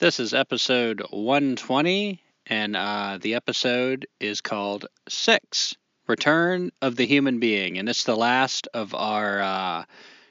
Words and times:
This 0.00 0.18
is 0.18 0.32
episode 0.32 1.02
120, 1.10 2.22
and 2.46 2.74
uh, 2.74 3.18
the 3.20 3.34
episode 3.34 4.06
is 4.18 4.40
called 4.40 4.86
Six 5.10 5.76
Return 6.06 6.72
of 6.80 6.96
the 6.96 7.04
Human 7.04 7.38
Being. 7.38 7.76
And 7.76 7.86
it's 7.86 8.04
the 8.04 8.16
last 8.16 8.66
of 8.72 8.94
our 8.94 9.42
uh, 9.42 9.84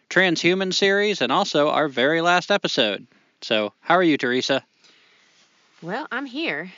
transhuman 0.09 0.74
series 0.74 1.22
and 1.22 1.31
also 1.31 1.69
our 1.69 1.88
very 1.88 2.22
last 2.22 2.50
episode. 2.50 3.06
So, 3.44 3.72
how 3.80 3.94
are 3.94 4.02
you, 4.02 4.18
Teresa? 4.18 4.66
Well, 5.84 6.07
I'm 6.12 6.25
here. 6.25 6.72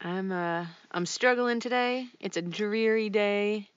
I'm 0.00 0.32
uh 0.32 0.64
I'm 0.90 1.04
struggling 1.04 1.60
today. 1.60 2.06
It's 2.18 2.38
a 2.38 2.42
dreary 2.42 3.10
day 3.10 3.68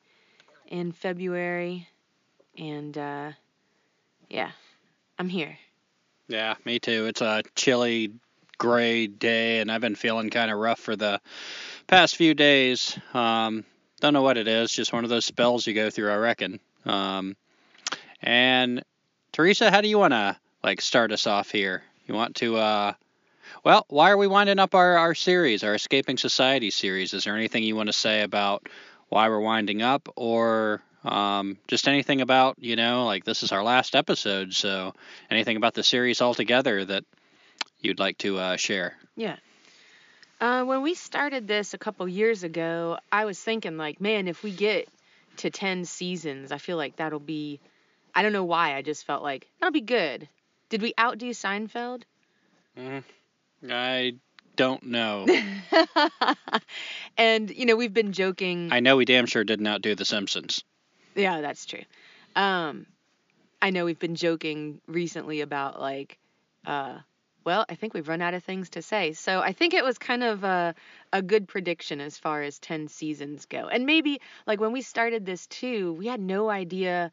in 0.67 0.93
February 0.93 1.89
and 2.57 2.97
uh 2.97 3.31
yeah, 4.29 4.51
I'm 5.19 5.27
here. 5.27 5.57
Yeah, 6.29 6.55
me 6.63 6.79
too. 6.79 7.07
It's 7.07 7.19
a 7.19 7.43
chilly, 7.55 8.13
gray 8.61 9.07
day, 9.07 9.59
and 9.59 9.71
I've 9.71 9.81
been 9.81 9.95
feeling 9.95 10.29
kind 10.29 10.51
of 10.51 10.59
rough 10.59 10.79
for 10.79 10.95
the 10.95 11.19
past 11.87 12.15
few 12.15 12.35
days. 12.35 12.95
Um, 13.11 13.65
don't 14.01 14.13
know 14.13 14.21
what 14.21 14.37
it 14.37 14.47
is, 14.47 14.71
just 14.71 14.93
one 14.93 15.03
of 15.03 15.09
those 15.09 15.25
spells 15.25 15.65
you 15.65 15.73
go 15.73 15.89
through, 15.89 16.11
I 16.11 16.17
reckon. 16.17 16.59
Um, 16.85 17.35
and 18.21 18.83
Teresa, 19.31 19.71
how 19.71 19.81
do 19.81 19.87
you 19.87 19.97
want 19.97 20.13
to 20.13 20.37
like 20.63 20.79
start 20.79 21.11
us 21.11 21.25
off 21.25 21.49
here? 21.49 21.81
You 22.05 22.13
want 22.13 22.35
to 22.35 22.57
uh 22.57 22.93
well, 23.63 23.85
why 23.89 24.11
are 24.11 24.17
we 24.17 24.27
winding 24.27 24.59
up 24.59 24.75
our, 24.75 24.95
our 24.95 25.15
series, 25.15 25.63
our 25.63 25.73
Escaping 25.73 26.17
Society 26.17 26.69
series? 26.69 27.15
Is 27.15 27.23
there 27.23 27.35
anything 27.35 27.63
you 27.63 27.75
want 27.75 27.87
to 27.87 27.93
say 27.93 28.21
about 28.21 28.69
why 29.09 29.27
we're 29.27 29.39
winding 29.39 29.81
up, 29.81 30.07
or 30.15 30.83
um, 31.03 31.57
just 31.67 31.87
anything 31.87 32.21
about, 32.21 32.57
you 32.59 32.75
know, 32.75 33.05
like 33.05 33.23
this 33.23 33.41
is 33.41 33.51
our 33.51 33.63
last 33.63 33.95
episode, 33.95 34.53
so 34.53 34.93
anything 35.31 35.57
about 35.57 35.73
the 35.73 35.83
series 35.83 36.21
altogether 36.21 36.85
that 36.85 37.03
you'd 37.81 37.99
like 37.99 38.17
to 38.19 38.37
uh, 38.37 38.55
share? 38.57 38.95
Yeah. 39.15 39.37
Uh, 40.39 40.63
when 40.63 40.81
we 40.81 40.95
started 40.95 41.47
this 41.47 41.73
a 41.73 41.77
couple 41.77 42.07
years 42.07 42.43
ago, 42.43 42.97
I 43.11 43.25
was 43.25 43.39
thinking 43.39 43.77
like, 43.77 44.01
man, 44.01 44.27
if 44.27 44.41
we 44.43 44.51
get 44.51 44.87
to 45.37 45.49
10 45.49 45.85
seasons, 45.85 46.51
I 46.51 46.57
feel 46.57 46.77
like 46.77 46.95
that'll 46.95 47.19
be 47.19 47.59
I 48.13 48.23
don't 48.23 48.33
know 48.33 48.43
why, 48.43 48.75
I 48.75 48.81
just 48.81 49.05
felt 49.05 49.23
like 49.23 49.47
that'll 49.59 49.71
be 49.71 49.81
good. 49.81 50.27
Did 50.69 50.81
we 50.81 50.93
outdo 50.99 51.29
Seinfeld? 51.29 52.03
Mm, 52.77 53.03
I 53.69 54.15
don't 54.55 54.83
know. 54.83 55.27
and 57.17 57.49
you 57.49 57.65
know, 57.65 57.75
we've 57.75 57.93
been 57.93 58.11
joking 58.11 58.69
I 58.71 58.79
know 58.79 58.97
we 58.97 59.05
damn 59.05 59.25
sure 59.25 59.43
did 59.43 59.61
not 59.61 59.75
outdo 59.75 59.95
The 59.95 60.05
Simpsons. 60.05 60.63
Yeah, 61.15 61.41
that's 61.41 61.65
true. 61.65 61.83
Um, 62.35 62.85
I 63.61 63.69
know 63.69 63.85
we've 63.85 63.99
been 63.99 64.15
joking 64.15 64.81
recently 64.87 65.41
about 65.41 65.79
like, 65.79 66.17
uh, 66.65 66.99
well, 67.43 67.65
I 67.69 67.75
think 67.75 67.93
we've 67.93 68.07
run 68.07 68.21
out 68.21 68.33
of 68.33 68.43
things 68.43 68.69
to 68.71 68.81
say. 68.81 69.13
So 69.13 69.39
I 69.39 69.53
think 69.53 69.73
it 69.73 69.83
was 69.83 69.97
kind 69.97 70.23
of 70.23 70.43
a, 70.43 70.75
a 71.11 71.21
good 71.21 71.47
prediction 71.47 71.99
as 71.99 72.17
far 72.17 72.41
as 72.41 72.59
10 72.59 72.87
seasons 72.87 73.45
go. 73.45 73.67
And 73.67 73.85
maybe 73.85 74.21
like 74.45 74.59
when 74.59 74.71
we 74.71 74.81
started 74.81 75.25
this 75.25 75.47
too, 75.47 75.93
we 75.93 76.07
had 76.07 76.19
no 76.19 76.49
idea 76.49 77.11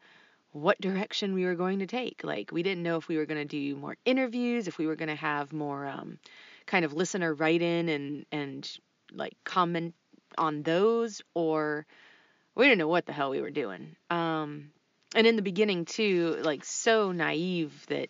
what 0.51 0.81
direction 0.81 1.33
we 1.33 1.45
were 1.45 1.55
going 1.55 1.79
to 1.79 1.87
take. 1.87 2.23
Like 2.23 2.51
we 2.51 2.63
didn't 2.63 2.83
know 2.83 2.97
if 2.97 3.07
we 3.07 3.17
were 3.17 3.25
going 3.25 3.41
to 3.41 3.45
do 3.45 3.75
more 3.75 3.97
interviews, 4.05 4.67
if 4.67 4.77
we 4.77 4.87
were 4.87 4.95
going 4.95 5.09
to 5.09 5.15
have 5.15 5.53
more 5.53 5.85
um, 5.85 6.19
kind 6.65 6.85
of 6.85 6.93
listener 6.93 7.33
write 7.33 7.61
in 7.61 7.89
and 7.89 8.25
and 8.31 8.69
like 9.11 9.35
comment 9.43 9.95
on 10.37 10.61
those 10.61 11.21
or 11.33 11.85
we 12.55 12.65
didn't 12.65 12.77
know 12.79 12.87
what 12.87 13.05
the 13.05 13.13
hell 13.13 13.29
we 13.29 13.41
were 13.41 13.51
doing. 13.51 13.95
Um, 14.09 14.71
and 15.15 15.25
in 15.25 15.35
the 15.35 15.41
beginning 15.41 15.85
too, 15.85 16.37
like 16.41 16.63
so 16.63 17.11
naive 17.11 17.85
that, 17.87 18.09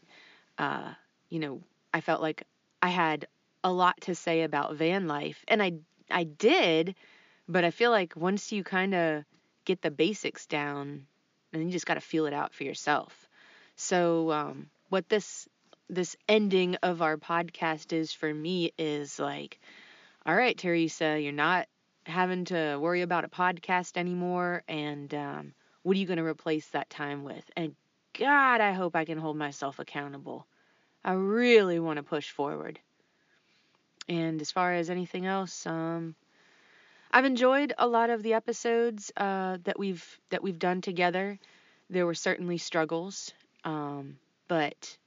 uh, 0.57 0.93
you 1.29 1.39
know, 1.39 1.61
I 1.93 2.01
felt 2.01 2.21
like 2.21 2.43
I 2.81 2.89
had 2.89 3.27
a 3.63 3.71
lot 3.71 3.99
to 4.01 4.15
say 4.15 4.43
about 4.43 4.75
van 4.75 5.07
life, 5.07 5.43
and 5.47 5.61
I 5.61 5.73
I 6.11 6.23
did, 6.23 6.95
but 7.47 7.63
I 7.63 7.71
feel 7.71 7.91
like 7.91 8.15
once 8.15 8.51
you 8.51 8.63
kind 8.63 8.93
of 8.95 9.25
get 9.65 9.81
the 9.81 9.91
basics 9.91 10.45
down, 10.47 11.07
then 11.51 11.65
you 11.65 11.71
just 11.71 11.85
got 11.85 11.95
to 11.95 12.01
feel 12.01 12.25
it 12.25 12.33
out 12.33 12.53
for 12.53 12.63
yourself. 12.63 13.27
So 13.75 14.31
um, 14.31 14.69
what 14.89 15.09
this 15.09 15.47
this 15.89 16.15
ending 16.27 16.75
of 16.83 17.01
our 17.01 17.17
podcast 17.17 17.93
is 17.93 18.13
for 18.13 18.31
me 18.33 18.71
is 18.77 19.19
like, 19.19 19.59
all 20.25 20.35
right, 20.35 20.57
Teresa, 20.57 21.19
you're 21.19 21.31
not 21.31 21.67
having 22.05 22.45
to 22.45 22.77
worry 22.79 23.01
about 23.01 23.25
a 23.25 23.29
podcast 23.29 23.97
anymore, 23.97 24.63
and 24.67 25.13
um, 25.13 25.53
what 25.83 25.95
are 25.95 25.99
you 25.99 26.05
going 26.07 26.17
to 26.17 26.25
replace 26.25 26.67
that 26.69 26.89
time 26.89 27.23
with? 27.23 27.49
And 27.55 27.75
God, 28.13 28.61
I 28.61 28.73
hope 28.73 28.95
I 28.95 29.05
can 29.05 29.17
hold 29.17 29.37
myself 29.37 29.79
accountable. 29.79 30.45
I 31.03 31.13
really 31.13 31.79
want 31.79 31.97
to 31.97 32.03
push 32.03 32.29
forward. 32.29 32.79
And 34.07 34.41
as 34.41 34.51
far 34.51 34.73
as 34.73 34.89
anything 34.89 35.25
else, 35.25 35.65
um, 35.65 36.15
I've 37.11 37.25
enjoyed 37.25 37.73
a 37.77 37.87
lot 37.87 38.09
of 38.09 38.23
the 38.23 38.33
episodes 38.33 39.11
uh, 39.17 39.57
that 39.63 39.79
we've 39.79 40.19
that 40.29 40.43
we've 40.43 40.59
done 40.59 40.81
together. 40.81 41.39
There 41.89 42.05
were 42.05 42.15
certainly 42.15 42.57
struggles, 42.57 43.31
um, 43.63 44.17
but 44.47 44.97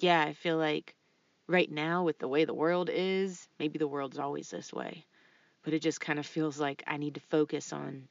yeah, 0.00 0.22
I 0.22 0.32
feel 0.32 0.56
like 0.56 0.94
right 1.46 1.70
now 1.70 2.04
with 2.04 2.18
the 2.18 2.28
way 2.28 2.44
the 2.44 2.54
world 2.54 2.90
is, 2.92 3.48
maybe 3.58 3.78
the 3.78 3.86
world's 3.86 4.18
always 4.18 4.50
this 4.50 4.72
way, 4.72 5.04
but 5.62 5.74
it 5.74 5.82
just 5.82 6.00
kind 6.00 6.18
of 6.18 6.26
feels 6.26 6.58
like 6.58 6.82
I 6.86 6.96
need 6.96 7.14
to 7.14 7.20
focus 7.20 7.72
on 7.72 8.08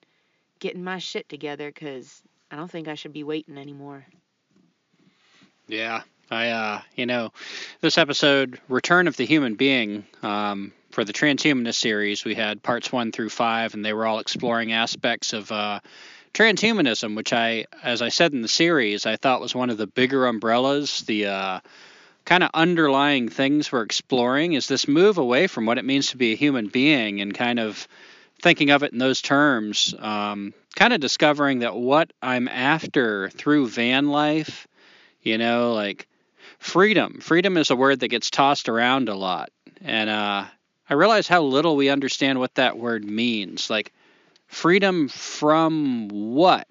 getting 0.60 0.84
my 0.84 1.00
shit 1.00 1.28
together 1.28 1.70
because 1.70 2.22
I 2.50 2.56
don't 2.56 2.72
think 2.72 2.88
I 2.88 2.96
should 2.96 3.14
be 3.14 3.24
waiting 3.24 3.58
anymore. 3.58 4.06
Yeah, 5.68 6.04
I, 6.32 6.50
uh, 6.50 6.82
you 6.96 7.06
know, 7.06 7.32
this 7.82 7.98
episode, 7.98 8.60
Return 8.70 9.08
of 9.08 9.18
the 9.18 9.26
Human 9.26 9.56
Being, 9.56 10.06
um, 10.22 10.74
for 10.92 11.04
the 11.04 11.14
Transhumanist 11.14 11.76
series, 11.76 12.24
we 12.24 12.36
had 12.36 12.62
parts 12.62 12.92
one 12.92 13.12
through 13.12 13.30
five, 13.30 13.74
and 13.74 13.84
they 13.84 13.94
were 13.94 14.06
all 14.06 14.20
exploring 14.20 14.72
aspects 14.74 15.34
of 15.34 15.52
uh, 15.52 15.80
transhumanism, 16.34 17.16
which 17.16 17.34
I, 17.34 17.66
as 17.84 18.02
I 18.02 18.10
said 18.10 18.34
in 18.34 18.42
the 18.42 18.48
series, 18.48 19.06
I 19.06 19.16
thought 19.16 19.42
was 19.42 19.56
one 19.56 19.70
of 19.70 19.78
the 19.78 19.88
bigger 19.88 20.28
umbrellas, 20.28 21.02
the 21.02 21.28
uh, 21.28 21.60
kind 22.26 22.44
of 22.44 22.50
underlying 22.54 23.30
things 23.30 23.72
we're 23.72 23.84
exploring 23.84 24.54
is 24.54 24.68
this 24.68 24.88
move 24.88 25.18
away 25.18 25.48
from 25.48 25.66
what 25.66 25.78
it 25.78 25.86
means 25.86 26.08
to 26.08 26.18
be 26.18 26.34
a 26.34 26.38
human 26.38 26.68
being 26.68 27.22
and 27.22 27.34
kind 27.34 27.60
of 27.60 27.88
thinking 28.42 28.72
of 28.72 28.84
it 28.84 28.94
in 28.94 29.00
those 29.00 29.22
terms, 29.22 29.94
um, 30.00 30.54
kind 30.76 30.94
of 30.94 31.00
discovering 31.00 31.60
that 31.60 31.76
what 31.76 32.12
I'm 32.22 32.48
after 32.48 33.30
through 33.30 33.68
van 33.68 34.10
life, 34.10 34.68
you 35.22 35.38
know, 35.38 35.74
like 35.74 36.08
freedom. 36.64 37.20
Freedom 37.22 37.58
is 37.58 37.70
a 37.70 37.76
word 37.76 38.00
that 38.00 38.08
gets 38.08 38.30
tossed 38.30 38.70
around 38.70 39.10
a 39.10 39.16
lot. 39.16 39.50
And 39.82 40.10
uh, 40.10 40.46
I 40.90 40.94
realize 40.94 41.28
how 41.28 41.44
little 41.44 41.76
we 41.76 41.90
understand 41.90 42.40
what 42.40 42.56
that 42.56 42.78
word 42.78 43.04
means. 43.04 43.70
Like, 43.70 43.92
freedom 44.48 45.10
from 45.10 46.08
what? 46.08 46.68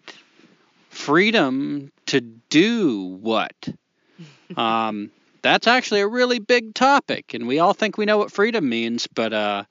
Freedom 0.89 1.93
to 2.07 2.21
do 2.21 3.19
what? 3.21 3.69
um, 4.57 5.11
that's 5.43 5.67
actually 5.67 6.01
a 6.01 6.09
really 6.09 6.39
big 6.39 6.75
topic, 6.75 7.35
and 7.35 7.49
we 7.49 7.59
all 7.59 7.73
think 7.73 7.99
we 7.99 8.05
know 8.05 8.19
what 8.19 8.31
freedom 8.31 8.69
means, 8.69 9.09
but 9.09 9.33
uh, 9.33 9.65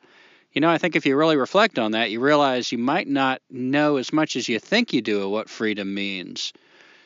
you 0.52 0.60
know, 0.60 0.70
I 0.70 0.78
think 0.78 0.98
if 0.98 1.06
you 1.06 1.16
really 1.16 1.38
reflect 1.38 1.80
on 1.80 1.92
that, 1.92 2.12
you 2.12 2.20
realize 2.20 2.72
you 2.72 2.78
might 2.78 3.08
not 3.08 3.42
know 3.50 3.96
as 3.96 4.12
much 4.12 4.36
as 4.36 4.50
you 4.50 4.60
think 4.60 4.92
you 4.92 5.02
do 5.02 5.24
of 5.24 5.30
what 5.30 5.50
freedom 5.50 5.94
means. 5.94 6.52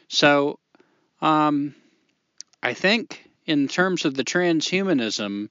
So, 0.07 0.57
um, 1.21 1.75
I 2.65 2.73
think 2.73 3.29
in 3.45 3.67
terms 3.67 4.05
of 4.05 4.15
the 4.15 4.23
transhumanism, 4.23 5.49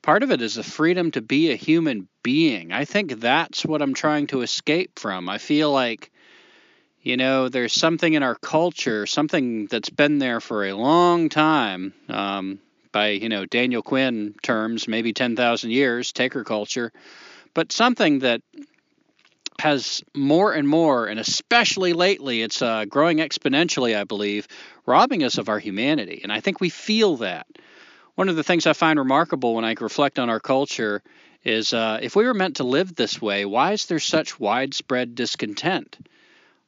part 0.00 0.22
of 0.22 0.30
it 0.30 0.40
is 0.40 0.54
the 0.54 0.62
freedom 0.62 1.10
to 1.10 1.20
be 1.20 1.50
a 1.50 1.56
human 1.56 2.08
being. 2.22 2.72
I 2.72 2.86
think 2.86 3.20
that's 3.20 3.66
what 3.66 3.82
I'm 3.82 3.92
trying 3.92 4.28
to 4.28 4.40
escape 4.40 4.98
from. 4.98 5.28
I 5.28 5.36
feel 5.36 5.70
like, 5.70 6.10
you 7.02 7.18
know, 7.18 7.50
there's 7.50 7.74
something 7.74 8.14
in 8.14 8.22
our 8.22 8.36
culture, 8.36 9.04
something 9.04 9.66
that's 9.66 9.90
been 9.90 10.18
there 10.18 10.40
for 10.40 10.64
a 10.64 10.72
long 10.72 11.28
time. 11.28 11.92
Um, 12.08 12.60
by 12.92 13.08
you 13.08 13.28
know 13.28 13.44
Daniel 13.44 13.82
Quinn 13.82 14.34
terms, 14.42 14.88
maybe 14.88 15.12
10,000 15.12 15.70
years, 15.70 16.12
taker 16.12 16.44
culture, 16.44 16.92
but 17.52 17.72
something 17.72 18.20
that 18.20 18.40
has 19.62 20.02
more 20.12 20.52
and 20.52 20.66
more, 20.66 21.06
and 21.06 21.20
especially 21.20 21.92
lately, 21.92 22.42
it's 22.42 22.60
uh, 22.60 22.84
growing 22.84 23.18
exponentially, 23.18 23.96
I 23.96 24.02
believe, 24.02 24.48
robbing 24.86 25.22
us 25.22 25.38
of 25.38 25.48
our 25.48 25.60
humanity. 25.60 26.18
And 26.24 26.32
I 26.32 26.40
think 26.40 26.60
we 26.60 26.68
feel 26.68 27.18
that. 27.18 27.46
One 28.16 28.28
of 28.28 28.34
the 28.34 28.42
things 28.42 28.66
I 28.66 28.72
find 28.72 28.98
remarkable 28.98 29.54
when 29.54 29.64
I 29.64 29.76
reflect 29.80 30.18
on 30.18 30.28
our 30.28 30.40
culture 30.40 31.00
is 31.44 31.72
uh, 31.72 32.00
if 32.02 32.16
we 32.16 32.24
were 32.24 32.34
meant 32.34 32.56
to 32.56 32.64
live 32.64 32.92
this 32.96 33.22
way, 33.22 33.44
why 33.44 33.70
is 33.70 33.86
there 33.86 34.00
such 34.00 34.40
widespread 34.40 35.14
discontent? 35.14 35.96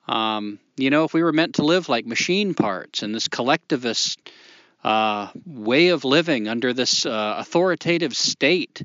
Um, 0.07 0.61
you 0.77 0.91
know, 0.91 1.03
if 1.03 1.13
we 1.13 1.25
were 1.25 1.33
meant 1.33 1.57
to 1.57 1.65
live 1.65 1.89
like 1.89 2.07
machine 2.07 2.55
parts 2.55 3.03
in 3.03 3.11
this 3.11 3.27
collectivist 3.27 4.21
uh, 4.85 5.31
way 5.45 5.89
of 5.89 6.05
living 6.05 6.47
under 6.47 6.73
this 6.73 7.05
uh, 7.07 7.35
authoritative 7.39 8.17
state, 8.17 8.85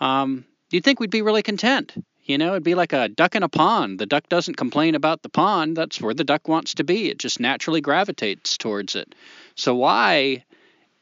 um, 0.00 0.46
you'd 0.70 0.82
think 0.82 0.98
we'd 0.98 1.10
be 1.10 1.20
really 1.20 1.42
content. 1.42 1.92
You 2.24 2.38
know, 2.38 2.52
it'd 2.52 2.62
be 2.62 2.74
like 2.74 2.94
a 2.94 3.08
duck 3.08 3.34
in 3.34 3.42
a 3.42 3.48
pond. 3.50 3.98
The 3.98 4.06
duck 4.06 4.28
doesn't 4.30 4.56
complain 4.56 4.94
about 4.94 5.22
the 5.22 5.28
pond. 5.28 5.76
That's 5.76 6.00
where 6.00 6.14
the 6.14 6.24
duck 6.24 6.48
wants 6.48 6.74
to 6.74 6.84
be. 6.84 7.10
It 7.10 7.18
just 7.18 7.38
naturally 7.38 7.82
gravitates 7.82 8.56
towards 8.56 8.96
it. 8.96 9.14
So, 9.56 9.74
why 9.74 10.44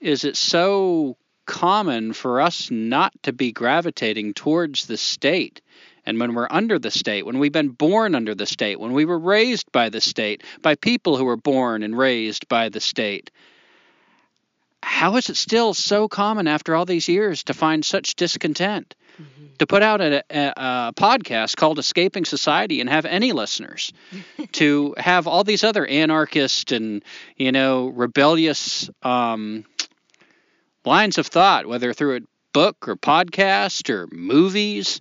is 0.01 0.25
it 0.25 0.37
so 0.37 1.17
common 1.47 2.13
for 2.13 2.41
us 2.41 2.71
not 2.73 3.13
to 3.23 3.33
be 3.33 3.53
gravitating 3.53 4.35
towards 4.35 4.87
the 4.87 4.97
state? 4.97 5.61
And 6.05 6.19
when 6.19 6.35
we're 6.35 6.49
under 6.51 6.81
the 6.81 6.91
state, 6.91 7.25
when 7.25 7.39
we've 7.39 7.53
been 7.53 7.69
born 7.69 8.17
under 8.17 8.35
the 8.35 8.47
state, 8.47 8.81
when 8.81 8.93
we 8.93 9.05
were 9.05 9.19
raised 9.19 9.71
by 9.71 9.91
the 9.91 10.01
state, 10.01 10.43
by 10.61 10.75
people 10.75 11.17
who 11.17 11.25
were 11.25 11.37
born 11.37 11.85
and 11.85 11.97
raised 11.97 12.49
by 12.49 12.69
the 12.69 12.81
state, 12.81 13.31
how 14.83 15.15
is 15.17 15.31
it 15.31 15.37
still 15.37 15.73
so 15.75 16.09
common 16.09 16.49
after 16.49 16.75
all 16.75 16.85
these 16.85 17.09
years 17.09 17.45
to 17.45 17.55
find 17.55 17.85
such 17.85 18.17
discontent? 18.17 18.97
Mm-hmm. 19.21 19.47
To 19.59 19.67
put 19.67 19.83
out 19.83 20.01
a, 20.01 20.25
a, 20.31 20.53
a, 20.57 20.93
podcast 20.97 21.57
called 21.57 21.79
Escaping 21.79 22.25
Society 22.25 22.81
and 22.81 22.89
have 22.89 23.05
any 23.05 23.33
listeners, 23.33 23.93
to 24.53 24.95
have 24.97 25.27
all 25.27 25.45
these 25.45 25.65
other 25.65 25.87
anarchist 25.87 26.73
and 26.73 27.05
you 27.37 27.53
know 27.53 27.89
rebellious 27.89 28.89
um, 29.03 29.65
lines 30.85 31.19
of 31.19 31.27
thought, 31.27 31.67
whether 31.67 31.93
through 31.93 32.17
a 32.17 32.21
book 32.53 32.89
or 32.89 32.97
podcast 32.97 33.91
or 33.91 34.09
movies, 34.11 35.01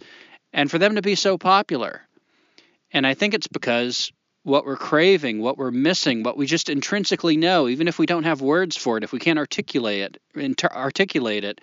and 0.54 0.70
for 0.70 0.78
them 0.78 0.96
to 0.96 1.02
be 1.02 1.16
so 1.16 1.38
popular. 1.38 2.02
And 2.92 3.08
I 3.08 3.14
think 3.14 3.34
it's 3.34 3.48
because 3.48 4.12
what 4.44 4.66
we're 4.66 4.78
craving, 4.78 5.40
what 5.40 5.58
we're 5.58 5.72
missing, 5.72 6.24
what 6.24 6.38
we 6.38 6.46
just 6.46 6.70
intrinsically 6.70 7.38
know, 7.38 7.68
even 7.68 7.88
if 7.88 8.00
we 8.00 8.06
don't 8.06 8.24
have 8.24 8.42
words 8.42 8.76
for 8.76 8.98
it, 8.98 9.04
if 9.04 9.12
we 9.12 9.20
can't 9.20 9.40
articulate 9.40 10.02
it, 10.02 10.22
inter- 10.36 10.68
articulate 10.68 11.44
it, 11.44 11.62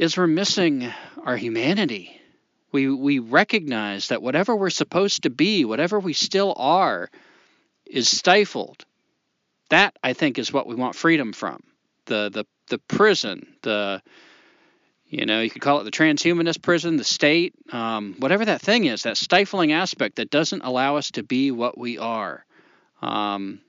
is 0.00 0.16
we're 0.16 0.26
missing 0.26 0.90
our 1.26 1.36
humanity. 1.36 2.18
We 2.72 2.88
we 2.88 3.18
recognize 3.18 4.08
that 4.08 4.22
whatever 4.22 4.56
we're 4.56 4.70
supposed 4.70 5.24
to 5.24 5.30
be, 5.30 5.66
whatever 5.66 6.00
we 6.00 6.14
still 6.14 6.54
are, 6.56 7.10
is 7.84 8.08
stifled. 8.08 8.86
That 9.68 9.94
I 10.02 10.14
think 10.14 10.38
is 10.38 10.50
what 10.50 10.66
we 10.66 10.74
want 10.74 10.94
freedom 10.94 11.34
from. 11.34 11.62
The 12.06 12.30
the 12.30 12.46
the 12.68 12.78
prison, 12.78 13.46
the 13.60 14.00
you 15.06 15.26
know, 15.26 15.42
you 15.42 15.50
could 15.50 15.60
call 15.60 15.80
it 15.80 15.84
the 15.84 15.90
transhumanist 15.90 16.62
prison, 16.62 16.96
the 16.96 17.04
state, 17.04 17.52
um, 17.70 18.14
whatever 18.20 18.46
that 18.46 18.62
thing 18.62 18.86
is, 18.86 19.02
that 19.02 19.18
stifling 19.18 19.72
aspect 19.72 20.16
that 20.16 20.30
doesn't 20.30 20.62
allow 20.62 20.96
us 20.96 21.10
to 21.10 21.22
be 21.22 21.50
what 21.50 21.76
we 21.76 21.98
are. 21.98 22.46
Um, 23.02 23.60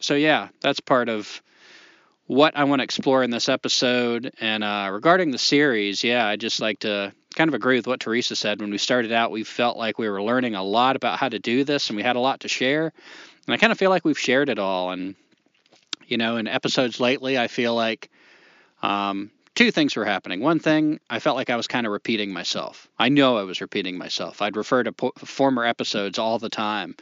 so, 0.00 0.14
yeah, 0.16 0.48
that's 0.60 0.80
part 0.80 1.08
of 1.08 1.40
what 2.26 2.56
I 2.56 2.64
want 2.64 2.80
to 2.80 2.84
explore 2.84 3.22
in 3.22 3.30
this 3.30 3.48
episode. 3.48 4.32
And 4.40 4.64
uh, 4.64 4.90
regarding 4.92 5.30
the 5.30 5.38
series, 5.38 6.02
yeah, 6.02 6.26
I 6.26 6.36
just 6.36 6.60
like 6.60 6.80
to 6.80 7.12
kind 7.34 7.48
of 7.48 7.54
agree 7.54 7.76
with 7.76 7.86
what 7.86 8.00
Teresa 8.00 8.34
said. 8.34 8.60
When 8.60 8.70
we 8.70 8.78
started 8.78 9.12
out, 9.12 9.30
we 9.30 9.44
felt 9.44 9.76
like 9.76 9.98
we 9.98 10.08
were 10.08 10.22
learning 10.22 10.54
a 10.54 10.62
lot 10.62 10.96
about 10.96 11.18
how 11.18 11.28
to 11.28 11.38
do 11.38 11.64
this 11.64 11.88
and 11.88 11.96
we 11.96 12.02
had 12.02 12.16
a 12.16 12.20
lot 12.20 12.40
to 12.40 12.48
share. 12.48 12.92
And 13.46 13.54
I 13.54 13.58
kind 13.58 13.72
of 13.72 13.78
feel 13.78 13.90
like 13.90 14.04
we've 14.04 14.18
shared 14.18 14.48
it 14.48 14.58
all. 14.58 14.90
And, 14.90 15.14
you 16.06 16.16
know, 16.16 16.36
in 16.36 16.48
episodes 16.48 16.98
lately, 16.98 17.38
I 17.38 17.46
feel 17.46 17.74
like 17.74 18.10
um, 18.82 19.30
two 19.54 19.70
things 19.70 19.94
were 19.94 20.04
happening. 20.04 20.40
One 20.40 20.58
thing, 20.58 20.98
I 21.08 21.20
felt 21.20 21.36
like 21.36 21.50
I 21.50 21.56
was 21.56 21.68
kind 21.68 21.86
of 21.86 21.92
repeating 21.92 22.32
myself. 22.32 22.88
I 22.98 23.08
know 23.08 23.36
I 23.36 23.44
was 23.44 23.60
repeating 23.60 23.98
myself. 23.98 24.42
I'd 24.42 24.56
refer 24.56 24.82
to 24.82 24.92
po- 24.92 25.12
former 25.16 25.64
episodes 25.64 26.18
all 26.18 26.40
the 26.40 26.48
time. 26.48 26.96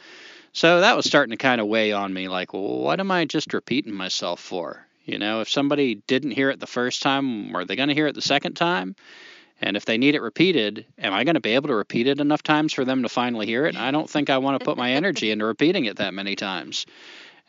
So 0.52 0.80
that 0.80 0.96
was 0.96 1.06
starting 1.06 1.30
to 1.30 1.42
kind 1.42 1.60
of 1.60 1.66
weigh 1.66 1.92
on 1.92 2.12
me 2.12 2.28
like, 2.28 2.52
well, 2.52 2.78
what 2.78 3.00
am 3.00 3.10
I 3.10 3.24
just 3.24 3.54
repeating 3.54 3.94
myself 3.94 4.38
for? 4.38 4.86
You 5.04 5.18
know, 5.18 5.40
if 5.40 5.50
somebody 5.50 5.96
didn't 6.06 6.32
hear 6.32 6.50
it 6.50 6.60
the 6.60 6.66
first 6.66 7.02
time, 7.02 7.54
are 7.54 7.64
they 7.64 7.76
going 7.76 7.88
to 7.88 7.94
hear 7.94 8.06
it 8.06 8.14
the 8.14 8.22
second 8.22 8.54
time? 8.54 8.96
And 9.60 9.76
if 9.76 9.84
they 9.84 9.98
need 9.98 10.14
it 10.14 10.22
repeated, 10.22 10.84
am 10.98 11.12
I 11.12 11.24
going 11.24 11.34
to 11.34 11.40
be 11.40 11.54
able 11.54 11.68
to 11.68 11.74
repeat 11.74 12.06
it 12.06 12.20
enough 12.20 12.42
times 12.42 12.72
for 12.72 12.84
them 12.84 13.02
to 13.02 13.08
finally 13.08 13.46
hear 13.46 13.66
it? 13.66 13.76
I 13.76 13.90
don't 13.90 14.08
think 14.08 14.28
I 14.30 14.38
want 14.38 14.58
to 14.58 14.64
put 14.64 14.76
my 14.76 14.92
energy 14.92 15.30
into 15.30 15.44
repeating 15.44 15.84
it 15.84 15.96
that 15.96 16.14
many 16.14 16.36
times. 16.36 16.86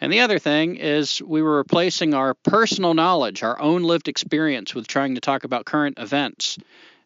And 0.02 0.12
the 0.12 0.20
other 0.20 0.40
thing 0.40 0.76
is 0.76 1.22
we 1.22 1.42
were 1.42 1.58
replacing 1.58 2.14
our 2.14 2.34
personal 2.34 2.94
knowledge, 2.94 3.44
our 3.44 3.60
own 3.60 3.84
lived 3.84 4.08
experience, 4.08 4.76
with 4.76 4.88
trying 4.88 5.16
to 5.16 5.22
talk 5.22 5.46
about 5.46 5.66
current 5.66 5.98
events. 5.98 6.58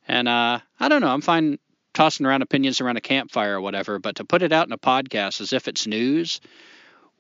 And 0.07 0.27
uh, 0.27 0.59
I 0.79 0.89
don't 0.89 1.01
know, 1.01 1.09
I'm 1.09 1.21
fine 1.21 1.59
tossing 1.93 2.25
around 2.25 2.41
opinions 2.41 2.81
around 2.81 2.97
a 2.97 3.01
campfire 3.01 3.57
or 3.57 3.61
whatever, 3.61 3.99
but 3.99 4.15
to 4.15 4.25
put 4.25 4.41
it 4.41 4.51
out 4.51 4.67
in 4.67 4.73
a 4.73 4.77
podcast 4.77 5.41
as 5.41 5.53
if 5.53 5.67
it's 5.67 5.85
news, 5.85 6.41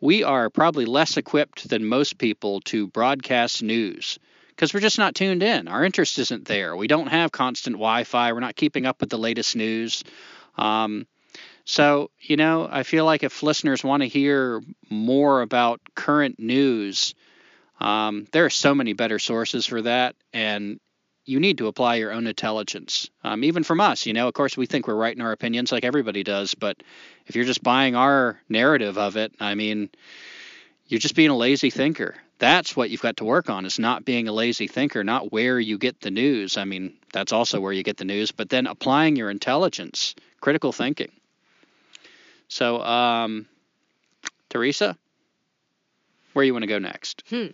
we 0.01 0.23
are 0.23 0.49
probably 0.49 0.85
less 0.85 1.17
equipped 1.17 1.67
than 1.69 1.85
most 1.85 2.17
people 2.17 2.61
to 2.61 2.87
broadcast 2.87 3.61
news 3.63 4.19
because 4.49 4.73
we're 4.73 4.79
just 4.79 4.97
not 4.97 5.15
tuned 5.15 5.43
in. 5.43 5.67
Our 5.67 5.83
interest 5.83 6.19
isn't 6.19 6.45
there. 6.45 6.75
We 6.75 6.87
don't 6.87 7.07
have 7.07 7.31
constant 7.31 7.75
Wi 7.75 8.03
Fi. 8.03 8.33
We're 8.33 8.39
not 8.39 8.55
keeping 8.55 8.85
up 8.85 8.99
with 8.99 9.09
the 9.09 9.17
latest 9.17 9.55
news. 9.55 10.03
Um, 10.57 11.07
so, 11.65 12.09
you 12.19 12.35
know, 12.35 12.67
I 12.69 12.83
feel 12.83 13.05
like 13.05 13.23
if 13.23 13.43
listeners 13.43 13.83
want 13.83 14.01
to 14.03 14.09
hear 14.09 14.61
more 14.89 15.41
about 15.41 15.79
current 15.95 16.39
news, 16.39 17.13
um, 17.79 18.27
there 18.31 18.45
are 18.45 18.49
so 18.49 18.73
many 18.75 18.93
better 18.93 19.19
sources 19.19 19.65
for 19.65 19.81
that. 19.83 20.15
And 20.33 20.79
you 21.29 21.39
need 21.39 21.59
to 21.59 21.67
apply 21.67 21.95
your 21.95 22.11
own 22.11 22.25
intelligence. 22.25 23.07
Um, 23.23 23.43
even 23.43 23.63
from 23.63 23.79
us, 23.79 24.07
you 24.07 24.13
know, 24.13 24.27
of 24.27 24.33
course, 24.33 24.57
we 24.57 24.65
think 24.65 24.87
we're 24.87 24.95
right 24.95 25.15
in 25.15 25.21
our 25.21 25.31
opinions 25.31 25.71
like 25.71 25.85
everybody 25.85 26.23
does, 26.23 26.55
but 26.55 26.81
if 27.27 27.35
you're 27.35 27.45
just 27.45 27.61
buying 27.61 27.95
our 27.95 28.39
narrative 28.49 28.97
of 28.97 29.15
it, 29.15 29.31
I 29.39 29.53
mean, 29.53 29.91
you're 30.87 30.99
just 30.99 31.13
being 31.13 31.29
a 31.29 31.37
lazy 31.37 31.69
thinker. 31.69 32.15
That's 32.39 32.75
what 32.75 32.89
you've 32.89 33.03
got 33.03 33.17
to 33.17 33.25
work 33.25 33.47
on 33.47 33.65
is 33.65 33.77
not 33.77 34.05
being 34.05 34.27
a 34.27 34.33
lazy 34.33 34.65
thinker, 34.65 35.03
not 35.03 35.31
where 35.31 35.59
you 35.59 35.77
get 35.77 36.01
the 36.01 36.09
news. 36.09 36.57
I 36.57 36.65
mean, 36.65 36.93
that's 37.13 37.31
also 37.31 37.59
where 37.59 37.73
you 37.73 37.83
get 37.83 37.97
the 37.97 38.05
news, 38.05 38.31
but 38.31 38.49
then 38.49 38.65
applying 38.65 39.15
your 39.15 39.29
intelligence, 39.29 40.15
critical 40.41 40.71
thinking. 40.71 41.11
So, 42.47 42.81
um, 42.81 43.45
Teresa, 44.49 44.97
where 46.33 46.43
you 46.43 46.53
want 46.53 46.63
to 46.63 46.67
go 46.67 46.79
next? 46.79 47.23
Hmm. 47.29 47.47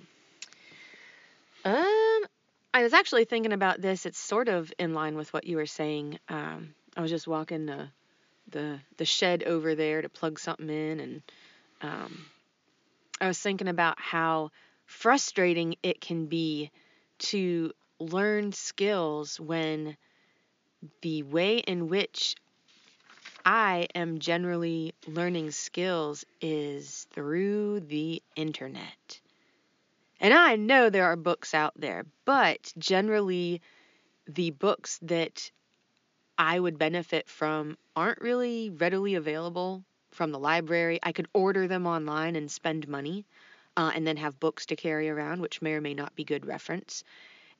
Um, 1.65 2.04
I 2.75 2.83
was 2.83 2.91
actually 2.91 3.23
thinking 3.23 3.53
about 3.53 3.79
this. 3.79 4.05
It's 4.05 4.19
sort 4.19 4.49
of 4.49 4.69
in 4.77 4.93
line 4.93 5.15
with 5.15 5.31
what 5.31 5.47
you 5.47 5.55
were 5.55 5.65
saying. 5.65 6.19
Um, 6.27 6.75
I 6.97 7.01
was 7.01 7.09
just 7.09 7.25
walking 7.25 7.65
the 7.65 7.87
the 8.49 8.81
the 8.97 9.05
shed 9.05 9.43
over 9.43 9.75
there 9.75 10.01
to 10.01 10.09
plug 10.09 10.37
something 10.39 10.67
in, 10.67 10.99
and 10.99 11.21
um, 11.81 12.25
I 13.21 13.27
was 13.27 13.39
thinking 13.39 13.69
about 13.69 13.97
how 13.97 14.51
frustrating 14.85 15.77
it 15.83 16.01
can 16.01 16.25
be 16.25 16.69
to 17.19 17.71
learn 17.97 18.51
skills 18.51 19.39
when 19.39 19.95
the 21.01 21.23
way 21.23 21.59
in 21.59 21.87
which 21.87 22.35
I 23.45 23.87
am 23.95 24.19
generally 24.19 24.93
learning 25.07 25.51
skills 25.51 26.25
is 26.41 27.07
through 27.13 27.79
the 27.79 28.21
internet. 28.35 29.21
And 30.19 30.33
I 30.33 30.55
know 30.55 30.89
there 30.89 31.05
are 31.05 31.15
books 31.15 31.53
out 31.53 31.73
there, 31.75 32.05
but 32.23 32.71
generally 32.77 33.61
the 34.27 34.51
books 34.51 34.99
that 35.01 35.51
I 36.37 36.59
would 36.59 36.77
benefit 36.77 37.29
from 37.29 37.77
aren't 37.95 38.21
really 38.21 38.69
readily 38.69 39.15
available 39.15 39.83
from 40.11 40.31
the 40.31 40.39
library. 40.39 40.99
I 41.03 41.11
could 41.11 41.27
order 41.33 41.67
them 41.67 41.85
online 41.85 42.35
and 42.35 42.49
spend 42.49 42.87
money 42.87 43.25
uh, 43.77 43.91
and 43.93 44.07
then 44.07 44.17
have 44.17 44.39
books 44.39 44.65
to 44.67 44.75
carry 44.75 45.09
around, 45.09 45.41
which 45.41 45.61
may 45.61 45.73
or 45.73 45.81
may 45.81 45.93
not 45.93 46.15
be 46.15 46.23
good 46.23 46.45
reference. 46.45 47.03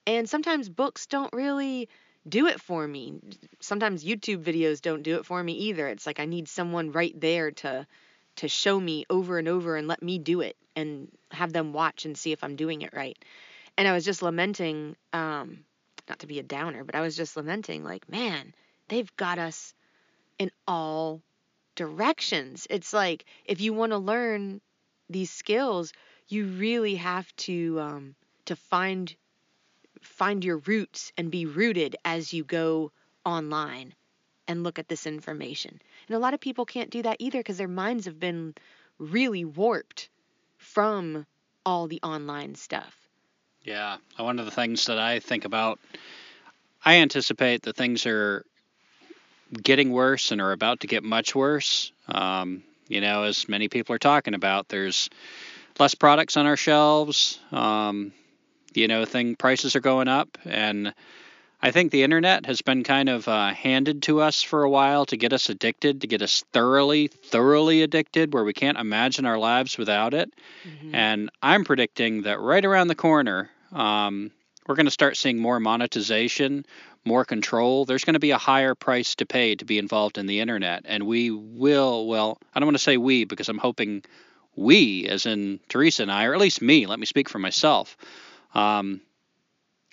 And 0.07 0.29
sometimes 0.29 0.69
books 0.69 1.07
don't 1.07 1.33
really 1.33 1.89
do 2.27 2.47
it 2.47 2.61
for 2.61 2.87
me. 2.87 3.19
Sometimes 3.59 4.03
YouTube 4.03 4.43
videos 4.43 4.81
don't 4.81 5.03
do 5.03 5.15
it 5.17 5.25
for 5.25 5.41
me 5.43 5.53
either. 5.53 5.87
It's 5.87 6.05
like 6.05 6.19
I 6.19 6.25
need 6.25 6.47
someone 6.47 6.91
right 6.91 7.19
there 7.19 7.51
to 7.51 7.85
to 8.37 8.47
show 8.49 8.77
me 8.77 9.05
over 9.09 9.37
and 9.37 9.47
over 9.47 9.77
and 9.77 9.87
let 9.87 10.03
me 10.03 10.19
do 10.19 10.41
it 10.41 10.57
and 10.75 11.09
have 11.31 11.53
them 11.53 11.73
watch 11.73 12.05
and 12.05 12.17
see 12.17 12.31
if 12.31 12.43
I'm 12.43 12.55
doing 12.55 12.81
it 12.81 12.93
right. 12.93 13.17
And 13.77 13.87
I 13.87 13.93
was 13.93 14.05
just 14.05 14.21
lamenting 14.21 14.95
um 15.13 15.65
not 16.07 16.19
to 16.19 16.27
be 16.27 16.39
a 16.39 16.43
downer, 16.43 16.83
but 16.83 16.95
I 16.95 17.01
was 17.01 17.15
just 17.15 17.35
lamenting 17.35 17.83
like, 17.83 18.07
man, 18.09 18.53
they've 18.89 19.15
got 19.17 19.39
us 19.39 19.73
in 20.37 20.51
all 20.67 21.21
directions. 21.75 22.67
It's 22.69 22.93
like 22.93 23.25
if 23.45 23.61
you 23.61 23.73
want 23.73 23.91
to 23.91 23.97
learn 23.97 24.61
these 25.09 25.31
skills, 25.31 25.93
you 26.27 26.45
really 26.45 26.95
have 26.95 27.33
to 27.37 27.79
um, 27.79 28.15
to 28.45 28.55
find 28.55 29.13
find 30.01 30.43
your 30.43 30.57
roots 30.57 31.11
and 31.17 31.31
be 31.31 31.45
rooted 31.45 31.95
as 32.05 32.33
you 32.33 32.43
go 32.43 32.91
online 33.25 33.93
and 34.47 34.63
look 34.63 34.77
at 34.77 34.87
this 34.87 35.07
information. 35.07 35.81
And 36.07 36.15
a 36.15 36.19
lot 36.19 36.35
of 36.35 36.39
people 36.39 36.65
can't 36.65 36.91
do 36.91 37.01
that 37.01 37.17
either 37.19 37.39
because 37.39 37.57
their 37.57 37.67
minds 37.67 38.05
have 38.05 38.19
been 38.19 38.53
really 38.99 39.43
warped 39.43 40.09
from 40.75 41.25
all 41.65 41.87
the 41.87 42.01
online 42.03 42.53
stuff. 42.53 42.93
Yeah, 43.63 43.95
one 44.17 44.39
of 44.39 44.45
the 44.45 44.51
things 44.51 44.87
that 44.87 44.99
I 44.99 45.21
think 45.21 45.45
about, 45.45 45.79
I 46.83 46.97
anticipate 46.97 47.61
that 47.61 47.77
things 47.77 48.05
are 48.05 48.43
getting 49.63 49.91
worse 49.91 50.31
and 50.31 50.41
are 50.41 50.51
about 50.51 50.81
to 50.81 50.87
get 50.87 51.01
much 51.01 51.33
worse. 51.33 51.93
Um, 52.09 52.61
you 52.89 52.99
know, 52.99 53.23
as 53.23 53.47
many 53.47 53.69
people 53.69 53.95
are 53.95 53.99
talking 53.99 54.33
about, 54.33 54.67
there's 54.67 55.09
less 55.79 55.95
products 55.95 56.35
on 56.35 56.45
our 56.45 56.57
shelves. 56.57 57.39
Um, 57.53 58.11
you 58.73 58.89
know, 58.89 59.05
thing 59.05 59.37
prices 59.37 59.77
are 59.77 59.81
going 59.81 60.09
up, 60.09 60.37
and 60.43 60.93
I 61.61 61.71
think 61.71 61.91
the 61.91 62.03
internet 62.03 62.45
has 62.45 62.61
been 62.61 62.83
kind 62.83 63.09
of 63.09 63.27
uh, 63.27 63.53
handed 63.53 64.03
to 64.03 64.21
us 64.21 64.41
for 64.41 64.63
a 64.63 64.69
while 64.69 65.05
to 65.07 65.17
get 65.17 65.33
us 65.33 65.49
addicted, 65.49 66.01
to 66.01 66.07
get 66.07 66.21
us 66.21 66.43
thoroughly, 66.51 67.07
thoroughly 67.07 67.81
addicted, 67.81 68.33
where 68.33 68.43
we 68.43 68.53
can't 68.53 68.77
imagine 68.77 69.25
our 69.25 69.37
lives 69.37 69.77
without 69.77 70.13
it. 70.13 70.31
Mm-hmm. 70.67 70.93
And 70.93 71.29
I'm 71.41 71.63
predicting 71.63 72.23
that 72.23 72.39
right 72.39 72.63
around 72.63 72.87
the 72.89 72.95
corner, 72.95 73.49
um, 73.71 74.31
we're 74.67 74.75
going 74.75 74.85
to 74.85 74.91
start 74.91 75.17
seeing 75.17 75.39
more 75.39 75.59
monetization, 75.59 76.65
more 77.05 77.23
control. 77.23 77.85
There's 77.85 78.03
going 78.03 78.15
to 78.15 78.19
be 78.19 78.31
a 78.31 78.37
higher 78.37 78.75
price 78.75 79.15
to 79.15 79.25
pay 79.25 79.55
to 79.55 79.65
be 79.65 79.77
involved 79.77 80.17
in 80.17 80.25
the 80.25 80.39
internet, 80.39 80.83
and 80.85 81.05
we 81.05 81.31
will. 81.31 82.07
Well, 82.07 82.37
I 82.53 82.59
don't 82.59 82.67
want 82.67 82.77
to 82.77 82.83
say 82.83 82.97
we 82.97 83.25
because 83.25 83.47
I'm 83.47 83.57
hoping 83.57 84.03
we, 84.55 85.07
as 85.07 85.25
in 85.25 85.59
Teresa 85.69 86.03
and 86.03 86.11
I, 86.11 86.25
or 86.25 86.33
at 86.33 86.39
least 86.39 86.61
me, 86.61 86.85
let 86.85 86.99
me 86.99 87.05
speak 87.05 87.29
for 87.29 87.39
myself, 87.39 87.97
um, 88.53 89.01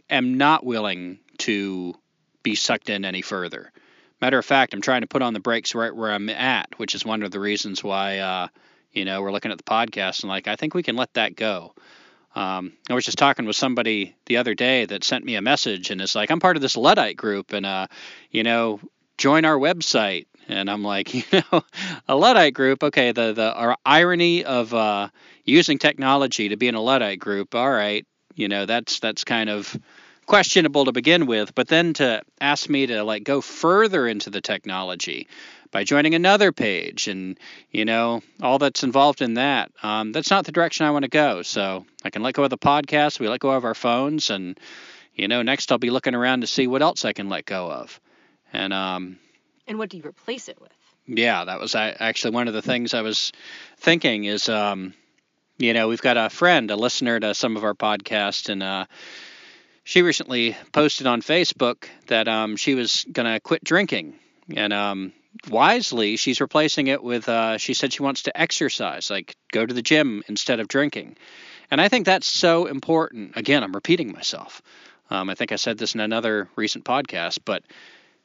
am 0.09 0.37
not 0.39 0.65
willing 0.65 1.19
to 1.39 1.95
be 2.43 2.55
sucked 2.55 2.91
in 2.91 3.05
any 3.05 3.23
further. 3.23 3.73
Matter 4.21 4.39
of 4.39 4.45
fact, 4.45 4.75
I'm 4.75 4.81
trying 4.81 5.01
to 5.01 5.07
put 5.07 5.23
on 5.23 5.35
the 5.35 5.41
brakes 5.41 5.75
right 5.75 5.95
where 5.95 6.13
I'm 6.13 6.29
at, 6.31 6.79
which 6.79 6.95
is 6.95 7.05
one 7.05 7.23
of 7.23 7.31
the 7.31 7.41
reasons 7.41 7.83
why, 7.83 8.19
uh, 8.19 8.49
you 8.93 9.05
know, 9.05 9.21
we're 9.21 9.33
looking 9.33 9.51
at 9.51 9.59
the 9.59 9.65
podcast 9.65 10.23
and 10.23 10.31
like, 10.31 10.47
I 10.47 10.57
think 10.57 10.75
we 10.75 10.83
can 10.83 10.97
let 10.97 11.13
that 11.15 11.35
go. 11.35 11.75
Um, 12.35 12.73
I 12.89 12.95
was 12.95 13.05
just 13.05 13.19
talking 13.19 13.45
with 13.45 13.57
somebody 13.57 14.15
the 14.27 14.39
other 14.39 14.55
day 14.55 14.87
that 14.87 15.05
sent 15.05 15.25
me 15.25 15.35
a 15.35 15.43
message 15.43 15.91
and 15.91 16.01
is 16.01 16.15
like, 16.15 16.31
I'm 16.31 16.41
part 16.41 16.57
of 16.57 16.63
this 16.63 16.77
Luddite 16.77 17.17
group 17.17 17.53
and, 17.53 17.67
uh, 17.67 17.89
you 18.31 18.43
know, 18.43 18.81
join 19.19 19.45
our 19.45 19.57
website. 19.57 20.27
And 20.49 20.71
I'm 20.71 20.83
like, 20.83 21.15
you 21.33 21.43
know, 21.53 21.63
a 22.09 22.17
Luddite 22.17 22.55
group. 22.55 22.83
Okay, 22.83 23.13
the 23.13 23.33
the 23.33 23.77
irony 23.85 24.45
of 24.45 24.75
uh, 24.75 25.09
using 25.45 25.79
technology 25.79 26.49
to 26.49 26.57
be 26.57 26.69
in 26.69 26.75
a 26.75 26.81
Luddite 26.81 27.21
group. 27.21 27.55
All 27.55 27.71
right, 27.71 28.07
you 28.35 28.49
know, 28.49 28.67
that's 28.67 28.99
that's 28.99 29.25
kind 29.25 29.49
of 29.49 29.77
questionable 30.27 30.85
to 30.87 30.93
begin 30.93 31.27
with. 31.27 31.55
But 31.55 31.69
then 31.69 31.95
to 31.95 32.23
ask 32.41 32.69
me 32.69 32.87
to 32.87 33.05
like 33.05 33.25
go 33.25 33.41
further 33.41 34.07
into 34.07 34.31
the 34.31 34.41
technology 34.41 35.29
by 35.71 35.85
joining 35.85 36.15
another 36.15 36.53
page 36.53 37.09
and 37.09 37.39
you 37.71 37.85
know 37.85 38.23
all 38.43 38.59
that's 38.59 38.83
involved 38.83 39.23
in 39.23 39.35
that 39.35 39.73
um, 39.83 40.13
that's 40.13 40.31
not 40.31 40.45
the 40.45 40.53
direction 40.53 40.85
i 40.85 40.91
want 40.91 41.03
to 41.03 41.09
go 41.09 41.41
so 41.41 41.87
i 42.05 42.11
can 42.11 42.23
let 42.23 42.35
go 42.35 42.45
of 42.45 42.51
the 42.51 42.59
podcast 42.59 43.19
we 43.19 43.27
let 43.27 43.41
go 43.41 43.53
of 43.53 43.65
our 43.65 43.75
phones 43.75 44.29
and 44.29 44.61
you 45.15 45.29
know 45.29 45.41
next 45.41 45.73
i'll 45.73 45.79
be 45.79 45.89
looking 45.89 46.15
around 46.15 46.43
to 46.43 46.47
see 46.47 46.67
what 46.67 46.83
else 46.83 47.07
i 47.07 47.15
can 47.15 47.31
let 47.31 47.47
go 47.47 47.73
of 47.73 47.99
and 48.53 48.75
um, 48.75 49.19
and 49.67 49.79
what 49.79 49.89
do 49.89 49.97
you 49.97 50.03
replace 50.03 50.49
it 50.49 50.61
with? 50.61 50.73
Yeah, 51.07 51.45
that 51.45 51.61
was 51.61 51.75
actually 51.75 52.35
one 52.35 52.49
of 52.49 52.55
the 52.55 52.63
things 52.63 52.95
I 52.95 53.03
was 53.03 53.33
thinking 53.79 54.25
is, 54.25 54.49
um, 54.49 54.95
you 55.59 55.73
know, 55.75 55.89
we've 55.89 56.03
got 56.03 56.17
a 56.17 56.31
friend, 56.31 56.71
a 56.71 56.77
listener 56.77 57.19
to 57.21 57.35
some 57.35 57.57
of 57.57 57.65
our 57.65 57.75
podcasts, 57.75 58.49
and 58.49 58.63
uh, 58.63 58.87
she 59.85 60.03
recently 60.03 60.57
posted 60.73 61.07
on 61.07 61.23
Facebook 61.23 61.87
that 62.07 62.29
um, 62.29 62.57
she 62.57 62.75
was 62.75 63.05
going 63.11 63.33
to 63.33 63.41
quit 63.41 63.65
drinking. 63.65 64.15
And 64.55 64.73
um, 64.73 65.13
wisely, 65.49 66.17
she's 66.17 66.41
replacing 66.41 66.87
it 66.87 67.03
with, 67.03 67.29
uh, 67.29 67.59
she 67.59 67.75
said 67.75 67.93
she 67.93 68.03
wants 68.03 68.25
to 68.25 68.41
exercise, 68.41 69.11
like 69.11 69.37
go 69.53 69.65
to 69.65 69.75
the 69.75 69.83
gym 69.83 70.23
instead 70.29 70.61
of 70.61 70.69
drinking. 70.69 71.17
And 71.71 71.81
I 71.81 71.89
think 71.89 72.07
that's 72.07 72.27
so 72.27 72.67
important. 72.67 73.37
Again, 73.37 73.63
I'm 73.63 73.73
repeating 73.73 74.13
myself. 74.13 74.63
Um, 75.11 75.31
I 75.31 75.35
think 75.35 75.53
I 75.53 75.57
said 75.57 75.79
this 75.79 75.95
in 75.95 76.01
another 76.01 76.49
recent 76.57 76.85
podcast, 76.85 77.41
but 77.45 77.63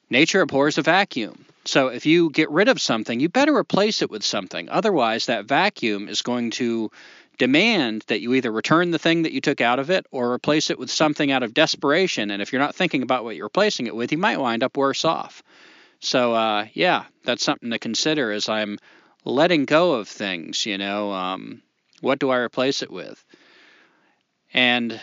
Nature 0.09 0.41
abhors 0.41 0.77
a 0.77 0.81
vacuum. 0.81 1.45
So 1.65 1.87
if 1.87 2.05
you 2.05 2.29
get 2.29 2.49
rid 2.49 2.69
of 2.69 2.79
something, 2.79 3.19
you 3.19 3.27
better 3.27 3.55
replace 3.55 4.01
it 4.01 4.09
with 4.09 4.23
something. 4.23 4.69
Otherwise, 4.69 5.25
that 5.25 5.45
vacuum 5.45 6.07
is 6.07 6.21
going 6.21 6.51
to 6.51 6.91
demand 7.37 8.03
that 8.07 8.21
you 8.21 8.33
either 8.33 8.51
return 8.51 8.91
the 8.91 8.99
thing 8.99 9.23
that 9.23 9.31
you 9.31 9.41
took 9.41 9.61
out 9.61 9.79
of 9.79 9.89
it 9.89 10.05
or 10.11 10.33
replace 10.33 10.69
it 10.69 10.79
with 10.79 10.89
something 10.89 11.31
out 11.31 11.43
of 11.43 11.53
desperation. 11.53 12.31
And 12.31 12.41
if 12.41 12.51
you're 12.51 12.61
not 12.61 12.75
thinking 12.75 13.03
about 13.03 13.23
what 13.23 13.35
you're 13.35 13.45
replacing 13.45 13.87
it 13.87 13.95
with, 13.95 14.11
you 14.11 14.17
might 14.17 14.39
wind 14.39 14.63
up 14.63 14.77
worse 14.77 15.05
off. 15.05 15.43
So, 15.99 16.33
uh, 16.33 16.67
yeah, 16.73 17.05
that's 17.23 17.43
something 17.43 17.71
to 17.71 17.79
consider 17.79 18.31
as 18.31 18.49
I'm 18.49 18.77
letting 19.25 19.65
go 19.65 19.93
of 19.93 20.07
things, 20.07 20.65
you 20.65 20.77
know. 20.77 21.11
Um, 21.11 21.61
what 22.01 22.19
do 22.19 22.29
I 22.29 22.37
replace 22.37 22.81
it 22.81 22.91
with? 22.91 23.23
And 24.53 24.99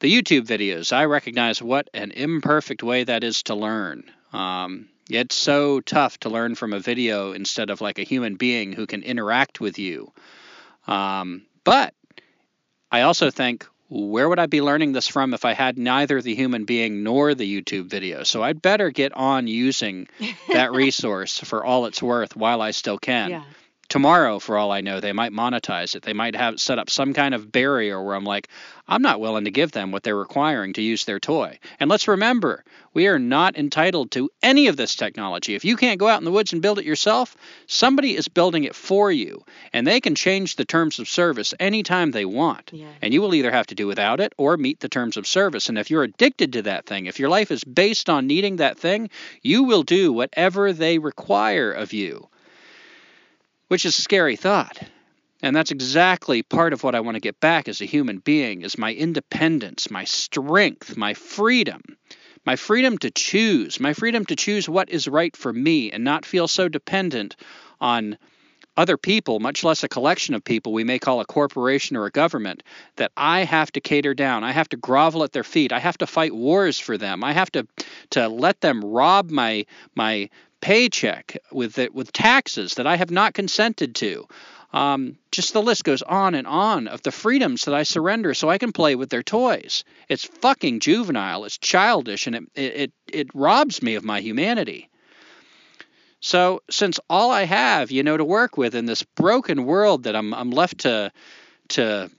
the 0.00 0.12
YouTube 0.12 0.46
videos, 0.46 0.92
I 0.92 1.04
recognize 1.04 1.62
what 1.62 1.88
an 1.94 2.10
imperfect 2.10 2.82
way 2.82 3.04
that 3.04 3.24
is 3.24 3.42
to 3.44 3.54
learn. 3.54 4.04
Um, 4.32 4.88
it's 5.08 5.34
so 5.34 5.80
tough 5.80 6.18
to 6.20 6.30
learn 6.30 6.54
from 6.54 6.72
a 6.72 6.80
video 6.80 7.32
instead 7.32 7.70
of 7.70 7.80
like 7.80 7.98
a 7.98 8.04
human 8.04 8.36
being 8.36 8.72
who 8.72 8.86
can 8.86 9.02
interact 9.02 9.60
with 9.60 9.78
you. 9.78 10.12
Um, 10.86 11.42
but 11.64 11.94
I 12.90 13.02
also 13.02 13.30
think, 13.30 13.66
where 13.88 14.28
would 14.28 14.38
I 14.38 14.46
be 14.46 14.60
learning 14.62 14.92
this 14.92 15.08
from 15.08 15.34
if 15.34 15.44
I 15.44 15.52
had 15.52 15.78
neither 15.78 16.22
the 16.22 16.34
human 16.34 16.64
being 16.64 17.02
nor 17.02 17.34
the 17.34 17.62
YouTube 17.62 17.86
video? 17.86 18.22
So 18.22 18.42
I'd 18.42 18.62
better 18.62 18.90
get 18.90 19.12
on 19.14 19.46
using 19.46 20.08
that 20.48 20.72
resource 20.72 21.38
for 21.38 21.64
all 21.64 21.86
it's 21.86 22.02
worth 22.02 22.36
while 22.36 22.60
I 22.60 22.70
still 22.70 22.98
can. 22.98 23.30
Yeah. 23.30 23.44
Tomorrow, 23.94 24.40
for 24.40 24.58
all 24.58 24.72
I 24.72 24.80
know, 24.80 24.98
they 24.98 25.12
might 25.12 25.30
monetize 25.30 25.94
it. 25.94 26.02
They 26.02 26.14
might 26.14 26.34
have 26.34 26.58
set 26.58 26.80
up 26.80 26.90
some 26.90 27.14
kind 27.14 27.32
of 27.32 27.52
barrier 27.52 28.02
where 28.02 28.16
I'm 28.16 28.24
like, 28.24 28.48
I'm 28.88 29.02
not 29.02 29.20
willing 29.20 29.44
to 29.44 29.52
give 29.52 29.70
them 29.70 29.92
what 29.92 30.02
they're 30.02 30.16
requiring 30.16 30.72
to 30.72 30.82
use 30.82 31.04
their 31.04 31.20
toy. 31.20 31.60
And 31.78 31.88
let's 31.88 32.08
remember, 32.08 32.64
we 32.92 33.06
are 33.06 33.20
not 33.20 33.56
entitled 33.56 34.10
to 34.10 34.30
any 34.42 34.66
of 34.66 34.76
this 34.76 34.96
technology. 34.96 35.54
If 35.54 35.64
you 35.64 35.76
can't 35.76 36.00
go 36.00 36.08
out 36.08 36.20
in 36.20 36.24
the 36.24 36.32
woods 36.32 36.52
and 36.52 36.60
build 36.60 36.80
it 36.80 36.84
yourself, 36.84 37.36
somebody 37.68 38.16
is 38.16 38.26
building 38.26 38.64
it 38.64 38.74
for 38.74 39.12
you, 39.12 39.44
and 39.72 39.86
they 39.86 40.00
can 40.00 40.16
change 40.16 40.56
the 40.56 40.64
terms 40.64 40.98
of 40.98 41.08
service 41.08 41.54
anytime 41.60 42.10
they 42.10 42.24
want. 42.24 42.70
Yeah. 42.72 42.88
And 43.00 43.14
you 43.14 43.22
will 43.22 43.36
either 43.36 43.52
have 43.52 43.68
to 43.68 43.76
do 43.76 43.86
without 43.86 44.18
it 44.18 44.32
or 44.36 44.56
meet 44.56 44.80
the 44.80 44.88
terms 44.88 45.16
of 45.16 45.24
service. 45.24 45.68
And 45.68 45.78
if 45.78 45.88
you're 45.88 46.02
addicted 46.02 46.54
to 46.54 46.62
that 46.62 46.86
thing, 46.86 47.06
if 47.06 47.20
your 47.20 47.28
life 47.28 47.52
is 47.52 47.62
based 47.62 48.10
on 48.10 48.26
needing 48.26 48.56
that 48.56 48.76
thing, 48.76 49.08
you 49.40 49.62
will 49.62 49.84
do 49.84 50.12
whatever 50.12 50.72
they 50.72 50.98
require 50.98 51.70
of 51.70 51.92
you, 51.92 52.28
which 53.68 53.84
is 53.84 53.98
a 53.98 54.02
scary 54.02 54.36
thought. 54.36 54.78
And 55.42 55.54
that's 55.54 55.70
exactly 55.70 56.42
part 56.42 56.72
of 56.72 56.82
what 56.82 56.94
I 56.94 57.00
want 57.00 57.16
to 57.16 57.20
get 57.20 57.40
back 57.40 57.68
as 57.68 57.80
a 57.80 57.86
human 57.86 58.18
being 58.18 58.62
is 58.62 58.78
my 58.78 58.94
independence, 58.94 59.90
my 59.90 60.04
strength, 60.04 60.96
my 60.96 61.14
freedom. 61.14 61.82
My 62.46 62.56
freedom 62.56 62.98
to 62.98 63.10
choose, 63.10 63.80
my 63.80 63.94
freedom 63.94 64.26
to 64.26 64.36
choose 64.36 64.68
what 64.68 64.90
is 64.90 65.08
right 65.08 65.34
for 65.34 65.50
me 65.50 65.90
and 65.90 66.04
not 66.04 66.26
feel 66.26 66.46
so 66.46 66.68
dependent 66.68 67.36
on 67.80 68.18
other 68.76 68.96
people, 68.96 69.40
much 69.40 69.64
less 69.64 69.82
a 69.82 69.88
collection 69.88 70.34
of 70.34 70.44
people 70.44 70.72
we 70.72 70.84
may 70.84 70.98
call 70.98 71.20
a 71.20 71.24
corporation 71.24 71.96
or 71.96 72.06
a 72.06 72.10
government, 72.10 72.62
that 72.96 73.12
I 73.16 73.44
have 73.44 73.70
to 73.72 73.80
cater 73.80 74.14
down. 74.14 74.44
I 74.44 74.52
have 74.52 74.68
to 74.70 74.76
grovel 74.76 75.22
at 75.24 75.32
their 75.32 75.44
feet. 75.44 75.72
I 75.72 75.78
have 75.78 75.98
to 75.98 76.06
fight 76.06 76.34
wars 76.34 76.78
for 76.78 76.98
them. 76.98 77.22
I 77.22 77.32
have 77.32 77.50
to 77.52 77.66
to 78.10 78.28
let 78.28 78.60
them 78.60 78.84
rob 78.84 79.30
my 79.30 79.66
my 79.94 80.28
paycheck 80.64 81.36
with 81.52 81.78
it, 81.78 81.94
with 81.94 82.10
taxes 82.10 82.76
that 82.76 82.86
I 82.86 82.96
have 82.96 83.10
not 83.10 83.34
consented 83.34 83.94
to. 83.96 84.26
Um, 84.72 85.18
just 85.30 85.52
the 85.52 85.60
list 85.60 85.84
goes 85.84 86.00
on 86.00 86.34
and 86.34 86.46
on 86.46 86.88
of 86.88 87.02
the 87.02 87.12
freedoms 87.12 87.66
that 87.66 87.74
I 87.74 87.82
surrender 87.82 88.32
so 88.32 88.48
I 88.48 88.56
can 88.56 88.72
play 88.72 88.94
with 88.94 89.10
their 89.10 89.22
toys. 89.22 89.84
It's 90.08 90.24
fucking 90.24 90.80
juvenile. 90.80 91.44
It's 91.44 91.58
childish, 91.58 92.26
and 92.26 92.34
it 92.34 92.44
it 92.54 92.92
it 93.12 93.28
robs 93.34 93.82
me 93.82 93.94
of 93.94 94.04
my 94.04 94.20
humanity. 94.20 94.88
So 96.20 96.62
since 96.70 96.98
all 97.10 97.30
I 97.30 97.44
have, 97.44 97.90
you 97.90 98.02
know, 98.02 98.16
to 98.16 98.24
work 98.24 98.56
with 98.56 98.74
in 98.74 98.86
this 98.86 99.02
broken 99.02 99.66
world 99.66 100.04
that 100.04 100.16
I'm 100.16 100.32
I'm 100.32 100.50
left 100.50 100.78
to 100.78 101.12
to 101.76 102.10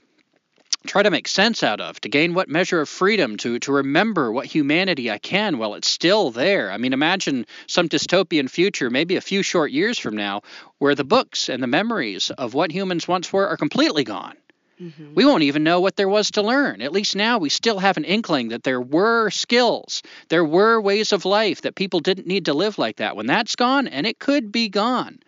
try 0.86 1.04
to 1.04 1.12
make 1.12 1.27
sense 1.27 1.63
out 1.63 1.82
of, 1.82 2.00
to 2.01 2.10
gain 2.10 2.34
what 2.34 2.50
measure 2.50 2.82
of 2.82 2.89
freedom, 2.89 3.38
to 3.38 3.60
to 3.60 3.72
remember 3.72 4.32
what 4.32 4.46
humanity 4.46 5.12
I 5.12 5.18
can 5.18 5.58
while 5.58 5.75
it's 5.75 5.89
still 5.89 6.32
there. 6.32 6.72
I 6.72 6.77
mean, 6.77 6.94
imagine 6.94 7.46
some 7.68 7.89
dystopian 7.89 8.50
future, 8.50 8.89
maybe 8.89 9.15
a 9.15 9.22
few 9.22 9.44
short 9.44 9.72
years 9.72 10.00
from 10.00 10.15
now, 10.15 10.42
where 10.77 10.96
the 10.96 11.04
books 11.04 11.50
and 11.50 11.62
the 11.62 11.68
memories 11.68 12.32
of 12.32 12.54
what 12.54 12.72
humans 12.72 13.08
once 13.08 13.32
were 13.32 13.48
are 13.48 13.58
completely 13.58 14.04
gone. 14.04 14.36
Mm-hmm. 14.82 15.13
We 15.15 15.25
won't 15.25 15.44
even 15.44 15.63
know 15.63 15.80
what 15.80 15.96
there 15.96 16.10
was 16.10 16.32
to 16.32 16.42
learn. 16.42 16.82
At 16.82 16.92
least 16.92 17.15
now 17.15 17.38
we 17.38 17.50
still 17.50 17.80
have 17.80 17.96
an 17.98 18.04
inkling 18.04 18.50
that 18.50 18.63
there 18.63 18.82
were 18.82 19.30
skills, 19.30 20.04
there 20.27 20.44
were 20.44 20.82
ways 20.82 21.13
of 21.13 21.24
life 21.24 21.62
that 21.62 21.75
people 21.75 22.01
didn't 22.01 22.27
need 22.27 22.46
to 22.46 22.54
live 22.54 22.77
like 22.77 22.98
that. 22.98 23.15
When 23.15 23.25
that's 23.25 23.56
gone, 23.56 23.88
and 23.88 24.06
it 24.06 24.20
could 24.20 24.51
be 24.51 24.68
gone. 24.68 25.20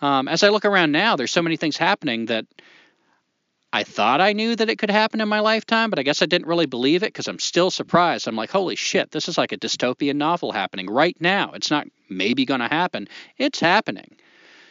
Um, 0.00 0.26
as 0.26 0.42
I 0.42 0.48
look 0.48 0.64
around 0.64 0.90
now, 0.90 1.14
there's 1.14 1.30
so 1.30 1.42
many 1.42 1.56
things 1.56 1.76
happening 1.76 2.26
that 2.26 2.46
I 3.72 3.84
thought 3.84 4.20
I 4.20 4.34
knew 4.34 4.54
that 4.54 4.68
it 4.68 4.78
could 4.78 4.90
happen 4.90 5.20
in 5.20 5.28
my 5.28 5.40
lifetime, 5.40 5.88
but 5.88 5.98
I 5.98 6.02
guess 6.02 6.20
I 6.20 6.26
didn't 6.26 6.46
really 6.46 6.66
believe 6.66 7.02
it 7.02 7.06
because 7.06 7.26
I'm 7.26 7.38
still 7.38 7.70
surprised. 7.70 8.28
I'm 8.28 8.36
like, 8.36 8.50
holy 8.50 8.76
shit, 8.76 9.10
this 9.10 9.28
is 9.28 9.38
like 9.38 9.52
a 9.52 9.56
dystopian 9.56 10.16
novel 10.16 10.52
happening 10.52 10.90
right 10.90 11.16
now. 11.20 11.52
It's 11.52 11.70
not 11.70 11.86
maybe 12.10 12.44
going 12.44 12.60
to 12.60 12.68
happen, 12.68 13.08
it's 13.38 13.60
happening. 13.60 14.16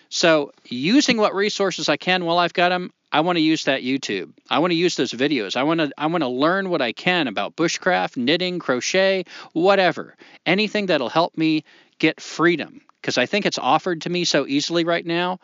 So, 0.09 0.51
using 0.65 1.17
what 1.17 1.33
resources 1.33 1.87
I 1.87 1.95
can 1.95 2.25
while 2.25 2.37
I've 2.37 2.53
got 2.53 2.69
them, 2.69 2.91
I 3.13 3.21
want 3.21 3.37
to 3.37 3.41
use 3.41 3.63
that 3.63 3.81
YouTube. 3.81 4.33
I 4.49 4.59
want 4.59 4.71
to 4.71 4.75
use 4.75 4.95
those 4.97 5.13
videos. 5.13 5.55
I 5.55 5.63
want 5.63 5.79
to 5.79 5.91
I 5.97 6.07
want 6.07 6.21
to 6.21 6.27
learn 6.27 6.69
what 6.69 6.81
I 6.81 6.91
can 6.91 7.27
about 7.27 7.55
bushcraft, 7.55 8.17
knitting, 8.17 8.59
crochet, 8.59 9.23
whatever. 9.53 10.15
Anything 10.45 10.87
that'll 10.87 11.09
help 11.09 11.37
me 11.37 11.63
get 11.97 12.19
freedom 12.19 12.81
because 13.01 13.17
I 13.17 13.25
think 13.25 13.45
it's 13.45 13.57
offered 13.57 14.01
to 14.01 14.09
me 14.09 14.25
so 14.25 14.45
easily 14.45 14.83
right 14.83 15.05
now 15.05 15.39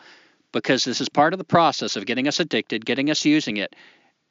because 0.58 0.84
this 0.84 1.02
is 1.02 1.10
part 1.10 1.34
of 1.34 1.38
the 1.38 1.46
process 1.46 1.96
of 1.96 2.06
getting 2.06 2.28
us 2.28 2.40
addicted, 2.40 2.86
getting 2.86 3.10
us 3.10 3.26
using 3.26 3.58
it. 3.58 3.76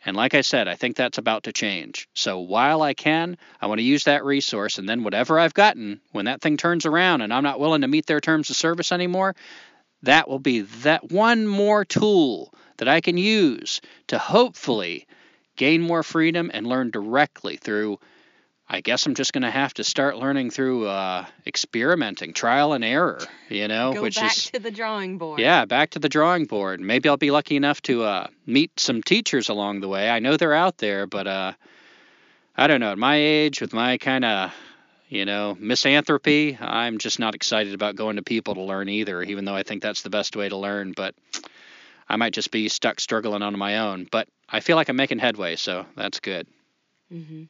And 0.05 0.17
like 0.17 0.35
I 0.35 0.43
said, 0.43 0.69
I 0.69 0.75
think 0.75 0.97
that's 0.97 1.19
about 1.19 1.45
to 1.45 1.53
change. 1.53 2.09
So 2.15 2.41
while 2.41 2.83
I 2.83 2.95
can, 2.95 3.39
I 3.61 3.67
want 3.67 3.79
to 3.79 3.85
use 3.85 4.05
that 4.05 4.25
resource 4.25 4.79
and 4.79 4.89
then 4.89 5.03
whatever 5.03 5.39
I've 5.39 5.55
gotten, 5.55 6.01
when 6.12 6.27
that 6.27 6.41
thing 6.41 6.57
turns 6.57 6.87
around 6.87 7.23
and 7.23 7.33
I'm 7.33 7.43
not 7.43 7.61
willing 7.61 7.81
to 7.81 7.89
meet 7.89 8.07
their 8.07 8.21
terms 8.21 8.51
of 8.51 8.57
service 8.57 8.93
anymore, 8.93 9.35
that 10.03 10.29
will 10.29 10.39
be 10.39 10.61
that 10.61 11.11
one 11.11 11.47
more 11.47 11.85
tool 11.85 12.53
that 12.77 12.89
I 12.89 13.01
can 13.01 13.17
use 13.17 13.81
to 14.09 14.19
hopefully 14.19 15.07
gain 15.57 15.81
more 15.81 16.03
freedom 16.03 16.51
and 16.53 16.67
learn 16.67 16.91
directly 16.91 17.57
through. 17.57 17.99
I 18.68 18.81
guess 18.81 19.07
I'm 19.07 19.14
just 19.14 19.33
going 19.33 19.42
to 19.42 19.50
have 19.50 19.74
to 19.74 19.85
start 19.85 20.16
learning 20.16 20.50
through 20.50 20.87
uh, 20.87 21.24
experimenting, 21.46 22.33
trial 22.33 22.72
and 22.72 22.85
error, 22.85 23.20
you 23.48 23.68
know, 23.68 23.92
Go 23.94 24.02
which 24.02 24.16
back 24.16 24.37
is 24.37 24.50
to 24.50 24.59
the 24.59 24.72
drawing 24.72 25.18
board. 25.18 25.38
yeah, 25.38 25.64
back 25.66 25.90
to 25.90 26.00
the 26.00 26.09
drawing 26.09 26.46
board. 26.46 26.81
Maybe 26.81 27.09
I'll 27.09 27.16
be 27.16 27.31
lucky 27.31 27.55
enough 27.57 27.81
to 27.83 28.02
uh, 28.02 28.26
meet 28.44 28.79
some 28.81 29.02
teachers 29.02 29.48
along 29.48 29.81
the 29.81 29.88
way. 29.88 30.11
I 30.11 30.18
know 30.18 30.37
they're 30.37 30.52
out 30.52 30.79
there, 30.79 31.07
but 31.07 31.29
uh, 31.29 31.52
I 32.57 32.66
don't 32.66 32.81
know. 32.81 32.90
At 32.90 32.98
my 32.98 33.14
age, 33.16 33.61
with 33.61 33.72
my 33.72 33.98
kind 33.98 34.24
of, 34.24 34.52
you 35.09 35.24
know, 35.24 35.57
misanthropy, 35.61 36.59
I'm 36.61 36.98
just 36.98 37.20
not 37.20 37.37
excited 37.37 37.72
about 37.72 37.94
going 37.94 38.16
to 38.16 38.22
people 38.22 38.55
to 38.57 38.62
learn 38.62 38.88
either, 38.88 39.22
even 39.22 39.44
though 39.44 39.55
I 39.55 39.62
think 39.62 39.81
that's 39.81 40.02
the 40.02 40.11
best 40.11 40.35
way 40.35 40.48
to 40.48 40.57
learn. 40.57 40.92
But 40.96 41.14
I 42.09 42.16
might 42.16 42.33
just 42.33 42.50
be 42.50 42.68
stuck 42.68 42.98
struggling 42.98 43.42
on 43.42 43.57
my 43.57 43.79
own. 43.79 44.09
But 44.11 44.26
I 44.48 44.59
feel 44.59 44.74
like 44.74 44.88
I'm 44.88 44.96
making 44.96 45.20
headway, 45.20 45.55
so 45.55 45.87
that's 45.96 46.18
good. 46.18 46.48
hmm 47.09 47.44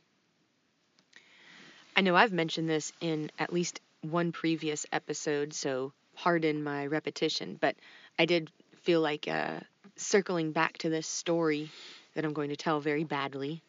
I 1.97 2.03
know 2.03 2.15
I've 2.15 2.33
mentioned 2.33 2.69
this 2.69 2.93
in 3.01 3.31
at 3.39 3.53
least 3.53 3.81
one 4.03 4.31
previous 4.31 4.85
episode, 4.93 5.55
so 5.55 5.93
pardon 6.15 6.63
my 6.63 6.87
repetition, 6.87 7.57
but 7.61 7.75
I 8.19 8.27
did 8.27 8.51
feel 8.83 9.01
like 9.01 9.27
uh, 9.27 9.61
circling 9.97 10.53
back 10.53 10.77
to 10.79 10.91
this 10.91 11.07
story 11.07 11.71
that 12.15 12.25
I'm 12.25 12.35
going 12.35 12.51
to 12.51 12.57
tell 12.57 12.81
very 12.81 13.05
badly 13.05 13.63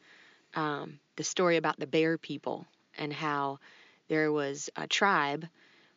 um, 0.56 1.00
the 1.16 1.24
story 1.24 1.58
about 1.58 1.80
the 1.80 1.88
bear 1.88 2.18
people 2.18 2.66
and 2.98 3.14
how 3.14 3.60
there 4.10 4.32
was 4.32 4.70
a 4.76 4.88
tribe 4.88 5.46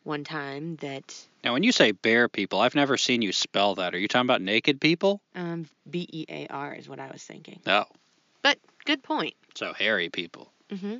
one 0.05 0.25
time 0.25 0.77
that 0.77 1.15
Now, 1.45 1.53
when 1.53 1.63
you 1.63 1.73
say 1.73 1.93
bear 1.93 2.29
people, 2.29 2.61
I've 2.61 2.75
never 2.75 2.97
seen 2.97 3.23
you 3.23 3.33
spell 3.33 3.75
that. 3.75 3.95
Are 3.95 3.99
you 3.99 4.09
talking 4.09 4.27
about 4.27 4.41
naked 4.41 4.81
people? 4.81 5.21
um, 5.35 5.67
B 5.89 6.09
E 6.13 6.25
A 6.29 6.47
R 6.49 6.75
is 6.75 6.89
what 6.89 7.01
I 7.01 7.11
was 7.11 7.23
thinking. 7.23 7.61
No. 7.67 7.87
But 8.43 8.59
good 8.85 9.03
point. 9.03 9.35
So 9.55 9.73
hairy 9.73 10.09
people. 10.09 10.53
hmm 10.71 10.99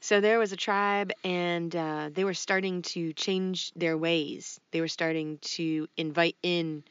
So 0.00 0.20
there 0.20 0.38
was 0.38 0.52
a 0.52 0.56
tribe, 0.56 1.12
and 1.24 1.74
uh, 1.74 2.10
they 2.12 2.24
were 2.24 2.34
starting 2.34 2.82
to 2.82 3.12
change 3.14 3.72
their 3.72 3.98
ways. 3.98 4.60
They 4.70 4.80
were 4.80 4.88
starting 4.88 5.38
to 5.56 5.88
invite 5.96 6.36
in 6.42 6.84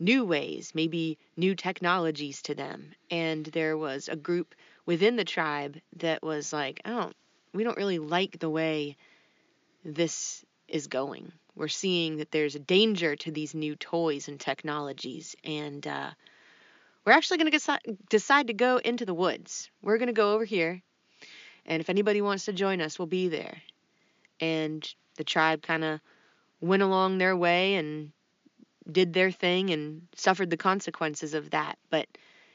new 0.00 0.24
ways, 0.24 0.72
maybe 0.74 1.18
new 1.36 1.54
technologies 1.54 2.40
to 2.42 2.54
them. 2.54 2.94
And 3.10 3.44
there 3.46 3.76
was 3.76 4.08
a 4.08 4.16
group 4.16 4.54
within 4.86 5.16
the 5.16 5.26
tribe 5.26 5.78
that 5.96 6.22
was 6.22 6.54
like, 6.54 6.80
"I 6.86 6.90
don't, 6.90 7.14
we 7.52 7.64
don't 7.64 7.76
really 7.76 7.98
like 7.98 8.38
the 8.38 8.50
way 8.50 8.96
this 9.84 10.44
is 10.66 10.86
going. 10.86 11.32
We're 11.54 11.68
seeing 11.68 12.16
that 12.16 12.30
there's 12.32 12.54
a 12.54 12.60
danger 12.60 13.14
to 13.14 13.30
these 13.30 13.54
new 13.54 13.76
toys 13.76 14.28
and 14.28 14.40
technologies, 14.40 15.36
and 15.44 15.86
uh, 15.86 16.10
we're 17.04 17.12
actually 17.12 17.38
going 17.38 17.52
to 17.52 17.96
decide 18.08 18.46
to 18.46 18.54
go 18.54 18.78
into 18.78 19.04
the 19.04 19.14
woods. 19.14 19.70
We're 19.82 19.98
going 19.98 20.06
to 20.06 20.14
go 20.14 20.32
over 20.32 20.46
here." 20.46 20.82
And 21.66 21.80
if 21.80 21.88
anybody 21.90 22.20
wants 22.20 22.44
to 22.46 22.52
join 22.52 22.80
us, 22.80 22.98
we'll 22.98 23.06
be 23.06 23.28
there. 23.28 23.62
And 24.40 24.86
the 25.16 25.24
tribe 25.24 25.62
kind 25.62 25.84
of 25.84 26.00
went 26.60 26.82
along 26.82 27.18
their 27.18 27.36
way 27.36 27.74
and 27.76 28.12
did 28.90 29.12
their 29.12 29.30
thing 29.30 29.70
and 29.70 30.06
suffered 30.14 30.50
the 30.50 30.56
consequences 30.56 31.34
of 31.34 31.50
that. 31.50 31.78
But 31.90 32.06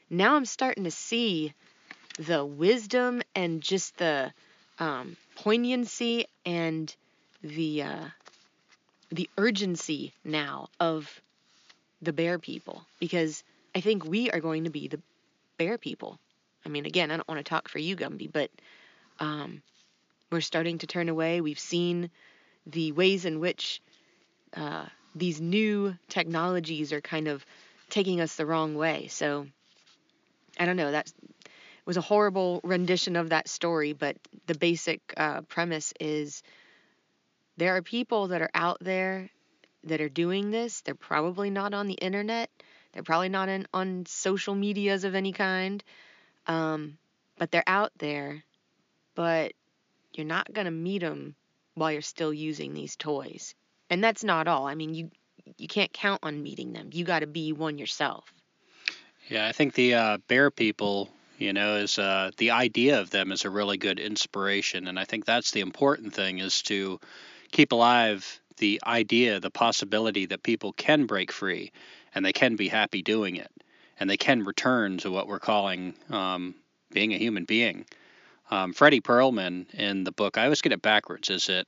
now 0.10 0.36
I'm 0.36 0.45
starting 0.45 0.84
to 0.84 0.91
see 0.91 1.54
the 2.17 2.45
wisdom 2.45 3.22
and 3.36 3.62
just 3.62 3.98
the 3.98 4.32
um, 4.78 5.15
poignancy 5.36 6.26
and 6.45 6.93
the 7.43 7.84
uh, 7.84 8.06
the 9.12 9.30
urgency 9.38 10.13
now 10.24 10.69
of 10.80 11.22
the 12.02 12.13
bear 12.13 12.38
people 12.38 12.84
because 13.00 13.43
I 13.74 13.82
think 13.82 14.06
we 14.06 14.30
are 14.32 14.39
going 14.39 14.65
to 14.65 14.69
be 14.69 14.88
the 14.88 15.02
bear 15.58 15.78
people. 15.78 16.19
I 16.65 16.69
mean, 16.69 16.86
again, 16.86 17.10
I 17.12 17.15
don't 17.15 17.28
want 17.28 17.39
to 17.39 17.43
talk 17.43 17.67
for 17.69 17.80
you, 17.80 17.95
Gumby, 17.95 18.32
but 18.32 18.52
um, 19.19 19.62
we're 20.32 20.41
starting 20.41 20.77
to 20.79 20.88
turn 20.88 21.10
away. 21.10 21.41
We've 21.41 21.60
seen 21.60 22.10
the 22.65 22.91
ways 22.91 23.25
in 23.25 23.39
which 23.39 23.82
uh, 24.55 24.86
these 25.15 25.41
new 25.41 25.95
technologies 26.08 26.93
are 26.93 27.01
kind 27.01 27.27
of 27.27 27.45
taking 27.89 28.21
us 28.21 28.36
the 28.36 28.45
wrong 28.45 28.75
way. 28.75 29.08
So 29.08 29.47
I 30.58 30.65
don't 30.65 30.77
know. 30.77 30.91
That 30.91 31.12
was 31.86 31.97
a 31.97 32.01
horrible 32.01 32.62
rendition 32.63 33.15
of 33.15 33.29
that 33.29 33.47
story, 33.47 33.93
but 33.93 34.15
the 34.45 34.55
basic 34.55 35.01
uh, 35.17 35.41
premise 35.41 35.93
is 35.99 36.43
there 37.58 37.75
are 37.75 37.82
people 37.82 38.27
that 38.27 38.41
are 38.41 38.51
out 38.53 38.77
there 38.79 39.29
that 39.86 40.01
are 40.01 40.10
doing 40.10 40.51
this, 40.51 40.82
they're 40.82 40.93
probably 40.93 41.49
not 41.49 41.73
on 41.73 41.88
the 41.88 41.93
internet. 41.93 42.49
They're 42.91 43.03
probably 43.03 43.29
not 43.29 43.49
in, 43.49 43.67
on 43.73 44.05
social 44.08 44.55
medias 44.55 45.03
of 45.03 45.15
any 45.15 45.32
kind. 45.32 45.84
Um, 46.47 46.97
but 47.38 47.51
they're 47.51 47.63
out 47.67 47.91
there. 47.97 48.43
But 49.19 49.51
you're 50.13 50.25
not 50.25 50.53
going 50.53 50.63
to 50.63 50.71
meet 50.71 50.99
them 50.99 51.36
while 51.73 51.91
you're 51.91 52.01
still 52.01 52.34
using 52.34 52.73
these 52.73 52.95
toys. 52.95 53.53
And 53.89 54.01
that's 54.01 54.23
not 54.23 54.47
all. 54.47 54.65
I 54.65 54.75
mean, 54.75 54.93
you 54.93 55.12
you 55.58 55.67
can't 55.67 55.91
count 55.91 56.21
on 56.23 56.41
meeting 56.41 56.71
them. 56.71 56.91
You 56.93 57.03
got 57.03 57.19
to 57.19 57.27
be 57.27 57.51
one 57.51 57.77
yourself. 57.77 58.34
Yeah, 59.27 59.45
I 59.45 59.51
think 59.51 59.73
the 59.73 59.95
uh, 59.95 60.17
bear 60.29 60.49
people, 60.51 61.10
you 61.38 61.51
know, 61.51 61.75
is 61.75 61.99
uh, 61.99 62.32
the 62.38 62.51
idea 62.51 63.01
of 63.01 63.10
them 63.10 63.34
is 63.34 63.43
a 63.43 63.49
really 63.49 63.75
good 63.75 63.99
inspiration, 63.99 64.88
and 64.88 64.97
I 64.97 65.03
think 65.03 65.25
that's 65.25 65.51
the 65.51 65.60
important 65.60 66.13
thing 66.13 66.39
is 66.39 66.62
to 66.63 67.01
keep 67.51 67.73
alive 67.73 68.39
the 68.55 68.82
idea, 68.88 69.41
the 69.41 69.51
possibility 69.51 70.27
that 70.27 70.43
people 70.43 70.71
can 70.71 71.08
break 71.08 71.34
free, 71.34 71.73
and 72.15 72.23
they 72.23 72.32
can 72.32 72.55
be 72.55 72.69
happy 72.69 73.01
doing 73.01 73.36
it, 73.36 73.51
and 73.99 74.10
they 74.10 74.15
can 74.15 74.45
return 74.45 74.97
to 74.99 75.12
what 75.12 75.27
we're 75.27 75.39
calling 75.39 75.93
um, 76.10 76.55
being 76.93 77.13
a 77.13 77.17
human 77.17 77.43
being. 77.43 77.84
Um, 78.52 78.74
Fredy 78.74 79.02
Perlman 79.02 79.74
in 79.74 80.04
the 80.04 80.12
book, 80.12 80.38
I 80.38 80.44
always 80.46 80.62
get 80.62 80.72
it 80.72 80.82
backwards. 80.82 81.30
Is 81.30 81.50
it 81.50 81.68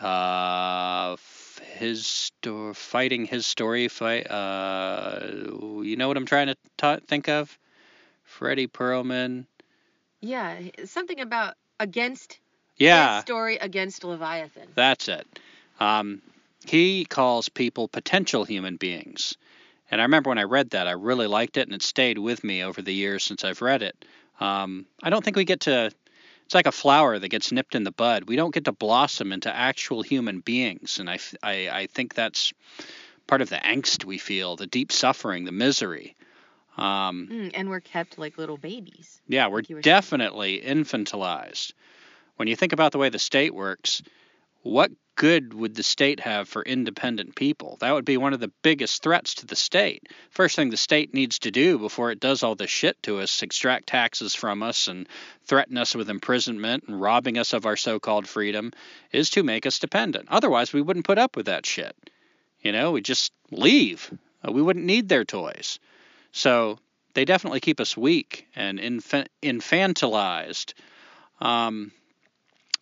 uh, 0.00 1.16
his 1.76 2.32
fighting 2.74 3.26
his 3.26 3.46
story 3.46 3.88
fight? 3.88 4.30
Uh, 4.30 5.20
you 5.82 5.96
know 5.96 6.08
what 6.08 6.16
I'm 6.16 6.26
trying 6.26 6.48
to 6.48 6.56
ta 6.76 6.98
think 7.06 7.28
of? 7.28 7.56
Fredy 8.38 8.66
Perlman. 8.68 9.46
Yeah, 10.20 10.58
something 10.84 11.20
about 11.20 11.54
against 11.78 12.40
Yeah, 12.76 13.16
his 13.16 13.22
story 13.22 13.56
against 13.56 14.02
Leviathan. 14.04 14.68
that's 14.74 15.08
it. 15.08 15.26
Um, 15.78 16.22
he 16.66 17.04
calls 17.04 17.48
people 17.48 17.88
potential 17.88 18.44
human 18.44 18.76
beings. 18.76 19.36
And 19.90 20.00
I 20.00 20.04
remember 20.04 20.30
when 20.30 20.38
I 20.38 20.44
read 20.44 20.70
that, 20.70 20.88
I 20.88 20.92
really 20.92 21.26
liked 21.26 21.56
it, 21.56 21.68
and 21.68 21.74
it 21.74 21.82
stayed 21.82 22.18
with 22.18 22.42
me 22.42 22.64
over 22.64 22.82
the 22.82 22.94
years 22.94 23.22
since 23.22 23.44
I've 23.44 23.62
read 23.62 23.82
it. 23.82 24.04
Um, 24.40 24.86
I 25.02 25.10
don't 25.10 25.24
think 25.24 25.36
we 25.36 25.44
get 25.44 25.60
to. 25.60 25.90
It's 26.46 26.54
like 26.54 26.66
a 26.66 26.72
flower 26.72 27.18
that 27.18 27.28
gets 27.28 27.52
nipped 27.52 27.74
in 27.74 27.84
the 27.84 27.90
bud. 27.92 28.24
We 28.28 28.36
don't 28.36 28.52
get 28.52 28.64
to 28.66 28.72
blossom 28.72 29.32
into 29.32 29.54
actual 29.54 30.02
human 30.02 30.40
beings, 30.40 30.98
and 30.98 31.08
I, 31.08 31.18
I 31.42 31.86
think 31.86 32.14
that's 32.14 32.52
part 33.26 33.40
of 33.40 33.48
the 33.48 33.56
angst 33.56 34.04
we 34.04 34.18
feel, 34.18 34.56
the 34.56 34.66
deep 34.66 34.92
suffering, 34.92 35.44
the 35.44 35.52
misery. 35.52 36.14
Um, 36.76 37.28
Mm, 37.30 37.50
and 37.54 37.70
we're 37.70 37.80
kept 37.80 38.18
like 38.18 38.36
little 38.36 38.58
babies. 38.58 39.22
yeah, 39.28 39.46
we're 39.46 39.58
Like 39.58 39.68
were 39.70 39.74
saying. 39.76 39.82
definitely 39.82 40.60
infantilized. 40.60 41.72
When 42.36 42.48
you 42.48 42.56
think 42.56 42.72
about 42.72 42.92
the 42.92 42.98
way 42.98 43.08
the 43.08 43.18
state 43.18 43.54
works, 43.54 44.02
what 44.64 44.90
good 45.16 45.54
would 45.54 45.74
the 45.76 45.82
state 45.82 46.20
have 46.20 46.48
for 46.48 46.62
independent 46.62 47.36
people? 47.36 47.76
That 47.80 47.92
would 47.92 48.04
be 48.04 48.16
one 48.16 48.32
of 48.32 48.40
the 48.40 48.50
biggest 48.62 49.02
threats 49.02 49.34
to 49.34 49.46
the 49.46 49.54
state. 49.54 50.08
First 50.30 50.56
thing 50.56 50.70
the 50.70 50.76
state 50.76 51.14
needs 51.14 51.38
to 51.40 51.50
do 51.50 51.78
before 51.78 52.10
it 52.10 52.18
does 52.18 52.42
all 52.42 52.54
this 52.54 52.70
shit 52.70 53.00
to 53.04 53.20
us, 53.20 53.42
extract 53.42 53.86
taxes 53.86 54.34
from 54.34 54.62
us 54.62 54.88
and 54.88 55.06
threaten 55.46 55.76
us 55.76 55.94
with 55.94 56.10
imprisonment 56.10 56.84
and 56.88 57.00
robbing 57.00 57.38
us 57.38 57.52
of 57.52 57.66
our 57.66 57.76
so 57.76 58.00
called 58.00 58.26
freedom, 58.26 58.72
is 59.12 59.30
to 59.30 59.42
make 59.42 59.66
us 59.66 59.78
dependent. 59.78 60.26
Otherwise, 60.30 60.72
we 60.72 60.82
wouldn't 60.82 61.06
put 61.06 61.18
up 61.18 61.36
with 61.36 61.46
that 61.46 61.66
shit. 61.66 61.94
You 62.60 62.72
know, 62.72 62.92
we 62.92 63.02
just 63.02 63.32
leave. 63.50 64.10
Uh, 64.42 64.50
We 64.50 64.62
wouldn't 64.62 64.86
need 64.86 65.08
their 65.08 65.24
toys. 65.24 65.78
So 66.32 66.78
they 67.12 67.24
definitely 67.24 67.60
keep 67.60 67.80
us 67.80 67.96
weak 67.96 68.48
and 68.56 68.80
infant, 68.80 69.28
infantilized. 69.42 70.72
Um, 71.40 71.92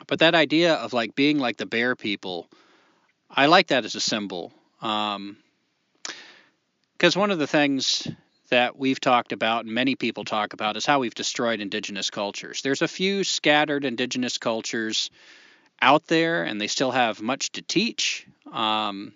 but 0.06 0.20
that 0.20 0.34
idea 0.34 0.74
of 0.74 0.92
like 0.92 1.14
being 1.14 1.38
like 1.38 1.56
the 1.56 1.66
bear 1.66 1.96
people, 1.96 2.48
I 3.30 3.46
like 3.46 3.68
that 3.68 3.84
as 3.84 3.94
a 3.94 4.00
symbol. 4.00 4.52
Um, 4.80 5.36
because 6.92 7.16
one 7.16 7.32
of 7.32 7.38
the 7.38 7.48
things 7.48 8.06
that 8.50 8.78
we've 8.78 9.00
talked 9.00 9.32
about 9.32 9.64
and 9.64 9.74
many 9.74 9.96
people 9.96 10.24
talk 10.24 10.52
about 10.52 10.76
is 10.76 10.86
how 10.86 11.00
we've 11.00 11.14
destroyed 11.14 11.60
indigenous 11.60 12.10
cultures. 12.10 12.62
There's 12.62 12.82
a 12.82 12.86
few 12.86 13.24
scattered 13.24 13.84
indigenous 13.84 14.38
cultures 14.38 15.10
out 15.80 16.06
there, 16.06 16.44
and 16.44 16.60
they 16.60 16.68
still 16.68 16.90
have 16.90 17.20
much 17.20 17.50
to 17.52 17.62
teach. 17.62 18.26
Um, 18.52 19.14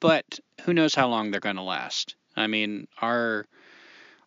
but 0.00 0.40
who 0.62 0.72
knows 0.72 0.94
how 0.94 1.08
long 1.08 1.30
they're 1.30 1.40
going 1.40 1.56
to 1.56 1.62
last? 1.62 2.16
I 2.36 2.46
mean, 2.46 2.88
our 3.00 3.46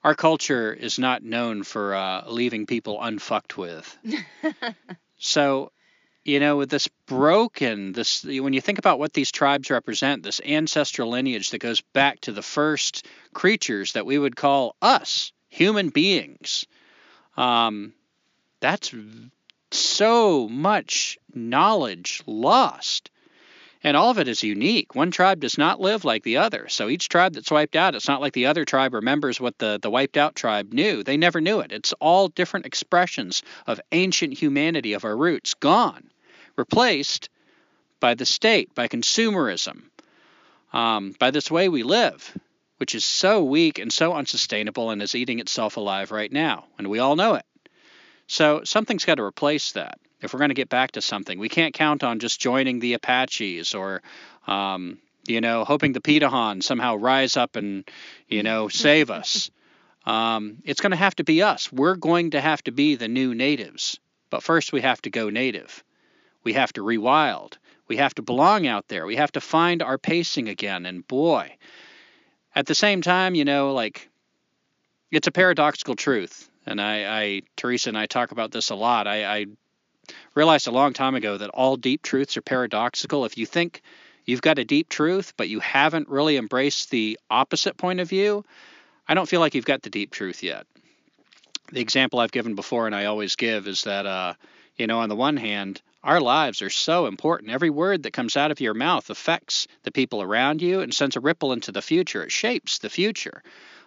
our 0.04 0.16
culture 0.16 0.74
is 0.74 1.00
not 1.00 1.24
known 1.24 1.63
for 1.63 1.96
uh, 1.96 2.24
leaving 2.28 2.66
people 2.66 3.02
unfucked 3.02 3.58
with. 3.58 3.98
so, 5.18 5.72
you 6.26 6.39
know, 6.39 6.58
with 6.58 6.70
this 6.70 6.89
broken, 7.06 7.94
this 7.94 8.24
when 8.24 8.54
you 8.54 8.62
think 8.62 8.80
about 8.80 9.00
what 9.00 9.13
these 9.13 9.32
tribes 9.32 9.70
represent, 9.70 10.24
this 10.24 10.42
ancestral 10.44 11.10
lineage 11.10 11.52
that 11.52 11.60
goes 11.60 11.82
back 11.94 12.20
to 12.22 12.32
the 12.32 12.42
first 12.42 13.06
creatures 13.34 13.94
that 13.94 14.06
we 14.06 14.18
would 14.18 14.36
call 14.36 14.76
us, 14.82 15.32
human 15.50 15.89
beings. 15.89 16.66
Um, 17.38 17.94
that's 18.60 18.94
so 19.72 20.48
much 20.50 21.18
knowledge 21.34 22.22
lost. 22.26 23.10
And 23.84 23.98
all 23.98 24.10
of 24.10 24.17
it 24.17 24.30
is 24.30 24.43
unique. 24.43 24.96
One 24.96 25.12
tribe 25.12 25.41
does 25.41 25.58
not 25.58 25.82
live 25.82 26.06
like 26.06 26.24
the 26.24 26.38
other. 26.38 26.69
So 26.69 26.88
each 26.88 27.10
tribe 27.10 27.34
that's 27.34 27.52
wiped 27.52 27.76
out, 27.76 27.96
it's 27.96 28.08
not 28.08 28.22
like 28.22 28.34
the 28.34 28.46
other 28.46 28.63
tribe 28.63 28.93
remembers 28.93 29.41
what 29.41 29.58
the, 29.58 29.78
the 29.82 29.89
wiped 29.89 30.15
out 30.15 30.36
tribe 30.36 30.72
knew. 30.72 31.04
They 31.04 31.17
never 31.17 31.41
knew 31.41 31.60
it. 31.60 31.74
It's 31.74 31.93
all 31.93 32.30
different 32.30 32.65
expressions 32.65 33.43
of 33.67 33.82
ancient 33.91 34.34
humanity, 34.34 34.93
of 34.93 35.04
our 35.04 35.17
roots, 35.17 35.54
gone, 35.56 36.10
replaced 36.56 37.30
by 38.00 38.13
the 38.13 38.26
state, 38.26 38.74
by 38.74 38.88
consumerism, 38.88 39.84
um, 40.74 41.15
by 41.19 41.32
this 41.32 41.52
way 41.52 41.69
we 41.69 41.84
live, 41.84 42.38
which 42.78 42.96
is 42.96 43.06
so 43.06 43.43
weak 43.43 43.80
and 43.80 43.93
so 43.93 44.13
unsustainable 44.13 44.89
and 44.89 45.02
is 45.02 45.15
eating 45.15 45.39
itself 45.39 45.78
alive 45.78 46.12
right 46.12 46.32
now. 46.32 46.65
And 46.78 46.88
we 46.88 47.00
all 47.00 47.15
know 47.15 47.36
it. 47.36 47.46
So 48.28 48.62
something's 48.63 49.06
got 49.06 49.15
to 49.15 49.24
replace 49.24 49.74
that 49.74 50.00
if 50.23 50.33
we're 50.33 50.39
going 50.39 50.49
to 50.49 50.55
get 50.55 50.69
back 50.69 50.93
to 50.93 51.01
something. 51.01 51.38
We 51.38 51.49
can't 51.49 51.73
count 51.73 52.03
on 52.03 52.19
just 52.19 52.39
joining 52.39 52.79
the 52.79 52.93
Apaches 52.93 53.75
or, 53.75 54.01
um, 54.47 54.97
you 55.27 55.41
know, 55.41 55.65
hoping 55.65 55.91
the 55.91 56.01
Pirahãs 56.01 56.63
somehow 56.63 56.95
rise 56.95 57.38
up 57.38 57.55
and, 57.55 57.88
you 58.27 58.41
know, 58.41 58.69
save 58.69 59.12
us. 59.12 59.51
Um, 60.05 60.57
it's 60.65 60.81
going 60.81 60.91
to 60.91 60.97
have 60.97 61.15
to 61.17 61.23
be 61.23 61.43
us. 61.43 61.71
We're 61.71 61.95
going 61.95 62.31
to 62.31 62.41
have 62.41 62.63
to 62.63 62.71
be 62.71 62.95
the 62.95 63.07
new 63.07 63.36
natives. 63.36 63.99
But 64.29 64.43
first, 64.43 64.73
we 64.73 64.81
have 64.81 65.01
to 65.03 65.09
go 65.09 65.29
native. 65.29 65.83
We 66.43 66.53
have 66.53 66.73
to 66.73 66.81
rewild. 66.81 67.57
We 67.88 67.97
have 67.97 68.15
to 68.15 68.21
belong 68.21 68.65
out 68.65 68.88
there. 68.88 69.05
We 69.05 69.17
have 69.17 69.31
to 69.33 69.41
find 69.41 69.81
our 69.83 69.97
pacing 69.97 70.49
again. 70.49 70.86
And 70.86 71.07
boy, 71.07 71.55
at 72.55 72.65
the 72.65 72.75
same 72.75 73.01
time, 73.01 73.36
you 73.36 73.45
know, 73.45 73.73
like, 73.73 74.09
it's 75.12 75.27
a 75.27 75.31
paradoxical 75.31 75.95
truth. 75.95 76.49
And 76.65 76.81
I, 76.81 77.23
I 77.23 77.41
Teresa 77.55 77.89
and 77.89 77.97
I 77.97 78.05
talk 78.05 78.31
about 78.31 78.51
this 78.51 78.69
a 78.69 78.75
lot. 78.75 79.05
I, 79.05 79.25
I 79.25 79.45
realized 80.36 80.68
a 80.68 80.72
long 80.72 80.94
time 80.94 81.16
ago 81.16 81.38
that 81.38 81.50
all 81.50 81.78
deep 81.78 82.02
truths 82.02 82.38
are 82.38 82.42
paradoxical. 82.42 83.26
If 83.26 83.38
you 83.38 83.46
think 83.46 83.82
you've 84.26 84.42
got 84.42 84.60
a 84.60 84.66
deep 84.66 84.89
truth, 84.89 85.34
but 85.38 85.50
you 85.50 85.60
haven't 85.60 86.10
really 86.10 86.38
embraced 86.38 86.89
the 86.89 87.20
opposite 87.30 87.78
point 87.78 88.00
of 88.00 88.10
view, 88.10 88.44
I 89.08 89.13
don't 89.13 89.30
feel 89.30 89.39
like 89.39 89.56
you've 89.56 89.66
got 89.66 89.82
the 89.82 89.89
deep 89.89 90.12
truth 90.12 90.44
yet. 90.44 90.66
The 91.72 91.82
example 91.82 92.20
I've 92.20 92.32
given 92.32 92.56
before 92.56 92.86
and 92.86 92.96
I 92.96 93.06
always 93.06 93.36
give 93.36 93.68
is 93.68 93.84
that, 93.84 94.06
uh, 94.06 94.34
you 94.78 94.88
know, 94.88 95.00
on 95.00 95.10
the 95.10 95.16
one 95.16 95.38
hand, 95.38 95.82
our 96.04 96.20
lives 96.20 96.62
are 96.62 96.70
so 96.70 97.06
important. 97.06 97.52
Every 97.52 97.70
word 97.70 98.04
that 98.04 98.13
comes 98.13 98.36
out 98.36 98.52
of 98.52 98.60
your 98.60 98.74
mouth 98.74 99.10
affects 99.10 99.68
the 99.84 99.92
people 99.92 100.22
around 100.22 100.62
you 100.62 100.82
and 100.82 100.94
sends 100.94 101.16
a 101.16 101.22
ripple 101.22 101.54
into 101.54 101.72
the 101.72 101.82
future. 101.82 102.24
It 102.24 102.32
shapes 102.32 102.80
the 102.80 102.89
future. 102.89 103.42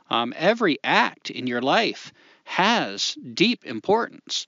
Um, 0.08 0.32
every 0.36 0.78
act 0.82 1.30
in 1.30 1.46
your 1.46 1.60
life 1.60 2.12
has 2.44 3.16
deep 3.34 3.66
importance. 3.66 4.46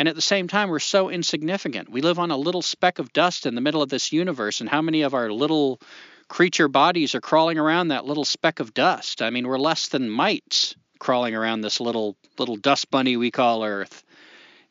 And 0.00 0.08
at 0.08 0.14
the 0.14 0.22
same 0.22 0.48
time, 0.48 0.70
we're 0.70 0.78
so 0.78 1.10
insignificant. 1.10 1.90
We 1.90 2.00
live 2.00 2.18
on 2.18 2.30
a 2.30 2.36
little 2.38 2.62
speck 2.62 3.00
of 3.00 3.12
dust 3.12 3.44
in 3.44 3.54
the 3.54 3.60
middle 3.60 3.82
of 3.82 3.90
this 3.90 4.12
universe, 4.12 4.62
and 4.62 4.70
how 4.70 4.80
many 4.80 5.02
of 5.02 5.12
our 5.12 5.30
little 5.30 5.78
creature 6.26 6.68
bodies 6.68 7.14
are 7.14 7.20
crawling 7.20 7.58
around 7.58 7.88
that 7.88 8.06
little 8.06 8.24
speck 8.24 8.60
of 8.60 8.72
dust? 8.72 9.20
I 9.20 9.28
mean, 9.28 9.46
we're 9.46 9.58
less 9.58 9.88
than 9.88 10.08
mites 10.08 10.74
crawling 10.98 11.34
around 11.34 11.60
this 11.60 11.80
little 11.80 12.16
little 12.38 12.56
dust 12.56 12.90
bunny 12.90 13.18
we 13.18 13.30
call 13.30 13.62
Earth. 13.62 14.02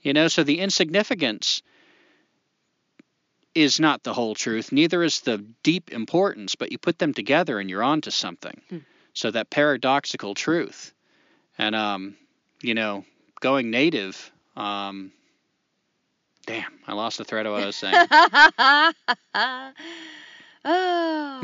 You 0.02 0.14
know, 0.14 0.30
so 0.30 0.44
the 0.44 0.58
insignificance 0.62 1.62
is 3.54 3.80
not 3.80 4.02
the 4.02 4.16
whole 4.16 4.34
truth. 4.34 4.72
Neither 4.72 5.04
is 5.04 5.22
the 5.22 5.46
deep 5.62 5.92
importance, 5.92 6.56
but 6.56 6.72
you 6.72 6.80
put 6.80 6.98
them 6.98 7.14
together 7.14 7.60
and 7.60 7.70
you're 7.70 7.84
onto 7.84 8.10
something. 8.10 8.60
Hmm. 8.72 8.78
So 9.14 9.30
that 9.30 9.52
paradoxical 9.52 10.34
truth, 10.34 10.92
and 11.56 11.76
um, 11.76 12.18
you 12.64 12.74
know, 12.74 13.06
going 13.42 13.70
native. 13.70 14.32
Um, 14.58 15.12
damn, 16.50 16.72
I 16.88 16.94
lost 16.94 17.18
the 17.18 17.24
thread 17.24 17.46
of 17.46 17.54
what 17.54 17.64
I 17.64 17.68
was 17.68 17.76
saying. 17.76 17.94
oh, 20.66 21.42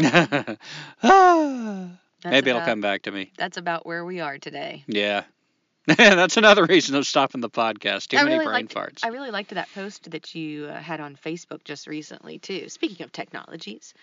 Ah, 2.25 2.25
Maybe 2.25 2.49
it'll 2.49 2.61
come 2.61 2.81
back 2.81 3.03
to 3.03 3.11
me. 3.11 3.31
That's 3.37 3.57
about 3.57 3.85
where 3.85 4.03
we 4.03 4.19
are 4.19 4.39
today. 4.39 4.83
Yeah. 4.87 5.25
That's 5.85 6.37
another 6.37 6.65
reason 6.65 6.95
of 6.95 7.05
stopping 7.05 7.41
the 7.41 7.49
podcast. 7.49 8.07
Too 8.07 8.17
I 8.17 8.23
many 8.23 8.39
really 8.39 8.45
brain 8.45 8.53
liked, 8.53 8.73
farts. 8.73 9.05
I 9.05 9.09
really 9.09 9.29
liked 9.29 9.53
that 9.53 9.69
post 9.75 10.09
that 10.09 10.33
you 10.33 10.65
uh, 10.65 10.79
had 10.79 10.99
on 10.99 11.15
Facebook 11.15 11.63
just 11.63 11.85
recently 11.85 12.39
too. 12.39 12.69
Speaking 12.69 13.03
of 13.03 13.11
technologies, 13.11 13.93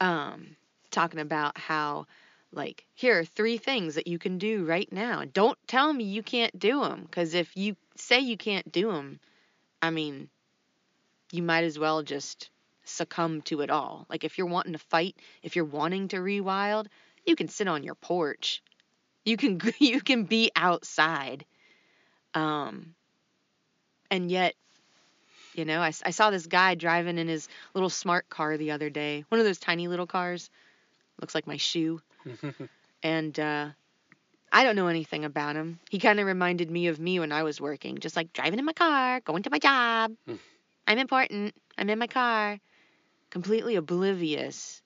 um, 0.00 0.56
talking 0.90 1.20
about 1.20 1.56
how 1.56 2.06
like 2.52 2.84
here 2.94 3.20
are 3.20 3.24
three 3.24 3.58
things 3.58 3.94
that 3.94 4.08
you 4.08 4.18
can 4.18 4.38
do 4.38 4.64
right 4.64 4.92
now. 4.92 5.22
Don't 5.32 5.58
tell 5.68 5.92
me 5.92 6.02
you 6.02 6.24
can't 6.24 6.58
do 6.58 6.80
them 6.80 7.02
because 7.02 7.34
if 7.34 7.56
you 7.56 7.76
say 7.96 8.18
you 8.18 8.36
can't 8.36 8.72
do 8.72 8.90
them, 8.90 9.20
I 9.80 9.90
mean, 9.90 10.28
you 11.32 11.42
might 11.42 11.64
as 11.64 11.78
well 11.78 12.02
just 12.02 12.50
succumb 12.84 13.42
to 13.42 13.62
it 13.62 13.70
all. 13.70 14.06
Like 14.08 14.22
if 14.22 14.38
you're 14.38 14.46
wanting 14.46 14.74
to 14.74 14.78
fight, 14.78 15.16
if 15.42 15.56
you're 15.56 15.64
wanting 15.64 16.08
to 16.08 16.18
rewild, 16.18 16.86
you 17.26 17.34
can 17.34 17.48
sit 17.48 17.66
on 17.66 17.82
your 17.82 17.94
porch. 17.96 18.62
You 19.24 19.36
can 19.36 19.60
you 19.80 20.00
can 20.00 20.24
be 20.24 20.52
outside. 20.54 21.44
Um 22.34 22.94
and 24.10 24.30
yet 24.30 24.54
you 25.54 25.64
know, 25.66 25.80
I, 25.80 25.92
I 26.04 26.10
saw 26.10 26.30
this 26.30 26.46
guy 26.46 26.74
driving 26.76 27.18
in 27.18 27.28
his 27.28 27.46
little 27.74 27.90
smart 27.90 28.28
car 28.30 28.56
the 28.56 28.70
other 28.70 28.88
day. 28.88 29.24
One 29.28 29.38
of 29.38 29.44
those 29.44 29.58
tiny 29.58 29.86
little 29.88 30.06
cars. 30.06 30.48
Looks 31.20 31.34
like 31.34 31.46
my 31.46 31.56
shoe. 31.56 32.00
and 33.02 33.38
uh 33.40 33.68
I 34.54 34.64
don't 34.64 34.76
know 34.76 34.88
anything 34.88 35.24
about 35.24 35.56
him. 35.56 35.80
He 35.88 35.98
kind 35.98 36.20
of 36.20 36.26
reminded 36.26 36.70
me 36.70 36.88
of 36.88 37.00
me 37.00 37.18
when 37.18 37.32
I 37.32 37.42
was 37.42 37.58
working, 37.58 37.98
just 38.00 38.16
like 38.16 38.34
driving 38.34 38.58
in 38.58 38.66
my 38.66 38.74
car, 38.74 39.20
going 39.20 39.44
to 39.44 39.50
my 39.50 39.58
job. 39.58 40.12
I'm 40.86 40.98
important. 40.98 41.54
I'm 41.78 41.88
in 41.90 41.98
my 41.98 42.06
car. 42.06 42.58
Completely 43.30 43.76
oblivious 43.76 44.82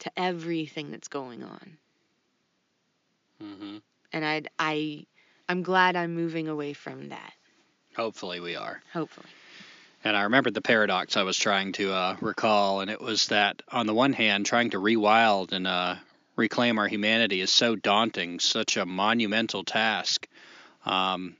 to 0.00 0.10
everything 0.16 0.90
that's 0.90 1.08
going 1.08 1.42
on. 1.42 1.78
hmm 3.40 3.76
And 4.12 4.24
I 4.24 4.42
I 4.58 5.06
I'm 5.48 5.62
glad 5.62 5.96
I'm 5.96 6.14
moving 6.14 6.48
away 6.48 6.72
from 6.72 7.10
that. 7.10 7.32
Hopefully, 7.96 8.40
we 8.40 8.56
are. 8.56 8.82
Hopefully. 8.92 9.26
And 10.02 10.16
I 10.16 10.22
remembered 10.22 10.54
the 10.54 10.60
paradox 10.60 11.16
I 11.16 11.22
was 11.22 11.36
trying 11.36 11.72
to 11.72 11.92
uh, 11.92 12.16
recall, 12.20 12.80
and 12.80 12.90
it 12.90 13.00
was 13.00 13.28
that 13.28 13.62
on 13.68 13.86
the 13.86 13.94
one 13.94 14.12
hand, 14.12 14.44
trying 14.44 14.70
to 14.70 14.78
rewild 14.78 15.52
and 15.52 15.66
uh, 15.66 15.96
reclaim 16.36 16.78
our 16.78 16.88
humanity 16.88 17.40
is 17.40 17.50
so 17.50 17.76
daunting, 17.76 18.40
such 18.40 18.76
a 18.76 18.84
monumental 18.84 19.64
task. 19.64 20.28
Um, 20.84 21.36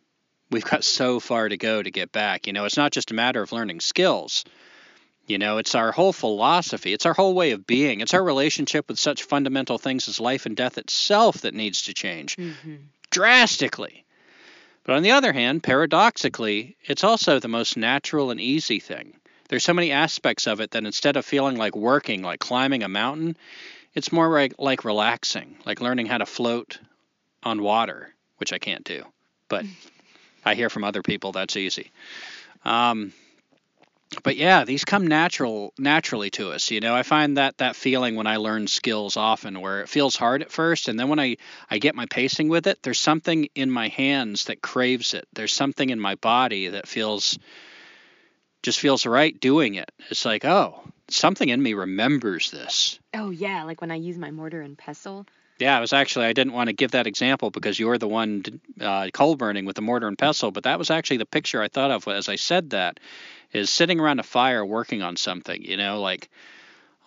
we've 0.55 0.65
got 0.65 0.85
so 0.85 1.19
far 1.21 1.49
to 1.49 1.57
go 1.57 1.83
to 1.83 1.91
get 1.91 2.13
back. 2.13 2.47
You 2.47 2.53
know, 2.53 2.65
it's 2.65 2.77
not 2.77 2.93
just 2.93 3.11
a 3.11 3.15
matter 3.15 3.43
of 3.43 3.51
learning 3.53 3.81
skills. 3.81 4.45
You 5.27 5.39
know, 5.39 5.59
it's 5.59 5.75
our 5.75 5.91
whole 5.91 6.13
philosophy. 6.13 6.93
It's 6.93 7.07
our 7.07 7.13
whole 7.13 7.35
way 7.35 7.51
of 7.51 7.67
being. 7.67 8.01
It's 8.01 8.15
our 8.15 8.23
relationship 8.23 8.89
with 8.89 8.99
such 8.99 9.25
fundamental 9.25 9.79
things 9.79 10.07
as 10.07 10.21
life 10.21 10.47
and 10.47 10.57
death 10.57 10.79
itself 10.79 11.41
that 11.41 11.55
needs 11.55 11.83
to 11.83 11.93
change 11.95 12.37
Mm-hmm. 12.37 12.75
drastically. 13.11 14.05
But 14.85 14.97
on 14.97 15.03
the 15.03 15.13
other 15.13 15.33
hand, 15.33 15.63
paradoxically, 15.63 16.77
it's 16.85 17.05
also 17.05 17.39
the 17.41 17.49
most 17.49 17.77
natural 17.77 18.31
and 18.31 18.41
easy 18.41 18.81
thing. 18.81 19.15
There's 19.49 19.65
so 19.65 19.75
many 19.75 19.93
aspects 19.93 20.47
of 20.47 20.61
it 20.61 20.73
that 20.73 20.85
instead 20.85 21.17
of 21.17 21.25
feeling 21.25 21.57
like 21.57 21.75
working, 21.75 22.23
like 22.23 22.39
climbing 22.39 22.83
a 22.83 22.89
mountain, 22.89 23.37
it's 23.95 24.13
more 24.13 24.29
like, 24.29 24.55
like 24.59 24.85
relaxing, 24.85 25.57
like 25.65 25.81
learning 25.81 26.07
how 26.07 26.19
to 26.19 26.27
float 26.27 26.79
on 27.43 27.63
water, 27.63 28.15
which 28.39 28.53
I 28.53 28.59
can't 28.59 28.85
do. 28.85 29.05
But 29.49 29.65
I 30.45 30.55
hear 30.55 30.71
from 30.71 30.85
other 30.85 31.03
people 31.03 31.33
that's 31.33 31.57
easy. 31.57 31.91
Um, 32.65 33.13
but 34.23 34.37
yeah, 34.37 34.65
these 34.65 34.85
come 34.85 35.07
natural 35.07 35.73
naturally 35.79 36.31
to 36.31 36.53
us. 36.53 36.71
You 36.71 36.81
know, 36.81 36.95
I 36.95 37.03
find 37.03 37.37
that 37.37 37.59
that 37.59 37.77
feeling 37.77 38.15
when 38.15 38.27
I 38.27 38.37
learn 38.37 38.67
skills 38.67 39.17
often, 39.17 39.61
where 39.61 39.81
it 39.81 39.89
feels 39.89 40.15
hard 40.17 40.43
at 40.43 40.53
first, 40.53 40.89
and 40.89 40.99
then 40.99 41.09
when 41.09 41.19
I 41.19 41.37
I 41.71 41.79
get 41.79 41.95
my 41.95 42.07
pacing 42.07 42.49
with 42.49 42.67
it, 42.67 42.83
there's 42.83 43.01
something 43.01 43.49
in 43.55 43.71
my 43.71 43.89
hands 43.89 44.45
that 44.45 44.63
craves 44.63 45.15
it. 45.15 45.27
There's 45.33 45.53
something 45.53 45.91
in 45.91 45.99
my 45.99 46.15
body 46.17 46.69
that 46.69 46.87
feels 46.87 47.39
just 48.63 48.81
feels 48.81 49.05
right 49.05 49.39
doing 49.39 49.75
it. 49.75 49.91
It's 50.11 50.25
like, 50.25 50.45
oh, 50.45 50.81
something 51.09 51.49
in 51.49 51.63
me 51.63 51.75
remembers 51.75 52.51
this. 52.51 52.99
Oh 53.13 53.31
yeah, 53.31 53.65
like 53.65 53.81
when 53.81 53.91
I 53.91 53.97
use 53.97 54.19
my 54.19 54.31
mortar 54.31 54.61
and 54.61 54.79
pestle. 54.79 55.27
Yeah, 55.59 55.77
I 55.77 55.81
was 55.81 55.93
actually 55.93 56.27
I 56.27 56.33
didn't 56.33 56.53
want 56.53 56.69
to 56.69 56.73
give 56.73 56.93
that 56.93 57.07
example 57.07 57.51
because 57.51 57.79
you're 57.79 57.99
the 57.99 58.09
one 58.09 58.43
uh, 58.81 59.09
coal 59.13 59.37
burning 59.37 59.65
with 59.65 59.77
the 59.77 59.83
mortar 59.83 60.09
and 60.09 60.19
pestle, 60.19 60.51
but 60.51 60.65
that 60.65 60.79
was 60.79 60.91
actually 60.91 61.19
the 61.19 61.27
picture 61.27 61.63
I 61.63 61.69
thought 61.69 61.91
of 61.91 62.09
as 62.09 62.29
I 62.29 62.37
said 62.37 62.71
that 62.71 62.99
is 63.53 63.71
sitting 63.71 64.01
around 64.01 64.19
a 64.19 64.25
fire 64.25 64.65
working 64.65 65.03
on 65.03 65.17
something, 65.17 65.63
you 65.63 65.77
know, 65.77 66.01
like 66.01 66.29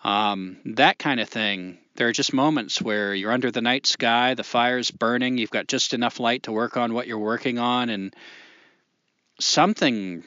um, 0.02 0.56
that 0.64 0.98
kind 0.98 1.20
of 1.20 1.28
thing. 1.28 1.78
There 1.96 2.08
are 2.08 2.12
just 2.12 2.32
moments 2.32 2.80
where 2.80 3.12
you're 3.12 3.32
under 3.32 3.50
the 3.50 3.60
night 3.60 3.86
sky, 3.86 4.34
the 4.34 4.44
fire's 4.44 4.90
burning, 4.90 5.36
you've 5.36 5.50
got 5.50 5.66
just 5.66 5.94
enough 5.94 6.20
light 6.20 6.44
to 6.44 6.52
work 6.52 6.76
on 6.76 6.94
what 6.94 7.06
you're 7.06 7.18
working 7.18 7.58
on, 7.58 7.90
and 7.90 8.14
something 9.40 10.22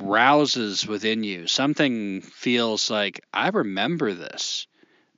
rouses 0.00 0.86
within 0.86 1.22
you. 1.22 1.46
Something 1.46 2.22
feels 2.22 2.90
like, 2.90 3.20
I 3.32 3.48
remember 3.48 4.14
this. 4.14 4.66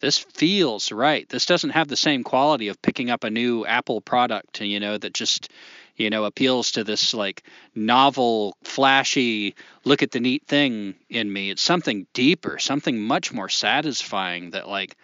This 0.01 0.19
feels 0.19 0.91
right. 0.93 1.29
This 1.29 1.45
doesn't 1.47 1.71
have 1.71 1.89
the 1.89 1.97
same 1.97 2.25
quality 2.25 2.69
of 2.69 2.81
picking 2.81 3.11
up 3.11 3.23
a 3.25 3.31
new 3.31 3.67
Apple 3.67 4.01
product, 4.01 4.61
you 4.63 4.81
know, 4.81 4.97
that 4.97 5.13
just, 5.13 5.51
you 5.97 6.09
know, 6.09 6.25
appeals 6.25 6.73
to 6.73 6.85
this 6.85 7.13
like 7.13 7.43
novel, 7.75 8.57
flashy, 8.65 9.55
look 9.85 10.03
at 10.03 10.11
the 10.11 10.21
neat 10.21 10.47
thing 10.47 10.95
in 11.11 11.31
me. 11.31 11.51
It's 11.51 11.61
something 11.63 12.07
deeper, 12.15 12.59
something 12.59 12.99
much 12.99 13.31
more 13.33 13.51
satisfying 13.51 14.51
that 14.51 14.69
like 14.69 14.97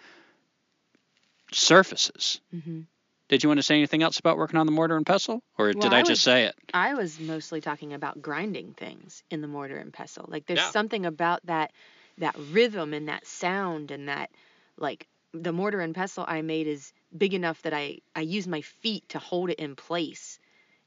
surfaces. 1.53 2.41
Mm-hmm. 2.55 2.81
Did 3.29 3.43
you 3.43 3.49
want 3.49 3.59
to 3.59 3.63
say 3.65 3.75
anything 3.77 4.03
else 4.03 4.19
about 4.21 4.37
working 4.39 4.59
on 4.59 4.67
the 4.67 4.73
mortar 4.73 4.97
and 4.97 5.05
pestle, 5.05 5.43
or 5.59 5.67
Well, 5.67 5.73
did 5.75 5.93
I, 5.93 5.99
I 5.99 6.01
just 6.03 6.11
was- 6.11 6.21
say 6.23 6.45
it? 6.45 6.55
I 6.73 6.95
was 6.95 7.19
mostly 7.19 7.61
talking 7.61 7.93
about 7.93 8.23
grinding 8.23 8.73
things 8.75 9.23
in 9.31 9.41
the 9.41 9.49
mortar 9.49 9.77
and 9.79 9.93
pestle. 9.93 10.27
Like 10.29 10.47
there's 10.47 10.59
Yeah. 10.61 10.71
something 10.71 11.05
about 11.07 11.45
that 11.47 11.73
that 12.19 12.35
rhythm 12.51 12.95
and 12.95 13.09
that 13.09 13.27
sound 13.27 13.91
and 13.91 14.09
that 14.09 14.31
like 14.79 15.07
the 15.33 15.53
mortar 15.53 15.81
and 15.81 15.95
pestle 15.95 16.25
I 16.27 16.43
made 16.43 16.67
is 16.67 16.93
big 17.17 17.35
enough 17.35 17.63
that 17.63 17.75
I 17.75 17.99
I 18.15 18.21
use 18.21 18.47
my 18.47 18.63
feet 18.63 19.09
to 19.11 19.19
hold 19.19 19.51
it 19.51 19.59
in 19.59 19.77
place 19.77 20.39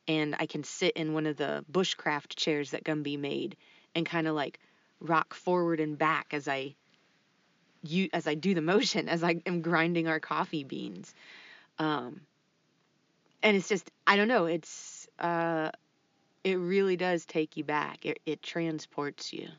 and 0.08 0.36
I 0.39 0.45
can 0.45 0.63
sit 0.63 0.95
in 0.95 1.13
one 1.13 1.25
of 1.25 1.38
the 1.38 1.65
bushcraft 1.71 2.36
chairs 2.36 2.71
that 2.71 2.84
Gumby 2.84 3.17
made 3.17 3.56
and 3.95 4.06
kind 4.06 4.28
of 4.28 4.36
like 4.36 4.60
rock 4.99 5.34
forward 5.34 5.80
and 5.80 5.97
back 5.97 6.34
as 6.34 6.47
I 6.47 6.75
you 7.84 8.10
as 8.13 8.28
I 8.28 8.36
do 8.36 8.54
the 8.54 8.62
motion 8.73 9.10
as 9.10 9.23
I 9.23 9.41
am 9.45 9.62
grinding 9.62 10.08
our 10.08 10.19
coffee 10.19 10.63
beans. 10.63 11.13
Um 11.78 12.21
and 13.43 13.56
it's 13.56 13.67
just 13.69 13.89
I 14.08 14.15
don't 14.17 14.28
know, 14.28 14.45
it's 14.45 15.08
uh 15.19 15.71
it 16.43 16.56
really 16.56 16.95
does 16.97 17.25
take 17.25 17.58
you 17.58 17.63
back. 17.63 18.06
It 18.06 18.19
it 18.25 18.41
transports 18.41 19.34
you. 19.34 19.49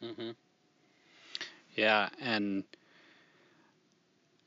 hmm 0.00 0.30
Yeah, 1.76 2.08
and 2.20 2.64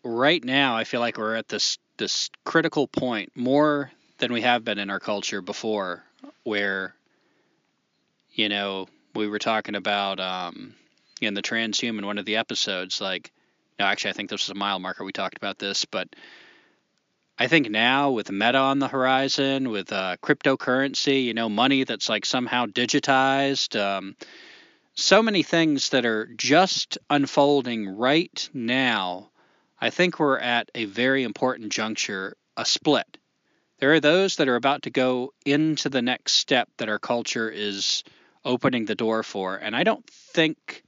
right 0.03 0.43
now 0.43 0.75
I 0.75 0.83
feel 0.83 0.99
like 0.99 1.17
we're 1.17 1.35
at 1.35 1.47
this 1.47 1.77
this 1.97 2.29
critical 2.45 2.87
point 2.87 3.31
more 3.35 3.91
than 4.17 4.33
we 4.33 4.41
have 4.41 4.63
been 4.63 4.79
in 4.79 4.89
our 4.89 4.99
culture 4.99 5.41
before, 5.41 6.03
where 6.43 6.95
you 8.33 8.49
know 8.49 8.87
we 9.15 9.27
were 9.27 9.39
talking 9.39 9.75
about 9.75 10.19
um, 10.19 10.73
in 11.21 11.33
the 11.33 11.41
transhuman 11.41 12.05
one 12.05 12.17
of 12.17 12.25
the 12.25 12.37
episodes. 12.37 13.01
Like, 13.01 13.31
no, 13.79 13.85
actually, 13.85 14.11
I 14.11 14.13
think 14.13 14.29
this 14.29 14.47
was 14.47 14.55
a 14.55 14.59
mile 14.59 14.79
marker. 14.79 15.03
We 15.03 15.11
talked 15.11 15.37
about 15.37 15.59
this, 15.59 15.85
but 15.85 16.07
I 17.37 17.47
think 17.47 17.69
now 17.69 18.11
with 18.11 18.31
Meta 18.31 18.57
on 18.57 18.79
the 18.79 18.87
horizon, 18.87 19.69
with 19.69 19.91
uh, 19.91 20.17
cryptocurrency, 20.21 21.23
you 21.25 21.33
know, 21.33 21.49
money 21.49 21.83
that's 21.83 22.09
like 22.09 22.25
somehow 22.25 22.67
digitized. 22.67 23.79
Um, 23.79 24.15
so 24.93 25.23
many 25.23 25.41
things 25.41 25.89
that 25.89 26.05
are 26.05 26.27
just 26.37 26.97
unfolding 27.09 27.97
right 27.97 28.49
now. 28.53 29.31
I 29.81 29.89
think 29.89 30.19
we're 30.19 30.37
at 30.37 30.69
a 30.75 30.85
very 30.85 31.23
important 31.23 31.71
juncture, 31.71 32.37
a 32.55 32.65
split. 32.65 33.17
There 33.79 33.91
are 33.93 33.99
those 33.99 34.35
that 34.35 34.47
are 34.47 34.55
about 34.55 34.83
to 34.83 34.91
go 34.91 35.33
into 35.43 35.89
the 35.89 36.03
next 36.03 36.33
step 36.33 36.69
that 36.77 36.87
our 36.87 36.99
culture 36.99 37.49
is 37.49 38.03
opening 38.45 38.85
the 38.85 38.95
door 38.95 39.23
for. 39.23 39.55
And 39.55 39.75
I 39.75 39.83
don't 39.83 40.05
think, 40.07 40.83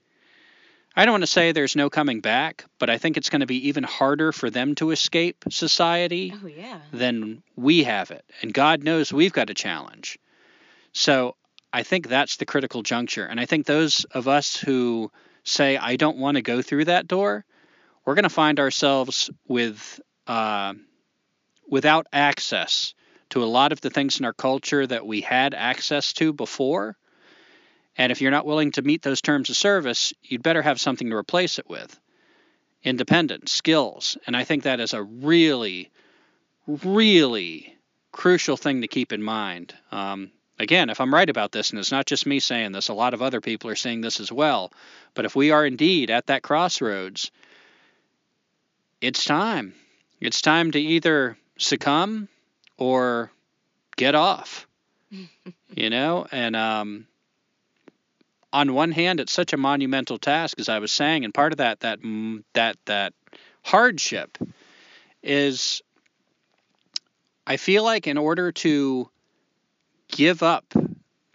I 0.96 1.06
don't 1.06 1.14
want 1.14 1.24
to 1.24 1.28
say 1.28 1.52
there's 1.52 1.76
no 1.76 1.90
coming 1.90 2.22
back, 2.22 2.66
but 2.78 2.92
I 2.92 3.00
think 3.00 3.18
it's 3.18 3.32
going 3.32 3.40
to 3.40 3.48
be 3.48 3.68
even 3.68 3.84
harder 3.84 4.32
for 4.32 4.52
them 4.52 4.76
to 4.76 4.92
escape 4.92 5.44
society 5.50 6.34
Oh 6.36 6.46
yeah. 6.46 6.82
than 6.92 7.42
we 7.56 7.84
have 7.84 8.12
it. 8.12 8.24
And 8.44 8.54
God 8.54 8.84
knows 8.84 9.12
we've 9.12 9.34
got 9.34 9.50
a 9.50 9.56
challenge. 9.56 10.20
So 10.92 11.36
I 11.72 11.82
think 11.82 12.08
that's 12.08 12.38
the 12.38 12.46
critical 12.46 12.84
juncture. 12.84 13.26
And 13.26 13.40
I 13.40 13.48
think 13.48 13.66
those 13.66 14.04
of 14.12 14.28
us 14.28 14.56
who 14.56 15.12
say, 15.44 15.78
I 15.78 15.96
don't 15.96 16.18
want 16.18 16.36
to 16.36 16.44
go 16.44 16.62
through 16.62 16.86
that 16.86 17.08
door, 17.08 17.44
we're 18.06 18.16
going 18.16 18.24
to 18.24 18.30
find 18.30 18.60
ourselves 18.60 19.30
with 19.48 20.00
uh, 20.28 20.74
without 21.70 22.08
access 22.12 22.94
to 23.30 23.44
a 23.44 23.46
lot 23.46 23.72
of 23.72 23.82
the 23.82 23.90
things 23.90 24.20
in 24.20 24.26
our 24.26 24.34
culture 24.34 24.86
that 24.86 25.06
we 25.06 25.22
had 25.22 25.54
access 25.54 26.14
to 26.14 26.34
before. 26.34 26.96
And 27.98 28.12
if 28.12 28.22
you're 28.22 28.32
not 28.32 28.46
willing 28.46 28.72
to 28.74 28.82
meet 28.82 29.02
those 29.02 29.22
terms 29.22 29.50
of 29.50 29.56
service, 29.56 30.14
you'd 30.22 30.44
better 30.44 30.62
have 30.62 30.80
something 30.80 31.10
to 31.10 31.16
replace 31.16 31.60
it 31.60 31.70
with 31.70 32.00
independence, 32.84 33.52
skills. 33.52 34.18
And 34.28 34.36
I 34.36 34.44
think 34.44 34.64
that 34.64 34.80
is 34.80 34.94
a 34.94 35.02
really, 35.02 35.90
really 36.68 37.76
crucial 38.12 38.58
thing 38.58 38.82
to 38.82 38.88
keep 38.88 39.14
in 39.14 39.24
mind. 39.24 39.74
Um, 39.92 40.32
again, 40.60 40.90
if 40.90 41.00
I'm 41.00 41.14
right 41.14 41.30
about 41.30 41.52
this, 41.52 41.70
and 41.70 41.80
it's 41.80 41.92
not 41.92 42.06
just 42.06 42.26
me 42.26 42.40
saying 42.40 42.72
this, 42.72 42.90
a 42.90 42.94
lot 42.94 43.14
of 43.14 43.22
other 43.22 43.42
people 43.42 43.70
are 43.70 43.76
saying 43.76 44.02
this 44.02 44.20
as 44.20 44.32
well. 44.32 44.72
But 45.14 45.26
if 45.26 45.36
we 45.36 45.52
are 45.52 45.66
indeed 45.66 46.12
at 46.12 46.28
that 46.28 46.44
crossroads, 46.44 47.32
it's 49.04 49.26
time. 49.26 49.74
It's 50.22 50.42
time 50.42 50.72
to 50.72 50.80
either 50.80 51.38
succumb 51.58 52.30
or 52.78 53.32
get 53.98 54.16
off. 54.16 54.66
you 55.76 55.90
know, 55.90 56.26
and 56.32 56.56
um, 56.56 57.08
on 58.54 58.74
one 58.74 58.94
hand, 58.94 59.20
it's 59.20 59.34
such 59.34 59.52
a 59.52 59.58
monumental 59.58 60.18
task, 60.18 60.58
as 60.58 60.70
I 60.70 60.80
was 60.80 60.92
saying, 60.92 61.26
and 61.26 61.34
part 61.34 61.52
of 61.52 61.58
that 61.58 61.82
that 61.82 62.00
that 62.54 62.78
that 62.86 63.14
hardship 63.62 64.38
is 65.22 65.82
I 67.46 67.58
feel 67.58 67.84
like 67.84 68.08
in 68.08 68.18
order 68.18 68.54
to 68.54 69.10
give 70.08 70.42
up 70.42 70.74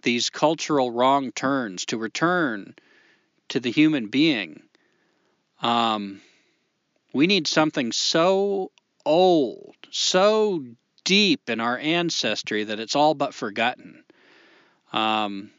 these 0.01 0.31
cultural 0.31 0.89
wrong 0.89 1.31
turns, 1.31 1.85
to 1.85 1.97
return 1.99 2.73
to 3.49 3.59
the 3.59 3.71
human 3.71 4.07
being, 4.07 4.63
um, 5.61 6.21
we 7.13 7.27
need 7.27 7.47
something 7.47 7.91
so 7.91 8.71
old, 9.05 9.75
so 9.91 10.63
deep 11.03 11.49
in 11.49 11.59
our 11.59 11.77
ancestry 11.77 12.63
that 12.65 12.79
it's 12.79 12.95
all 12.95 13.13
but 13.13 13.33
forgotten. 13.33 14.03
Um, 14.93 15.51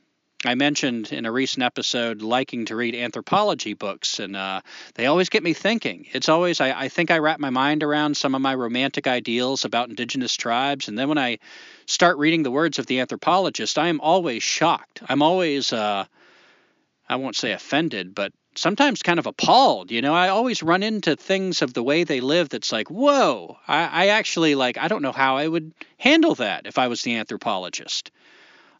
I 0.45 0.55
mentioned 0.55 1.13
in 1.13 1.27
a 1.27 1.33
recent 1.33 1.63
episode 1.63 2.23
liking 2.23 2.65
to 2.67 2.77
read 2.77 2.95
anthropology 2.95 3.75
books, 3.75 4.21
and 4.21 4.35
uh, 4.35 4.63
they 4.95 5.05
always 5.05 5.29
get 5.29 5.43
me 5.43 5.53
thinking. 5.53 6.07
It's 6.13 6.31
always, 6.31 6.63
I, 6.63 6.73
I, 6.73 6.89
think 6.89 7.11
I 7.11 7.19
wrap 7.19 7.39
my 7.39 7.51
mind 7.51 7.83
around 7.83 8.17
some 8.17 8.35
of 8.35 8.41
my 8.41 8.55
romantic 8.55 9.07
ideals 9.07 9.67
about 9.67 9.91
indigenous 9.91 10.35
tribes, 10.35 10.89
and 10.89 10.99
then 10.99 11.11
when 11.11 11.19
I 11.19 11.41
start 11.85 12.17
reading 12.17 12.43
the 12.43 12.51
words 12.51 12.79
of 12.79 12.87
the 12.87 13.01
anthropologist, 13.01 13.79
I 13.79 13.89
am 13.89 14.01
always 14.01 14.43
shocked. 14.43 15.03
I'm 15.07 15.21
always, 15.21 15.75
uh, 15.75 16.07
I 17.07 17.17
won't 17.17 17.37
say 17.37 17.53
offended, 17.53 18.15
but 18.15 18.33
sometimes 18.55 19.03
kind 19.03 19.19
of 19.19 19.27
appalled. 19.27 19.91
You 19.91 20.03
know, 20.03 20.15
I 20.15 20.29
always 20.29 20.63
run 20.63 20.83
into 20.83 21.17
things 21.17 21.63
of 21.63 21.73
the 21.73 21.83
way 21.83 22.05
they 22.05 22.21
live 22.21 22.49
that's 22.49 22.73
like, 22.73 22.91
whoa, 22.91 23.59
I, 23.67 23.87
I 23.87 24.07
actually, 24.09 24.55
like, 24.55 24.79
I 24.79 24.89
don't 24.89 25.03
know 25.03 25.13
how 25.13 25.37
I 25.37 25.47
would 25.47 25.73
handle 25.99 26.35
that 26.37 26.67
if 26.67 26.79
I 26.79 26.89
was 26.89 27.03
the 27.03 27.17
anthropologist. 27.17 28.11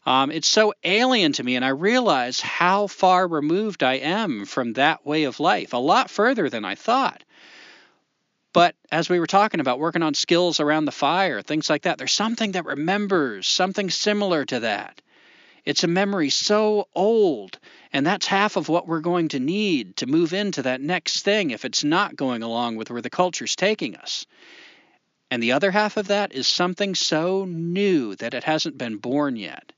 Um, 0.05 0.31
it's 0.31 0.47
so 0.47 0.73
alien 0.83 1.33
to 1.33 1.43
me, 1.43 1.55
and 1.55 1.63
I 1.63 1.69
realize 1.69 2.39
how 2.39 2.87
far 2.87 3.27
removed 3.27 3.83
I 3.83 3.95
am 3.95 4.45
from 4.45 4.73
that 4.73 5.05
way 5.05 5.25
of 5.25 5.39
life, 5.39 5.73
a 5.73 5.77
lot 5.77 6.09
further 6.09 6.49
than 6.49 6.65
I 6.65 6.75
thought. 6.75 7.23
But 8.53 8.75
as 8.91 9.09
we 9.09 9.19
were 9.19 9.27
talking 9.27 9.59
about 9.59 9.79
working 9.79 10.03
on 10.03 10.13
skills 10.13 10.59
around 10.59 10.85
the 10.85 10.91
fire, 10.91 11.41
things 11.41 11.69
like 11.69 11.83
that, 11.83 11.97
there's 11.97 12.11
something 12.11 12.53
that 12.53 12.65
remembers 12.65 13.47
something 13.47 13.89
similar 13.89 14.43
to 14.45 14.61
that. 14.61 15.01
It's 15.63 15.83
a 15.83 15.87
memory 15.87 16.29
so 16.29 16.87
old, 16.95 17.59
and 17.93 18.05
that's 18.05 18.25
half 18.25 18.55
of 18.55 18.67
what 18.67 18.87
we're 18.87 19.01
going 19.01 19.29
to 19.29 19.39
need 19.39 19.97
to 19.97 20.07
move 20.07 20.33
into 20.33 20.63
that 20.63 20.81
next 20.81 21.21
thing 21.21 21.51
if 21.51 21.65
it's 21.65 21.83
not 21.83 22.15
going 22.15 22.41
along 22.41 22.77
with 22.77 22.89
where 22.89 23.01
the 23.01 23.09
culture's 23.09 23.55
taking 23.55 23.95
us. 23.95 24.25
And 25.29 25.41
the 25.41 25.51
other 25.51 25.71
half 25.71 25.97
of 25.97 26.07
that 26.07 26.33
is 26.33 26.47
something 26.47 26.95
so 26.95 27.45
new 27.45 28.15
that 28.15 28.33
it 28.33 28.43
hasn't 28.43 28.77
been 28.77 28.97
born 28.97 29.35
yet. 29.35 29.71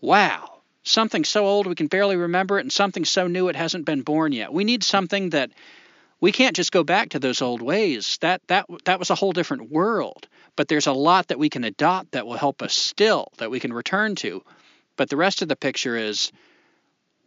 Wow, 0.00 0.62
something 0.82 1.24
so 1.24 1.44
old 1.44 1.66
we 1.66 1.74
can 1.74 1.86
barely 1.86 2.16
remember 2.16 2.58
it, 2.58 2.62
and 2.62 2.72
something 2.72 3.04
so 3.04 3.26
new 3.26 3.48
it 3.48 3.56
hasn't 3.56 3.84
been 3.84 4.02
born 4.02 4.32
yet. 4.32 4.52
We 4.52 4.64
need 4.64 4.82
something 4.82 5.30
that 5.30 5.50
we 6.20 6.32
can't 6.32 6.56
just 6.56 6.72
go 6.72 6.84
back 6.84 7.10
to 7.10 7.18
those 7.18 7.42
old 7.42 7.60
ways. 7.60 8.18
That 8.22 8.40
that 8.48 8.66
that 8.84 8.98
was 8.98 9.10
a 9.10 9.14
whole 9.14 9.32
different 9.32 9.70
world. 9.70 10.26
But 10.56 10.68
there's 10.68 10.86
a 10.86 10.92
lot 10.92 11.28
that 11.28 11.38
we 11.38 11.48
can 11.48 11.64
adopt 11.64 12.12
that 12.12 12.26
will 12.26 12.36
help 12.36 12.60
us 12.62 12.74
still, 12.74 13.28
that 13.38 13.50
we 13.50 13.60
can 13.60 13.72
return 13.72 14.14
to. 14.16 14.42
But 14.96 15.08
the 15.08 15.16
rest 15.16 15.42
of 15.42 15.48
the 15.48 15.56
picture 15.56 15.96
is 15.96 16.32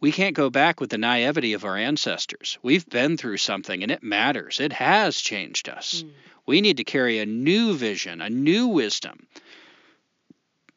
we 0.00 0.12
can't 0.12 0.36
go 0.36 0.50
back 0.50 0.80
with 0.80 0.90
the 0.90 0.98
naivety 0.98 1.54
of 1.54 1.64
our 1.64 1.76
ancestors. 1.76 2.58
We've 2.62 2.88
been 2.88 3.16
through 3.16 3.38
something 3.38 3.82
and 3.82 3.90
it 3.90 4.02
matters. 4.02 4.60
It 4.60 4.72
has 4.74 5.16
changed 5.20 5.68
us. 5.68 6.02
Mm. 6.02 6.10
We 6.46 6.60
need 6.60 6.76
to 6.76 6.84
carry 6.84 7.18
a 7.18 7.26
new 7.26 7.74
vision, 7.74 8.20
a 8.20 8.28
new 8.28 8.68
wisdom. 8.68 9.26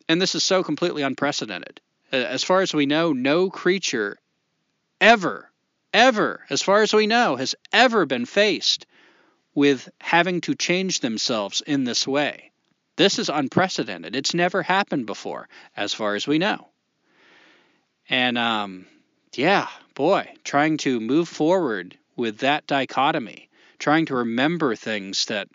And 0.07 0.21
this 0.21 0.33
is 0.33 0.43
so 0.43 0.63
completely 0.63 1.03
unprecedented. 1.03 1.81
As 2.11 2.43
far 2.43 2.61
as 2.61 2.73
we 2.73 2.85
know, 2.85 3.11
no 3.11 3.49
creature 3.49 4.17
ever, 5.01 5.51
ever, 5.93 6.45
as 6.49 6.61
far 6.61 6.81
as 6.81 6.93
we 6.93 7.05
know, 7.05 7.35
has 7.35 7.53
ever 7.73 8.05
been 8.05 8.25
faced 8.25 8.85
with 9.53 9.89
having 9.99 10.39
to 10.41 10.55
change 10.55 11.01
themselves 11.01 11.61
in 11.61 11.83
this 11.83 12.07
way. 12.07 12.51
This 12.95 13.19
is 13.19 13.29
unprecedented. 13.29 14.15
It's 14.15 14.33
never 14.33 14.63
happened 14.63 15.05
before, 15.05 15.49
as 15.75 15.93
far 15.93 16.15
as 16.15 16.25
we 16.25 16.37
know. 16.37 16.69
And 18.09 18.37
um, 18.37 18.87
yeah, 19.35 19.67
boy, 19.93 20.31
trying 20.43 20.77
to 20.77 20.99
move 20.99 21.27
forward 21.27 21.97
with 22.15 22.39
that 22.39 22.65
dichotomy, 22.67 23.49
trying 23.79 24.05
to 24.07 24.15
remember 24.15 24.75
things 24.75 25.25
that 25.25 25.49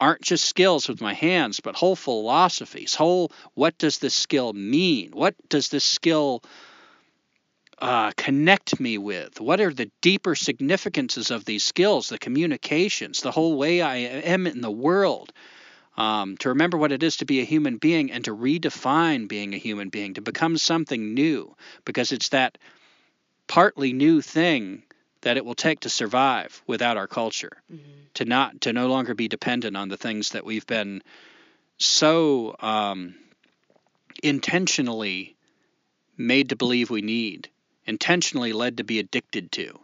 aren't 0.00 0.20
just 0.22 0.44
skills 0.44 0.88
with 0.88 1.00
my 1.00 1.14
hands, 1.14 1.60
but 1.60 1.76
whole 1.76 1.96
philosophies, 1.96 2.94
whole 2.94 3.32
what 3.54 3.78
does 3.78 3.98
this 3.98 4.14
skill 4.14 4.52
mean? 4.52 5.12
What 5.12 5.34
does 5.48 5.68
this 5.68 5.84
skill 5.84 6.42
uh, 7.78 8.12
connect 8.16 8.78
me 8.80 8.98
with? 8.98 9.40
What 9.40 9.60
are 9.60 9.72
the 9.72 9.90
deeper 10.02 10.34
significances 10.34 11.30
of 11.30 11.44
these 11.44 11.64
skills, 11.64 12.08
the 12.08 12.18
communications, 12.18 13.20
the 13.20 13.30
whole 13.30 13.56
way 13.56 13.80
I 13.80 13.96
am 13.96 14.46
in 14.46 14.60
the 14.60 14.70
world? 14.70 15.32
Um, 15.96 16.36
to 16.38 16.48
remember 16.48 16.76
what 16.76 16.92
it 16.92 17.02
is 17.02 17.18
to 17.18 17.24
be 17.24 17.40
a 17.40 17.44
human 17.44 17.76
being 17.76 18.10
and 18.10 18.24
to 18.24 18.34
redefine 18.34 19.28
being 19.28 19.54
a 19.54 19.58
human 19.58 19.90
being, 19.90 20.14
to 20.14 20.20
become 20.20 20.58
something 20.58 21.14
new, 21.14 21.54
because 21.84 22.10
it's 22.10 22.30
that 22.30 22.58
partly 23.46 23.92
new 23.92 24.20
thing 24.20 24.82
that 25.20 25.36
it 25.36 25.44
will 25.44 25.54
take 25.54 25.80
to 25.80 25.88
survive 25.88 26.62
without 26.66 26.96
our 26.96 27.06
culture 27.06 27.62
mm-hmm. 27.72 27.90
to 28.14 28.24
not 28.24 28.62
to 28.62 28.72
no 28.72 28.88
longer 28.88 29.14
be 29.14 29.28
dependent 29.28 29.76
on 29.76 29.88
the 29.88 29.96
things 29.96 30.30
that 30.30 30.44
we've 30.44 30.66
been 30.66 31.02
so 31.78 32.56
um, 32.60 33.14
intentionally 34.22 35.36
made 36.16 36.48
to 36.48 36.56
believe 36.56 36.90
we 36.90 37.02
need 37.02 37.48
intentionally 37.86 38.52
led 38.52 38.78
to 38.78 38.84
be 38.84 38.98
addicted 38.98 39.52
to. 39.52 39.78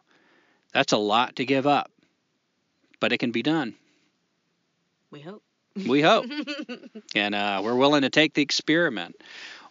That's 0.72 0.92
a 0.92 0.98
lot 0.98 1.36
to 1.36 1.44
give 1.44 1.66
up 1.66 1.90
but 3.00 3.12
it 3.12 3.18
can 3.18 3.32
be 3.32 3.42
done. 3.42 3.74
We 5.10 5.20
hope 5.20 5.42
we 5.86 6.02
hope 6.02 6.26
and 7.14 7.34
uh, 7.34 7.60
we're 7.62 7.74
willing 7.74 8.02
to 8.02 8.10
take 8.10 8.34
the 8.34 8.42
experiment 8.42 9.16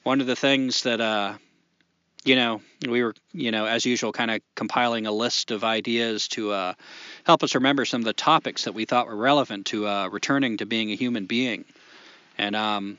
one 0.04 0.22
of 0.22 0.28
the 0.28 0.36
things 0.36 0.84
that 0.84 1.02
uh, 1.02 1.34
you 2.26 2.36
know, 2.36 2.62
we 2.88 3.04
were, 3.04 3.14
you 3.32 3.52
know, 3.52 3.66
as 3.66 3.86
usual, 3.86 4.12
kind 4.12 4.32
of 4.32 4.42
compiling 4.56 5.08
a 5.08 5.12
list 5.12 5.52
of 5.52 5.64
ideas 5.64 6.28
to 6.30 6.52
uh, 6.52 6.74
help 7.24 7.44
us 7.44 7.56
remember 7.56 7.86
some 7.86 8.02
of 8.02 8.06
the 8.06 8.14
topics 8.14 8.66
that 8.66 8.74
we 8.74 8.86
thought 8.86 9.08
were 9.08 9.16
relevant 9.16 9.68
to 9.68 9.88
uh, 9.88 10.08
returning 10.10 10.58
to 10.58 10.66
being 10.66 10.92
a 10.92 10.96
human 10.96 11.26
being. 11.26 11.66
And 12.38 12.56
um, 12.56 12.98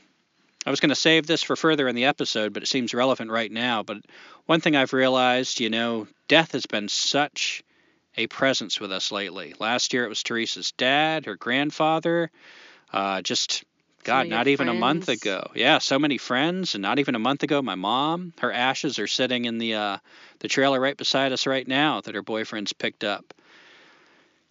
I 0.65 0.69
was 0.69 0.79
going 0.79 0.89
to 0.89 0.95
save 0.95 1.27
this 1.27 1.43
for 1.43 1.55
further 1.55 1.87
in 1.87 1.95
the 1.95 2.05
episode, 2.05 2.53
but 2.53 2.63
it 2.63 2.67
seems 2.67 2.93
relevant 2.93 3.31
right 3.31 3.51
now. 3.51 3.83
But 3.83 3.97
one 4.45 4.59
thing 4.59 4.75
I've 4.75 4.93
realized, 4.93 5.59
you 5.59 5.69
know, 5.69 6.07
death 6.27 6.53
has 6.53 6.65
been 6.65 6.89
such 6.89 7.63
a 8.17 8.27
presence 8.27 8.79
with 8.79 8.91
us 8.91 9.11
lately. 9.11 9.53
Last 9.59 9.93
year 9.93 10.03
it 10.03 10.09
was 10.09 10.23
Teresa's 10.23 10.71
dad, 10.73 11.25
her 11.25 11.35
grandfather, 11.35 12.31
uh, 12.93 13.21
just 13.21 13.63
God, 14.03 14.27
not 14.27 14.47
even 14.47 14.67
friends. 14.67 14.77
a 14.77 14.79
month 14.79 15.09
ago. 15.09 15.51
Yeah, 15.53 15.77
so 15.77 15.99
many 15.99 16.17
friends, 16.17 16.75
and 16.75 16.81
not 16.81 16.99
even 16.99 17.15
a 17.15 17.19
month 17.19 17.43
ago, 17.43 17.61
my 17.61 17.75
mom. 17.75 18.33
Her 18.39 18.51
ashes 18.51 18.99
are 18.99 19.07
sitting 19.07 19.45
in 19.45 19.57
the 19.57 19.75
uh, 19.75 19.97
the 20.39 20.47
trailer 20.47 20.79
right 20.79 20.97
beside 20.97 21.31
us 21.31 21.45
right 21.45 21.67
now 21.67 22.01
that 22.01 22.15
her 22.15 22.21
boyfriend's 22.21 22.73
picked 22.73 23.03
up. 23.03 23.33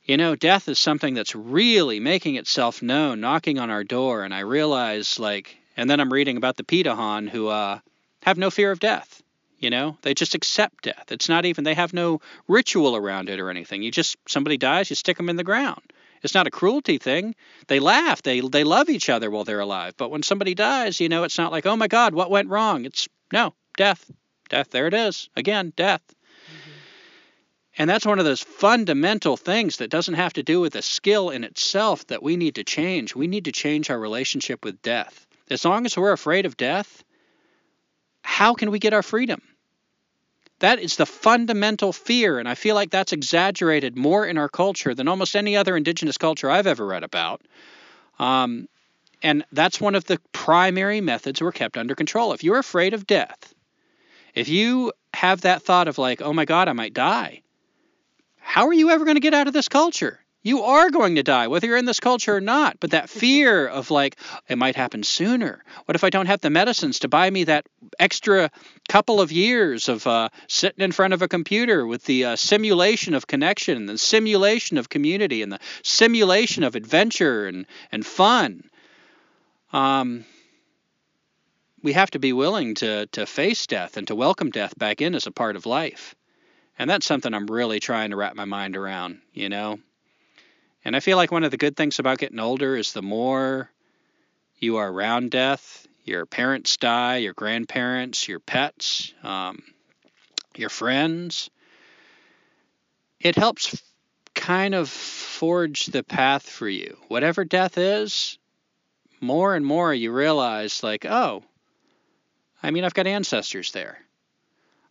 You 0.05 0.17
know, 0.17 0.35
death 0.35 0.69
is 0.69 0.79
something 0.79 1.15
that's 1.15 1.35
really 1.35 2.01
making 2.01 2.37
itself 2.37 2.83
known, 2.83 3.21
knocking 3.21 3.59
on 3.59 3.71
our 3.71 3.85
door, 3.85 4.25
and 4.25 4.35
I 4.35 4.41
realize, 4.41 5.19
like, 5.19 5.57
and 5.77 5.89
then 5.89 6.01
I'm 6.01 6.13
reading 6.13 6.37
about 6.37 6.57
the 6.57 6.65
Pirahã 6.65 7.29
who 7.29 7.49
uh, 7.49 7.81
have 8.23 8.39
no 8.39 8.51
fear 8.51 8.71
of 8.71 8.81
death. 8.81 9.23
You 9.59 9.69
know, 9.69 9.99
they 10.03 10.15
just 10.15 10.35
accept 10.35 10.85
death. 10.85 11.13
It's 11.13 11.29
not 11.29 11.45
even 11.45 11.65
they 11.65 11.75
have 11.75 11.93
no 11.93 12.23
ritual 12.49 12.97
around 12.97 13.29
it 13.29 13.41
or 13.41 13.51
anything. 13.51 13.83
You 13.83 13.91
just 13.91 14.17
somebody 14.27 14.57
dies, 14.57 14.89
you 14.89 14.97
stick 14.97 15.19
them 15.19 15.29
in 15.29 15.37
the 15.37 15.45
ground. 15.45 15.83
It's 16.23 16.35
not 16.35 16.47
a 16.47 16.51
cruelty 16.51 16.99
thing. 16.99 17.35
They 17.67 17.81
laugh. 17.81 18.23
They 18.23 18.41
they 18.41 18.65
love 18.65 18.89
each 18.89 19.09
other 19.09 19.31
while 19.31 19.45
they're 19.45 19.61
alive. 19.61 19.95
But 19.97 20.11
when 20.11 20.23
somebody 20.23 20.55
dies, 20.55 21.01
you 21.01 21.09
know, 21.09 21.25
it's 21.25 21.39
not 21.39 21.53
like, 21.53 21.67
oh 21.67 21.77
my 21.77 21.89
God, 21.89 22.15
what 22.15 22.31
went 22.31 22.49
wrong? 22.49 22.85
It's 22.85 23.09
no 23.33 23.55
death, 23.77 24.11
death. 24.49 24.71
There 24.71 24.87
it 24.87 24.95
is 24.95 25.29
again, 25.37 25.73
death. 25.77 26.03
Mm-hmm. 26.07 26.71
And 27.79 27.89
that's 27.89 28.05
one 28.05 28.19
of 28.19 28.25
those 28.25 28.43
fundamental 28.43 29.37
things 29.37 29.79
that 29.79 29.91
doesn't 29.91 30.15
have 30.15 30.35
to 30.35 30.43
do 30.43 30.61
with 30.61 30.75
a 30.75 30.83
skill 30.83 31.31
in 31.31 31.45
itself 31.45 32.07
that 32.09 32.23
we 32.23 32.37
need 32.37 32.57
to 32.57 32.65
change. 32.65 33.15
We 33.15 33.27
need 33.27 33.47
to 33.47 33.53
change 33.53 33.89
our 33.89 33.99
relationship 33.99 34.65
with 34.65 34.83
death. 34.83 35.27
As 35.49 35.65
long 35.65 35.87
as 35.87 35.97
we're 35.97 36.13
afraid 36.13 36.47
of 36.47 36.57
death, 36.57 37.03
how 38.23 38.55
can 38.55 38.71
we 38.71 38.79
get 38.79 38.93
our 38.93 39.03
freedom? 39.03 39.41
That 40.61 40.79
is 40.79 40.97
the 40.97 41.07
fundamental 41.07 41.93
fear, 41.93 42.39
and 42.39 42.49
I 42.49 42.55
feel 42.55 42.75
like 42.75 42.91
that's 42.91 43.13
exaggerated 43.13 43.97
more 43.97 44.27
in 44.27 44.39
our 44.39 44.49
culture 44.49 44.95
than 44.95 45.09
almost 45.09 45.35
any 45.35 45.57
other 45.57 45.77
indigenous 45.77 46.19
culture 46.19 46.51
I've 46.51 46.67
ever 46.67 46.87
read 46.87 47.03
about. 47.03 47.43
Um, 48.19 48.69
and 49.23 49.45
that's 49.53 49.81
one 49.81 49.95
of 49.95 50.05
the 50.05 50.21
primary 50.33 51.01
methods 51.01 51.41
we're 51.41 51.53
kept 51.53 51.79
under 51.79 51.95
control. 51.95 52.33
If 52.33 52.45
you're 52.45 52.59
afraid 52.59 52.93
of 52.93 53.07
death, 53.07 53.55
if 54.35 54.49
you 54.49 54.93
have 55.15 55.41
that 55.43 55.63
thought 55.63 55.89
of 55.89 55.99
like, 55.99 56.21
oh 56.23 56.33
my 56.33 56.45
God, 56.45 56.69
I 56.69 56.73
might 56.73 56.95
die, 56.95 57.43
how 58.39 58.67
are 58.67 58.75
you 58.75 58.91
ever 58.91 59.05
going 59.05 59.17
to 59.17 59.21
get 59.21 59.35
out 59.35 59.47
of 59.47 59.55
this 59.55 59.69
culture? 59.69 60.20
You 60.43 60.63
are 60.63 60.89
going 60.89 61.17
to 61.17 61.23
die, 61.23 61.49
whether 61.49 61.67
you're 61.67 61.77
in 61.77 61.85
this 61.85 62.01
culture 62.01 62.37
or 62.37 62.41
not. 62.41 62.81
But 62.81 62.93
that 62.93 63.11
fear 63.11 63.67
of 63.67 63.91
like, 63.91 64.17
it 64.49 64.57
might 64.57 64.75
happen 64.75 65.03
sooner. 65.03 65.63
What 65.85 65.97
if 65.97 66.05
I 66.05 66.09
don't 66.09 66.27
have 66.27 66.41
the 66.41 66.49
medicines 66.49 67.01
to 67.01 67.09
buy 67.09 67.29
me 67.29 67.45
that 67.45 67.67
extra 67.99 68.51
couple 68.89 69.21
of 69.21 69.33
years 69.33 69.89
of 69.91 70.07
uh, 70.07 70.31
sitting 70.49 70.83
in 70.83 70.93
front 70.93 71.13
of 71.13 71.21
a 71.21 71.29
computer 71.29 71.87
with 71.87 72.05
the 72.05 72.25
uh, 72.25 72.37
simulation 72.37 73.13
of 73.15 73.27
connection, 73.27 73.77
and 73.77 73.89
the 73.89 73.99
simulation 73.99 74.79
of 74.79 74.89
community, 74.89 75.43
and 75.43 75.53
the 75.53 75.61
simulation 75.83 76.65
of 76.65 76.75
adventure 76.75 77.47
and, 77.47 77.67
and 77.93 78.07
fun? 78.07 78.65
Um, 79.75 80.25
we 81.83 81.93
have 81.93 82.13
to 82.13 82.19
be 82.19 82.33
willing 82.33 82.77
to, 82.77 83.07
to 83.09 83.27
face 83.27 83.67
death 83.67 83.99
and 83.99 84.07
to 84.09 84.15
welcome 84.15 84.51
death 84.51 84.79
back 84.79 85.03
in 85.03 85.15
as 85.15 85.27
a 85.27 85.33
part 85.33 85.57
of 85.57 85.67
life. 85.67 86.15
And 86.79 86.89
that's 86.89 87.05
something 87.05 87.35
I'm 87.35 87.47
really 87.47 87.79
trying 87.79 88.11
to 88.11 88.17
wrap 88.17 88.35
my 88.35 88.47
mind 88.47 88.75
around, 88.75 89.21
you 89.35 89.51
know? 89.51 89.81
And 90.85 90.97
I 90.97 91.01
feel 91.01 91.17
like 91.17 91.31
one 91.31 91.45
of 91.45 91.51
the 91.51 91.57
good 91.57 91.77
things 91.77 91.99
about 91.99 92.19
getting 92.19 92.41
older 92.41 92.77
is 92.77 92.93
the 92.93 93.03
more 93.03 93.71
you 94.59 94.77
are 94.77 94.91
around 94.91 95.31
death, 95.31 95.87
your 96.05 96.27
parents 96.27 96.77
die, 96.77 97.19
your 97.19 97.35
grandparents, 97.35 98.27
your 98.29 98.41
pets, 98.41 99.13
um, 99.23 99.63
your 100.57 100.71
friends, 100.71 101.51
it 103.21 103.37
helps 103.37 103.83
kind 104.35 104.75
of 104.75 104.89
forge 104.89 105.87
the 105.87 106.03
path 106.03 106.49
for 106.49 106.69
you. 106.69 106.97
Whatever 107.09 107.45
death 107.45 107.77
is, 107.77 108.39
more 109.21 109.55
and 109.55 109.65
more 109.65 109.93
you 109.93 110.13
realize, 110.13 110.83
like, 110.83 111.05
oh, 111.05 111.43
I 112.63 112.71
mean, 112.71 112.85
I've 112.85 112.95
got 112.95 113.07
ancestors 113.07 113.73
there. 113.73 113.99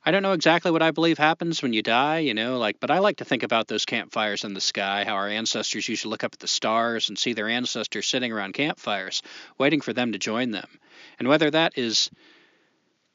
I 0.06 0.12
don't 0.12 0.24
know 0.24 0.32
exactly 0.32 0.72
what 0.72 0.82
I 0.82 0.92
believe 0.92 1.18
happens 1.18 1.62
when 1.62 1.74
you 1.74 1.82
die, 1.82 2.20
you 2.20 2.34
know, 2.34 2.58
like, 2.58 2.80
but 2.80 2.90
I 2.90 3.00
like 3.00 3.18
to 3.18 3.26
think 3.26 3.44
about 3.44 3.68
those 3.68 3.86
campfires 3.86 4.46
in 4.46 4.54
the 4.54 4.62
sky, 4.62 5.04
how 5.04 5.16
our 5.16 5.28
ancestors 5.28 5.90
used 5.90 6.04
to 6.04 6.10
look 6.10 6.24
up 6.24 6.34
at 6.34 6.40
the 6.40 6.48
stars 6.48 7.10
and 7.10 7.18
see 7.18 7.34
their 7.34 7.50
ancestors 7.50 8.08
sitting 8.08 8.32
around 8.32 8.54
campfires, 8.54 9.22
waiting 9.58 9.82
for 9.82 9.92
them 9.92 10.14
to 10.14 10.18
join 10.18 10.52
them. 10.52 10.70
And 11.20 11.28
whether 11.28 11.52
that 11.52 11.78
is 11.78 12.10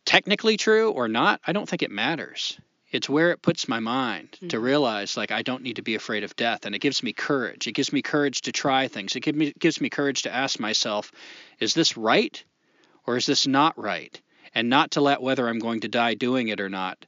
technically 0.04 0.58
true 0.58 0.90
or 0.90 1.08
not, 1.08 1.40
I 1.46 1.52
don't 1.52 1.68
think 1.68 1.82
it 1.82 1.90
matters. 1.90 2.58
It's 2.90 3.08
where 3.08 3.32
it 3.32 3.42
puts 3.42 3.66
my 3.66 3.80
mind 3.80 4.32
mm-hmm. 4.32 4.48
to 4.48 4.60
realize, 4.60 5.16
like, 5.16 5.32
I 5.32 5.42
don't 5.42 5.62
need 5.62 5.76
to 5.76 5.82
be 5.82 5.94
afraid 5.94 6.22
of 6.22 6.36
death. 6.36 6.66
And 6.66 6.74
it 6.74 6.80
gives 6.80 7.02
me 7.02 7.12
courage. 7.12 7.66
It 7.66 7.72
gives 7.72 7.92
me 7.92 8.02
courage 8.02 8.42
to 8.42 8.52
try 8.52 8.88
things. 8.88 9.16
It 9.16 9.20
give 9.20 9.34
me, 9.34 9.52
gives 9.58 9.80
me 9.80 9.88
courage 9.88 10.22
to 10.22 10.34
ask 10.34 10.60
myself, 10.60 11.10
is 11.58 11.72
this 11.74 11.96
right 11.96 12.44
or 13.06 13.16
is 13.16 13.26
this 13.26 13.46
not 13.46 13.76
right? 13.78 14.20
And 14.54 14.70
not 14.70 14.92
to 14.92 15.00
let 15.00 15.22
whether 15.22 15.48
I'm 15.48 15.58
going 15.58 15.80
to 15.80 15.88
die 15.88 16.14
doing 16.14 16.48
it 16.48 16.60
or 16.60 16.68
not 16.68 17.06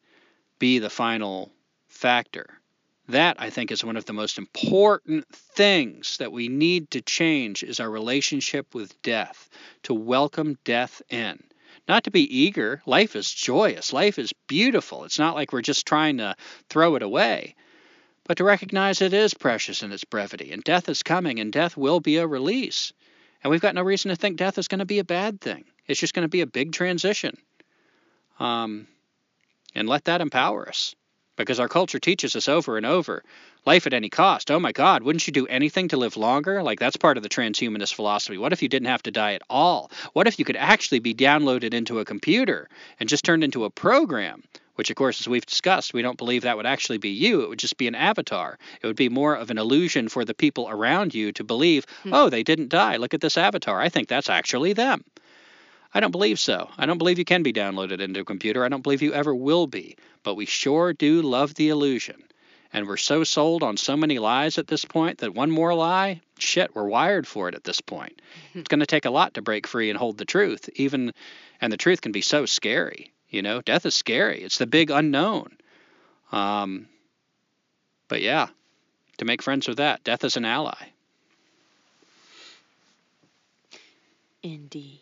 be 0.58 0.78
the 0.78 0.90
final 0.90 1.52
factor. 1.88 2.60
That 3.08 3.36
I 3.38 3.50
think 3.50 3.70
is 3.70 3.84
one 3.84 3.96
of 3.96 4.04
the 4.04 4.12
most 4.12 4.36
important 4.36 5.28
things 5.32 6.16
that 6.18 6.32
we 6.32 6.48
need 6.48 6.90
to 6.90 7.00
change 7.00 7.62
is 7.62 7.78
our 7.78 7.90
relationship 7.90 8.74
with 8.74 9.00
death, 9.02 9.48
to 9.84 9.94
welcome 9.94 10.58
death 10.64 11.00
in. 11.08 11.42
Not 11.86 12.04
to 12.04 12.10
be 12.10 12.38
eager. 12.38 12.82
Life 12.84 13.14
is 13.14 13.32
joyous. 13.32 13.92
Life 13.92 14.18
is 14.18 14.32
beautiful. 14.48 15.04
It's 15.04 15.20
not 15.20 15.36
like 15.36 15.52
we're 15.52 15.62
just 15.62 15.86
trying 15.86 16.18
to 16.18 16.34
throw 16.68 16.96
it 16.96 17.02
away, 17.02 17.54
but 18.24 18.38
to 18.38 18.44
recognize 18.44 19.00
it 19.00 19.12
is 19.12 19.34
precious 19.34 19.84
in 19.84 19.92
its 19.92 20.02
brevity, 20.02 20.50
and 20.50 20.64
death 20.64 20.88
is 20.88 21.04
coming, 21.04 21.38
and 21.38 21.52
death 21.52 21.76
will 21.76 22.00
be 22.00 22.16
a 22.16 22.26
release. 22.26 22.92
And 23.44 23.52
we've 23.52 23.60
got 23.60 23.76
no 23.76 23.82
reason 23.82 24.08
to 24.08 24.16
think 24.16 24.36
death 24.36 24.58
is 24.58 24.66
going 24.66 24.80
to 24.80 24.84
be 24.84 24.98
a 24.98 25.04
bad 25.04 25.40
thing. 25.40 25.64
It's 25.88 26.00
just 26.00 26.14
going 26.14 26.24
to 26.24 26.28
be 26.28 26.40
a 26.40 26.46
big 26.46 26.72
transition. 26.72 27.36
Um, 28.38 28.86
and 29.74 29.88
let 29.88 30.04
that 30.04 30.20
empower 30.20 30.68
us. 30.68 30.94
Because 31.36 31.60
our 31.60 31.68
culture 31.68 31.98
teaches 31.98 32.34
us 32.34 32.48
over 32.48 32.78
and 32.78 32.86
over 32.86 33.22
life 33.66 33.86
at 33.86 33.92
any 33.92 34.08
cost. 34.08 34.50
Oh 34.50 34.60
my 34.60 34.72
God, 34.72 35.02
wouldn't 35.02 35.26
you 35.26 35.32
do 35.32 35.46
anything 35.48 35.88
to 35.88 35.96
live 35.96 36.16
longer? 36.16 36.62
Like, 36.62 36.78
that's 36.78 36.96
part 36.96 37.16
of 37.16 37.22
the 37.22 37.28
transhumanist 37.28 37.94
philosophy. 37.94 38.38
What 38.38 38.52
if 38.52 38.62
you 38.62 38.68
didn't 38.68 38.88
have 38.88 39.02
to 39.02 39.10
die 39.10 39.34
at 39.34 39.42
all? 39.50 39.90
What 40.12 40.28
if 40.28 40.38
you 40.38 40.44
could 40.44 40.56
actually 40.56 41.00
be 41.00 41.14
downloaded 41.14 41.74
into 41.74 41.98
a 41.98 42.04
computer 42.04 42.68
and 42.98 43.08
just 43.08 43.24
turned 43.24 43.44
into 43.44 43.64
a 43.64 43.70
program? 43.70 44.44
Which, 44.76 44.90
of 44.90 44.96
course, 44.96 45.20
as 45.20 45.28
we've 45.28 45.44
discussed, 45.44 45.94
we 45.94 46.02
don't 46.02 46.18
believe 46.18 46.42
that 46.42 46.56
would 46.56 46.66
actually 46.66 46.98
be 46.98 47.08
you. 47.08 47.42
It 47.42 47.48
would 47.48 47.58
just 47.58 47.78
be 47.78 47.88
an 47.88 47.94
avatar. 47.94 48.58
It 48.82 48.86
would 48.86 48.96
be 48.96 49.08
more 49.08 49.34
of 49.34 49.50
an 49.50 49.58
illusion 49.58 50.08
for 50.08 50.24
the 50.24 50.34
people 50.34 50.68
around 50.68 51.14
you 51.14 51.32
to 51.32 51.44
believe, 51.44 51.86
hmm. 52.02 52.12
oh, 52.12 52.28
they 52.28 52.42
didn't 52.42 52.68
die. 52.68 52.96
Look 52.96 53.14
at 53.14 53.20
this 53.20 53.38
avatar. 53.38 53.80
I 53.80 53.88
think 53.88 54.08
that's 54.08 54.30
actually 54.30 54.74
them. 54.74 55.02
I 55.94 56.00
don't 56.00 56.10
believe 56.10 56.38
so. 56.38 56.68
I 56.76 56.86
don't 56.86 56.98
believe 56.98 57.18
you 57.18 57.24
can 57.24 57.42
be 57.42 57.52
downloaded 57.52 58.00
into 58.00 58.20
a 58.20 58.24
computer. 58.24 58.64
I 58.64 58.68
don't 58.68 58.82
believe 58.82 59.02
you 59.02 59.12
ever 59.12 59.34
will 59.34 59.66
be. 59.66 59.96
But 60.22 60.34
we 60.34 60.46
sure 60.46 60.92
do 60.92 61.22
love 61.22 61.54
the 61.54 61.68
illusion. 61.68 62.22
And 62.72 62.86
we're 62.86 62.96
so 62.96 63.24
sold 63.24 63.62
on 63.62 63.76
so 63.76 63.96
many 63.96 64.18
lies 64.18 64.58
at 64.58 64.66
this 64.66 64.84
point 64.84 65.18
that 65.18 65.34
one 65.34 65.50
more 65.50 65.74
lie, 65.74 66.20
shit, 66.38 66.74
we're 66.74 66.88
wired 66.88 67.26
for 67.26 67.48
it 67.48 67.54
at 67.54 67.64
this 67.64 67.80
point. 67.80 68.20
Mm-hmm. 68.50 68.58
It's 68.60 68.68
going 68.68 68.80
to 68.80 68.86
take 68.86 69.04
a 69.04 69.10
lot 69.10 69.34
to 69.34 69.42
break 69.42 69.66
free 69.66 69.88
and 69.88 69.98
hold 69.98 70.18
the 70.18 70.24
truth. 70.24 70.68
Even 70.74 71.12
and 71.60 71.72
the 71.72 71.78
truth 71.78 72.00
can 72.00 72.12
be 72.12 72.20
so 72.20 72.44
scary. 72.44 73.12
You 73.30 73.42
know, 73.42 73.62
death 73.62 73.86
is 73.86 73.94
scary. 73.94 74.42
It's 74.42 74.58
the 74.58 74.66
big 74.66 74.90
unknown. 74.90 75.56
Um, 76.32 76.88
but 78.08 78.20
yeah, 78.20 78.48
to 79.18 79.24
make 79.24 79.42
friends 79.42 79.66
with 79.68 79.78
that, 79.78 80.04
death 80.04 80.24
is 80.24 80.36
an 80.36 80.44
ally. 80.44 80.90
Indeed. 84.42 85.00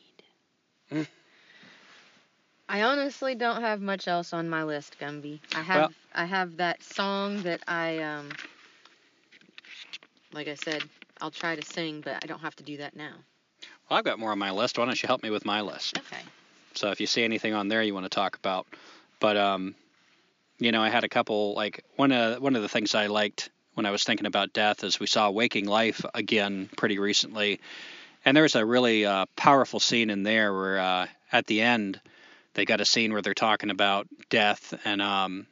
I 2.74 2.82
honestly 2.82 3.36
don't 3.36 3.60
have 3.60 3.80
much 3.80 4.08
else 4.08 4.32
on 4.32 4.48
my 4.48 4.64
list, 4.64 4.96
Gumby. 4.98 5.38
I 5.54 5.62
have 5.62 5.76
well, 5.76 5.92
I 6.12 6.24
have 6.24 6.56
that 6.56 6.82
song 6.82 7.40
that 7.44 7.62
I 7.68 8.00
um 8.00 8.30
like 10.32 10.48
I 10.48 10.56
said, 10.56 10.82
I'll 11.20 11.30
try 11.30 11.54
to 11.54 11.62
sing, 11.62 12.00
but 12.00 12.18
I 12.20 12.26
don't 12.26 12.40
have 12.40 12.56
to 12.56 12.64
do 12.64 12.78
that 12.78 12.96
now. 12.96 13.12
Well, 13.88 13.96
I've 13.96 14.04
got 14.04 14.18
more 14.18 14.32
on 14.32 14.40
my 14.40 14.50
list. 14.50 14.76
Why 14.76 14.86
don't 14.86 15.00
you 15.00 15.06
help 15.06 15.22
me 15.22 15.30
with 15.30 15.44
my 15.44 15.60
list? 15.60 15.96
Okay. 15.98 16.22
So 16.74 16.90
if 16.90 17.00
you 17.00 17.06
see 17.06 17.22
anything 17.22 17.54
on 17.54 17.68
there 17.68 17.80
you 17.80 17.94
want 17.94 18.06
to 18.06 18.10
talk 18.10 18.34
about, 18.34 18.66
but 19.20 19.36
um, 19.36 19.76
you 20.58 20.72
know, 20.72 20.82
I 20.82 20.88
had 20.88 21.04
a 21.04 21.08
couple 21.08 21.54
like 21.54 21.84
one 21.94 22.10
of 22.10 22.42
one 22.42 22.56
of 22.56 22.62
the 22.62 22.68
things 22.68 22.96
I 22.96 23.06
liked 23.06 23.50
when 23.74 23.86
I 23.86 23.92
was 23.92 24.02
thinking 24.02 24.26
about 24.26 24.52
death 24.52 24.82
is 24.82 24.98
we 24.98 25.06
saw 25.06 25.30
Waking 25.30 25.66
Life 25.66 26.04
again 26.12 26.68
pretty 26.76 26.98
recently, 26.98 27.60
and 28.24 28.36
there's 28.36 28.56
a 28.56 28.66
really 28.66 29.06
uh, 29.06 29.26
powerful 29.36 29.78
scene 29.78 30.10
in 30.10 30.24
there 30.24 30.52
where 30.52 30.80
uh, 30.80 31.06
at 31.30 31.46
the 31.46 31.60
end 31.60 32.00
they 32.54 32.64
got 32.64 32.80
a 32.80 32.84
scene 32.84 33.12
where 33.12 33.22
they're 33.22 33.34
talking 33.34 33.70
about 33.70 34.06
death, 34.30 34.74
and 34.84 35.02
um, 35.02 35.46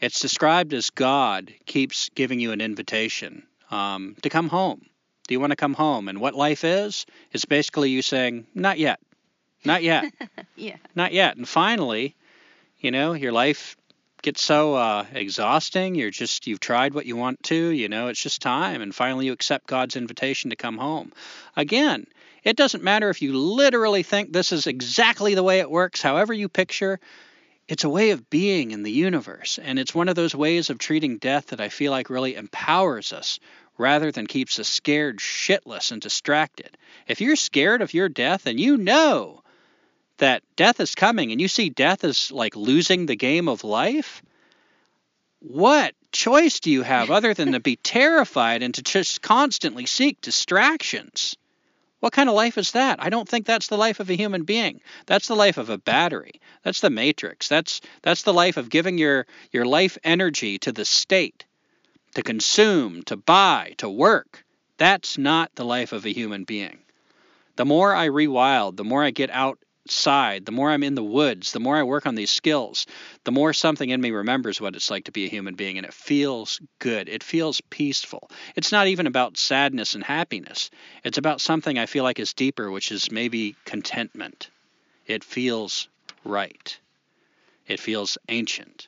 it's 0.00 0.20
described 0.20 0.72
as 0.72 0.90
God 0.90 1.52
keeps 1.66 2.10
giving 2.10 2.40
you 2.40 2.52
an 2.52 2.60
invitation 2.60 3.44
um, 3.70 4.16
to 4.22 4.30
come 4.30 4.48
home. 4.48 4.86
Do 5.26 5.34
you 5.34 5.40
want 5.40 5.50
to 5.52 5.56
come 5.56 5.74
home? 5.74 6.08
And 6.08 6.20
what 6.20 6.34
life 6.34 6.64
is, 6.64 7.06
is 7.32 7.44
basically 7.44 7.90
you 7.90 8.02
saying, 8.02 8.46
not 8.54 8.78
yet, 8.78 9.00
not 9.64 9.82
yet, 9.82 10.12
yeah, 10.56 10.76
not 10.94 11.12
yet. 11.12 11.36
And 11.36 11.48
finally, 11.48 12.16
you 12.78 12.90
know, 12.90 13.12
your 13.12 13.32
life 13.32 13.76
gets 14.22 14.42
so 14.42 14.74
uh, 14.74 15.06
exhausting. 15.12 15.94
You're 15.94 16.10
just 16.10 16.46
you've 16.46 16.60
tried 16.60 16.94
what 16.94 17.06
you 17.06 17.16
want 17.16 17.42
to. 17.44 17.68
You 17.70 17.88
know, 17.88 18.08
it's 18.08 18.22
just 18.22 18.42
time, 18.42 18.82
and 18.82 18.94
finally 18.94 19.26
you 19.26 19.32
accept 19.32 19.66
God's 19.66 19.96
invitation 19.96 20.50
to 20.50 20.56
come 20.56 20.78
home. 20.78 21.12
Again, 21.56 22.06
it 22.44 22.56
doesn't 22.56 22.82
matter 22.82 23.10
if 23.10 23.22
you 23.22 23.32
literally 23.32 24.02
think 24.02 24.32
this 24.32 24.52
is 24.52 24.66
exactly 24.66 25.34
the 25.34 25.42
way 25.42 25.60
it 25.60 25.70
works. 25.70 26.02
However 26.02 26.32
you 26.32 26.48
picture. 26.48 27.00
It's 27.68 27.84
a 27.84 27.88
way 27.88 28.10
of 28.10 28.28
being 28.28 28.72
in 28.72 28.82
the 28.82 28.90
universe, 28.90 29.56
and 29.62 29.78
it's 29.78 29.94
one 29.94 30.08
of 30.08 30.16
those 30.16 30.34
ways 30.34 30.70
of 30.70 30.78
treating 30.78 31.18
death 31.18 31.46
that 31.46 31.60
I 31.60 31.68
feel 31.68 31.92
like 31.92 32.10
really 32.10 32.34
empowers 32.34 33.12
us 33.12 33.38
rather 33.78 34.10
than 34.10 34.26
keeps 34.26 34.58
us 34.58 34.68
scared 34.68 35.18
shitless 35.18 35.92
and 35.92 36.02
distracted. 36.02 36.76
If 37.06 37.20
you're 37.20 37.36
scared 37.36 37.80
of 37.80 37.94
your 37.94 38.08
death 38.08 38.46
and 38.46 38.58
you 38.58 38.76
know 38.76 39.44
that 40.18 40.42
death 40.56 40.80
is 40.80 40.94
coming 40.94 41.32
and 41.32 41.40
you 41.40 41.48
see 41.48 41.70
death 41.70 42.02
as 42.04 42.30
like 42.30 42.56
losing 42.56 43.06
the 43.06 43.16
game 43.16 43.48
of 43.48 43.64
life, 43.64 44.22
what 45.38 45.94
choice 46.12 46.60
do 46.60 46.70
you 46.70 46.82
have 46.82 47.10
other 47.10 47.34
than 47.34 47.52
to 47.52 47.60
be 47.60 47.76
terrified 47.82 48.62
and 48.62 48.74
to 48.74 48.82
just 48.82 49.22
constantly 49.22 49.86
seek 49.86 50.20
distractions? 50.20 51.36
What 52.00 52.14
kind 52.14 52.28
of 52.28 52.34
life 52.34 52.56
is 52.56 52.72
that? 52.72 53.02
I 53.02 53.10
don't 53.10 53.28
think 53.28 53.46
that's 53.46 53.68
the 53.68 53.76
life 53.76 54.00
of 54.00 54.08
a 54.08 54.16
human 54.16 54.44
being. 54.44 54.80
That's 55.06 55.28
the 55.28 55.36
life 55.36 55.58
of 55.58 55.68
a 55.68 55.78
battery. 55.78 56.40
That's 56.62 56.80
the 56.80 56.90
matrix. 56.90 57.48
That's 57.48 57.80
that's 58.02 58.22
the 58.22 58.32
life 58.32 58.56
of 58.56 58.70
giving 58.70 58.98
your 58.98 59.26
your 59.52 59.66
life 59.66 59.98
energy 60.02 60.58
to 60.60 60.72
the 60.72 60.86
state, 60.86 61.44
to 62.14 62.22
consume, 62.22 63.02
to 63.04 63.16
buy, 63.16 63.74
to 63.78 63.88
work. 63.88 64.44
That's 64.78 65.18
not 65.18 65.54
the 65.54 65.64
life 65.64 65.92
of 65.92 66.06
a 66.06 66.12
human 66.12 66.44
being. 66.44 66.78
The 67.56 67.66
more 67.66 67.94
I 67.94 68.08
rewild, 68.08 68.76
the 68.78 68.84
more 68.84 69.04
I 69.04 69.10
get 69.10 69.28
out 69.28 69.58
outside, 69.86 70.44
the 70.44 70.52
more 70.52 70.70
I'm 70.70 70.82
in 70.82 70.94
the 70.94 71.02
woods, 71.02 71.52
the 71.52 71.60
more 71.60 71.76
I 71.76 71.82
work 71.82 72.06
on 72.06 72.14
these 72.14 72.30
skills, 72.30 72.86
the 73.24 73.32
more 73.32 73.52
something 73.52 73.88
in 73.88 74.00
me 74.00 74.10
remembers 74.10 74.60
what 74.60 74.76
it's 74.76 74.90
like 74.90 75.04
to 75.04 75.12
be 75.12 75.24
a 75.24 75.28
human 75.28 75.54
being, 75.54 75.78
and 75.78 75.86
it 75.86 75.94
feels 75.94 76.60
good. 76.78 77.08
It 77.08 77.22
feels 77.22 77.60
peaceful. 77.70 78.30
It's 78.54 78.72
not 78.72 78.88
even 78.88 79.06
about 79.06 79.38
sadness 79.38 79.94
and 79.94 80.04
happiness, 80.04 80.70
it's 81.02 81.18
about 81.18 81.40
something 81.40 81.78
I 81.78 81.86
feel 81.86 82.04
like 82.04 82.20
is 82.20 82.34
deeper, 82.34 82.70
which 82.70 82.92
is 82.92 83.10
maybe 83.10 83.56
contentment. 83.64 84.50
It 85.06 85.24
feels 85.24 85.88
right, 86.24 86.78
it 87.66 87.80
feels 87.80 88.18
ancient. 88.28 88.86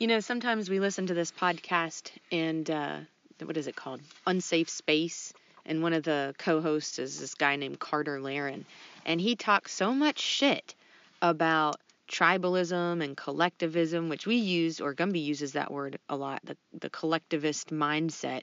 You 0.00 0.06
know, 0.06 0.20
sometimes 0.20 0.70
we 0.70 0.80
listen 0.80 1.08
to 1.08 1.14
this 1.14 1.30
podcast 1.30 2.10
and 2.32 2.70
uh, 2.70 3.00
what 3.44 3.58
is 3.58 3.66
it 3.66 3.76
called? 3.76 4.00
Unsafe 4.26 4.70
Space. 4.70 5.34
And 5.66 5.82
one 5.82 5.92
of 5.92 6.04
the 6.04 6.34
co 6.38 6.62
hosts 6.62 6.98
is 6.98 7.20
this 7.20 7.34
guy 7.34 7.56
named 7.56 7.80
Carter 7.80 8.18
Laren. 8.18 8.64
And 9.04 9.20
he 9.20 9.36
talks 9.36 9.72
so 9.72 9.92
much 9.92 10.18
shit 10.18 10.74
about 11.20 11.76
tribalism 12.08 13.04
and 13.04 13.14
collectivism, 13.14 14.08
which 14.08 14.26
we 14.26 14.36
use, 14.36 14.80
or 14.80 14.94
Gumby 14.94 15.22
uses 15.22 15.52
that 15.52 15.70
word 15.70 15.98
a 16.08 16.16
lot, 16.16 16.40
the, 16.44 16.56
the 16.72 16.88
collectivist 16.88 17.68
mindset. 17.68 18.40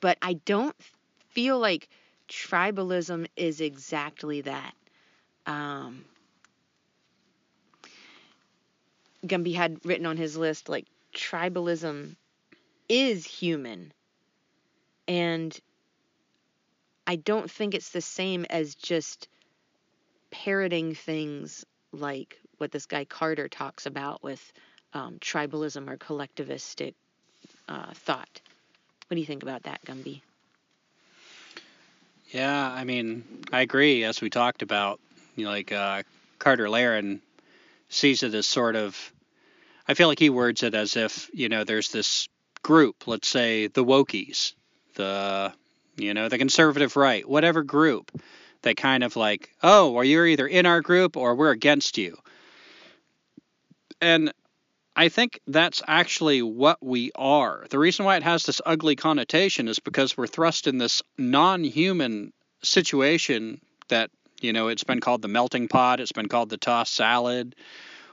But 0.00 0.16
I 0.22 0.32
don't 0.46 0.74
feel 1.28 1.58
like 1.58 1.90
tribalism 2.26 3.26
is 3.36 3.60
exactly 3.60 4.40
that. 4.40 4.72
Um, 5.44 6.06
Gumby 9.26 9.54
had 9.54 9.84
written 9.84 10.06
on 10.06 10.16
his 10.16 10.36
list 10.36 10.68
like 10.68 10.86
tribalism 11.14 12.16
is 12.88 13.24
human. 13.26 13.92
And 15.08 15.58
I 17.06 17.16
don't 17.16 17.50
think 17.50 17.74
it's 17.74 17.90
the 17.90 18.00
same 18.00 18.44
as 18.50 18.74
just 18.74 19.28
parroting 20.30 20.94
things 20.94 21.64
like 21.92 22.38
what 22.58 22.72
this 22.72 22.86
guy 22.86 23.04
Carter 23.04 23.48
talks 23.48 23.86
about 23.86 24.22
with 24.22 24.52
um, 24.92 25.18
tribalism 25.18 25.88
or 25.88 25.96
collectivistic 25.96 26.94
uh, 27.68 27.92
thought. 27.94 28.40
What 29.08 29.14
do 29.14 29.20
you 29.20 29.26
think 29.26 29.42
about 29.42 29.64
that, 29.64 29.84
Gumby? 29.84 30.22
Yeah, 32.30 32.70
I 32.70 32.84
mean, 32.84 33.24
I 33.52 33.60
agree. 33.60 34.02
As 34.04 34.20
we 34.20 34.30
talked 34.30 34.62
about, 34.62 35.00
you 35.36 35.44
know, 35.44 35.50
like 35.50 35.70
uh, 35.70 36.02
Carter 36.38 36.68
Laren 36.68 37.20
sees 37.88 38.22
it 38.22 38.34
as 38.34 38.46
sort 38.46 38.74
of 38.74 39.12
I 39.88 39.94
feel 39.94 40.08
like 40.08 40.18
he 40.18 40.30
words 40.30 40.62
it 40.62 40.74
as 40.74 40.96
if 40.96 41.30
you 41.32 41.48
know 41.48 41.64
there's 41.64 41.90
this 41.90 42.28
group, 42.62 43.06
let's 43.06 43.28
say 43.28 43.68
the 43.68 43.84
Wokies, 43.84 44.54
the 44.94 45.52
you 45.96 46.14
know 46.14 46.28
the 46.28 46.38
conservative 46.38 46.96
right, 46.96 47.28
whatever 47.28 47.62
group 47.62 48.10
that 48.62 48.76
kind 48.76 49.04
of 49.04 49.16
like, 49.16 49.50
oh, 49.62 49.90
well 49.92 50.04
you're 50.04 50.26
either 50.26 50.46
in 50.46 50.66
our 50.66 50.80
group 50.80 51.16
or 51.16 51.34
we're 51.34 51.50
against 51.50 51.98
you. 51.98 52.16
And 54.00 54.32
I 54.96 55.08
think 55.08 55.40
that's 55.46 55.82
actually 55.86 56.42
what 56.42 56.82
we 56.82 57.12
are. 57.14 57.66
The 57.70 57.78
reason 57.78 58.04
why 58.04 58.16
it 58.16 58.22
has 58.22 58.44
this 58.44 58.60
ugly 58.64 58.96
connotation 58.96 59.68
is 59.68 59.78
because 59.78 60.16
we're 60.16 60.26
thrust 60.26 60.66
in 60.66 60.78
this 60.78 61.02
non-human 61.18 62.32
situation 62.62 63.60
that 63.88 64.10
you 64.40 64.52
know 64.52 64.68
it's 64.68 64.84
been 64.84 65.00
called 65.00 65.22
the 65.22 65.28
melting 65.28 65.68
pot, 65.68 66.00
it's 66.00 66.12
been 66.12 66.28
called 66.28 66.50
the 66.50 66.56
tossed 66.56 66.94
salad 66.94 67.54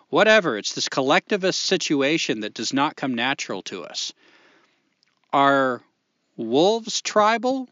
whatever. 0.10 0.58
It's 0.58 0.74
this 0.74 0.90
collectivist 0.90 1.60
situation 1.62 2.42
that 2.42 2.54
does 2.54 2.74
not 2.74 2.96
come 2.96 3.16
natural 3.16 3.62
to 3.64 3.84
us. 3.84 4.14
Are 5.32 5.82
wolves 6.38 7.02
tribal? 7.02 7.68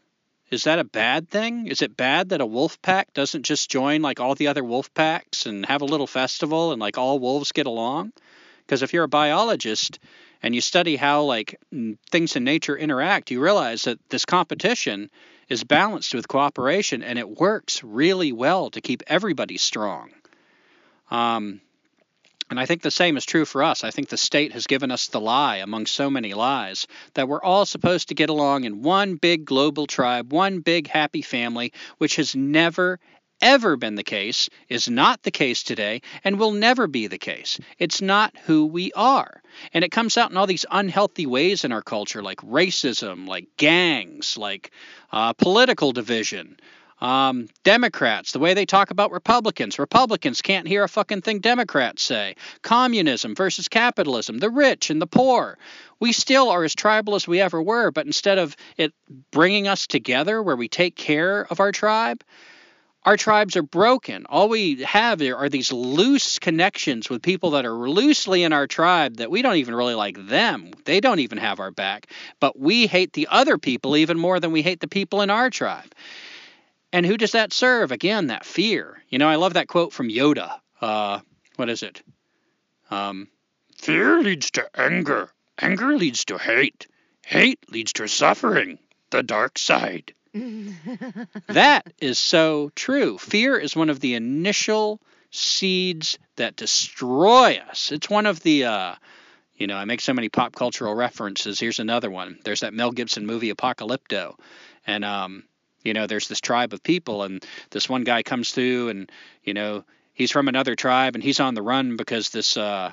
Is 0.50 0.64
that 0.64 0.78
a 0.78 0.84
bad 0.84 1.30
thing? 1.30 1.66
Is 1.66 1.80
it 1.80 1.96
bad 1.96 2.28
that 2.30 2.40
a 2.40 2.46
wolf 2.46 2.80
pack 2.82 3.14
doesn't 3.14 3.44
just 3.44 3.70
join 3.70 4.02
like 4.02 4.20
all 4.20 4.34
the 4.34 4.48
other 4.48 4.62
wolf 4.62 4.92
packs 4.92 5.46
and 5.46 5.64
have 5.66 5.80
a 5.80 5.86
little 5.86 6.06
festival 6.06 6.72
and 6.72 6.80
like 6.80 6.98
all 6.98 7.18
wolves 7.18 7.52
get 7.52 7.66
along? 7.66 8.12
Because 8.66 8.82
if 8.82 8.92
you're 8.92 9.04
a 9.04 9.08
biologist 9.08 9.98
and 10.42 10.54
you 10.54 10.60
study 10.60 10.96
how 10.96 11.22
like 11.22 11.58
things 12.10 12.36
in 12.36 12.44
nature 12.44 12.76
interact, 12.76 13.30
you 13.30 13.40
realize 13.40 13.84
that 13.84 13.98
this 14.10 14.24
competition 14.24 15.10
is 15.48 15.64
balanced 15.64 16.14
with 16.14 16.28
cooperation 16.28 17.02
and 17.02 17.18
it 17.18 17.38
works 17.38 17.82
really 17.82 18.32
well 18.32 18.70
to 18.70 18.80
keep 18.80 19.02
everybody 19.06 19.56
strong. 19.56 20.10
Um, 21.10 21.60
and 22.52 22.60
I 22.60 22.66
think 22.66 22.82
the 22.82 22.90
same 22.90 23.16
is 23.16 23.24
true 23.24 23.46
for 23.46 23.62
us. 23.62 23.82
I 23.82 23.90
think 23.90 24.10
the 24.10 24.18
state 24.18 24.52
has 24.52 24.66
given 24.66 24.90
us 24.90 25.06
the 25.06 25.22
lie 25.22 25.56
among 25.56 25.86
so 25.86 26.10
many 26.10 26.34
lies 26.34 26.86
that 27.14 27.26
we're 27.26 27.42
all 27.42 27.64
supposed 27.64 28.08
to 28.08 28.14
get 28.14 28.28
along 28.28 28.64
in 28.64 28.82
one 28.82 29.14
big 29.14 29.46
global 29.46 29.86
tribe, 29.86 30.34
one 30.34 30.60
big 30.60 30.86
happy 30.86 31.22
family, 31.22 31.72
which 31.96 32.16
has 32.16 32.36
never, 32.36 33.00
ever 33.40 33.78
been 33.78 33.94
the 33.94 34.02
case, 34.02 34.50
is 34.68 34.86
not 34.86 35.22
the 35.22 35.30
case 35.30 35.62
today, 35.62 36.02
and 36.24 36.38
will 36.38 36.52
never 36.52 36.86
be 36.86 37.06
the 37.06 37.16
case. 37.16 37.58
It's 37.78 38.02
not 38.02 38.36
who 38.44 38.66
we 38.66 38.92
are. 38.92 39.40
And 39.72 39.82
it 39.82 39.90
comes 39.90 40.18
out 40.18 40.30
in 40.30 40.36
all 40.36 40.46
these 40.46 40.66
unhealthy 40.70 41.24
ways 41.24 41.64
in 41.64 41.72
our 41.72 41.80
culture, 41.80 42.22
like 42.22 42.42
racism, 42.42 43.26
like 43.26 43.46
gangs, 43.56 44.36
like 44.36 44.72
uh, 45.10 45.32
political 45.32 45.92
division. 45.92 46.58
Um, 47.02 47.48
Democrats, 47.64 48.30
the 48.30 48.38
way 48.38 48.54
they 48.54 48.64
talk 48.64 48.92
about 48.92 49.10
Republicans. 49.10 49.80
Republicans 49.80 50.40
can't 50.40 50.68
hear 50.68 50.84
a 50.84 50.88
fucking 50.88 51.22
thing 51.22 51.40
Democrats 51.40 52.04
say. 52.04 52.36
Communism 52.62 53.34
versus 53.34 53.66
capitalism, 53.66 54.38
the 54.38 54.48
rich 54.48 54.88
and 54.88 55.02
the 55.02 55.08
poor. 55.08 55.58
We 55.98 56.12
still 56.12 56.48
are 56.50 56.62
as 56.62 56.76
tribal 56.76 57.16
as 57.16 57.26
we 57.26 57.40
ever 57.40 57.60
were, 57.60 57.90
but 57.90 58.06
instead 58.06 58.38
of 58.38 58.56
it 58.76 58.92
bringing 59.32 59.66
us 59.66 59.88
together 59.88 60.40
where 60.40 60.54
we 60.54 60.68
take 60.68 60.94
care 60.94 61.44
of 61.50 61.58
our 61.58 61.72
tribe, 61.72 62.22
our 63.04 63.16
tribes 63.16 63.56
are 63.56 63.64
broken. 63.64 64.24
All 64.26 64.48
we 64.48 64.84
have 64.84 65.20
are 65.22 65.48
these 65.48 65.72
loose 65.72 66.38
connections 66.38 67.10
with 67.10 67.20
people 67.20 67.50
that 67.50 67.66
are 67.66 67.74
loosely 67.74 68.44
in 68.44 68.52
our 68.52 68.68
tribe 68.68 69.16
that 69.16 69.28
we 69.28 69.42
don't 69.42 69.56
even 69.56 69.74
really 69.74 69.96
like 69.96 70.28
them. 70.28 70.70
They 70.84 71.00
don't 71.00 71.18
even 71.18 71.38
have 71.38 71.58
our 71.58 71.72
back. 71.72 72.06
But 72.38 72.56
we 72.56 72.86
hate 72.86 73.12
the 73.12 73.26
other 73.28 73.58
people 73.58 73.96
even 73.96 74.20
more 74.20 74.38
than 74.38 74.52
we 74.52 74.62
hate 74.62 74.78
the 74.78 74.86
people 74.86 75.20
in 75.20 75.30
our 75.30 75.50
tribe. 75.50 75.92
And 76.92 77.06
who 77.06 77.16
does 77.16 77.32
that 77.32 77.52
serve? 77.52 77.90
Again, 77.90 78.26
that 78.26 78.44
fear. 78.44 79.02
You 79.08 79.18
know, 79.18 79.28
I 79.28 79.36
love 79.36 79.54
that 79.54 79.68
quote 79.68 79.92
from 79.92 80.08
Yoda. 80.08 80.60
Uh, 80.80 81.20
what 81.56 81.70
is 81.70 81.82
it? 81.82 82.02
Um, 82.90 83.28
fear 83.76 84.20
leads 84.20 84.50
to 84.52 84.68
anger. 84.78 85.30
Anger 85.58 85.96
leads 85.96 86.26
to 86.26 86.38
hate. 86.38 86.86
Hate 87.24 87.60
leads 87.70 87.92
to 87.94 88.08
suffering. 88.08 88.78
The 89.10 89.22
dark 89.22 89.58
side. 89.58 90.14
that 91.48 91.92
is 92.00 92.18
so 92.18 92.70
true. 92.74 93.18
Fear 93.18 93.58
is 93.58 93.76
one 93.76 93.90
of 93.90 94.00
the 94.00 94.14
initial 94.14 95.00
seeds 95.30 96.18
that 96.36 96.56
destroy 96.56 97.60
us. 97.70 97.92
It's 97.92 98.08
one 98.08 98.26
of 98.26 98.40
the, 98.40 98.64
uh, 98.64 98.94
you 99.56 99.66
know, 99.66 99.76
I 99.76 99.84
make 99.84 100.00
so 100.00 100.14
many 100.14 100.28
pop 100.28 100.54
cultural 100.54 100.94
references. 100.94 101.60
Here's 101.60 101.80
another 101.80 102.10
one. 102.10 102.38
There's 102.44 102.60
that 102.60 102.74
Mel 102.74 102.92
Gibson 102.92 103.26
movie 103.26 103.52
Apocalypto, 103.52 104.38
and 104.86 105.04
um, 105.04 105.44
you 105.84 105.94
know, 105.94 106.06
there's 106.06 106.28
this 106.28 106.40
tribe 106.40 106.72
of 106.72 106.82
people, 106.82 107.22
and 107.22 107.44
this 107.70 107.88
one 107.88 108.04
guy 108.04 108.22
comes 108.22 108.52
through, 108.52 108.88
and 108.88 109.10
you 109.42 109.54
know, 109.54 109.84
he's 110.12 110.30
from 110.30 110.48
another 110.48 110.74
tribe, 110.74 111.14
and 111.14 111.22
he's 111.22 111.40
on 111.40 111.54
the 111.54 111.62
run 111.62 111.96
because 111.96 112.30
this 112.30 112.56
uh, 112.56 112.92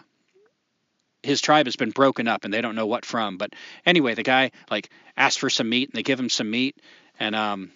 his 1.23 1.41
tribe 1.41 1.67
has 1.67 1.75
been 1.75 1.91
broken 1.91 2.27
up, 2.27 2.45
and 2.45 2.53
they 2.53 2.61
don't 2.61 2.75
know 2.75 2.87
what 2.87 3.05
from. 3.05 3.37
But 3.37 3.53
anyway, 3.85 4.15
the 4.15 4.23
guy 4.23 4.51
like 4.69 4.89
asks 5.17 5.37
for 5.37 5.49
some 5.49 5.69
meat, 5.69 5.89
and 5.89 5.97
they 5.97 6.03
give 6.03 6.19
him 6.19 6.29
some 6.29 6.49
meat, 6.49 6.77
and 7.19 7.35
um, 7.35 7.71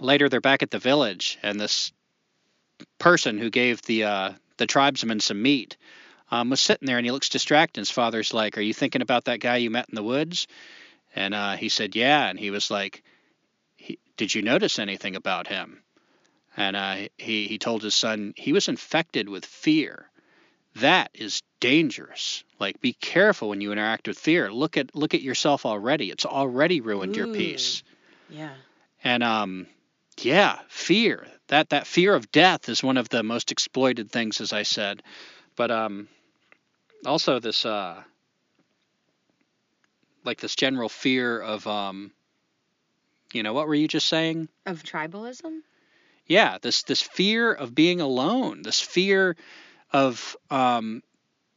later 0.00 0.28
they're 0.28 0.40
back 0.40 0.62
at 0.62 0.70
the 0.70 0.78
village, 0.78 1.38
and 1.42 1.60
this 1.60 1.92
person 2.98 3.38
who 3.38 3.50
gave 3.50 3.82
the 3.82 4.04
uh, 4.04 4.32
the 4.56 4.66
tribesman 4.66 5.20
some 5.20 5.40
meat 5.40 5.76
um, 6.30 6.50
was 6.50 6.60
sitting 6.60 6.86
there, 6.86 6.98
and 6.98 7.06
he 7.06 7.12
looks 7.12 7.28
distracted. 7.28 7.80
His 7.80 7.90
father's 7.90 8.34
like, 8.34 8.56
"Are 8.56 8.62
you 8.62 8.74
thinking 8.74 9.02
about 9.02 9.26
that 9.26 9.40
guy 9.40 9.56
you 9.56 9.70
met 9.70 9.88
in 9.88 9.94
the 9.94 10.02
woods?" 10.02 10.46
And 11.14 11.34
uh, 11.34 11.56
he 11.56 11.68
said, 11.68 11.94
"Yeah," 11.94 12.28
and 12.28 12.38
he 12.38 12.50
was 12.50 12.70
like 12.70 13.02
did 14.22 14.36
you 14.36 14.42
notice 14.42 14.78
anything 14.78 15.16
about 15.16 15.48
him? 15.48 15.82
And 16.56 16.76
uh, 16.76 17.08
he, 17.18 17.48
he 17.48 17.58
told 17.58 17.82
his 17.82 17.96
son 17.96 18.34
he 18.36 18.52
was 18.52 18.68
infected 18.68 19.28
with 19.28 19.44
fear. 19.44 20.08
That 20.76 21.10
is 21.12 21.42
dangerous. 21.58 22.44
Like, 22.60 22.80
be 22.80 22.92
careful 22.92 23.48
when 23.48 23.60
you 23.60 23.72
interact 23.72 24.06
with 24.06 24.16
fear. 24.16 24.52
Look 24.52 24.76
at 24.76 24.94
look 24.94 25.14
at 25.14 25.22
yourself 25.22 25.66
already. 25.66 26.08
It's 26.12 26.24
already 26.24 26.80
ruined 26.80 27.16
Ooh. 27.16 27.18
your 27.18 27.26
peace. 27.26 27.82
Yeah. 28.30 28.54
And 29.02 29.24
um, 29.24 29.66
yeah, 30.18 30.60
fear. 30.68 31.26
That 31.48 31.70
that 31.70 31.88
fear 31.88 32.14
of 32.14 32.30
death 32.30 32.68
is 32.68 32.80
one 32.80 32.98
of 32.98 33.08
the 33.08 33.24
most 33.24 33.50
exploited 33.50 34.12
things, 34.12 34.40
as 34.40 34.52
I 34.52 34.62
said. 34.62 35.02
But 35.56 35.72
um, 35.72 36.06
also 37.04 37.40
this 37.40 37.66
uh, 37.66 38.00
like 40.24 40.40
this 40.40 40.54
general 40.54 40.88
fear 40.88 41.40
of 41.40 41.66
um, 41.66 42.12
you 43.34 43.42
know, 43.42 43.52
what 43.52 43.66
were 43.66 43.74
you 43.74 43.88
just 43.88 44.08
saying? 44.08 44.48
Of 44.66 44.82
tribalism? 44.82 45.60
Yeah, 46.26 46.58
this 46.62 46.82
this 46.84 47.02
fear 47.02 47.52
of 47.52 47.74
being 47.74 48.00
alone, 48.00 48.62
this 48.62 48.80
fear 48.80 49.36
of 49.90 50.36
um, 50.50 51.02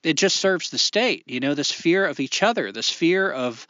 it 0.04 0.14
just 0.18 0.38
serves 0.38 0.70
the 0.70 0.78
state. 0.78 1.24
You 1.28 1.40
know, 1.40 1.54
this 1.54 1.72
fear 1.72 2.06
of 2.06 2.20
each 2.20 2.44
other, 2.44 2.72
this 2.72 2.90
fear 2.90 3.32
of 3.32 3.68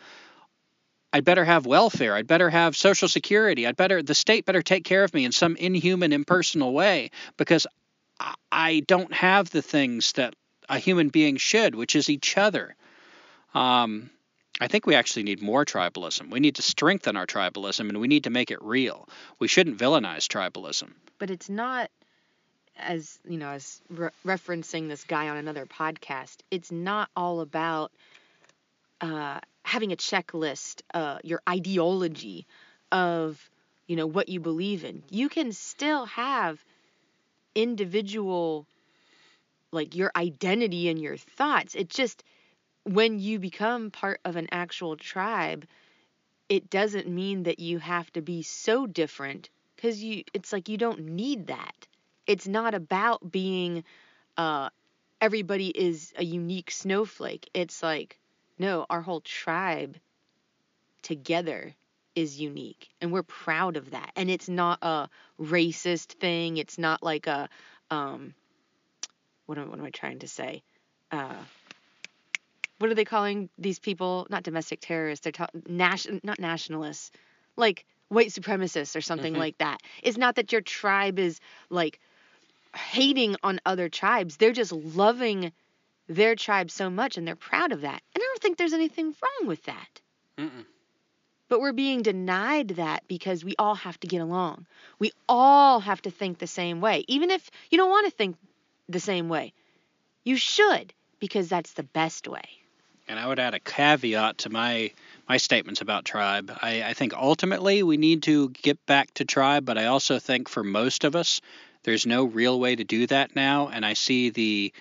I'd 1.13 1.25
better 1.25 1.45
have 1.45 1.65
welfare. 1.65 2.15
I'd 2.15 2.27
better 2.27 2.49
have 2.49 2.75
social 2.75 3.07
security. 3.07 3.65
I'd 3.67 3.77
better 3.77 4.01
the 4.03 4.15
state 4.15 4.45
better 4.45 4.61
take 4.61 4.83
care 4.83 5.03
of 5.03 5.13
me 5.13 5.25
in 5.25 5.31
some 5.31 5.55
inhuman, 5.55 6.11
impersonal 6.11 6.73
way 6.73 7.11
because 7.37 7.67
I- 8.19 8.35
I 8.51 8.79
don't 8.81 9.13
have 9.13 9.49
the 9.49 9.61
things 9.61 10.13
that 10.13 10.35
a 10.67 10.79
human 10.79 11.09
being 11.09 11.37
should, 11.37 11.75
which 11.75 11.95
is 11.95 12.09
each 12.09 12.37
other. 12.37 12.75
Um, 13.53 14.09
I 14.61 14.67
think 14.67 14.85
we 14.85 14.95
actually 14.95 15.23
need 15.23 15.41
more 15.41 15.65
tribalism. 15.65 16.31
We 16.31 16.39
need 16.39 16.55
to 16.55 16.61
strengthen 16.61 17.17
our 17.17 17.25
tribalism 17.27 17.89
and 17.89 17.99
we 17.99 18.07
need 18.07 18.23
to 18.23 18.29
make 18.29 18.51
it 18.51 18.61
real. 18.61 19.07
We 19.39 19.47
shouldn't 19.47 19.77
villainize 19.77 20.27
tribalism. 20.27 20.93
but 21.17 21.29
it's 21.29 21.49
not 21.49 21.89
as 22.77 23.19
you 23.27 23.37
know 23.37 23.49
as 23.49 23.81
re- 23.89 24.09
referencing 24.25 24.89
this 24.89 25.05
guy 25.05 25.29
on 25.29 25.37
another 25.37 25.65
podcast 25.65 26.37
it's 26.51 26.71
not 26.73 27.09
all 27.15 27.39
about 27.39 27.89
uh, 29.01 29.39
having 29.63 29.93
a 29.93 29.95
checklist 29.95 30.81
uh, 30.93 31.17
your 31.23 31.41
ideology 31.47 32.45
of 32.91 33.49
you 33.87 33.95
know 33.95 34.07
what 34.07 34.27
you 34.27 34.41
believe 34.41 34.83
in 34.83 35.03
you 35.09 35.29
can 35.29 35.53
still 35.53 36.05
have 36.05 36.63
individual 37.55 38.65
like 39.71 39.95
your 39.95 40.11
identity 40.15 40.89
and 40.89 40.99
your 40.99 41.17
thoughts 41.17 41.75
it 41.75 41.89
just 41.89 42.23
when 42.85 43.19
you 43.19 43.39
become 43.39 43.91
part 43.91 44.21
of 44.25 44.35
an 44.35 44.47
actual 44.51 44.95
tribe 44.95 45.65
it 46.49 46.69
doesn't 46.69 47.07
mean 47.07 47.43
that 47.43 47.59
you 47.59 47.79
have 47.79 48.11
to 48.13 48.21
be 48.21 48.41
so 48.43 48.85
different 48.85 49.49
because 49.75 50.03
you 50.03 50.23
it's 50.33 50.53
like 50.53 50.69
you 50.69 50.77
don't 50.77 50.99
need 50.99 51.47
that. 51.47 51.87
It's 52.27 52.47
not 52.47 52.73
about 52.73 53.31
being 53.31 53.83
uh 54.37 54.69
everybody 55.19 55.69
is 55.69 56.13
a 56.17 56.23
unique 56.23 56.71
snowflake. 56.71 57.49
It's 57.53 57.81
like 57.81 58.19
no 58.59 58.85
our 58.89 59.01
whole 59.01 59.21
tribe 59.21 59.97
together 61.01 61.75
is 62.15 62.39
unique 62.39 62.89
and 63.01 63.11
we're 63.11 63.23
proud 63.23 63.77
of 63.77 63.91
that. 63.91 64.11
And 64.15 64.29
it's 64.29 64.47
not 64.47 64.79
a 64.81 65.09
racist 65.39 66.13
thing. 66.13 66.57
It's 66.57 66.77
not 66.77 67.03
like 67.03 67.27
a 67.27 67.49
um 67.89 68.33
what 69.47 69.57
am, 69.57 69.69
what 69.69 69.79
am 69.79 69.85
i 69.85 69.89
trying 69.89 70.19
to 70.19 70.27
say? 70.27 70.61
Uh 71.11 71.35
what 72.79 72.89
are 72.89 72.95
they 72.95 73.05
calling 73.05 73.49
these 73.57 73.79
people 73.79 74.27
not 74.29 74.43
domestic 74.43 74.79
terrorists 74.81 75.23
they're 75.23 75.31
ta- 75.31 75.47
nation 75.67 76.19
not 76.23 76.39
nationalists 76.39 77.11
like 77.55 77.85
white 78.09 78.27
supremacists 78.29 78.95
or 78.95 79.01
something 79.01 79.33
Mhm. 79.33 79.37
like 79.39 79.57
that 79.59 79.79
it's 80.03 80.17
not 80.17 80.35
that 80.35 80.51
your 80.51 80.61
tribe 80.61 81.19
is 81.19 81.39
like 81.69 81.99
hating 82.75 83.35
on 83.43 83.59
other 83.65 83.89
tribes 83.89 84.37
they're 84.37 84.51
just 84.51 84.71
loving 84.71 85.51
their 86.07 86.35
tribe 86.35 86.69
so 86.69 86.89
much 86.89 87.17
and 87.17 87.27
they're 87.27 87.35
proud 87.35 87.71
of 87.71 87.81
that 87.81 88.01
and 88.13 88.21
i 88.21 88.25
don't 88.27 88.41
think 88.41 88.57
there's 88.57 88.73
anything 88.73 89.05
wrong 89.07 89.47
with 89.47 89.63
that 89.63 90.01
Mm-mm. 90.37 90.65
but 91.47 91.59
we're 91.61 91.73
being 91.73 92.01
denied 92.01 92.69
that 92.69 93.07
because 93.07 93.43
we 93.45 93.55
all 93.57 93.75
have 93.75 93.99
to 94.01 94.07
get 94.07 94.19
along. 94.19 94.65
We 94.99 95.11
all 95.29 95.79
have 95.79 96.01
to 96.01 96.11
think 96.11 96.39
the 96.39 96.47
same 96.47 96.81
way. 96.81 97.05
Even 97.07 97.29
if 97.31 97.49
you 97.69 97.77
don't 97.77 97.89
want 97.91 98.05
to 98.07 98.11
think 98.11 98.35
the 98.89 98.99
same 98.99 99.29
way, 99.29 99.53
you 100.23 100.35
should 100.37 100.93
because 101.19 101.47
that's 101.47 101.73
the 101.73 101.83
best 101.83 102.27
way. 102.27 102.43
And 103.07 103.19
I 103.19 103.27
would 103.27 103.39
add 103.39 103.53
a 103.53 103.59
caveat 103.59 104.39
to 104.39 104.49
my 104.49 104.91
my 105.27 105.37
statements 105.37 105.81
about 105.81 106.05
tribe. 106.05 106.51
I, 106.61 106.83
I 106.83 106.93
think 106.93 107.13
ultimately 107.13 107.83
we 107.83 107.97
need 107.97 108.23
to 108.23 108.49
get 108.49 108.83
back 108.85 109.13
to 109.15 109.25
tribe, 109.25 109.65
but 109.65 109.77
I 109.77 109.85
also 109.85 110.19
think 110.19 110.49
for 110.49 110.63
most 110.63 111.03
of 111.03 111.15
us, 111.15 111.41
there's 111.83 112.05
no 112.05 112.25
real 112.25 112.59
way 112.59 112.75
to 112.75 112.83
do 112.83 113.07
that 113.07 113.35
now. 113.35 113.69
And 113.69 113.85
I 113.85 113.93
see 113.93 114.29
the 114.29 114.73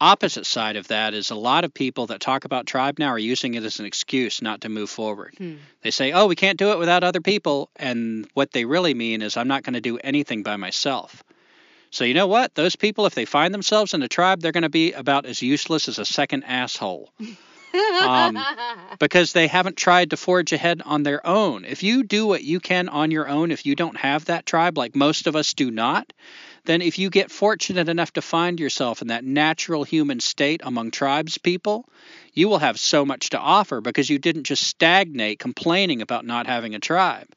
opposite 0.00 0.46
side 0.46 0.74
of 0.74 0.88
that 0.88 1.14
is 1.14 1.30
a 1.30 1.36
lot 1.36 1.64
of 1.64 1.72
people 1.72 2.08
that 2.08 2.20
talk 2.20 2.44
about 2.44 2.66
tribe 2.66 2.98
now 2.98 3.08
are 3.08 3.18
using 3.18 3.54
it 3.54 3.62
as 3.62 3.78
an 3.78 3.86
excuse 3.86 4.42
not 4.42 4.62
to 4.62 4.68
move 4.68 4.90
forward. 4.90 5.34
Hmm. 5.38 5.54
They 5.82 5.92
say, 5.92 6.10
oh, 6.12 6.26
we 6.26 6.34
can't 6.34 6.58
do 6.58 6.72
it 6.72 6.78
without 6.78 7.04
other 7.04 7.20
people. 7.20 7.70
And 7.76 8.28
what 8.34 8.50
they 8.50 8.64
really 8.64 8.94
mean 8.94 9.22
is, 9.22 9.36
I'm 9.36 9.48
not 9.48 9.62
going 9.62 9.74
to 9.74 9.80
do 9.80 9.98
anything 9.98 10.42
by 10.42 10.56
myself. 10.56 11.22
So, 11.92 12.04
you 12.04 12.14
know 12.14 12.26
what? 12.26 12.54
Those 12.54 12.74
people, 12.74 13.06
if 13.06 13.14
they 13.14 13.26
find 13.26 13.52
themselves 13.52 13.94
in 13.94 14.02
a 14.02 14.08
tribe, 14.08 14.40
they're 14.40 14.50
going 14.50 14.62
to 14.62 14.68
be 14.70 14.92
about 14.92 15.26
as 15.26 15.42
useless 15.42 15.88
as 15.88 15.98
a 15.98 16.04
second 16.04 16.44
asshole 16.44 17.12
Um, 17.74 18.44
because 18.98 19.32
they 19.32 19.46
haven't 19.46 19.76
tried 19.78 20.10
to 20.10 20.16
forge 20.16 20.52
ahead 20.52 20.82
on 20.84 21.04
their 21.04 21.26
own. 21.26 21.64
If 21.64 21.82
you 21.82 22.02
do 22.02 22.26
what 22.26 22.44
you 22.44 22.60
can 22.60 22.90
on 22.90 23.10
your 23.10 23.28
own, 23.28 23.50
if 23.50 23.64
you 23.64 23.74
don't 23.74 23.96
have 23.96 24.26
that 24.26 24.44
tribe, 24.44 24.76
like 24.76 24.94
most 24.94 25.26
of 25.26 25.36
us 25.36 25.54
do 25.54 25.70
not, 25.70 26.12
then 26.64 26.82
if 26.82 26.98
you 26.98 27.08
get 27.08 27.30
fortunate 27.30 27.88
enough 27.88 28.12
to 28.12 28.22
find 28.22 28.60
yourself 28.60 29.00
in 29.00 29.08
that 29.08 29.24
natural 29.24 29.84
human 29.84 30.20
state 30.20 30.60
among 30.64 30.90
tribes 30.90 31.38
people, 31.38 31.88
you 32.34 32.48
will 32.48 32.58
have 32.58 32.78
so 32.78 33.06
much 33.06 33.30
to 33.30 33.38
offer 33.38 33.80
because 33.80 34.10
you 34.10 34.18
didn't 34.18 34.44
just 34.44 34.64
stagnate 34.64 35.38
complaining 35.38 36.02
about 36.02 36.26
not 36.26 36.46
having 36.46 36.74
a 36.74 36.78
tribe. 36.78 37.28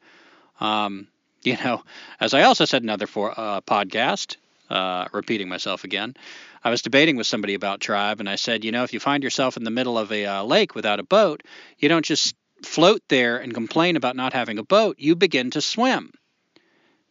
Um, 0.60 1.08
you 1.43 1.58
know, 1.64 1.84
as 2.20 2.34
I 2.34 2.43
also 2.43 2.66
said 2.66 2.84
in 2.84 2.89
another 2.89 3.08
for, 3.08 3.34
uh, 3.39 3.62
podcast, 3.62 4.36
uh, 4.70 5.07
repeating 5.11 5.49
myself 5.49 5.84
again, 5.84 6.16
I 6.63 6.70
was 6.70 6.82
debating 6.82 7.16
with 7.16 7.28
somebody 7.28 7.53
about 7.53 7.80
tribe, 7.80 8.20
and 8.20 8.30
I 8.30 8.36
said, 8.36 8.63
you 8.63 8.72
know, 8.72 8.84
if 8.84 8.93
you 8.93 8.99
find 8.99 9.24
yourself 9.24 9.57
in 9.57 9.63
the 9.63 9.72
middle 9.72 9.97
of 9.97 10.11
a 10.11 10.26
uh, 10.26 10.43
lake 10.43 10.76
without 10.76 10.99
a 10.99 11.03
boat, 11.03 11.43
you 11.78 11.89
don't 11.89 12.05
just 12.05 12.36
float 12.63 13.01
there 13.07 13.38
and 13.38 13.53
complain 13.53 13.95
about 13.95 14.16
not 14.16 14.34
having 14.34 14.57
a 14.57 14.63
boat. 14.63 14.95
You 14.99 15.16
begin 15.16 15.51
to 15.51 15.61
swim. 15.61 16.11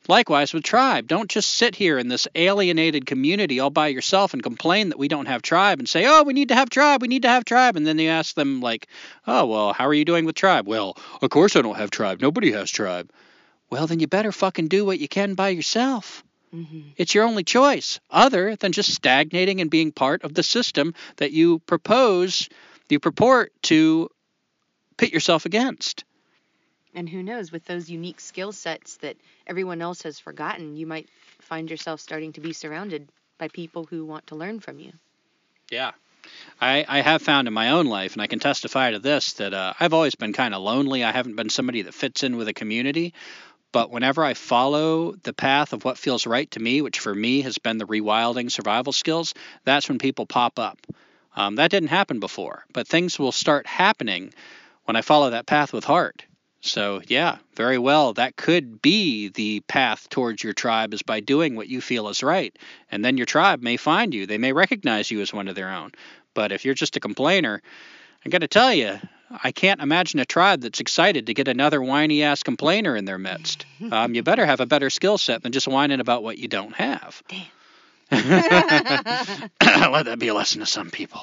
Likewise 0.06 0.52
with 0.52 0.64
tribe. 0.64 1.06
Don't 1.06 1.30
just 1.30 1.48
sit 1.48 1.74
here 1.74 1.98
in 1.98 2.08
this 2.08 2.28
alienated 2.34 3.06
community 3.06 3.58
all 3.60 3.70
by 3.70 3.88
yourself 3.88 4.34
and 4.34 4.42
complain 4.42 4.90
that 4.90 4.98
we 4.98 5.08
don't 5.08 5.26
have 5.26 5.40
tribe 5.40 5.78
and 5.78 5.88
say, 5.88 6.04
oh, 6.06 6.24
we 6.24 6.34
need 6.34 6.48
to 6.48 6.54
have 6.54 6.68
tribe, 6.68 7.00
we 7.00 7.08
need 7.08 7.22
to 7.22 7.28
have 7.28 7.46
tribe. 7.46 7.76
And 7.76 7.86
then 7.86 7.98
you 7.98 8.10
ask 8.10 8.34
them, 8.34 8.60
like, 8.60 8.86
oh, 9.26 9.46
well, 9.46 9.72
how 9.72 9.86
are 9.86 9.94
you 9.94 10.04
doing 10.04 10.26
with 10.26 10.34
tribe? 10.34 10.66
Well, 10.66 10.98
of 11.22 11.30
course 11.30 11.56
I 11.56 11.62
don't 11.62 11.78
have 11.78 11.90
tribe. 11.90 12.20
Nobody 12.20 12.52
has 12.52 12.70
tribe. 12.70 13.10
Well, 13.70 13.86
then 13.86 13.98
you 13.98 14.06
better 14.06 14.30
fucking 14.30 14.68
do 14.68 14.84
what 14.84 14.98
you 14.98 15.08
can 15.08 15.34
by 15.34 15.48
yourself. 15.48 16.22
Hmm 16.54 16.80
It's 16.96 17.14
your 17.14 17.24
only 17.24 17.42
choice, 17.42 17.98
other 18.10 18.54
than 18.56 18.72
just 18.72 18.94
stagnating 18.94 19.60
and 19.60 19.70
being 19.70 19.90
part 19.90 20.22
of 20.22 20.34
the 20.34 20.42
system 20.42 20.94
that 21.16 21.32
you 21.32 21.58
propose, 21.60 22.48
you 22.88 23.00
purport 23.00 23.52
to 23.62 24.08
pit 24.96 25.12
yourself 25.12 25.46
against. 25.46 26.04
And 26.94 27.08
who 27.08 27.24
knows, 27.24 27.50
with 27.50 27.64
those 27.64 27.90
unique 27.90 28.20
skill 28.20 28.52
sets 28.52 28.98
that 28.98 29.16
everyone 29.48 29.82
else 29.82 30.02
has 30.02 30.20
forgotten, 30.20 30.76
you 30.76 30.86
might 30.86 31.08
find 31.40 31.68
yourself 31.68 32.00
starting 32.00 32.32
to 32.34 32.40
be 32.40 32.52
surrounded 32.52 33.08
by 33.36 33.48
people 33.48 33.84
who 33.84 34.04
want 34.04 34.28
to 34.28 34.36
learn 34.36 34.60
from 34.60 34.78
you. 34.78 34.92
Yeah. 35.72 35.90
I, 36.60 36.84
I 36.88 37.00
have 37.00 37.20
found 37.20 37.48
in 37.48 37.54
my 37.54 37.70
own 37.70 37.86
life, 37.86 38.12
and 38.12 38.22
I 38.22 38.28
can 38.28 38.38
testify 38.38 38.92
to 38.92 39.00
this, 39.00 39.34
that 39.34 39.52
uh, 39.52 39.74
I've 39.80 39.92
always 39.92 40.14
been 40.14 40.32
kind 40.32 40.54
of 40.54 40.62
lonely. 40.62 41.02
I 41.02 41.10
haven't 41.10 41.34
been 41.34 41.50
somebody 41.50 41.82
that 41.82 41.94
fits 41.94 42.22
in 42.22 42.36
with 42.36 42.46
a 42.46 42.54
community. 42.54 43.12
But 43.74 43.90
whenever 43.90 44.24
I 44.24 44.34
follow 44.34 45.16
the 45.24 45.32
path 45.32 45.72
of 45.72 45.84
what 45.84 45.98
feels 45.98 46.28
right 46.28 46.48
to 46.52 46.60
me, 46.60 46.80
which 46.80 47.00
for 47.00 47.12
me 47.12 47.40
has 47.40 47.58
been 47.58 47.76
the 47.76 47.88
rewilding 47.88 48.48
survival 48.48 48.92
skills, 48.92 49.34
that's 49.64 49.88
when 49.88 49.98
people 49.98 50.26
pop 50.26 50.60
up. 50.60 50.78
Um, 51.34 51.56
that 51.56 51.72
didn't 51.72 51.88
happen 51.88 52.20
before, 52.20 52.64
but 52.72 52.86
things 52.86 53.18
will 53.18 53.32
start 53.32 53.66
happening 53.66 54.32
when 54.84 54.94
I 54.94 55.00
follow 55.00 55.30
that 55.30 55.46
path 55.46 55.72
with 55.72 55.82
heart. 55.82 56.24
So, 56.60 57.02
yeah, 57.08 57.38
very 57.56 57.76
well. 57.76 58.12
That 58.12 58.36
could 58.36 58.80
be 58.80 59.30
the 59.30 59.58
path 59.66 60.08
towards 60.08 60.44
your 60.44 60.52
tribe 60.52 60.94
is 60.94 61.02
by 61.02 61.18
doing 61.18 61.56
what 61.56 61.66
you 61.66 61.80
feel 61.80 62.08
is 62.08 62.22
right. 62.22 62.56
And 62.92 63.04
then 63.04 63.16
your 63.16 63.26
tribe 63.26 63.60
may 63.60 63.76
find 63.76 64.14
you. 64.14 64.26
They 64.26 64.38
may 64.38 64.52
recognize 64.52 65.10
you 65.10 65.20
as 65.20 65.32
one 65.32 65.48
of 65.48 65.56
their 65.56 65.72
own. 65.72 65.90
But 66.32 66.52
if 66.52 66.64
you're 66.64 66.74
just 66.74 66.96
a 66.96 67.00
complainer, 67.00 67.60
I 68.24 68.28
got 68.28 68.42
to 68.42 68.46
tell 68.46 68.72
you, 68.72 69.00
I 69.42 69.52
can't 69.52 69.80
imagine 69.80 70.20
a 70.20 70.24
tribe 70.24 70.60
that's 70.60 70.80
excited 70.80 71.26
to 71.26 71.34
get 71.34 71.48
another 71.48 71.82
whiny 71.82 72.22
ass 72.22 72.42
complainer 72.42 72.96
in 72.96 73.04
their 73.04 73.18
midst. 73.18 73.66
Um, 73.92 74.14
you 74.14 74.22
better 74.22 74.46
have 74.46 74.60
a 74.60 74.66
better 74.66 74.88
skill 74.88 75.18
set 75.18 75.42
than 75.42 75.52
just 75.52 75.68
whining 75.68 76.00
about 76.00 76.22
what 76.22 76.38
you 76.38 76.48
don't 76.48 76.74
have. 76.76 77.22
Let 78.10 80.06
that 80.06 80.16
be 80.18 80.28
a 80.28 80.34
lesson 80.34 80.60
to 80.60 80.66
some 80.66 80.90
people. 80.90 81.20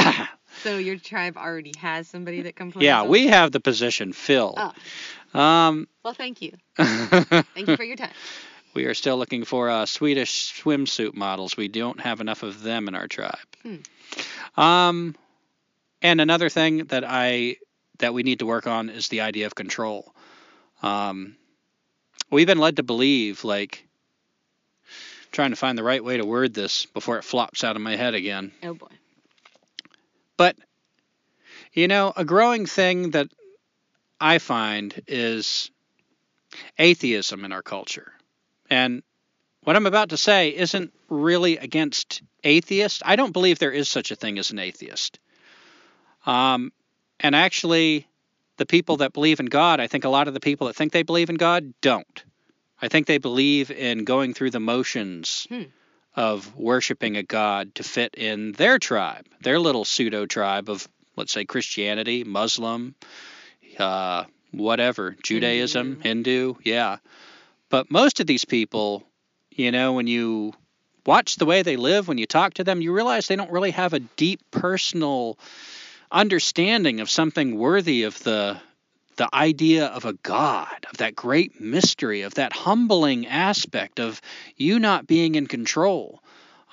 so 0.62 0.78
your 0.78 0.96
tribe 0.96 1.36
already 1.36 1.72
has 1.78 2.08
somebody 2.08 2.42
that 2.42 2.56
complains. 2.56 2.84
yeah, 2.84 3.04
we 3.04 3.28
have 3.28 3.52
the 3.52 3.60
position 3.60 4.12
filled. 4.12 4.58
Oh, 4.58 5.38
Um, 5.38 5.86
well, 6.04 6.14
thank 6.14 6.42
you. 6.42 6.52
Thank 6.76 7.68
you 7.68 7.76
for 7.76 7.84
your 7.84 7.96
time. 7.96 8.10
we 8.74 8.86
are 8.86 8.94
still 8.94 9.16
looking 9.16 9.44
for 9.44 9.70
uh, 9.70 9.86
Swedish 9.86 10.60
swimsuit 10.60 11.14
models. 11.14 11.56
We 11.56 11.68
don't 11.68 12.00
have 12.00 12.20
enough 12.20 12.42
of 12.42 12.62
them 12.62 12.88
in 12.88 12.94
our 12.94 13.06
tribe. 13.06 13.36
Hmm. 13.62 14.60
Um, 14.60 15.14
and 16.02 16.20
another 16.20 16.48
thing 16.48 16.84
that 16.86 17.04
I 17.06 17.56
that 17.98 18.12
we 18.12 18.22
need 18.22 18.40
to 18.40 18.46
work 18.46 18.66
on 18.66 18.90
is 18.90 19.08
the 19.08 19.22
idea 19.22 19.46
of 19.46 19.54
control. 19.54 20.14
Um, 20.82 21.36
we've 22.30 22.46
been 22.46 22.58
led 22.58 22.76
to 22.76 22.82
believe, 22.82 23.44
like, 23.44 23.86
trying 25.30 25.50
to 25.50 25.56
find 25.56 25.78
the 25.78 25.84
right 25.84 26.02
way 26.02 26.16
to 26.16 26.24
word 26.24 26.52
this 26.52 26.86
before 26.86 27.18
it 27.18 27.24
flops 27.24 27.64
out 27.64 27.76
of 27.76 27.82
my 27.82 27.96
head 27.96 28.14
again. 28.14 28.52
Oh 28.62 28.74
boy. 28.74 28.88
But, 30.36 30.56
you 31.72 31.86
know, 31.88 32.12
a 32.16 32.24
growing 32.24 32.66
thing 32.66 33.10
that 33.10 33.28
I 34.20 34.38
find 34.38 35.00
is 35.06 35.70
atheism 36.78 37.44
in 37.44 37.52
our 37.52 37.62
culture. 37.62 38.12
And 38.68 39.02
what 39.62 39.76
I'm 39.76 39.86
about 39.86 40.10
to 40.10 40.16
say 40.16 40.48
isn't 40.48 40.92
really 41.08 41.56
against 41.58 42.22
atheists. 42.42 43.02
I 43.04 43.16
don't 43.16 43.32
believe 43.32 43.58
there 43.58 43.70
is 43.70 43.88
such 43.88 44.10
a 44.10 44.16
thing 44.16 44.38
as 44.38 44.50
an 44.50 44.58
atheist. 44.58 45.18
Um, 46.26 46.72
and 47.20 47.34
actually, 47.34 48.06
the 48.56 48.66
people 48.66 48.98
that 48.98 49.12
believe 49.12 49.40
in 49.40 49.46
God, 49.46 49.80
I 49.80 49.86
think 49.86 50.04
a 50.04 50.08
lot 50.08 50.28
of 50.28 50.34
the 50.34 50.40
people 50.40 50.66
that 50.66 50.76
think 50.76 50.92
they 50.92 51.02
believe 51.02 51.30
in 51.30 51.36
God 51.36 51.72
don't. 51.80 52.24
I 52.80 52.88
think 52.88 53.06
they 53.06 53.18
believe 53.18 53.70
in 53.70 54.04
going 54.04 54.34
through 54.34 54.50
the 54.50 54.60
motions 54.60 55.46
Hmm. 55.48 55.62
of 56.16 56.54
worshiping 56.56 57.16
a 57.16 57.22
God 57.22 57.74
to 57.76 57.82
fit 57.84 58.14
in 58.14 58.52
their 58.52 58.78
tribe, 58.78 59.26
their 59.40 59.58
little 59.58 59.84
pseudo 59.84 60.26
tribe 60.26 60.68
of, 60.68 60.88
let's 61.16 61.32
say, 61.32 61.44
Christianity, 61.44 62.24
Muslim, 62.24 62.94
uh, 63.78 64.24
whatever, 64.50 65.16
Judaism, 65.22 66.00
Hindu, 66.02 66.54
yeah. 66.64 66.98
But 67.68 67.90
most 67.90 68.20
of 68.20 68.26
these 68.26 68.44
people, 68.44 69.04
you 69.50 69.70
know, 69.70 69.94
when 69.94 70.06
you 70.06 70.52
watch 71.06 71.36
the 71.36 71.46
way 71.46 71.62
they 71.62 71.76
live, 71.76 72.08
when 72.08 72.18
you 72.18 72.26
talk 72.26 72.54
to 72.54 72.64
them, 72.64 72.80
you 72.82 72.92
realize 72.92 73.26
they 73.28 73.36
don't 73.36 73.50
really 73.50 73.70
have 73.70 73.92
a 73.94 74.00
deep 74.00 74.40
personal 74.50 75.38
understanding 76.12 77.00
of 77.00 77.10
something 77.10 77.58
worthy 77.58 78.04
of 78.04 78.22
the 78.22 78.60
the 79.16 79.28
idea 79.34 79.86
of 79.86 80.06
a 80.06 80.14
god, 80.14 80.86
of 80.90 80.96
that 80.96 81.14
great 81.14 81.60
mystery, 81.60 82.22
of 82.22 82.34
that 82.34 82.52
humbling 82.52 83.26
aspect 83.26 84.00
of 84.00 84.20
you 84.56 84.78
not 84.78 85.06
being 85.06 85.34
in 85.34 85.46
control. 85.46 86.22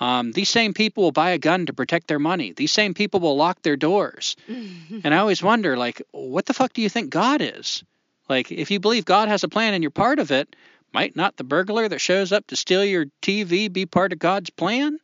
Um, 0.00 0.32
these 0.32 0.48
same 0.48 0.72
people 0.72 1.02
will 1.02 1.12
buy 1.12 1.30
a 1.30 1.38
gun 1.38 1.66
to 1.66 1.74
protect 1.74 2.08
their 2.08 2.18
money. 2.18 2.52
These 2.52 2.72
same 2.72 2.94
people 2.94 3.20
will 3.20 3.36
lock 3.36 3.60
their 3.60 3.76
doors. 3.76 4.36
and 4.48 5.14
I 5.14 5.18
always 5.18 5.42
wonder, 5.42 5.76
like, 5.76 6.00
what 6.12 6.46
the 6.46 6.54
fuck 6.54 6.72
do 6.72 6.80
you 6.80 6.88
think 6.88 7.10
God 7.10 7.42
is? 7.42 7.84
Like, 8.28 8.50
if 8.50 8.70
you 8.70 8.80
believe 8.80 9.04
God 9.04 9.28
has 9.28 9.44
a 9.44 9.48
plan 9.48 9.74
and 9.74 9.82
you're 9.82 9.90
part 9.90 10.18
of 10.18 10.30
it, 10.30 10.56
might 10.92 11.14
not 11.14 11.36
the 11.36 11.44
burglar 11.44 11.88
that 11.88 12.00
shows 12.00 12.32
up 12.32 12.46
to 12.48 12.56
steal 12.56 12.84
your 12.84 13.06
TV 13.22 13.72
be 13.72 13.86
part 13.86 14.12
of 14.12 14.18
God's 14.18 14.50
plan? 14.50 14.98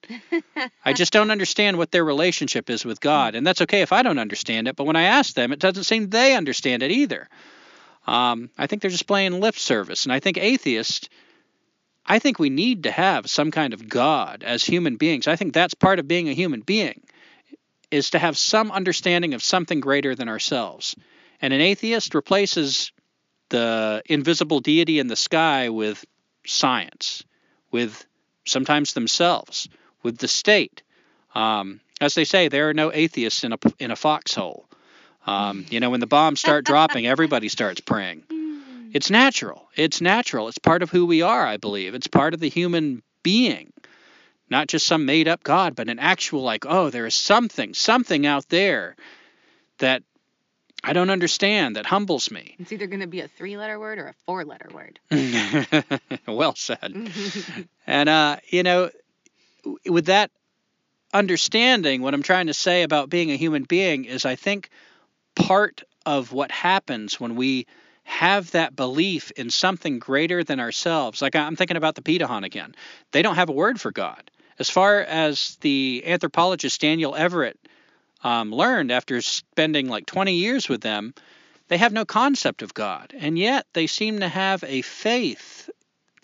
I 0.85 0.93
just 0.93 1.13
don't 1.13 1.31
understand 1.31 1.79
what 1.79 1.91
their 1.91 2.05
relationship 2.05 2.71
is 2.71 2.85
with 2.85 3.01
God. 3.01 3.35
And 3.35 3.47
that's 3.47 3.63
okay 3.63 3.83
if 3.83 3.93
I 3.93 4.03
don't 4.03 4.19
understand 4.19 4.69
it, 4.69 4.77
but 4.77 4.85
when 4.85 4.97
I 4.97 5.05
ask 5.05 5.35
them, 5.35 5.53
it 5.53 5.61
doesn't 5.61 5.85
seem 5.85 6.09
they 6.09 6.35
understand 6.35 6.83
it 6.83 6.91
either. 6.91 7.29
Um, 8.07 8.51
I 8.57 8.67
think 8.67 8.83
they're 8.83 8.91
just 8.91 9.07
playing 9.07 9.41
lip 9.41 9.57
service. 9.57 10.05
And 10.05 10.13
I 10.13 10.21
think 10.21 10.39
atheists, 10.39 11.09
I 12.05 12.19
think 12.19 12.39
we 12.39 12.51
need 12.51 12.85
to 12.85 12.91
have 12.91 13.29
some 13.29 13.51
kind 13.51 13.75
of 13.75 13.89
God 13.89 14.43
as 14.45 14.65
human 14.65 14.97
beings. 14.97 15.27
I 15.27 15.37
think 15.37 15.55
that's 15.55 15.75
part 15.75 15.99
of 15.99 16.09
being 16.09 16.29
a 16.29 16.35
human 16.35 16.61
being, 16.61 17.03
is 17.91 18.11
to 18.11 18.19
have 18.19 18.39
some 18.39 18.71
understanding 18.71 19.35
of 19.35 19.43
something 19.43 19.81
greater 19.81 20.15
than 20.15 20.29
ourselves. 20.29 20.95
And 21.41 21.53
an 21.53 21.61
atheist 21.61 22.15
replaces 22.15 22.93
the 23.49 24.03
invisible 24.07 24.61
deity 24.61 24.99
in 24.99 25.07
the 25.07 25.17
sky 25.17 25.69
with 25.69 26.05
science, 26.47 27.25
with 27.71 28.05
sometimes 28.45 28.93
themselves, 28.93 29.69
with 30.03 30.19
the 30.19 30.29
state. 30.29 30.83
Um, 31.35 31.81
as 32.01 32.15
they 32.15 32.25
say, 32.25 32.49
there 32.49 32.69
are 32.69 32.75
no 32.75 32.93
atheists 32.93 33.45
in 33.45 33.53
a 33.53 33.59
in 33.79 33.91
a 33.91 33.97
foxhole. 33.97 34.69
Um, 35.27 35.67
you 35.71 35.81
know, 35.81 35.91
when 35.91 36.01
the 36.01 36.07
bombs 36.07 36.41
start 36.41 36.65
dropping, 36.73 37.07
everybody 37.07 37.49
starts 37.49 37.81
praying. 37.81 38.23
It's 38.93 39.11
natural. 39.11 39.69
It's 39.77 40.01
natural. 40.01 40.49
It's 40.49 40.59
part 40.59 40.83
of 40.83 40.91
who 40.91 41.07
we 41.07 41.23
are, 41.23 41.47
I 41.47 41.57
believe. 41.57 41.95
It's 41.95 42.07
part 42.07 42.35
of 42.35 42.41
the 42.41 42.49
human 42.49 43.03
being. 43.23 43.73
Not 44.49 44.69
just 44.69 44.87
some 44.87 45.05
made 45.05 45.27
up 45.27 45.43
God, 45.43 45.75
but 45.75 45.89
an 45.89 45.99
actual, 45.99 46.43
like, 46.43 46.65
oh, 46.67 46.89
there 46.91 47.07
is 47.07 47.15
something, 47.15 47.75
something 47.75 48.25
out 48.25 48.49
there 48.49 48.95
that 49.79 50.05
I 50.85 50.93
don't 50.93 51.11
understand, 51.11 51.77
that 51.77 51.87
humbles 51.87 52.31
me. 52.31 52.55
It's 52.59 52.73
either 52.73 52.87
going 52.87 53.01
to 53.01 53.07
be 53.07 53.21
a 53.21 53.29
three 53.29 53.57
letter 53.57 53.79
word 53.79 53.99
or 53.99 54.09
a 54.09 54.15
four 54.25 54.45
letter 54.45 54.69
word. 54.73 55.01
well 56.27 56.55
said. 56.55 57.11
And, 57.89 58.09
uh, 58.09 58.39
you 58.49 58.65
know, 58.65 58.91
with 59.87 60.07
that 60.07 60.33
understanding, 61.15 62.03
what 62.03 62.15
I'm 62.15 62.23
trying 62.25 62.49
to 62.49 62.55
say 62.55 62.83
about 62.83 63.09
being 63.09 63.31
a 63.31 63.37
human 63.37 63.63
being 63.63 64.07
is 64.07 64.25
I 64.25 64.35
think 64.35 64.71
part 65.37 65.85
of 66.05 66.33
what 66.33 66.51
happens 66.51 67.21
when 67.21 67.37
we 67.37 67.67
have 68.03 68.51
that 68.53 68.75
belief 68.75 69.31
in 69.33 69.51
something 69.51 69.99
greater 69.99 70.45
than 70.45 70.61
ourselves, 70.61 71.23
like 71.23 71.37
I'm 71.37 71.57
thinking 71.57 71.77
about 71.77 71.95
the 71.95 72.03
Pirahã 72.03 72.45
again, 72.45 72.75
they 73.13 73.23
don't 73.23 73.35
have 73.37 73.49
a 73.49 73.53
word 73.53 73.81
for 73.81 73.93
God. 73.93 74.31
As 74.59 74.71
far 74.71 75.01
as 75.01 75.57
the 75.61 76.03
anthropologist 76.07 76.81
Daniel 76.81 77.15
Everett 77.15 77.59
um, 78.27 78.51
learned 78.51 78.91
after 78.91 79.23
spending 79.23 79.89
like 79.89 80.05
20 80.05 80.35
years 80.35 80.69
with 80.69 80.81
them, 80.81 81.15
they 81.69 81.79
have 81.79 81.93
no 81.93 82.05
concept 82.05 82.61
of 82.61 82.75
God. 82.75 83.15
And 83.17 83.39
yet 83.39 83.67
they 83.73 83.87
seem 83.87 84.19
to 84.19 84.29
have 84.29 84.65
a 84.65 84.83
faith 84.83 85.71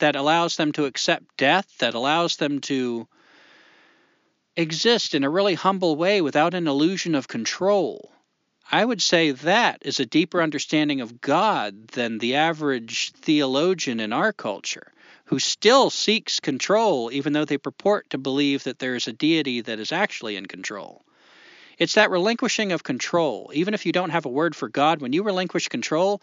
that 0.01 0.17
allows 0.17 0.57
them 0.57 0.73
to 0.73 0.87
accept 0.87 1.37
death, 1.37 1.79
that 1.79 1.95
allows 1.95 2.37
them 2.37 2.61
to 2.63 3.07
exist 4.57 5.15
in 5.15 5.23
a 5.23 5.31
really 5.31 5.55
humble 5.55 5.95
way 5.95 6.21
without 6.21 6.55
an 6.55 6.67
illusion 6.67 7.15
of 7.15 7.29
control. 7.29 8.11
I 8.71 8.85
would 8.85 9.01
say 9.01 9.31
that 9.31 9.83
is 9.83 10.01
a 10.01 10.07
deeper 10.07 10.43
understanding 10.43 11.03
of 11.03 11.21
God 11.21 11.87
than 11.89 12.19
the 12.19 12.35
average 12.35 13.13
theologian 13.13 14.01
in 14.01 14.13
our 14.13 14.33
culture, 14.33 14.93
who 15.27 15.39
still 15.39 15.89
seeks 15.89 16.41
control 16.41 17.13
even 17.13 17.33
though 17.33 17.45
they 17.45 17.59
purport 17.59 18.11
to 18.11 18.19
believe 18.19 18.65
that 18.65 18.81
there 18.81 18.97
is 18.97 19.07
a 19.07 19.13
deity 19.13 19.61
that 19.61 19.79
is 19.79 19.93
actually 19.93 20.35
in 20.35 20.47
control. 20.47 21.05
It's 21.83 21.95
that 21.95 22.13
relinquishing 22.13 22.71
of 22.71 22.85
control. 22.85 23.51
Even 23.55 23.75
if 23.75 23.87
you 23.87 23.91
don't 23.91 24.11
have 24.11 24.25
a 24.25 24.29
word 24.29 24.55
for 24.55 24.69
God, 24.69 25.01
when 25.01 25.13
you 25.13 25.25
relinquish 25.25 25.67
control, 25.67 26.23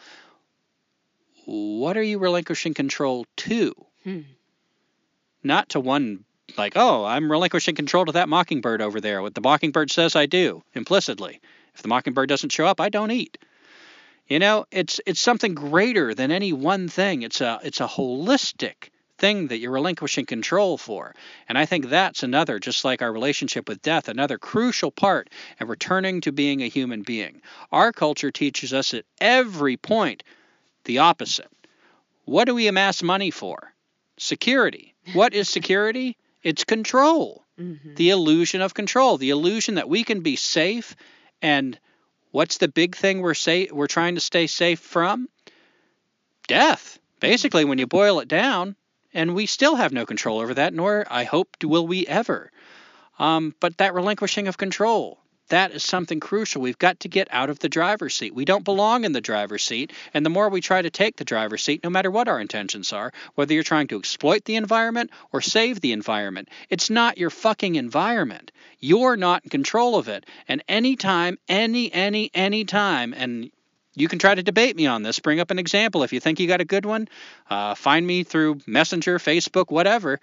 what 1.43 1.97
are 1.97 2.01
you 2.01 2.18
relinquishing 2.18 2.74
control 2.74 3.26
to? 3.36 3.74
Hmm. 4.05 4.22
Not 5.43 5.68
to 5.70 5.82
one, 5.82 6.24
like, 6.57 6.78
oh, 6.78 7.03
I'm 7.03 7.30
relinquishing 7.30 7.76
control 7.76 8.05
to 8.05 8.14
that 8.14 8.30
mockingbird 8.30 8.82
over 8.82 9.01
there. 9.01 9.22
What 9.22 9.36
the 9.36 9.41
mockingbird 9.41 9.91
says, 9.91 10.16
I 10.16 10.28
do, 10.28 10.64
implicitly. 10.74 11.41
If 11.76 11.82
the 11.82 11.89
mockingbird 11.89 12.30
doesn't 12.30 12.53
show 12.53 12.66
up, 12.66 12.80
I 12.80 12.88
don't 12.88 13.12
eat. 13.12 13.38
You 14.30 14.39
know, 14.39 14.66
it's 14.72 15.01
it's 15.05 15.20
something 15.20 15.55
greater 15.55 16.14
than 16.14 16.32
any 16.32 16.53
one 16.53 16.88
thing. 16.88 17.24
It's 17.24 17.41
a 17.41 17.60
it's 17.64 17.82
a 17.82 17.88
holistic 17.88 18.91
thing 19.20 19.47
that 19.47 19.59
you're 19.59 19.72
relinquishing 19.72 20.26
control 20.26 20.78
for. 20.78 21.13
And 21.47 21.57
I 21.57 21.65
think 21.65 21.89
that's 21.89 22.24
another, 22.24 22.59
just 22.59 22.84
like 22.86 23.01
our 23.01 23.11
relationship 23.11 23.67
with 23.67 23.82
death, 23.82 24.07
another 24.07 24.38
crucial 24.38 24.91
part 24.91 25.30
of 25.59 25.70
returning 25.70 26.22
to 26.22 26.32
being 26.32 26.61
a 26.61 26.67
human 26.70 27.03
being. 27.03 27.41
Our 27.72 27.91
culture 27.91 28.32
teaches 28.32 28.74
us 28.74 28.93
at 28.93 29.05
every 29.22 29.78
point 29.78 30.24
the 30.86 30.99
opposite. 30.99 31.51
What 32.26 32.45
do 32.45 32.55
we 32.55 32.67
amass 32.67 33.03
money 33.03 33.32
for? 33.32 33.74
Security. 34.17 34.95
What 35.13 35.34
is 35.34 35.49
security? 35.49 36.17
It's 36.41 36.63
control. 36.63 37.43
Mhm. 37.59 37.97
The 37.97 38.11
illusion 38.11 38.61
of 38.61 38.74
control, 38.74 39.17
the 39.17 39.32
illusion 39.32 39.76
that 39.76 39.89
we 39.89 40.05
can 40.05 40.22
be 40.22 40.38
safe 40.38 40.95
and 41.41 41.78
what's 42.32 42.59
the 42.59 42.70
big 42.70 42.95
thing 42.95 43.20
we're 43.20 43.34
say 43.34 43.67
we're 43.70 43.88
trying 43.88 44.15
to 44.15 44.22
stay 44.22 44.47
safe 44.47 44.80
from? 44.80 45.28
Death. 46.47 46.97
Basically, 47.20 47.65
when 47.65 47.78
you 47.78 47.88
boil 47.88 48.22
it 48.22 48.30
down, 48.30 48.78
and 49.14 49.36
we 49.36 49.45
still 49.45 49.76
have 49.76 49.91
no 49.91 50.05
control 50.05 50.39
over 50.39 50.53
that, 50.53 50.74
nor 50.74 51.05
I 51.10 51.24
hope 51.24 51.57
will 51.64 51.88
we 51.88 52.05
ever. 52.07 52.51
Um, 53.18 53.53
but 53.60 53.78
that 53.78 53.93
relinquishing 53.93 54.47
of 54.47 54.57
control, 54.57 55.20
that 55.49 55.72
is 55.72 55.84
something 55.84 56.20
crucial. 56.20 56.62
We've 56.62 56.78
got 56.78 57.01
to 57.01 57.10
get 57.10 57.28
out 57.32 57.49
of 57.49 57.60
the 57.60 57.70
driver's 57.70 58.16
seat. 58.16 58.34
We 58.34 58.45
don't 58.45 58.64
belong 58.64 59.03
in 59.03 59.12
the 59.12 59.22
driver's 59.22 59.64
seat, 59.64 59.91
and 60.14 60.26
the 60.26 60.30
more 60.30 60.49
we 60.49 60.62
try 60.62 60.82
to 60.82 60.89
take 60.89 61.18
the 61.18 61.26
driver's 61.26 61.64
seat, 61.64 61.84
no 61.84 61.89
matter 61.89 62.12
what 62.12 62.28
our 62.28 62.39
intentions 62.39 62.93
are, 62.93 63.12
whether 63.36 63.53
you're 63.53 63.64
trying 63.64 63.88
to 63.88 63.97
exploit 63.97 64.45
the 64.45 64.55
environment 64.55 65.12
or 65.32 65.41
save 65.41 65.82
the 65.82 65.91
environment, 65.91 66.49
it's 66.70 66.89
not 66.89 67.18
your 67.18 67.32
fucking 67.32 67.76
environment. 67.76 68.51
You're 68.80 69.18
not 69.18 69.43
in 69.43 69.49
control 69.49 69.95
of 69.95 70.07
it. 70.07 70.26
And 70.47 70.64
anytime, 70.70 71.38
any, 71.49 71.91
any, 71.91 72.30
any 72.34 72.64
time, 72.64 73.14
and 73.14 73.51
you 74.00 74.08
can 74.08 74.20
try 74.20 74.34
to 74.34 74.43
debate 74.43 74.76
me 74.76 74.88
on 74.88 75.04
this. 75.04 75.20
Bring 75.20 75.39
up 75.39 75.52
an 75.52 75.60
example 75.60 76.04
if 76.04 76.14
you 76.14 76.20
think 76.20 76.39
you 76.39 76.47
got 76.47 76.62
a 76.62 76.66
good 76.66 76.86
one. 76.86 77.08
Uh, 77.50 77.76
find 77.76 78.06
me 78.06 78.24
through 78.24 78.60
Messenger, 78.66 79.20
Facebook, 79.20 79.72
whatever. 79.72 80.20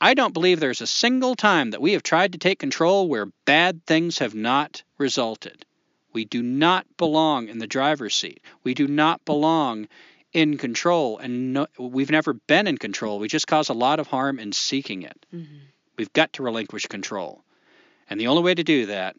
I 0.00 0.14
don't 0.14 0.34
believe 0.34 0.60
there's 0.60 0.82
a 0.82 0.86
single 0.86 1.34
time 1.36 1.70
that 1.70 1.80
we 1.80 1.92
have 1.92 2.02
tried 2.02 2.32
to 2.32 2.38
take 2.38 2.58
control 2.58 3.08
where 3.08 3.26
bad 3.46 3.86
things 3.86 4.18
have 4.18 4.34
not 4.34 4.82
resulted. 4.98 5.64
We 6.12 6.24
do 6.24 6.42
not 6.42 6.86
belong 6.96 7.48
in 7.48 7.58
the 7.58 7.66
driver's 7.66 8.14
seat. 8.14 8.40
We 8.64 8.74
do 8.74 8.88
not 8.88 9.24
belong 9.24 9.88
in 10.32 10.58
control, 10.58 11.18
and 11.18 11.54
no, 11.54 11.66
we've 11.78 12.10
never 12.10 12.34
been 12.34 12.66
in 12.66 12.76
control. 12.76 13.18
We 13.18 13.28
just 13.28 13.46
cause 13.46 13.68
a 13.70 13.74
lot 13.74 14.00
of 14.00 14.06
harm 14.08 14.38
in 14.38 14.52
seeking 14.52 15.02
it. 15.02 15.24
Mhm. 15.34 15.46
We've 15.96 16.12
got 16.12 16.34
to 16.34 16.42
relinquish 16.42 16.86
control. 16.86 17.42
And 18.10 18.20
the 18.20 18.26
only 18.26 18.42
way 18.42 18.54
to 18.54 18.62
do 18.64 18.86
that 18.86 19.16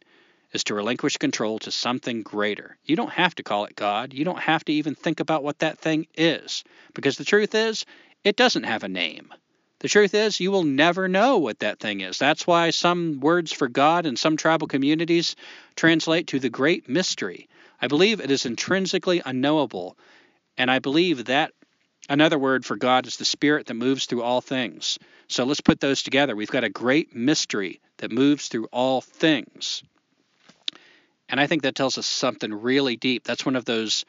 is 0.53 0.63
to 0.65 0.73
relinquish 0.73 1.17
control 1.17 1.59
to 1.59 1.71
something 1.71 2.23
greater. 2.23 2.77
You 2.85 2.95
don't 2.95 3.11
have 3.11 3.35
to 3.35 3.43
call 3.43 3.65
it 3.65 3.75
God. 3.75 4.13
You 4.13 4.25
don't 4.25 4.39
have 4.39 4.63
to 4.65 4.73
even 4.73 4.95
think 4.95 5.19
about 5.19 5.43
what 5.43 5.59
that 5.59 5.79
thing 5.79 6.07
is. 6.15 6.63
Because 6.93 7.17
the 7.17 7.25
truth 7.25 7.53
is, 7.53 7.85
it 8.23 8.35
doesn't 8.35 8.63
have 8.63 8.83
a 8.83 8.89
name. 8.89 9.33
The 9.79 9.89
truth 9.89 10.15
is, 10.15 10.39
you 10.39 10.51
will 10.51 10.63
never 10.63 11.07
know 11.07 11.37
what 11.37 11.59
that 11.59 11.79
thing 11.79 12.01
is. 12.01 12.17
That's 12.17 12.47
why 12.47 12.71
some 12.71 13.19
words 13.19 13.51
for 13.51 13.67
God 13.67 14.05
in 14.05 14.15
some 14.15 14.35
tribal 14.35 14.67
communities 14.67 15.35
translate 15.75 16.27
to 16.27 16.39
the 16.39 16.49
great 16.49 16.89
mystery. 16.89 17.47
I 17.79 17.87
believe 17.87 18.19
it 18.19 18.31
is 18.31 18.47
intrinsically 18.47 19.21
unknowable. 19.23 19.95
And 20.57 20.71
I 20.71 20.79
believe 20.79 21.25
that 21.25 21.51
another 22.09 22.39
word 22.39 22.65
for 22.65 22.75
God 22.75 23.05
is 23.05 23.17
the 23.17 23.25
spirit 23.25 23.67
that 23.67 23.75
moves 23.75 24.05
through 24.05 24.23
all 24.23 24.41
things. 24.41 24.97
So 25.27 25.43
let's 25.43 25.61
put 25.61 25.79
those 25.79 26.01
together. 26.01 26.35
We've 26.35 26.49
got 26.49 26.63
a 26.63 26.69
great 26.69 27.15
mystery 27.15 27.79
that 27.97 28.11
moves 28.11 28.47
through 28.47 28.65
all 28.71 29.01
things. 29.01 29.83
And 31.29 31.39
I 31.39 31.47
think 31.47 31.63
that 31.63 31.75
tells 31.75 31.97
us 31.97 32.05
something 32.05 32.53
really 32.53 32.95
deep. 32.95 33.23
That's 33.23 33.45
one 33.45 33.55
of 33.55 33.65
those 33.65 34.05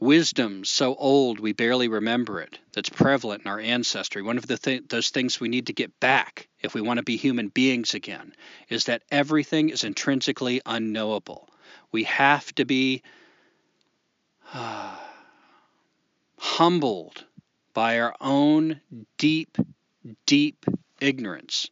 wisdoms 0.00 0.70
so 0.70 0.94
old 0.94 1.40
we 1.40 1.52
barely 1.52 1.88
remember 1.88 2.40
it 2.40 2.58
that's 2.72 2.88
prevalent 2.88 3.42
in 3.42 3.50
our 3.50 3.58
ancestry. 3.58 4.22
One 4.22 4.38
of 4.38 4.46
the 4.46 4.56
th- 4.56 4.84
those 4.88 5.10
things 5.10 5.40
we 5.40 5.48
need 5.48 5.66
to 5.66 5.72
get 5.72 5.98
back 5.98 6.48
if 6.60 6.74
we 6.74 6.80
want 6.80 6.98
to 6.98 7.02
be 7.02 7.16
human 7.16 7.48
beings 7.48 7.94
again 7.94 8.32
is 8.68 8.84
that 8.84 9.02
everything 9.10 9.70
is 9.70 9.84
intrinsically 9.84 10.60
unknowable. 10.64 11.48
We 11.90 12.04
have 12.04 12.54
to 12.54 12.64
be 12.64 13.02
uh, 14.54 14.96
humbled 16.38 17.24
by 17.74 18.00
our 18.00 18.14
own 18.20 18.80
deep, 19.18 19.58
deep 20.26 20.64
ignorance. 21.00 21.70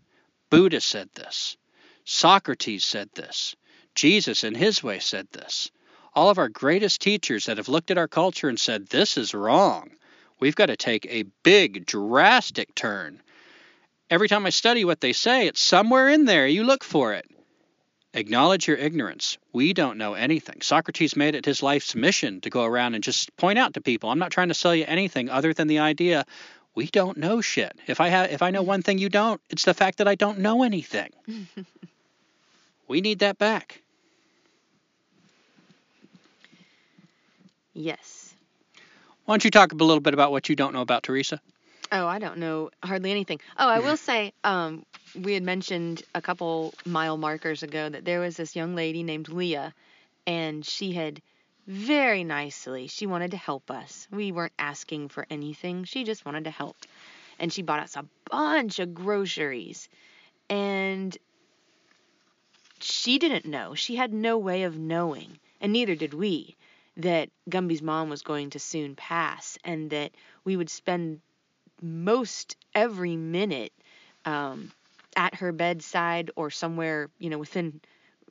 Buddha 0.50 0.80
said 0.80 1.10
this. 1.14 1.56
Socrates 2.04 2.84
said 2.84 3.10
this. 3.14 3.56
Jesus, 3.96 4.44
in 4.44 4.54
his 4.54 4.82
way, 4.82 5.00
said 5.00 5.26
this. 5.32 5.70
All 6.14 6.30
of 6.30 6.38
our 6.38 6.48
greatest 6.48 7.00
teachers 7.00 7.46
that 7.46 7.56
have 7.56 7.68
looked 7.68 7.90
at 7.90 7.98
our 7.98 8.08
culture 8.08 8.48
and 8.48 8.58
said, 8.58 8.86
this 8.86 9.18
is 9.18 9.34
wrong. 9.34 9.90
We've 10.38 10.54
got 10.54 10.66
to 10.66 10.76
take 10.76 11.06
a 11.06 11.24
big, 11.42 11.86
drastic 11.86 12.74
turn. 12.74 13.20
Every 14.08 14.28
time 14.28 14.46
I 14.46 14.50
study 14.50 14.84
what 14.84 15.00
they 15.00 15.12
say, 15.12 15.46
it's 15.46 15.60
somewhere 15.60 16.08
in 16.08 16.26
there. 16.26 16.46
You 16.46 16.64
look 16.64 16.84
for 16.84 17.14
it. 17.14 17.28
Acknowledge 18.14 18.68
your 18.68 18.76
ignorance. 18.76 19.36
We 19.52 19.72
don't 19.72 19.98
know 19.98 20.14
anything. 20.14 20.62
Socrates 20.62 21.16
made 21.16 21.34
it 21.34 21.44
his 21.44 21.62
life's 21.62 21.94
mission 21.94 22.40
to 22.42 22.50
go 22.50 22.64
around 22.64 22.94
and 22.94 23.04
just 23.04 23.36
point 23.36 23.58
out 23.58 23.74
to 23.74 23.80
people, 23.80 24.08
I'm 24.08 24.18
not 24.18 24.30
trying 24.30 24.48
to 24.48 24.54
sell 24.54 24.74
you 24.74 24.84
anything 24.86 25.28
other 25.28 25.52
than 25.52 25.68
the 25.68 25.80
idea 25.80 26.24
we 26.74 26.86
don't 26.86 27.16
know 27.16 27.40
shit. 27.40 27.76
If 27.86 28.00
I 28.00 28.08
have 28.08 28.30
if 28.30 28.42
I 28.42 28.50
know 28.50 28.62
one 28.62 28.82
thing 28.82 28.98
you 28.98 29.08
don't, 29.08 29.40
it's 29.50 29.64
the 29.64 29.74
fact 29.74 29.98
that 29.98 30.06
I 30.06 30.14
don't 30.14 30.38
know 30.38 30.62
anything. 30.62 31.10
we 32.88 33.00
need 33.00 33.18
that 33.20 33.38
back. 33.38 33.82
Yes. 37.76 38.34
Why 39.26 39.34
don't 39.34 39.44
you 39.44 39.50
talk 39.50 39.72
a 39.72 39.74
little 39.74 40.00
bit 40.00 40.14
about 40.14 40.30
what 40.30 40.48
you 40.48 40.56
don't 40.56 40.72
know 40.72 40.80
about 40.80 41.02
Teresa? 41.02 41.40
Oh, 41.92 42.06
I 42.06 42.18
don't 42.18 42.38
know 42.38 42.70
hardly 42.82 43.10
anything. 43.10 43.38
Oh, 43.58 43.68
I 43.68 43.80
will 43.80 43.98
say, 43.98 44.32
um, 44.42 44.86
we 45.14 45.34
had 45.34 45.42
mentioned 45.42 46.02
a 46.14 46.22
couple 46.22 46.72
mile 46.86 47.18
markers 47.18 47.62
ago 47.62 47.88
that 47.88 48.04
there 48.04 48.20
was 48.20 48.36
this 48.36 48.56
young 48.56 48.74
lady 48.74 49.02
named 49.02 49.28
Leah, 49.28 49.74
and 50.26 50.64
she 50.64 50.92
had 50.92 51.20
very 51.66 52.24
nicely, 52.24 52.86
she 52.86 53.06
wanted 53.06 53.32
to 53.32 53.36
help 53.36 53.70
us. 53.70 54.08
We 54.10 54.32
weren't 54.32 54.54
asking 54.58 55.10
for 55.10 55.26
anything, 55.28 55.84
she 55.84 56.04
just 56.04 56.24
wanted 56.24 56.44
to 56.44 56.50
help. 56.50 56.76
And 57.38 57.52
she 57.52 57.60
bought 57.60 57.80
us 57.80 57.96
a 57.96 58.06
bunch 58.30 58.78
of 58.78 58.94
groceries. 58.94 59.88
And 60.48 61.16
she 62.80 63.18
didn't 63.18 63.44
know. 63.44 63.74
She 63.74 63.96
had 63.96 64.14
no 64.14 64.38
way 64.38 64.62
of 64.62 64.78
knowing, 64.78 65.38
and 65.60 65.72
neither 65.72 65.94
did 65.94 66.14
we, 66.14 66.56
that 66.96 67.28
Gumby's 67.48 67.82
mom 67.82 68.08
was 68.08 68.22
going 68.22 68.50
to 68.50 68.58
soon 68.58 68.96
pass 68.96 69.58
and 69.64 69.90
that 69.90 70.12
we 70.44 70.56
would 70.56 70.70
spend 70.70 71.20
most 71.82 72.56
every 72.74 73.16
minute 73.16 73.72
um, 74.24 74.72
at 75.16 75.34
her 75.36 75.52
bedside 75.52 76.30
or 76.36 76.50
somewhere, 76.50 77.10
you 77.18 77.30
know, 77.30 77.38
within, 77.38 77.80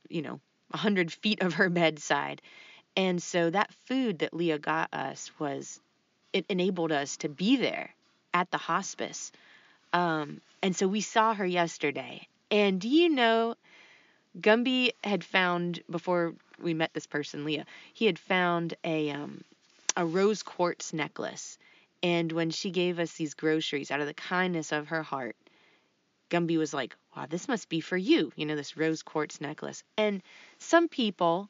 you 0.09 0.22
know, 0.22 0.39
a 0.74 0.78
hundred 0.78 1.11
feet 1.11 1.41
of 1.41 1.53
her 1.55 1.70
bedside. 1.70 2.41
And 2.97 3.22
so 3.22 3.49
that 3.49 3.74
food 3.86 4.20
that 4.20 4.34
Leah 4.34 4.59
got 4.59 4.93
us 4.93 5.32
was, 5.38 5.80
it 6.34 6.45
enabled 6.49 6.91
us 6.91 7.18
to 7.18 7.30
be 7.30 7.57
there 7.57 7.93
at 8.34 8.49
the 8.51 8.57
hospice. 8.57 9.32
Um, 9.93 10.41
and 10.61 10.76
so 10.76 10.88
we 10.88 11.01
saw 11.01 11.34
her 11.34 11.45
yesterday. 11.45 12.28
And 12.51 12.82
do 12.82 12.89
you 12.89 13.09
know, 13.09 13.55
Gumby 14.39 14.91
had 15.03 15.23
found 15.23 15.81
before 15.89 16.33
we 16.61 16.73
met 16.73 16.93
this 16.93 17.07
person, 17.07 17.45
Leah, 17.45 17.65
he 17.93 18.05
had 18.05 18.19
found 18.19 18.73
a 18.83 19.11
um, 19.11 19.43
a 19.95 20.05
rose 20.05 20.43
quartz 20.43 20.93
necklace. 20.93 21.57
And 22.03 22.31
when 22.31 22.51
she 22.51 22.69
gave 22.69 22.99
us 22.99 23.13
these 23.13 23.33
groceries 23.33 23.89
out 23.89 24.01
of 24.01 24.07
the 24.07 24.13
kindness 24.13 24.71
of 24.71 24.88
her 24.89 25.01
heart, 25.01 25.36
Gumby 26.29 26.57
was 26.57 26.73
like, 26.73 26.95
wow, 27.15 27.25
this 27.27 27.47
must 27.47 27.69
be 27.69 27.79
for 27.79 27.97
you, 27.97 28.31
you 28.36 28.45
know, 28.45 28.55
this 28.55 28.77
rose 28.77 29.01
quartz 29.01 29.39
necklace. 29.39 29.83
And 29.97 30.21
some 30.59 30.88
people, 30.88 31.49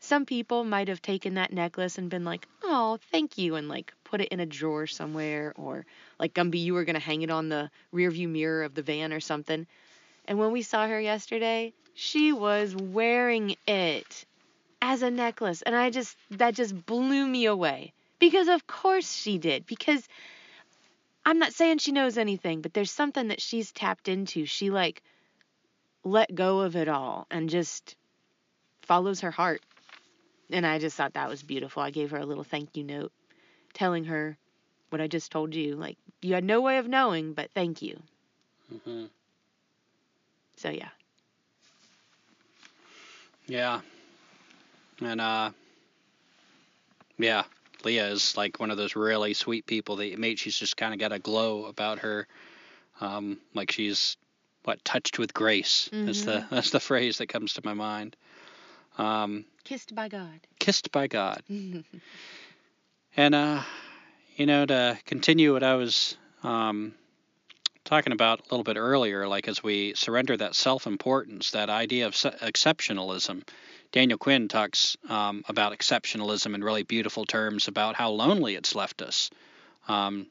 some 0.00 0.26
people 0.26 0.64
might 0.64 0.88
have 0.88 1.00
taken 1.00 1.34
that 1.34 1.52
necklace 1.52 1.98
and 1.98 2.10
been 2.10 2.24
like, 2.24 2.46
oh, 2.64 2.98
thank 3.10 3.38
you, 3.38 3.54
and 3.54 3.68
like 3.68 3.94
put 4.04 4.20
it 4.20 4.28
in 4.28 4.40
a 4.40 4.46
drawer 4.46 4.86
somewhere, 4.86 5.52
or 5.56 5.86
like 6.18 6.34
Gumby, 6.34 6.62
you 6.62 6.74
were 6.74 6.84
to 6.84 6.98
hang 6.98 7.22
it 7.22 7.30
on 7.30 7.48
the 7.48 7.70
rearview 7.94 8.28
mirror 8.28 8.64
of 8.64 8.74
the 8.74 8.82
van 8.82 9.12
or 9.12 9.20
something. 9.20 9.66
And 10.28 10.38
when 10.38 10.52
we 10.52 10.62
saw 10.62 10.86
her 10.86 11.00
yesterday, 11.00 11.72
she 11.94 12.32
was 12.32 12.76
wearing 12.76 13.56
it 13.66 14.26
as 14.80 15.02
a 15.02 15.10
necklace. 15.10 15.62
And 15.62 15.74
I 15.74 15.90
just, 15.90 16.16
that 16.32 16.54
just 16.54 16.86
blew 16.86 17.26
me 17.26 17.46
away. 17.46 17.94
Because 18.18 18.48
of 18.48 18.66
course 18.66 19.10
she 19.10 19.38
did. 19.38 19.64
Because 19.64 20.06
I'm 21.24 21.38
not 21.38 21.54
saying 21.54 21.78
she 21.78 21.92
knows 21.92 22.18
anything, 22.18 22.60
but 22.60 22.74
there's 22.74 22.90
something 22.90 23.28
that 23.28 23.40
she's 23.40 23.72
tapped 23.72 24.06
into. 24.06 24.44
She 24.44 24.70
like 24.70 25.02
let 26.04 26.34
go 26.34 26.60
of 26.60 26.76
it 26.76 26.88
all 26.88 27.26
and 27.30 27.48
just 27.48 27.96
follows 28.82 29.20
her 29.20 29.30
heart. 29.30 29.62
And 30.50 30.66
I 30.66 30.78
just 30.78 30.96
thought 30.96 31.14
that 31.14 31.28
was 31.28 31.42
beautiful. 31.42 31.82
I 31.82 31.90
gave 31.90 32.10
her 32.10 32.18
a 32.18 32.26
little 32.26 32.44
thank 32.44 32.76
you 32.76 32.84
note 32.84 33.12
telling 33.72 34.04
her 34.04 34.36
what 34.90 35.00
I 35.00 35.06
just 35.06 35.32
told 35.32 35.54
you. 35.54 35.74
Like, 35.74 35.96
you 36.22 36.34
had 36.34 36.44
no 36.44 36.60
way 36.60 36.78
of 36.78 36.88
knowing, 36.88 37.34
but 37.34 37.50
thank 37.52 37.82
you. 37.82 38.00
Mm-hmm. 38.72 39.06
So, 40.58 40.70
yeah. 40.70 40.88
Yeah. 43.46 43.80
And, 45.00 45.20
uh, 45.20 45.50
yeah, 47.16 47.44
Leah 47.84 48.08
is 48.08 48.36
like 48.36 48.58
one 48.58 48.72
of 48.72 48.76
those 48.76 48.96
really 48.96 49.34
sweet 49.34 49.66
people 49.66 49.96
that 49.96 50.08
you 50.08 50.16
meet. 50.18 50.40
She's 50.40 50.58
just 50.58 50.76
kind 50.76 50.92
of 50.92 50.98
got 50.98 51.12
a 51.12 51.20
glow 51.20 51.66
about 51.66 52.00
her. 52.00 52.26
Um, 53.00 53.38
like 53.54 53.70
she's, 53.70 54.16
what, 54.64 54.84
touched 54.84 55.20
with 55.20 55.32
grace. 55.32 55.88
Mm-hmm. 55.92 56.06
That's 56.06 56.24
the, 56.24 56.46
that's 56.50 56.70
the 56.70 56.80
phrase 56.80 57.18
that 57.18 57.28
comes 57.28 57.54
to 57.54 57.62
my 57.64 57.74
mind. 57.74 58.16
Um, 58.98 59.44
kissed 59.62 59.94
by 59.94 60.08
God. 60.08 60.40
Kissed 60.58 60.90
by 60.90 61.06
God. 61.06 61.42
and, 63.16 63.34
uh, 63.34 63.62
you 64.36 64.46
know, 64.46 64.66
to 64.66 64.98
continue 65.06 65.52
what 65.52 65.62
I 65.62 65.76
was, 65.76 66.16
um, 66.42 66.94
talking 67.88 68.12
about 68.12 68.40
a 68.40 68.42
little 68.50 68.64
bit 68.64 68.76
earlier, 68.76 69.26
like 69.26 69.48
as 69.48 69.62
we 69.62 69.94
surrender 69.94 70.36
that 70.36 70.54
self 70.54 70.86
importance, 70.86 71.52
that 71.52 71.70
idea 71.70 72.06
of 72.06 72.12
exceptionalism. 72.12 73.42
Daniel 73.92 74.18
Quinn 74.18 74.48
talks 74.48 74.98
um, 75.08 75.42
about 75.48 75.72
exceptionalism 75.72 76.54
in 76.54 76.62
really 76.62 76.82
beautiful 76.82 77.24
terms 77.24 77.66
about 77.66 77.94
how 77.94 78.10
lonely 78.10 78.54
it's 78.54 78.74
left 78.74 79.00
us. 79.00 79.30
Um, 79.88 80.26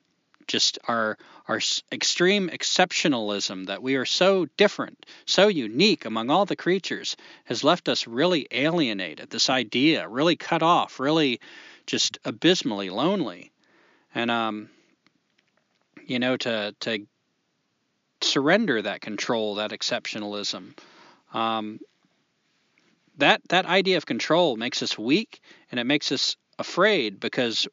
just 0.45 0.77
our 0.87 1.17
our 1.47 1.59
extreme 1.91 2.49
exceptionalism 2.49 3.65
that 3.65 3.81
we 3.81 3.95
are 3.95 4.05
so 4.05 4.45
different, 4.55 5.05
so 5.25 5.47
unique 5.47 6.05
among 6.05 6.29
all 6.29 6.45
the 6.45 6.55
creatures 6.55 7.17
has 7.45 7.63
left 7.63 7.89
us 7.89 8.05
really 8.05 8.47
alienated. 8.51 9.31
This 9.31 9.49
idea, 9.49 10.07
really 10.07 10.35
cut 10.35 10.61
off, 10.61 10.99
really 10.99 11.39
just 11.87 12.19
abysmally 12.23 12.91
lonely. 12.91 13.51
And 14.13 14.29
um, 14.29 14.69
you 16.05 16.19
know, 16.19 16.37
to 16.37 16.75
to 16.81 17.07
surrender 18.21 18.81
that 18.81 19.01
control, 19.01 19.55
that 19.55 19.71
exceptionalism. 19.71 20.77
Um, 21.33 21.79
that 23.17 23.41
that 23.49 23.65
idea 23.65 23.97
of 23.97 24.05
control 24.05 24.55
makes 24.55 24.81
us 24.83 24.97
weak 24.97 25.41
and 25.71 25.79
it 25.79 25.85
makes 25.85 26.11
us 26.11 26.35
afraid 26.59 27.19
because 27.19 27.67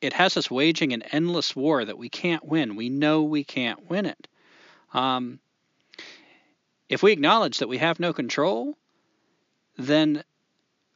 it 0.00 0.12
has 0.12 0.36
us 0.36 0.50
waging 0.50 0.92
an 0.92 1.02
endless 1.02 1.54
war 1.54 1.84
that 1.84 1.98
we 1.98 2.08
can't 2.08 2.44
win. 2.44 2.76
We 2.76 2.88
know 2.88 3.22
we 3.22 3.44
can't 3.44 3.88
win 3.88 4.06
it. 4.06 4.28
Um, 4.92 5.40
if 6.88 7.02
we 7.02 7.12
acknowledge 7.12 7.58
that 7.58 7.68
we 7.68 7.78
have 7.78 7.98
no 7.98 8.12
control, 8.12 8.76
then 9.76 10.22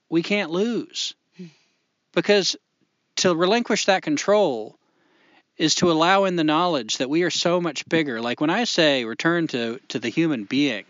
we 0.09 0.23
can't 0.23 0.51
lose. 0.51 1.15
Hmm. 1.37 1.47
Because 2.13 2.57
to 3.17 3.35
relinquish 3.35 3.87
that 3.87 4.03
control 4.03 4.79
is 5.61 5.75
to 5.75 5.93
allow 5.93 6.25
in 6.25 6.37
the 6.37 6.43
knowledge 6.43 6.97
that 6.97 7.11
we 7.11 7.23
are 7.23 7.29
so 7.29 7.61
much 7.61 7.87
bigger. 7.87 8.23
Like 8.23 8.41
when 8.41 8.49
I 8.49 8.65
say 8.65 9.05
return 9.05 9.47
to, 9.49 9.79
to 9.89 9.99
the 9.99 10.09
human 10.09 10.45
being, 10.45 10.87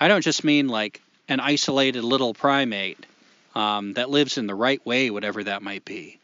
I 0.00 0.08
don't 0.08 0.22
just 0.22 0.42
mean 0.42 0.66
like 0.66 1.00
an 1.28 1.38
isolated 1.38 2.02
little 2.02 2.34
primate 2.34 3.06
um, 3.54 3.92
that 3.92 4.10
lives 4.10 4.38
in 4.38 4.48
the 4.48 4.56
right 4.56 4.84
way, 4.84 5.10
whatever 5.10 5.44
that 5.44 5.62
might 5.62 5.84
be. 5.84 6.18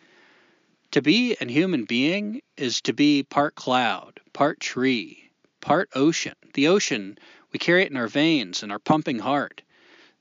To 0.90 1.02
be 1.02 1.36
a 1.40 1.46
human 1.46 1.84
being 1.84 2.42
is 2.56 2.80
to 2.80 2.92
be 2.92 3.22
part 3.22 3.54
cloud, 3.54 4.18
part 4.32 4.58
tree, 4.58 5.30
part 5.60 5.88
ocean. 5.94 6.34
The 6.54 6.66
ocean, 6.66 7.16
we 7.52 7.60
carry 7.60 7.84
it 7.84 7.92
in 7.92 7.96
our 7.96 8.08
veins 8.08 8.64
and 8.64 8.72
our 8.72 8.80
pumping 8.80 9.20
heart. 9.20 9.62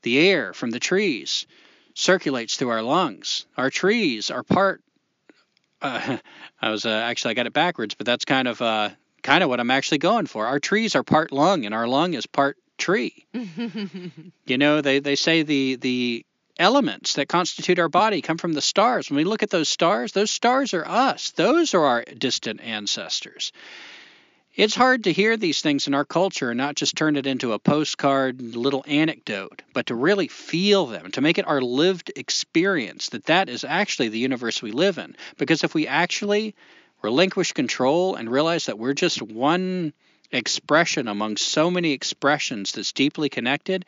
The 0.04 0.20
air 0.20 0.54
from 0.54 0.70
the 0.70 0.80
trees 0.80 1.48
circulates 1.96 2.56
through 2.56 2.70
our 2.70 2.84
lungs. 2.84 3.48
Our 3.58 3.72
trees 3.72 4.30
are 4.30 4.44
part 4.44 4.84
uh, 5.82 6.18
I 6.62 6.70
was 6.70 6.86
uh, 6.86 6.90
actually 6.90 7.32
I 7.32 7.34
got 7.36 7.48
it 7.48 7.54
backwards, 7.54 7.96
but 7.96 8.06
that's 8.06 8.26
kind 8.26 8.48
of 8.48 8.62
uh, 8.62 8.90
kind 9.24 9.44
of 9.44 9.50
what 9.50 9.60
I'm 9.60 9.72
actually 9.72 10.00
going 10.00 10.26
for. 10.26 10.46
Our 10.46 10.60
trees 10.60 10.96
are 10.96 11.04
part 11.04 11.32
lung, 11.32 11.66
and 11.66 11.74
our 11.74 11.88
lung 11.88 12.14
is 12.14 12.26
part 12.26 12.58
tree. 12.78 13.26
you 13.34 14.58
know, 14.58 14.82
they, 14.82 15.00
they 15.00 15.16
say 15.16 15.44
the 15.44 15.76
the 15.76 16.26
elements 16.60 17.16
that 17.16 17.28
constitute 17.28 17.80
our 17.80 17.90
body 17.90 18.22
come 18.22 18.38
from 18.38 18.54
the 18.54 18.62
stars. 18.62 19.10
When 19.10 19.18
we 19.18 19.24
look 19.24 19.44
at 19.44 19.50
those 19.50 19.70
stars, 19.70 20.12
those 20.12 20.32
stars 20.32 20.74
are 20.74 20.88
us. 20.88 21.32
Those 21.32 21.74
are 21.74 21.84
our 21.84 22.04
distant 22.04 22.62
ancestors. 22.62 23.52
It's 24.54 24.76
hard 24.76 25.06
to 25.06 25.14
hear 25.14 25.38
these 25.38 25.62
things 25.62 25.88
in 25.88 25.94
our 25.94 26.04
culture 26.04 26.50
and 26.50 26.58
not 26.58 26.76
just 26.76 26.98
turn 26.98 27.16
it 27.16 27.26
into 27.26 27.54
a 27.54 27.60
postcard 27.60 28.42
little 28.42 28.84
anecdote, 28.86 29.62
but 29.74 29.86
to 29.86 29.96
really 29.96 30.28
feel 30.28 30.88
them, 30.88 31.10
to 31.12 31.22
make 31.22 31.38
it 31.38 31.48
our 31.48 31.62
lived 31.62 32.12
experience 32.18 33.10
that 33.10 33.26
that 33.26 33.48
is 33.48 33.64
actually 33.64 34.10
the 34.10 34.20
universe 34.20 34.62
we 34.62 34.74
live 34.74 34.98
in. 34.98 35.16
Because 35.38 35.64
if 35.64 35.74
we 35.74 35.88
actually 35.88 36.54
relinquish 37.02 37.54
control 37.54 38.16
and 38.16 38.30
realize 38.30 38.66
that 38.66 38.78
we're 38.78 38.94
just 38.94 39.22
one 39.22 39.94
expression 40.34 41.08
among 41.08 41.38
so 41.38 41.72
many 41.72 41.94
expressions 41.94 42.74
that's 42.74 42.92
deeply 42.92 43.30
connected, 43.30 43.86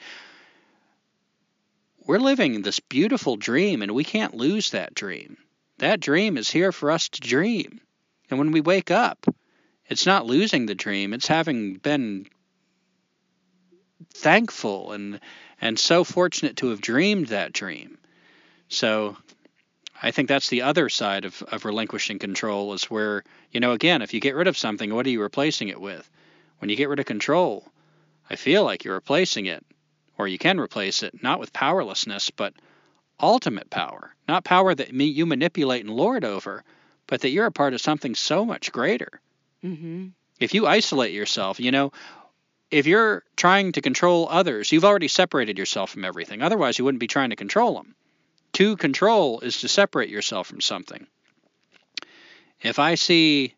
we're 2.05 2.20
living 2.20 2.61
this 2.61 2.80
beautiful 2.80 3.36
dream 3.36 3.82
and 3.82 3.91
we 3.91 4.05
can't 4.05 4.34
lose 4.34 4.72
that 4.72 4.95
dream. 4.95 5.36
That 5.80 5.99
dream 5.99 6.38
is 6.38 6.49
here 6.49 6.72
for 6.72 6.89
us 6.89 7.09
to 7.09 7.20
dream. 7.20 7.82
And 8.30 8.39
when 8.39 8.51
we 8.53 8.61
wake 8.61 8.89
up, 8.89 9.26
it's 9.88 10.06
not 10.06 10.26
losing 10.26 10.66
the 10.66 10.76
dream, 10.76 11.14
it's 11.14 11.28
having 11.28 11.76
been 11.76 12.28
thankful 14.14 14.92
and 14.92 15.20
and 15.62 15.80
so 15.80 16.04
fortunate 16.04 16.58
to 16.58 16.68
have 16.70 16.82
dreamed 16.82 17.28
that 17.28 17.54
dream. 17.54 17.98
So 18.68 19.16
I 20.02 20.12
think 20.12 20.28
that's 20.28 20.50
the 20.50 20.64
other 20.64 20.90
side 20.90 21.24
of, 21.24 21.42
of 21.44 21.64
relinquishing 21.64 22.20
control 22.20 22.74
is 22.74 22.86
where, 22.86 23.24
you 23.52 23.62
know, 23.62 23.72
again, 23.72 24.02
if 24.02 24.14
you 24.14 24.20
get 24.20 24.36
rid 24.36 24.48
of 24.48 24.58
something, 24.58 24.94
what 24.94 25.06
are 25.06 25.10
you 25.10 25.22
replacing 25.22 25.70
it 25.70 25.80
with? 25.80 26.10
When 26.60 26.70
you 26.70 26.76
get 26.76 26.90
rid 26.90 27.00
of 27.00 27.06
control, 27.06 27.66
I 28.30 28.36
feel 28.36 28.66
like 28.66 28.84
you're 28.84 28.96
replacing 28.96 29.46
it, 29.46 29.66
or 30.18 30.28
you 30.28 30.38
can 30.38 30.60
replace 30.60 31.04
it, 31.04 31.24
not 31.24 31.40
with 31.40 31.54
powerlessness, 31.54 32.30
but 32.32 32.54
ultimate 33.22 33.70
power. 33.70 34.14
Not 34.28 34.44
power 34.44 34.76
that 34.76 34.94
you 34.94 35.26
manipulate 35.26 35.86
and 35.86 35.96
lord 35.96 36.26
over, 36.26 36.66
but 37.08 37.22
that 37.22 37.30
you're 37.30 37.46
a 37.46 37.52
part 37.52 37.74
of 37.74 37.82
something 37.82 38.16
so 38.16 38.44
much 38.44 38.72
greater. 38.74 39.22
Mm-hmm. 39.64 40.07
If 40.39 40.53
you 40.53 40.68
isolate 40.68 41.14
yourself, 41.14 41.59
you 41.59 41.72
know, 41.72 41.91
if 42.70 42.88
you're 42.88 43.24
trying 43.36 43.74
to 43.74 43.82
control 43.82 44.28
others, 44.30 44.72
you've 44.72 44.86
already 44.86 45.07
separated 45.07 45.57
yourself 45.57 45.91
from 45.91 46.03
everything. 46.05 46.41
Otherwise, 46.41 46.78
you 46.78 46.86
wouldn't 46.86 46.99
be 46.99 47.07
trying 47.07 47.30
to 47.30 47.36
control 47.36 47.76
them. 47.76 47.95
To 48.53 48.76
control 48.78 49.39
is 49.41 49.61
to 49.61 49.68
separate 49.68 50.09
yourself 50.09 50.47
from 50.47 50.61
something. 50.61 51.07
If 52.61 52.80
I 52.80 52.95
see, 52.95 53.53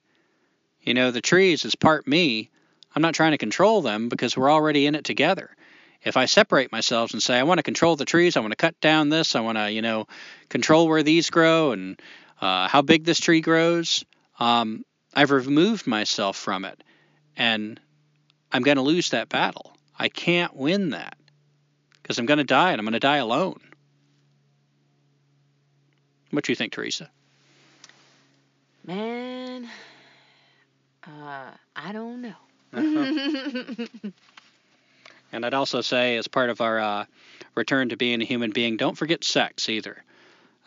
you 0.81 0.93
know, 0.93 1.11
the 1.11 1.21
trees 1.21 1.63
as 1.65 1.75
part 1.75 2.07
me, 2.07 2.49
I'm 2.95 3.01
not 3.01 3.13
trying 3.13 3.31
to 3.31 3.37
control 3.37 3.81
them 3.81 4.09
because 4.09 4.35
we're 4.35 4.51
already 4.51 4.85
in 4.85 4.95
it 4.95 5.05
together. 5.05 5.49
If 6.03 6.17
I 6.17 6.25
separate 6.25 6.71
myself 6.71 7.13
and 7.13 7.21
say 7.21 7.37
I 7.37 7.43
want 7.43 7.59
to 7.59 7.63
control 7.63 7.95
the 7.95 8.05
trees, 8.05 8.37
I 8.37 8.39
want 8.41 8.51
to 8.51 8.57
cut 8.57 8.79
down 8.79 9.09
this, 9.09 9.35
I 9.35 9.41
want 9.41 9.57
to, 9.57 9.71
you 9.71 9.81
know, 9.81 10.07
control 10.49 10.87
where 10.87 11.03
these 11.03 11.29
grow 11.29 11.71
and 11.71 11.99
uh, 12.41 12.67
how 12.67 12.81
big 12.81 13.05
this 13.05 13.19
tree 13.19 13.41
grows, 13.41 14.05
um, 14.39 14.85
I've 15.15 15.31
removed 15.31 15.87
myself 15.87 16.35
from 16.35 16.65
it, 16.65 16.83
and 17.37 17.79
I'm 18.51 18.63
going 18.63 18.77
to 18.77 18.83
lose 18.83 19.11
that 19.11 19.29
battle. 19.29 19.75
I 19.97 20.09
can't 20.09 20.55
win 20.55 20.89
that 20.89 21.17
because 22.01 22.19
I'm 22.19 22.25
going 22.25 22.39
to 22.39 22.43
die, 22.43 22.71
and 22.71 22.79
I'm 22.79 22.85
going 22.85 22.93
to 22.93 22.99
die 22.99 23.17
alone. 23.17 23.59
What 26.31 26.43
do 26.43 26.51
you 26.51 26.55
think, 26.55 26.73
Teresa? 26.73 27.09
Man, 28.85 29.69
uh, 31.07 31.51
I 31.75 31.91
don't 31.93 32.21
know. 32.21 32.35
and 35.31 35.45
I'd 35.45 35.53
also 35.53 35.79
say, 35.81 36.17
as 36.17 36.27
part 36.27 36.49
of 36.49 36.59
our 36.59 36.79
uh, 36.79 37.05
return 37.55 37.89
to 37.89 37.97
being 37.97 38.21
a 38.21 38.25
human 38.25 38.51
being, 38.51 38.75
don't 38.75 38.97
forget 38.97 39.23
sex 39.23 39.69
either. 39.69 40.03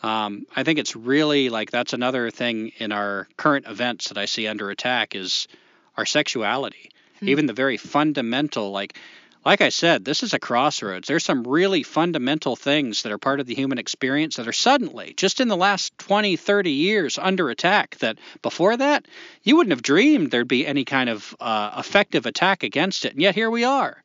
Um, 0.03 0.47
I 0.55 0.63
think 0.63 0.79
it's 0.79 0.95
really 0.95 1.49
like 1.49 1.71
that's 1.71 1.93
another 1.93 2.31
thing 2.31 2.73
in 2.79 2.93
our 2.93 3.27
current 3.37 3.67
events 3.67 4.09
that 4.09 4.19
I 4.19 4.27
see 4.27 4.47
under 4.47 4.71
attack 4.71 5.15
is 5.15 5.49
our 5.97 6.07
sexuality. 6.07 6.91
Hmm. 7.21 7.29
Even 7.29 7.47
the 7.47 7.53
very 7.53 7.77
fundamental, 7.77 8.71
like, 8.71 8.97
like 9.45 9.61
I 9.61 9.71
said, 9.71 10.05
this 10.05 10.23
is 10.23 10.35
a 10.35 10.39
crossroads. 10.39 11.09
There's 11.09 11.25
some 11.25 11.43
really 11.43 11.83
fundamental 11.83 12.55
things 12.55 13.03
that 13.03 13.13
are 13.13 13.19
part 13.19 13.41
of 13.41 13.47
the 13.47 13.55
human 13.55 13.79
experience 13.79 14.37
that 14.37 14.47
are 14.47 14.53
suddenly, 14.53 15.15
just 15.17 15.41
in 15.41 15.49
the 15.49 15.57
last 15.57 15.97
20, 15.99 16.37
30 16.37 16.71
years, 16.71 17.19
under 17.19 17.51
attack. 17.51 17.97
That 17.99 18.19
before 18.43 18.77
that, 18.77 19.07
you 19.43 19.57
wouldn't 19.57 19.73
have 19.73 19.83
dreamed 19.83 20.31
there'd 20.31 20.47
be 20.47 20.67
any 20.67 20.85
kind 20.85 21.11
of 21.11 21.35
uh, 21.41 21.75
effective 21.79 22.27
attack 22.27 22.63
against 22.63 23.05
it. 23.05 23.13
And 23.13 23.23
yet 23.23 23.35
here 23.35 23.51
we 23.51 23.65
are. 23.65 24.03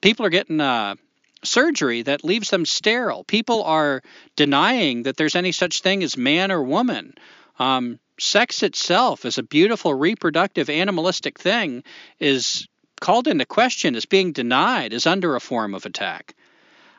People 0.00 0.24
are 0.24 0.30
getting 0.30 0.60
uh, 0.60 0.94
surgery 1.44 2.02
that 2.02 2.24
leaves 2.24 2.50
them 2.50 2.64
sterile. 2.64 3.24
People 3.24 3.62
are 3.64 4.02
denying 4.36 5.04
that 5.04 5.16
there's 5.16 5.36
any 5.36 5.52
such 5.52 5.80
thing 5.80 6.02
as 6.02 6.16
man 6.16 6.50
or 6.50 6.62
woman. 6.62 7.14
Um, 7.58 7.98
sex 8.18 8.62
itself, 8.62 9.24
as 9.24 9.38
a 9.38 9.42
beautiful 9.42 9.94
reproductive 9.94 10.70
animalistic 10.70 11.38
thing, 11.38 11.84
is 12.18 12.66
called 13.00 13.28
into 13.28 13.44
question, 13.44 13.94
is 13.94 14.06
being 14.06 14.32
denied, 14.32 14.92
is 14.92 15.06
under 15.06 15.36
a 15.36 15.40
form 15.40 15.74
of 15.74 15.86
attack. 15.86 16.34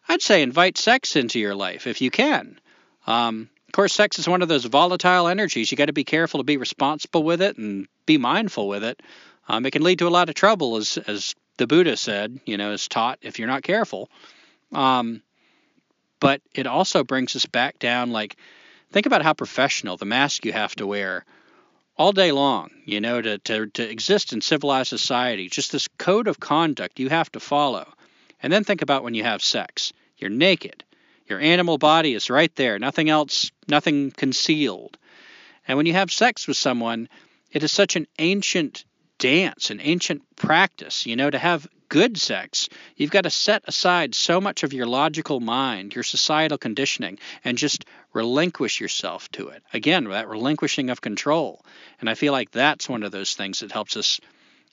I'd 0.08 0.22
say 0.22 0.42
invite 0.42 0.78
sex 0.78 1.16
into 1.16 1.40
your 1.40 1.56
life 1.56 1.88
if 1.88 2.02
you 2.02 2.12
can. 2.12 2.60
Um, 3.06 3.50
of 3.68 3.74
course, 3.74 3.94
sex 3.94 4.20
is 4.20 4.28
one 4.28 4.42
of 4.42 4.48
those 4.48 4.66
volatile 4.66 5.28
energies. 5.28 5.70
You 5.72 5.78
got 5.78 5.86
to 5.86 5.94
be 5.94 6.06
careful 6.06 6.40
to 6.40 6.46
be 6.46 6.58
responsible 6.58 7.24
with 7.24 7.42
it 7.42 7.58
and 7.58 7.88
be 8.06 8.18
mindful 8.18 8.68
with 8.68 8.84
it. 8.84 9.02
Um, 9.50 9.66
it 9.66 9.72
can 9.72 9.84
lead 9.84 10.00
to 10.00 10.08
a 10.08 10.10
lot 10.10 10.30
of 10.30 10.36
trouble, 10.36 10.78
as 10.78 10.98
as 11.08 11.36
the 11.58 11.68
Buddha 11.68 11.98
said, 11.98 12.40
you 12.46 12.58
know, 12.58 12.72
is 12.72 12.88
taught 12.88 13.20
if 13.22 13.40
you're 13.40 13.48
not 13.48 13.64
careful. 13.64 14.10
Um, 14.72 15.22
but 16.20 16.42
it 16.54 16.68
also 16.68 17.04
brings 17.04 17.36
us 17.36 17.46
back 17.46 17.80
down 17.80 18.12
like 18.12 18.38
think 18.92 19.06
about 19.06 19.22
how 19.22 19.34
professional 19.34 19.98
the 19.98 20.06
mask 20.06 20.46
you 20.46 20.54
have 20.54 20.76
to 20.76 20.88
wear 20.88 21.26
all 21.98 22.12
day 22.12 22.32
long, 22.32 22.70
you 22.86 23.02
know, 23.02 23.22
to, 23.22 23.38
to, 23.40 23.68
to 23.68 23.90
exist 23.90 24.32
in 24.34 24.42
civilized 24.42 24.90
society, 24.90 25.50
just 25.50 25.72
this 25.72 25.88
code 25.98 26.28
of 26.28 26.40
conduct 26.40 27.00
you 27.00 27.10
have 27.10 27.32
to 27.32 27.40
follow. 27.40 27.88
And 28.42 28.54
then 28.54 28.64
think 28.64 28.84
about 28.84 29.04
when 29.04 29.16
you 29.16 29.24
have 29.24 29.42
sex. 29.42 29.94
You're 30.18 30.30
naked. 30.30 30.84
Your 31.28 31.40
animal 31.40 31.78
body 31.78 32.14
is 32.14 32.30
right 32.30 32.56
there, 32.56 32.80
nothing 32.80 33.10
else, 33.10 33.52
nothing 33.68 34.12
concealed. 34.12 34.98
And 35.68 35.76
when 35.76 35.86
you 35.86 35.94
have 35.94 36.12
sex 36.12 36.48
with 36.48 36.56
someone, 36.56 37.10
it 37.52 37.64
is 37.64 37.72
such 37.72 37.96
an 37.96 38.08
ancient 38.20 38.86
dance, 39.18 39.70
an 39.70 39.80
ancient 39.82 40.24
practice. 40.36 41.06
You 41.06 41.16
know, 41.16 41.30
to 41.30 41.38
have 41.38 41.68
good 41.90 42.18
sex, 42.18 42.70
you've 42.96 43.12
got 43.12 43.22
to 43.22 43.30
set 43.30 43.64
aside 43.68 44.14
so 44.16 44.42
much 44.42 44.64
of 44.64 44.74
your 44.74 44.86
logical 44.86 45.40
mind, 45.40 45.96
your 45.96 46.04
societal 46.04 46.58
conditioning, 46.58 47.20
and 47.44 47.58
just 47.58 47.86
relinquish 48.14 48.80
yourself 48.82 49.30
to 49.32 49.50
it. 49.50 49.64
Again, 49.74 50.06
that 50.06 50.28
relinquishing 50.28 50.90
of 50.90 51.02
control. 51.02 51.64
And 52.00 52.10
I 52.10 52.16
feel 52.16 52.34
like 52.34 52.52
that's 52.52 52.90
one 52.90 53.04
of 53.04 53.12
those 53.12 53.34
things 53.34 53.60
that 53.60 53.72
helps 53.72 53.98
us 53.98 54.20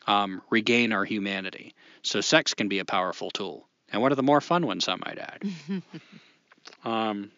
um, 0.07 0.43
regain 0.51 0.93
our 0.93 1.05
humanity. 1.05 1.75
So, 2.03 2.21
sex 2.21 2.55
can 2.55 2.69
be 2.69 2.79
a 2.79 2.85
powerful 2.85 3.31
tool. 3.31 3.67
And 3.91 4.03
one 4.03 4.13
of 4.13 4.17
the 4.17 4.23
more 4.23 4.41
fun 4.41 4.67
ones, 4.67 4.89
I 4.89 4.97
might 4.97 5.19
add. 5.19 5.43
um, 6.85 7.31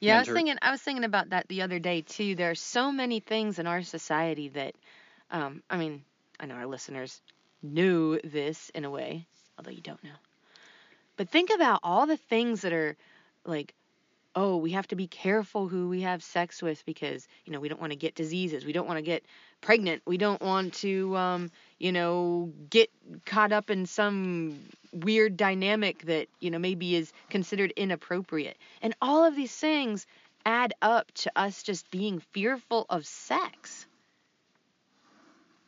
yeah, 0.00 0.16
I 0.16 0.18
was 0.20 0.28
thinking. 0.28 0.56
I 0.62 0.70
was 0.70 0.82
thinking 0.82 1.04
about 1.04 1.30
that 1.30 1.48
the 1.48 1.62
other 1.62 1.78
day 1.78 2.02
too. 2.02 2.34
There 2.34 2.50
are 2.50 2.54
so 2.56 2.92
many 2.92 3.20
things 3.20 3.58
in 3.58 3.66
our 3.66 3.82
society 3.82 4.48
that, 4.50 4.74
um, 5.30 5.62
I 5.70 5.76
mean, 5.76 6.04
I 6.38 6.46
know 6.46 6.54
our 6.54 6.66
listeners 6.66 7.20
knew 7.62 8.20
this 8.22 8.70
in 8.70 8.84
a 8.84 8.90
way, 8.90 9.26
although 9.58 9.70
you 9.70 9.80
don't 9.80 10.02
know. 10.04 10.10
But 11.16 11.30
think 11.30 11.50
about 11.54 11.80
all 11.82 12.06
the 12.06 12.18
things 12.18 12.62
that 12.62 12.72
are 12.72 12.96
like, 13.44 13.74
oh, 14.34 14.58
we 14.58 14.72
have 14.72 14.86
to 14.88 14.96
be 14.96 15.06
careful 15.06 15.66
who 15.66 15.88
we 15.88 16.02
have 16.02 16.22
sex 16.22 16.60
with 16.62 16.84
because 16.84 17.26
you 17.44 17.52
know 17.52 17.60
we 17.60 17.68
don't 17.68 17.80
want 17.80 17.92
to 17.92 17.96
get 17.96 18.14
diseases, 18.14 18.64
we 18.64 18.72
don't 18.72 18.86
want 18.86 18.98
to 18.98 19.02
get 19.02 19.24
pregnant, 19.62 20.02
we 20.06 20.18
don't 20.18 20.42
want 20.42 20.74
to, 20.74 21.16
um, 21.16 21.50
you 21.78 21.92
know, 21.92 22.52
get 22.70 22.90
caught 23.24 23.52
up 23.52 23.70
in 23.70 23.86
some 23.86 24.58
weird 24.92 25.36
dynamic 25.36 26.02
that 26.06 26.28
you 26.40 26.50
know 26.50 26.58
maybe 26.58 26.94
is 26.94 27.12
considered 27.28 27.72
inappropriate, 27.76 28.56
and 28.82 28.94
all 29.00 29.24
of 29.24 29.36
these 29.36 29.54
things 29.54 30.06
add 30.44 30.74
up 30.80 31.10
to 31.12 31.32
us 31.36 31.62
just 31.62 31.90
being 31.90 32.20
fearful 32.32 32.86
of 32.88 33.04
sex. 33.04 33.86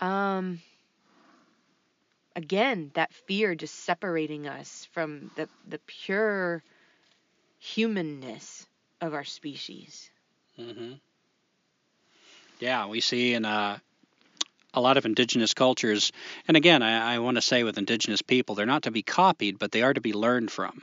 Um, 0.01 0.61
again, 2.37 2.93
that 2.95 3.13
fear 3.13 3.57
just 3.57 3.75
separating 3.75 4.47
us 4.47 4.87
from 4.93 5.31
the, 5.35 5.49
the 5.69 5.81
pure 5.87 6.63
humanness 7.59 8.67
of 9.01 9.15
our 9.15 9.25
species. 9.25 10.09
Mm-hmm. 10.59 10.93
Yeah, 12.61 12.87
we 12.87 13.01
see 13.01 13.35
in 13.35 13.45
uh, 13.45 13.79
a 14.75 14.81
lot 14.81 14.97
of 14.97 15.07
indigenous 15.07 15.55
cultures, 15.55 16.13
and 16.47 16.57
again, 16.57 16.83
I, 16.83 17.15
I 17.15 17.19
want 17.19 17.37
to 17.37 17.43
say 17.43 17.65
with 17.65 17.79
indigenous 17.79 18.23
people, 18.23 18.55
they're 18.55 18.67
not 18.67 18.83
to 18.83 18.91
be 18.91 19.03
copied, 19.03 19.59
but 19.59 19.73
they 19.73 19.83
are 19.83 19.95
to 19.95 20.01
be 20.01 20.13
learned 20.13 20.51
from. 20.51 20.83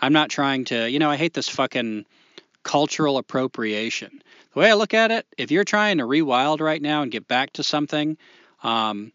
I'm 0.00 0.12
not 0.12 0.30
trying 0.30 0.64
to, 0.66 0.88
you 0.88 0.98
know, 0.98 1.10
I 1.10 1.16
hate 1.16 1.34
this 1.34 1.48
fucking 1.48 2.06
cultural 2.62 3.18
appropriation. 3.18 4.22
The 4.52 4.60
way 4.60 4.70
I 4.70 4.74
look 4.74 4.94
at 4.94 5.10
it, 5.10 5.26
if 5.36 5.50
you're 5.50 5.64
trying 5.64 5.98
to 5.98 6.04
rewild 6.04 6.60
right 6.60 6.80
now 6.80 7.02
and 7.02 7.12
get 7.12 7.28
back 7.28 7.52
to 7.54 7.62
something, 7.62 8.16
um, 8.62 9.12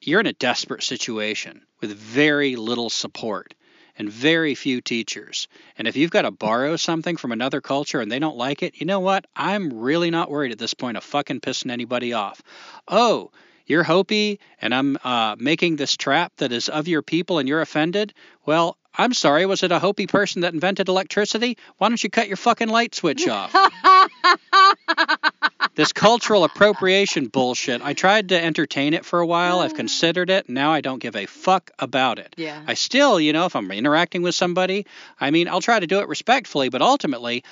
you're 0.00 0.20
in 0.20 0.26
a 0.26 0.32
desperate 0.32 0.82
situation 0.82 1.62
with 1.80 1.92
very 1.92 2.56
little 2.56 2.90
support 2.90 3.54
and 3.98 4.10
very 4.10 4.54
few 4.54 4.80
teachers. 4.80 5.48
And 5.78 5.86
if 5.86 5.96
you've 5.96 6.10
got 6.10 6.22
to 6.22 6.30
borrow 6.30 6.76
something 6.76 7.16
from 7.16 7.32
another 7.32 7.60
culture 7.60 8.00
and 8.00 8.10
they 8.10 8.18
don't 8.18 8.36
like 8.36 8.62
it, 8.62 8.80
you 8.80 8.86
know 8.86 9.00
what? 9.00 9.26
I'm 9.36 9.72
really 9.80 10.10
not 10.10 10.30
worried 10.30 10.52
at 10.52 10.58
this 10.58 10.74
point 10.74 10.96
of 10.96 11.04
fucking 11.04 11.40
pissing 11.40 11.70
anybody 11.70 12.12
off. 12.12 12.42
Oh, 12.88 13.30
you're 13.66 13.82
Hopi 13.82 14.40
and 14.60 14.74
I'm 14.74 14.98
uh, 15.04 15.36
making 15.38 15.76
this 15.76 15.96
trap 15.96 16.32
that 16.38 16.52
is 16.52 16.68
of 16.68 16.88
your 16.88 17.02
people 17.02 17.38
and 17.38 17.48
you're 17.48 17.60
offended? 17.60 18.12
Well, 18.44 18.76
I'm 18.94 19.14
sorry, 19.14 19.46
was 19.46 19.62
it 19.62 19.72
a 19.72 19.78
Hopi 19.78 20.06
person 20.06 20.42
that 20.42 20.52
invented 20.52 20.88
electricity? 20.88 21.56
Why 21.78 21.88
don't 21.88 22.02
you 22.02 22.10
cut 22.10 22.28
your 22.28 22.36
fucking 22.36 22.68
light 22.68 22.94
switch 22.94 23.26
off? 23.26 23.54
this 25.74 25.92
cultural 25.92 26.44
appropriation 26.44 27.28
bullshit. 27.28 27.82
I 27.82 27.94
tried 27.94 28.28
to 28.30 28.42
entertain 28.42 28.94
it 28.94 29.04
for 29.04 29.20
a 29.20 29.26
while. 29.26 29.60
I've 29.60 29.74
considered 29.74 30.30
it. 30.30 30.48
Now 30.48 30.72
I 30.72 30.80
don't 30.80 30.98
give 30.98 31.16
a 31.16 31.26
fuck 31.26 31.70
about 31.78 32.18
it. 32.18 32.34
Yeah. 32.36 32.62
I 32.66 32.74
still, 32.74 33.18
you 33.18 33.32
know, 33.32 33.46
if 33.46 33.56
I'm 33.56 33.70
interacting 33.70 34.22
with 34.22 34.34
somebody, 34.34 34.86
I 35.20 35.30
mean, 35.30 35.48
I'll 35.48 35.60
try 35.60 35.80
to 35.80 35.86
do 35.86 36.00
it 36.00 36.08
respectfully, 36.08 36.68
but 36.68 36.82
ultimately, 36.82 37.44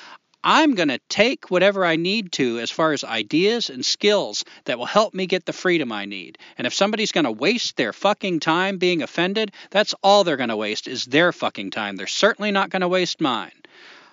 I'm 0.42 0.74
going 0.74 0.88
to 0.88 1.00
take 1.08 1.50
whatever 1.50 1.84
I 1.84 1.96
need 1.96 2.32
to 2.32 2.60
as 2.60 2.70
far 2.70 2.92
as 2.92 3.04
ideas 3.04 3.68
and 3.68 3.84
skills 3.84 4.44
that 4.64 4.78
will 4.78 4.86
help 4.86 5.12
me 5.12 5.26
get 5.26 5.44
the 5.44 5.52
freedom 5.52 5.92
I 5.92 6.06
need. 6.06 6.38
And 6.56 6.66
if 6.66 6.72
somebody's 6.72 7.12
going 7.12 7.24
to 7.24 7.30
waste 7.30 7.76
their 7.76 7.92
fucking 7.92 8.40
time 8.40 8.78
being 8.78 9.02
offended, 9.02 9.52
that's 9.70 9.94
all 10.02 10.24
they're 10.24 10.38
going 10.38 10.48
to 10.48 10.56
waste 10.56 10.88
is 10.88 11.04
their 11.04 11.32
fucking 11.32 11.72
time. 11.72 11.96
They're 11.96 12.06
certainly 12.06 12.52
not 12.52 12.70
going 12.70 12.80
to 12.80 12.88
waste 12.88 13.20
mine. 13.20 13.52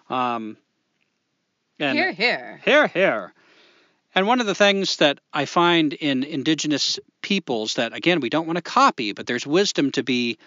Um, 0.10 0.58
and 1.80 1.98
Here, 1.98 2.12
here. 2.12 2.62
here, 2.66 2.88
here. 2.88 3.34
And 4.18 4.26
one 4.26 4.42
of 4.42 4.48
the 4.48 4.56
things 4.56 4.96
that 4.96 5.20
I 5.32 5.46
find 5.46 5.94
in 5.94 6.24
indigenous 6.24 6.98
peoples 7.22 7.76
that, 7.76 7.94
again, 7.94 8.20
we 8.20 8.32
don't 8.32 8.48
want 8.48 8.58
to 8.58 8.64
copy, 8.64 9.12
but 9.12 9.28
there's 9.28 9.46
wisdom 9.46 9.92
to 9.92 10.02
be 10.02 10.40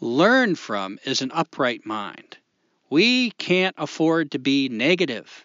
learned 0.00 0.56
from 0.56 1.00
is 1.04 1.20
an 1.20 1.32
upright 1.34 1.84
mind. 1.84 2.36
We 2.88 3.32
can't 3.32 3.74
afford 3.76 4.30
to 4.30 4.38
be 4.38 4.68
negative. 4.68 5.44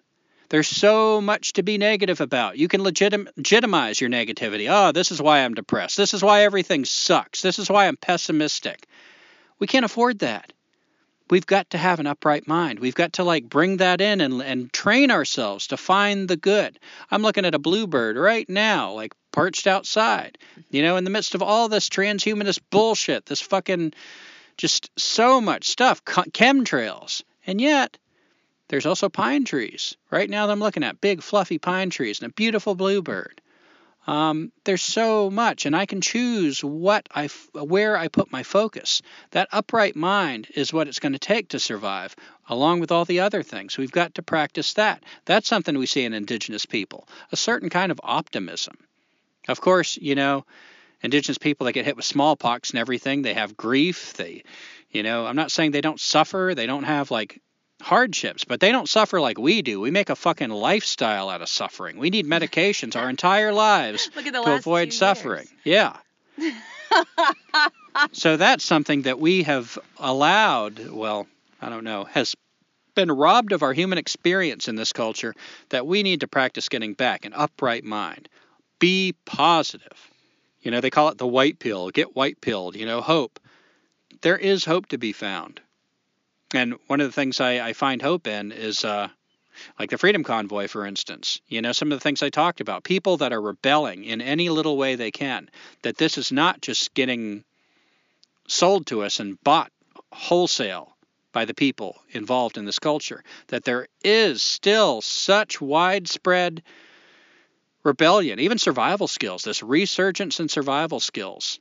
There's 0.49 0.67
so 0.67 1.19
much 1.19 1.53
to 1.53 1.63
be 1.63 1.79
negative 1.79 2.21
about. 2.21 2.59
You 2.59 2.67
can 2.67 2.81
legitim- 2.81 3.29
legitimize 3.35 3.99
your 3.99 4.11
negativity. 4.11 4.67
Oh, 4.69 4.91
this 4.91 5.09
is 5.11 5.19
why 5.19 5.39
I'm 5.39 5.55
depressed. 5.55 5.97
This 5.97 6.13
is 6.13 6.21
why 6.21 6.43
everything 6.43 6.85
sucks. 6.85 7.41
This 7.41 7.57
is 7.57 7.71
why 7.71 7.87
I'm 7.87 7.97
pessimistic. 7.97 8.85
We 9.57 9.65
can't 9.65 9.83
afford 9.83 10.19
that. 10.19 10.53
We've 11.32 11.45
got 11.45 11.69
to 11.69 11.77
have 11.77 12.01
an 12.01 12.07
upright 12.07 12.45
mind. 12.45 12.79
We've 12.79 12.93
got 12.93 13.13
to 13.13 13.23
like 13.23 13.47
bring 13.47 13.77
that 13.77 14.01
in 14.01 14.19
and, 14.19 14.41
and 14.41 14.71
train 14.73 15.11
ourselves 15.11 15.67
to 15.67 15.77
find 15.77 16.27
the 16.27 16.36
good. 16.36 16.77
I'm 17.09 17.21
looking 17.21 17.45
at 17.45 17.55
a 17.55 17.59
bluebird 17.59 18.17
right 18.17 18.47
now, 18.49 18.91
like 18.91 19.13
perched 19.32 19.65
outside, 19.65 20.38
you 20.71 20.82
know, 20.82 20.97
in 20.97 21.05
the 21.05 21.09
midst 21.09 21.34
of 21.34 21.41
all 21.41 21.69
this 21.69 21.88
transhumanist 21.88 22.59
bullshit, 22.69 23.27
this 23.27 23.39
fucking 23.39 23.93
just 24.57 24.91
so 24.99 25.39
much 25.39 25.69
stuff, 25.69 26.03
chemtrails. 26.03 27.23
And 27.47 27.61
yet, 27.61 27.97
there's 28.67 28.86
also 28.86 29.07
pine 29.07 29.45
trees. 29.45 29.95
Right 30.11 30.29
now, 30.29 30.47
that 30.47 30.51
I'm 30.51 30.59
looking 30.59 30.84
at 30.84 30.99
big, 30.99 31.23
fluffy 31.23 31.59
pine 31.59 31.91
trees 31.91 32.19
and 32.19 32.29
a 32.29 32.34
beautiful 32.34 32.75
bluebird. 32.75 33.39
Um, 34.07 34.51
there's 34.63 34.81
so 34.81 35.29
much, 35.29 35.65
and 35.65 35.75
I 35.75 35.85
can 35.85 36.01
choose 36.01 36.63
what 36.63 37.07
I, 37.13 37.27
where 37.53 37.95
I 37.95 38.07
put 38.07 38.31
my 38.31 38.41
focus. 38.43 39.01
That 39.31 39.49
upright 39.51 39.95
mind 39.95 40.47
is 40.55 40.73
what 40.73 40.87
it's 40.87 40.99
going 40.99 41.13
to 41.13 41.19
take 41.19 41.49
to 41.49 41.59
survive, 41.59 42.15
along 42.49 42.79
with 42.79 42.91
all 42.91 43.05
the 43.05 43.19
other 43.19 43.43
things. 43.43 43.77
We've 43.77 43.91
got 43.91 44.15
to 44.15 44.23
practice 44.23 44.73
that. 44.73 45.03
That's 45.25 45.47
something 45.47 45.77
we 45.77 45.85
see 45.85 46.03
in 46.03 46.13
indigenous 46.13 46.65
people, 46.65 47.07
a 47.31 47.37
certain 47.37 47.69
kind 47.69 47.91
of 47.91 48.01
optimism. 48.03 48.75
Of 49.47 49.61
course, 49.61 49.97
you 49.97 50.15
know, 50.15 50.45
indigenous 51.03 51.37
people 51.37 51.65
that 51.65 51.73
get 51.73 51.85
hit 51.85 51.95
with 51.95 52.05
smallpox 52.05 52.71
and 52.71 52.79
everything, 52.79 53.21
they 53.21 53.35
have 53.35 53.57
grief. 53.57 54.13
They, 54.13 54.43
you 54.89 55.03
know, 55.03 55.25
I'm 55.25 55.35
not 55.35 55.51
saying 55.51 55.71
they 55.71 55.81
don't 55.81 55.99
suffer, 55.99 56.53
they 56.55 56.67
don't 56.67 56.83
have 56.83 57.11
like 57.11 57.39
hardships, 57.82 58.45
but 58.45 58.59
they 58.59 58.71
don't 58.71 58.88
suffer 58.88 59.19
like 59.19 59.38
we 59.38 59.61
do. 59.61 59.79
We 59.79 59.91
make 59.91 60.09
a 60.09 60.15
fucking 60.15 60.49
lifestyle 60.49 61.29
out 61.29 61.41
of 61.41 61.49
suffering. 61.49 61.97
We 61.97 62.09
need 62.09 62.25
medications 62.25 62.95
our 62.95 63.09
entire 63.09 63.51
lives 63.51 64.09
to 64.09 64.53
avoid 64.53 64.93
suffering. 64.93 65.47
Years. 65.63 65.97
Yeah. 66.38 66.51
so 68.11 68.38
that's 68.38 68.63
something 68.63 69.03
that 69.03 69.19
we 69.19 69.43
have 69.43 69.77
allowed, 69.97 70.88
well, 70.89 71.27
I 71.61 71.69
don't 71.69 71.84
know, 71.84 72.05
has 72.05 72.36
been 72.95 73.11
robbed 73.11 73.51
of 73.51 73.63
our 73.63 73.73
human 73.73 73.97
experience 73.97 74.67
in 74.67 74.75
this 74.75 74.93
culture 74.93 75.34
that 75.69 75.88
we 75.88 76.03
need 76.03 76.21
to 76.21 76.27
practice 76.27 76.69
getting 76.69 76.93
back 76.93 77.25
an 77.25 77.34
upright 77.34 77.84
mind. 77.84 78.27
Be 78.79 79.15
positive. 79.25 80.09
You 80.61 80.71
know, 80.71 80.82
they 80.82 80.89
call 80.89 81.09
it 81.09 81.17
the 81.17 81.27
white 81.27 81.59
pill. 81.59 81.89
Get 81.89 82.15
white 82.15 82.41
pilled, 82.41 82.75
you 82.75 82.86
know, 82.86 83.01
hope. 83.01 83.39
There 84.21 84.38
is 84.38 84.65
hope 84.65 84.88
to 84.88 84.97
be 84.97 85.13
found. 85.13 85.61
And 86.53 86.75
one 86.87 87.01
of 87.01 87.07
the 87.07 87.13
things 87.13 87.39
I, 87.39 87.69
I 87.69 87.73
find 87.73 88.01
hope 88.01 88.27
in 88.27 88.51
is 88.51 88.83
uh, 88.83 89.07
like 89.79 89.89
the 89.89 89.97
Freedom 89.97 90.23
Convoy, 90.23 90.67
for 90.67 90.85
instance. 90.85 91.41
You 91.47 91.61
know, 91.61 91.71
some 91.71 91.91
of 91.91 91.97
the 91.97 92.03
things 92.03 92.21
I 92.21 92.29
talked 92.29 92.61
about. 92.61 92.83
People 92.83 93.17
that 93.17 93.33
are 93.33 93.41
rebelling 93.41 94.03
in 94.03 94.21
any 94.21 94.49
little 94.49 94.77
way 94.77 94.95
they 94.95 95.11
can. 95.11 95.49
That 95.83 95.97
this 95.97 96.17
is 96.17 96.31
not 96.31 96.61
just 96.61 96.93
getting 96.93 97.43
sold 98.47 98.87
to 98.87 99.03
us 99.03 99.19
and 99.19 99.41
bought 99.43 99.71
wholesale 100.11 100.95
by 101.31 101.45
the 101.45 101.53
people 101.53 102.01
involved 102.11 102.57
in 102.57 102.65
this 102.65 102.79
culture. 102.79 103.23
That 103.47 103.63
there 103.63 103.87
is 104.03 104.41
still 104.41 105.01
such 105.01 105.61
widespread 105.61 106.63
rebellion, 107.83 108.39
even 108.39 108.57
survival 108.57 109.07
skills, 109.07 109.43
this 109.43 109.63
resurgence 109.63 110.39
in 110.39 110.49
survival 110.49 110.99
skills. 110.99 111.59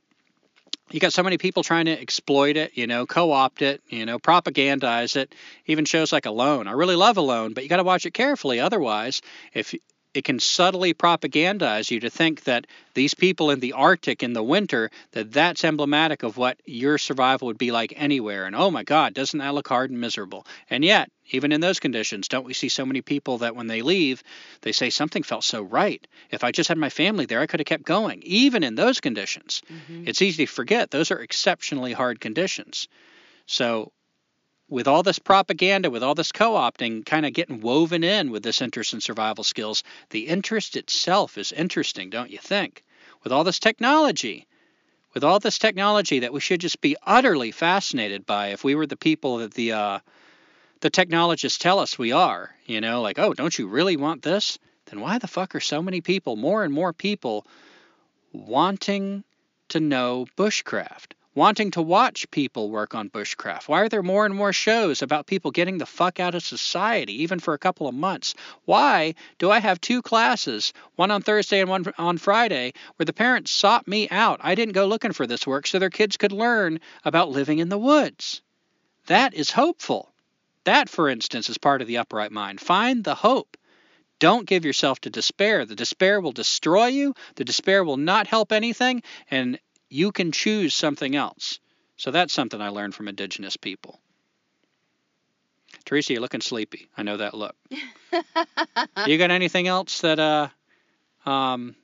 You 0.91 0.99
got 0.99 1.13
so 1.13 1.23
many 1.23 1.37
people 1.37 1.63
trying 1.63 1.85
to 1.85 1.99
exploit 1.99 2.57
it, 2.57 2.77
you 2.77 2.85
know, 2.85 3.05
co-opt 3.05 3.61
it, 3.61 3.81
you 3.87 4.05
know, 4.05 4.19
propagandize 4.19 5.15
it. 5.15 5.33
Even 5.65 5.85
shows 5.85 6.11
like 6.11 6.25
Alone. 6.25 6.67
I 6.67 6.73
really 6.73 6.95
love 6.95 7.17
Alone, 7.17 7.53
but 7.53 7.63
you 7.63 7.69
got 7.69 7.77
to 7.77 7.83
watch 7.83 8.05
it 8.05 8.11
carefully. 8.11 8.59
Otherwise, 8.59 9.21
if 9.53 9.73
it 10.13 10.23
can 10.23 10.39
subtly 10.39 10.93
propagandize 10.93 11.89
you 11.89 12.01
to 12.01 12.09
think 12.09 12.43
that 12.43 12.67
these 12.93 13.13
people 13.13 13.49
in 13.49 13.59
the 13.61 13.73
Arctic 13.73 14.23
in 14.23 14.33
the 14.33 14.43
winter 14.43 14.89
that 15.11 15.31
that's 15.31 15.63
emblematic 15.63 16.23
of 16.23 16.35
what 16.37 16.59
your 16.65 16.97
survival 16.97 17.47
would 17.47 17.57
be 17.57 17.71
like 17.71 17.93
anywhere. 17.95 18.45
And 18.45 18.55
oh 18.55 18.69
my 18.71 18.83
God, 18.83 19.13
doesn't 19.13 19.39
that 19.39 19.53
look 19.53 19.69
hard 19.69 19.89
and 19.89 20.01
miserable? 20.01 20.45
And 20.69 20.83
yet, 20.83 21.09
even 21.29 21.53
in 21.53 21.61
those 21.61 21.79
conditions, 21.79 22.27
don't 22.27 22.45
we 22.45 22.53
see 22.53 22.67
so 22.67 22.85
many 22.85 23.01
people 23.01 23.37
that 23.37 23.55
when 23.55 23.67
they 23.67 23.81
leave, 23.81 24.21
they 24.61 24.73
say 24.73 24.89
something 24.89 25.23
felt 25.23 25.45
so 25.45 25.61
right. 25.61 26.05
If 26.29 26.43
I 26.43 26.51
just 26.51 26.67
had 26.67 26.77
my 26.77 26.89
family 26.89 27.25
there, 27.25 27.39
I 27.39 27.47
could 27.47 27.61
have 27.61 27.67
kept 27.67 27.85
going. 27.85 28.21
Even 28.25 28.63
in 28.63 28.75
those 28.75 28.99
conditions, 28.99 29.61
Mm-hmm. 29.71 30.07
it's 30.07 30.21
easy 30.21 30.45
to 30.45 30.51
forget 30.51 30.91
those 30.91 31.11
are 31.11 31.19
exceptionally 31.19 31.93
hard 31.93 32.19
conditions. 32.19 32.89
So 33.45 33.93
with 34.71 34.87
all 34.87 35.03
this 35.03 35.19
propaganda, 35.19 35.89
with 35.91 36.01
all 36.01 36.15
this 36.15 36.31
co 36.31 36.53
opting 36.53 37.05
kind 37.05 37.25
of 37.25 37.33
getting 37.33 37.59
woven 37.59 38.05
in 38.05 38.31
with 38.31 38.41
this 38.41 38.61
interest 38.61 38.93
in 38.93 39.01
survival 39.01 39.43
skills, 39.43 39.83
the 40.09 40.27
interest 40.27 40.77
itself 40.77 41.37
is 41.37 41.51
interesting, 41.51 42.09
don't 42.09 42.31
you 42.31 42.37
think? 42.37 42.83
With 43.23 43.33
all 43.33 43.43
this 43.43 43.59
technology, 43.59 44.47
with 45.13 45.25
all 45.25 45.39
this 45.39 45.59
technology 45.59 46.19
that 46.19 46.31
we 46.31 46.39
should 46.39 46.61
just 46.61 46.79
be 46.79 46.95
utterly 47.05 47.51
fascinated 47.51 48.25
by 48.25 48.47
if 48.47 48.63
we 48.63 48.73
were 48.73 48.87
the 48.87 48.95
people 48.95 49.39
that 49.39 49.53
the 49.53 49.73
uh, 49.73 49.99
the 50.79 50.89
technologists 50.89 51.59
tell 51.59 51.77
us 51.77 51.99
we 51.99 52.13
are, 52.13 52.49
you 52.65 52.79
know, 52.79 53.01
like, 53.01 53.19
oh, 53.19 53.33
don't 53.33 53.59
you 53.59 53.67
really 53.67 53.97
want 53.97 54.23
this? 54.23 54.57
Then 54.85 55.01
why 55.01 55.19
the 55.19 55.27
fuck 55.27 55.53
are 55.53 55.59
so 55.59 55.81
many 55.81 55.99
people, 55.99 56.37
more 56.37 56.63
and 56.63 56.73
more 56.73 56.93
people, 56.93 57.45
wanting 58.31 59.25
to 59.69 59.81
know 59.81 60.27
bushcraft? 60.37 61.11
Wanting 61.33 61.71
to 61.71 61.81
watch 61.81 62.29
people 62.31 62.69
work 62.69 62.93
on 62.93 63.09
bushcraft? 63.09 63.67
Why 63.67 63.81
are 63.81 63.89
there 63.89 64.03
more 64.03 64.25
and 64.25 64.35
more 64.35 64.53
shows 64.53 65.01
about 65.01 65.27
people 65.27 65.51
getting 65.51 65.77
the 65.77 65.85
fuck 65.85 66.19
out 66.19 66.35
of 66.35 66.43
society, 66.43 67.23
even 67.23 67.39
for 67.39 67.53
a 67.53 67.59
couple 67.59 67.87
of 67.87 67.95
months? 67.95 68.35
Why 68.65 69.15
do 69.37 69.49
I 69.49 69.59
have 69.59 69.79
two 69.79 70.01
classes, 70.01 70.73
one 70.95 71.11
on 71.11 71.21
Thursday 71.21 71.61
and 71.61 71.69
one 71.69 71.85
on 71.97 72.17
Friday, 72.17 72.73
where 72.95 73.05
the 73.05 73.13
parents 73.13 73.51
sought 73.51 73.87
me 73.87 74.09
out? 74.09 74.39
I 74.43 74.55
didn't 74.55 74.73
go 74.73 74.85
looking 74.85 75.13
for 75.13 75.27
this 75.27 75.47
work 75.47 75.67
so 75.67 75.79
their 75.79 75.89
kids 75.89 76.17
could 76.17 76.31
learn 76.31 76.79
about 77.05 77.29
living 77.29 77.59
in 77.59 77.69
the 77.69 77.79
woods. 77.79 78.41
That 79.07 79.33
is 79.33 79.51
hopeful. 79.51 80.11
That, 80.65 80.89
for 80.89 81.09
instance, 81.09 81.49
is 81.49 81.57
part 81.57 81.81
of 81.81 81.87
the 81.87 81.97
upright 81.97 82.31
mind. 82.31 82.59
Find 82.59 83.03
the 83.03 83.15
hope. 83.15 83.57
Don't 84.19 84.45
give 84.45 84.65
yourself 84.65 85.01
to 85.01 85.09
despair. 85.09 85.65
The 85.65 85.75
despair 85.75 86.21
will 86.21 86.31
destroy 86.31 86.87
you. 86.87 87.15
The 87.35 87.43
despair 87.43 87.83
will 87.83 87.97
not 87.97 88.27
help 88.27 88.51
anything. 88.51 89.01
And 89.31 89.57
you 89.91 90.11
can 90.13 90.31
choose 90.31 90.73
something 90.73 91.15
else. 91.15 91.59
So 91.97 92.09
that's 92.09 92.33
something 92.33 92.59
I 92.59 92.69
learned 92.69 92.95
from 92.95 93.09
indigenous 93.09 93.57
people. 93.57 93.99
Teresa, 95.85 96.13
you're 96.13 96.21
looking 96.21 96.41
sleepy. 96.41 96.87
I 96.97 97.03
know 97.03 97.17
that 97.17 97.33
look. 97.33 97.55
you 99.05 99.17
got 99.17 99.31
anything 99.31 99.67
else 99.67 100.01
that 100.01 100.17
uh, 100.17 100.47
um, 101.29 101.75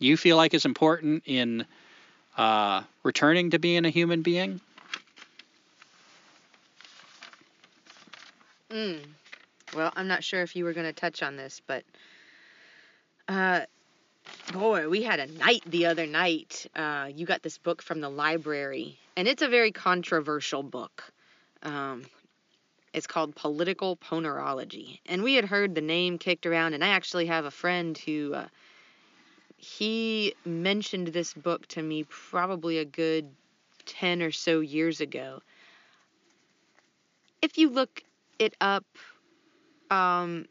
you 0.00 0.16
feel 0.16 0.36
like 0.36 0.54
is 0.54 0.64
important 0.64 1.24
in 1.26 1.66
uh, 2.36 2.82
returning 3.02 3.50
to 3.50 3.58
being 3.58 3.84
a 3.84 3.90
human 3.90 4.22
being? 4.22 4.60
Mm. 8.70 9.00
Well, 9.74 9.92
I'm 9.96 10.08
not 10.08 10.24
sure 10.24 10.42
if 10.42 10.56
you 10.56 10.64
were 10.64 10.72
going 10.72 10.86
to 10.86 10.92
touch 10.92 11.22
on 11.22 11.36
this, 11.36 11.60
but 11.66 11.84
uh, 13.28 13.60
Boy, 14.52 14.88
we 14.88 15.02
had 15.02 15.20
a 15.20 15.26
night 15.26 15.62
the 15.66 15.86
other 15.86 16.06
night. 16.06 16.66
Uh, 16.74 17.08
you 17.14 17.26
got 17.26 17.42
this 17.42 17.58
book 17.58 17.82
from 17.82 18.00
the 18.00 18.08
library, 18.08 18.98
and 19.16 19.28
it's 19.28 19.42
a 19.42 19.48
very 19.48 19.72
controversial 19.72 20.62
book. 20.62 21.04
Um, 21.62 22.04
it's 22.94 23.06
called 23.06 23.34
Political 23.36 23.96
Ponerology. 23.98 25.00
And 25.06 25.22
we 25.22 25.34
had 25.34 25.44
heard 25.44 25.74
the 25.74 25.80
name 25.80 26.18
kicked 26.18 26.46
around, 26.46 26.74
and 26.74 26.82
I 26.82 26.88
actually 26.88 27.26
have 27.26 27.44
a 27.44 27.50
friend 27.50 27.96
who 27.98 28.34
uh, 28.34 28.48
he 29.56 30.34
mentioned 30.44 31.08
this 31.08 31.34
book 31.34 31.66
to 31.68 31.82
me 31.82 32.04
probably 32.04 32.78
a 32.78 32.84
good 32.84 33.28
10 33.86 34.22
or 34.22 34.30
so 34.30 34.60
years 34.60 35.00
ago. 35.00 35.42
If 37.42 37.58
you 37.58 37.68
look 37.70 38.02
it 38.38 38.54
up, 38.60 38.84
um, 39.90 40.46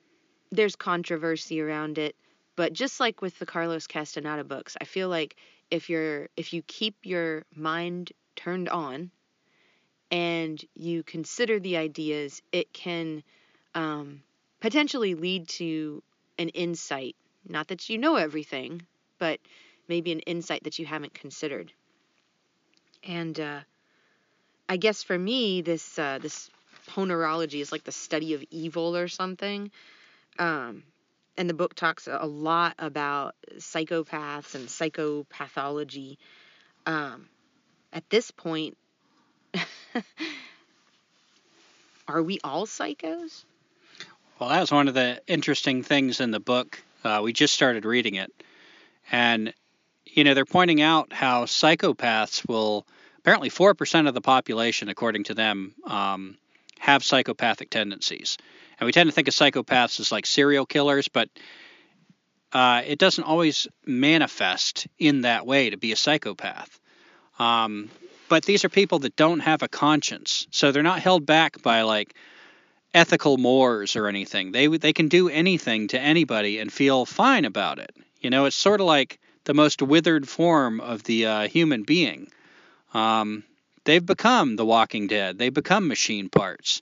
there's 0.52 0.76
controversy 0.76 1.62
around 1.62 1.98
it. 1.98 2.16
But 2.58 2.74
just 2.74 3.00
like 3.00 3.22
with 3.22 3.38
the 3.40 3.46
Carlos 3.46 3.86
Castaneda 3.88 4.44
books, 4.44 4.76
I 4.82 4.86
feel 4.86 5.08
like 5.08 5.38
if 5.70 5.90
you're 5.90 6.28
if 6.36 6.52
you 6.54 6.64
keep 6.64 6.96
your 7.04 7.46
mind 7.56 8.12
turned 8.36 8.68
on 8.68 9.12
and 10.10 10.64
you 10.74 11.04
consider 11.04 11.60
the 11.60 11.78
ideas, 11.78 12.42
it 12.52 12.74
can 12.74 13.24
um, 13.76 14.24
potentially 14.60 15.14
lead 15.14 15.48
to 15.50 16.02
an 16.40 16.50
insight. 16.50 17.16
Not 17.48 17.68
that 17.68 17.90
you 17.90 18.00
know 18.00 18.16
everything, 18.16 18.82
but 19.20 19.40
maybe 19.88 20.12
an 20.12 20.22
insight 20.22 20.64
that 20.64 20.80
you 20.80 20.86
haven't 20.88 21.14
considered. 21.14 21.72
And 23.04 23.40
uh, 23.40 23.60
I 24.68 24.78
guess 24.78 25.04
for 25.04 25.18
me, 25.18 25.62
this 25.62 26.00
uh, 26.00 26.18
this 26.20 26.50
ponerology 26.88 27.62
is 27.62 27.72
like 27.72 27.84
the 27.84 27.92
study 27.92 28.34
of 28.34 28.44
evil 28.50 28.98
or 28.98 29.08
something. 29.08 29.70
Um, 30.40 30.82
and 31.38 31.50
the 31.50 31.54
book 31.54 31.76
talks 31.76 32.08
a 32.08 32.26
lot 32.26 32.76
about 32.80 33.36
psychopaths 33.58 34.56
and 34.56 34.68
psychopathology. 34.68 36.18
Um, 36.86 37.30
at 37.94 38.10
this 38.10 38.32
point, 38.32 38.78
are 42.08 42.24
we 42.24 42.40
all 42.44 42.66
psychos? 42.66 43.44
Well, 44.40 44.50
that 44.50 44.60
was 44.62 44.72
one 44.72 44.88
of 44.88 44.94
the 44.94 45.22
interesting 45.28 45.84
things 45.84 46.20
in 46.20 46.32
the 46.32 46.40
book. 46.40 46.82
Uh, 47.04 47.22
we 47.24 47.34
just 47.34 47.54
started 47.54 47.86
reading 47.86 48.16
it. 48.16 48.32
And, 49.12 49.54
you 50.06 50.24
know, 50.24 50.34
they're 50.34 50.46
pointing 50.46 50.82
out 50.82 51.14
how 51.14 51.46
psychopaths 51.46 52.48
will, 52.48 52.86
apparently 53.20 53.50
4% 53.50 54.08
of 54.08 54.14
the 54.14 54.22
population, 54.22 54.90
according 54.90 55.26
to 55.26 55.34
them, 55.34 55.74
um, 55.86 56.38
have 56.80 57.04
psychopathic 57.04 57.70
tendencies. 57.70 58.38
And 58.80 58.86
we 58.86 58.92
tend 58.92 59.10
to 59.10 59.14
think 59.14 59.28
of 59.28 59.34
psychopaths 59.34 60.00
as 60.00 60.12
like 60.12 60.26
serial 60.26 60.66
killers, 60.66 61.08
but 61.08 61.30
uh, 62.54 62.82
it 62.86 63.00
doesn't 63.00 63.24
always 63.24 63.68
manifest 63.86 64.88
in 65.00 65.22
that 65.22 65.46
way 65.46 65.70
to 65.70 65.78
be 65.78 65.92
a 65.92 65.96
psychopath. 65.96 66.80
Um, 67.40 67.90
but 68.30 68.46
these 68.46 68.66
are 68.66 68.70
people 68.70 69.00
that 69.00 69.16
don't 69.16 69.40
have 69.40 69.64
a 69.64 69.68
conscience, 69.68 70.48
so 70.52 70.72
they're 70.72 70.84
not 70.84 71.00
held 71.00 71.26
back 71.26 71.62
by 71.62 71.84
like 71.84 72.14
ethical 72.94 73.38
mores 73.38 73.96
or 73.96 74.08
anything. 74.08 74.52
They 74.52 74.68
they 74.68 74.94
can 74.94 75.08
do 75.08 75.30
anything 75.30 75.88
to 75.90 76.00
anybody 76.00 76.60
and 76.60 76.72
feel 76.72 77.06
fine 77.06 77.46
about 77.46 77.80
it. 77.80 77.96
You 78.22 78.30
know, 78.30 78.46
it's 78.46 78.56
sort 78.56 78.82
of 78.82 78.88
like 78.88 79.20
the 79.46 79.54
most 79.54 79.82
withered 79.82 80.28
form 80.28 80.82
of 80.82 81.04
the 81.04 81.26
uh, 81.26 81.48
human 81.48 81.84
being. 81.84 82.28
Um, 82.94 83.44
they've 83.86 84.06
become 84.06 84.56
the 84.56 84.66
Walking 84.66 85.08
Dead. 85.08 85.38
They 85.38 85.50
become 85.50 85.88
machine 85.88 86.30
parts 86.30 86.82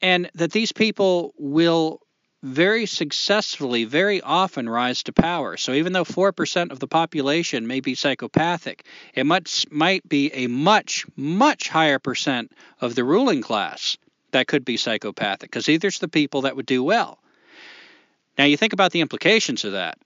and 0.00 0.30
that 0.34 0.52
these 0.52 0.72
people 0.72 1.34
will 1.38 2.00
very 2.42 2.86
successfully, 2.86 3.84
very 3.84 4.20
often 4.20 4.68
rise 4.68 5.02
to 5.02 5.12
power. 5.12 5.56
So 5.56 5.72
even 5.72 5.92
though 5.92 6.04
4% 6.04 6.70
of 6.70 6.78
the 6.78 6.86
population 6.86 7.66
may 7.66 7.80
be 7.80 7.96
psychopathic, 7.96 8.84
it 9.14 9.26
much, 9.26 9.66
might 9.70 10.08
be 10.08 10.32
a 10.32 10.46
much, 10.46 11.04
much 11.16 11.68
higher 11.68 11.98
percent 11.98 12.52
of 12.80 12.94
the 12.94 13.02
ruling 13.02 13.42
class 13.42 13.96
that 14.30 14.46
could 14.46 14.64
be 14.64 14.76
psychopathic, 14.76 15.50
because 15.50 15.66
these 15.66 15.84
are 15.84 15.90
the 15.98 16.06
people 16.06 16.42
that 16.42 16.54
would 16.54 16.66
do 16.66 16.84
well. 16.84 17.18
Now 18.36 18.44
you 18.44 18.56
think 18.56 18.72
about 18.72 18.92
the 18.92 19.00
implications 19.00 19.64
of 19.64 19.72
that. 19.72 19.98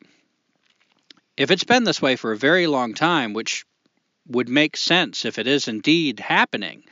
If 1.37 1.51
it's 1.51 1.65
been 1.65 1.85
this 1.85 2.01
way 2.01 2.17
for 2.17 2.33
a 2.33 2.37
very 2.37 2.67
long 2.67 2.95
time, 2.95 3.35
which 3.35 3.67
would 4.29 4.49
make 4.49 4.77
sense 4.77 5.25
if 5.25 5.39
it 5.39 5.47
is 5.47 5.69
indeed 5.69 6.21
happening, 6.21 6.85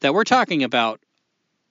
that 0.00 0.14
we're 0.14 0.24
talking 0.24 0.62
about 0.62 1.00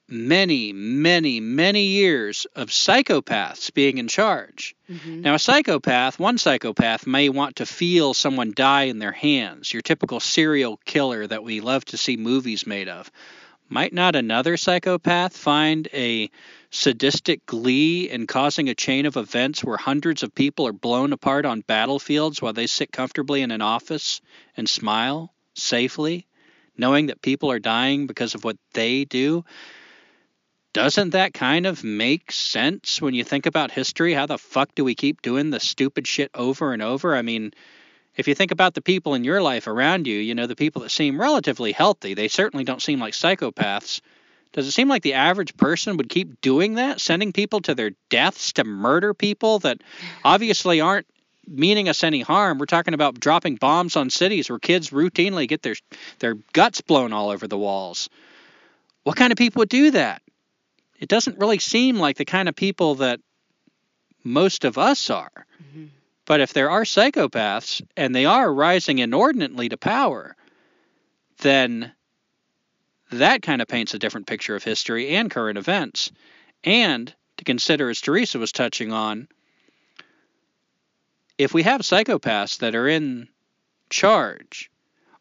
many, 0.08 0.72
many, 0.72 1.40
many 1.40 1.86
years 1.86 2.46
of 2.54 2.68
psychopaths 2.68 3.72
being 3.74 3.98
in 3.98 4.08
charge. 4.08 4.76
Mm-hmm. 4.88 5.22
Now, 5.22 5.34
a 5.34 5.38
psychopath, 5.38 6.18
one 6.18 6.38
psychopath 6.38 7.06
may 7.06 7.28
want 7.28 7.56
to 7.56 7.66
feel 7.66 8.14
someone 8.14 8.52
die 8.54 8.84
in 8.84 8.98
their 8.98 9.12
hands, 9.12 9.72
your 9.72 9.82
typical 9.82 10.20
serial 10.20 10.78
killer 10.84 11.26
that 11.26 11.42
we 11.42 11.60
love 11.60 11.84
to 11.86 11.96
see 11.96 12.16
movies 12.16 12.66
made 12.66 12.88
of. 12.88 13.10
Might 13.68 13.92
not 13.92 14.14
another 14.14 14.56
psychopath 14.56 15.36
find 15.36 15.88
a 15.92 16.30
sadistic 16.70 17.44
glee 17.46 18.08
in 18.08 18.28
causing 18.28 18.68
a 18.68 18.76
chain 18.76 19.06
of 19.06 19.16
events 19.16 19.64
where 19.64 19.76
hundreds 19.76 20.22
of 20.22 20.34
people 20.34 20.68
are 20.68 20.72
blown 20.72 21.12
apart 21.12 21.44
on 21.44 21.62
battlefields 21.62 22.40
while 22.40 22.52
they 22.52 22.68
sit 22.68 22.92
comfortably 22.92 23.42
in 23.42 23.50
an 23.50 23.62
office 23.62 24.20
and 24.56 24.68
smile 24.68 25.32
safely, 25.54 26.26
knowing 26.76 27.06
that 27.06 27.22
people 27.22 27.50
are 27.50 27.58
dying 27.58 28.06
because 28.06 28.36
of 28.36 28.44
what 28.44 28.56
they 28.72 29.04
do? 29.04 29.44
Doesn't 30.76 31.10
that 31.10 31.32
kind 31.32 31.64
of 31.64 31.82
make 31.84 32.30
sense 32.30 33.00
when 33.00 33.14
you 33.14 33.24
think 33.24 33.46
about 33.46 33.70
history? 33.70 34.12
How 34.12 34.26
the 34.26 34.36
fuck 34.36 34.74
do 34.74 34.84
we 34.84 34.94
keep 34.94 35.22
doing 35.22 35.48
the 35.48 35.58
stupid 35.58 36.06
shit 36.06 36.30
over 36.34 36.74
and 36.74 36.82
over? 36.82 37.16
I 37.16 37.22
mean, 37.22 37.54
if 38.14 38.28
you 38.28 38.34
think 38.34 38.50
about 38.50 38.74
the 38.74 38.82
people 38.82 39.14
in 39.14 39.24
your 39.24 39.40
life 39.40 39.68
around 39.68 40.06
you, 40.06 40.18
you 40.18 40.34
know, 40.34 40.46
the 40.46 40.54
people 40.54 40.82
that 40.82 40.90
seem 40.90 41.18
relatively 41.18 41.72
healthy, 41.72 42.12
they 42.12 42.28
certainly 42.28 42.62
don't 42.62 42.82
seem 42.82 43.00
like 43.00 43.14
psychopaths. 43.14 44.02
Does 44.52 44.68
it 44.68 44.72
seem 44.72 44.86
like 44.86 45.02
the 45.02 45.14
average 45.14 45.56
person 45.56 45.96
would 45.96 46.10
keep 46.10 46.42
doing 46.42 46.74
that, 46.74 47.00
sending 47.00 47.32
people 47.32 47.60
to 47.62 47.74
their 47.74 47.92
deaths 48.10 48.52
to 48.52 48.64
murder 48.64 49.14
people 49.14 49.60
that 49.60 49.80
obviously 50.26 50.82
aren't 50.82 51.06
meaning 51.48 51.88
us 51.88 52.04
any 52.04 52.20
harm? 52.20 52.58
We're 52.58 52.66
talking 52.66 52.92
about 52.92 53.18
dropping 53.18 53.56
bombs 53.56 53.96
on 53.96 54.10
cities 54.10 54.50
where 54.50 54.58
kids 54.58 54.90
routinely 54.90 55.48
get 55.48 55.62
their 55.62 55.76
their 56.18 56.34
guts 56.52 56.82
blown 56.82 57.14
all 57.14 57.30
over 57.30 57.48
the 57.48 57.56
walls. 57.56 58.10
What 59.04 59.16
kind 59.16 59.32
of 59.32 59.38
people 59.38 59.60
would 59.60 59.70
do 59.70 59.92
that? 59.92 60.20
It 60.98 61.08
doesn't 61.08 61.38
really 61.38 61.58
seem 61.58 61.96
like 61.96 62.16
the 62.16 62.24
kind 62.24 62.48
of 62.48 62.56
people 62.56 62.96
that 62.96 63.20
most 64.24 64.64
of 64.64 64.78
us 64.78 65.10
are. 65.10 65.46
Mm-hmm. 65.62 65.86
But 66.24 66.40
if 66.40 66.52
there 66.52 66.70
are 66.70 66.82
psychopaths 66.82 67.82
and 67.96 68.14
they 68.14 68.26
are 68.26 68.52
rising 68.52 68.98
inordinately 68.98 69.68
to 69.68 69.76
power, 69.76 70.36
then 71.38 71.92
that 73.12 73.42
kind 73.42 73.62
of 73.62 73.68
paints 73.68 73.94
a 73.94 73.98
different 73.98 74.26
picture 74.26 74.56
of 74.56 74.64
history 74.64 75.14
and 75.14 75.30
current 75.30 75.58
events. 75.58 76.10
And 76.64 77.14
to 77.36 77.44
consider, 77.44 77.88
as 77.88 78.00
Teresa 78.00 78.38
was 78.38 78.50
touching 78.50 78.92
on, 78.92 79.28
if 81.38 81.54
we 81.54 81.62
have 81.62 81.82
psychopaths 81.82 82.58
that 82.58 82.74
are 82.74 82.88
in 82.88 83.28
charge, 83.90 84.70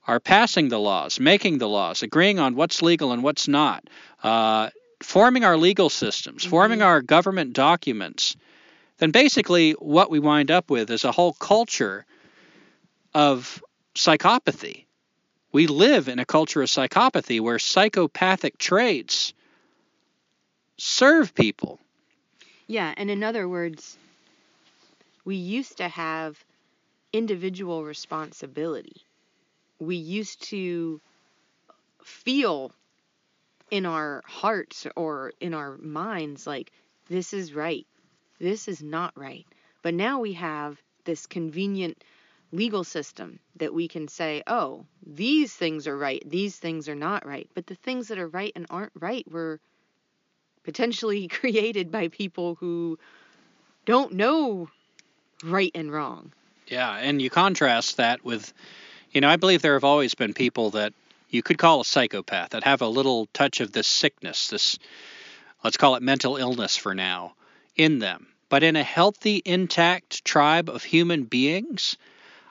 are 0.07 0.19
passing 0.19 0.69
the 0.69 0.79
laws, 0.79 1.19
making 1.19 1.57
the 1.57 1.69
laws, 1.69 2.03
agreeing 2.03 2.39
on 2.39 2.55
what's 2.55 2.81
legal 2.81 3.11
and 3.11 3.21
what's 3.21 3.47
not, 3.47 3.83
uh, 4.23 4.69
forming 5.01 5.43
our 5.43 5.57
legal 5.57 5.89
systems, 5.89 6.43
mm-hmm. 6.43 6.49
forming 6.49 6.81
our 6.81 7.01
government 7.01 7.53
documents, 7.53 8.35
then 8.97 9.11
basically 9.11 9.71
what 9.73 10.09
we 10.09 10.19
wind 10.19 10.51
up 10.51 10.69
with 10.69 10.89
is 10.89 11.03
a 11.03 11.11
whole 11.11 11.33
culture 11.33 12.05
of 13.13 13.63
psychopathy. 13.93 14.85
We 15.51 15.67
live 15.67 16.07
in 16.07 16.19
a 16.19 16.25
culture 16.25 16.61
of 16.61 16.69
psychopathy 16.69 17.39
where 17.39 17.59
psychopathic 17.59 18.57
traits 18.57 19.33
serve 20.77 21.33
people. 21.33 21.79
Yeah, 22.67 22.93
and 22.97 23.09
in 23.09 23.23
other 23.23 23.47
words, 23.47 23.97
we 25.23 25.35
used 25.35 25.77
to 25.77 25.87
have 25.87 26.43
individual 27.13 27.83
responsibility. 27.83 29.01
We 29.79 29.95
used 29.95 30.43
to 30.49 30.99
feel 32.03 32.71
in 33.71 33.85
our 33.85 34.21
hearts 34.25 34.87
or 34.95 35.33
in 35.39 35.53
our 35.53 35.77
minds 35.77 36.45
like 36.45 36.71
this 37.07 37.33
is 37.33 37.53
right 37.53 37.85
this 38.39 38.67
is 38.67 38.81
not 38.81 39.13
right. 39.15 39.45
But 39.81 39.93
now 39.93 40.19
we 40.19 40.33
have 40.33 40.81
this 41.05 41.27
convenient 41.27 42.03
legal 42.51 42.83
system 42.83 43.39
that 43.57 43.73
we 43.73 43.87
can 43.87 44.07
say 44.07 44.41
oh 44.47 44.85
these 45.05 45.53
things 45.53 45.87
are 45.87 45.97
right 45.97 46.23
these 46.25 46.57
things 46.57 46.87
are 46.89 46.95
not 46.95 47.25
right. 47.25 47.49
But 47.53 47.67
the 47.67 47.75
things 47.75 48.07
that 48.09 48.17
are 48.17 48.27
right 48.27 48.51
and 48.55 48.65
aren't 48.69 48.93
right 48.99 49.29
were 49.29 49.59
potentially 50.63 51.27
created 51.41 51.91
by 51.91 52.07
people 52.07 52.55
who 52.55 52.97
don't 53.85 54.13
know 54.13 54.69
right 55.43 55.71
and 55.75 55.91
wrong. 55.91 56.31
Yeah 56.67 56.95
and 56.95 57.21
you 57.21 57.29
contrast 57.29 57.97
that 57.97 58.25
with 58.25 58.53
you 59.11 59.21
know 59.21 59.29
i 59.29 59.35
believe 59.35 59.61
there 59.61 59.73
have 59.73 59.83
always 59.83 60.15
been 60.15 60.33
people 60.33 60.71
that 60.71 60.93
you 61.35 61.43
could 61.43 61.57
call 61.57 61.81
a 61.81 61.85
psychopath 61.85 62.51
that 62.51 62.63
have 62.63 62.81
a 62.81 62.87
little 62.87 63.27
touch 63.27 63.59
of 63.59 63.71
this 63.71 63.87
sickness, 63.87 64.49
this 64.49 64.79
let's 65.63 65.77
call 65.77 65.95
it 65.95 66.03
mental 66.03 66.37
illness 66.37 66.77
for 66.77 66.95
now, 66.95 67.35
in 67.75 67.99
them. 67.99 68.27
but 68.49 68.63
in 68.63 68.75
a 68.75 68.83
healthy, 68.83 69.41
intact 69.43 70.23
tribe 70.23 70.69
of 70.69 70.83
human 70.83 71.23
beings, 71.23 71.97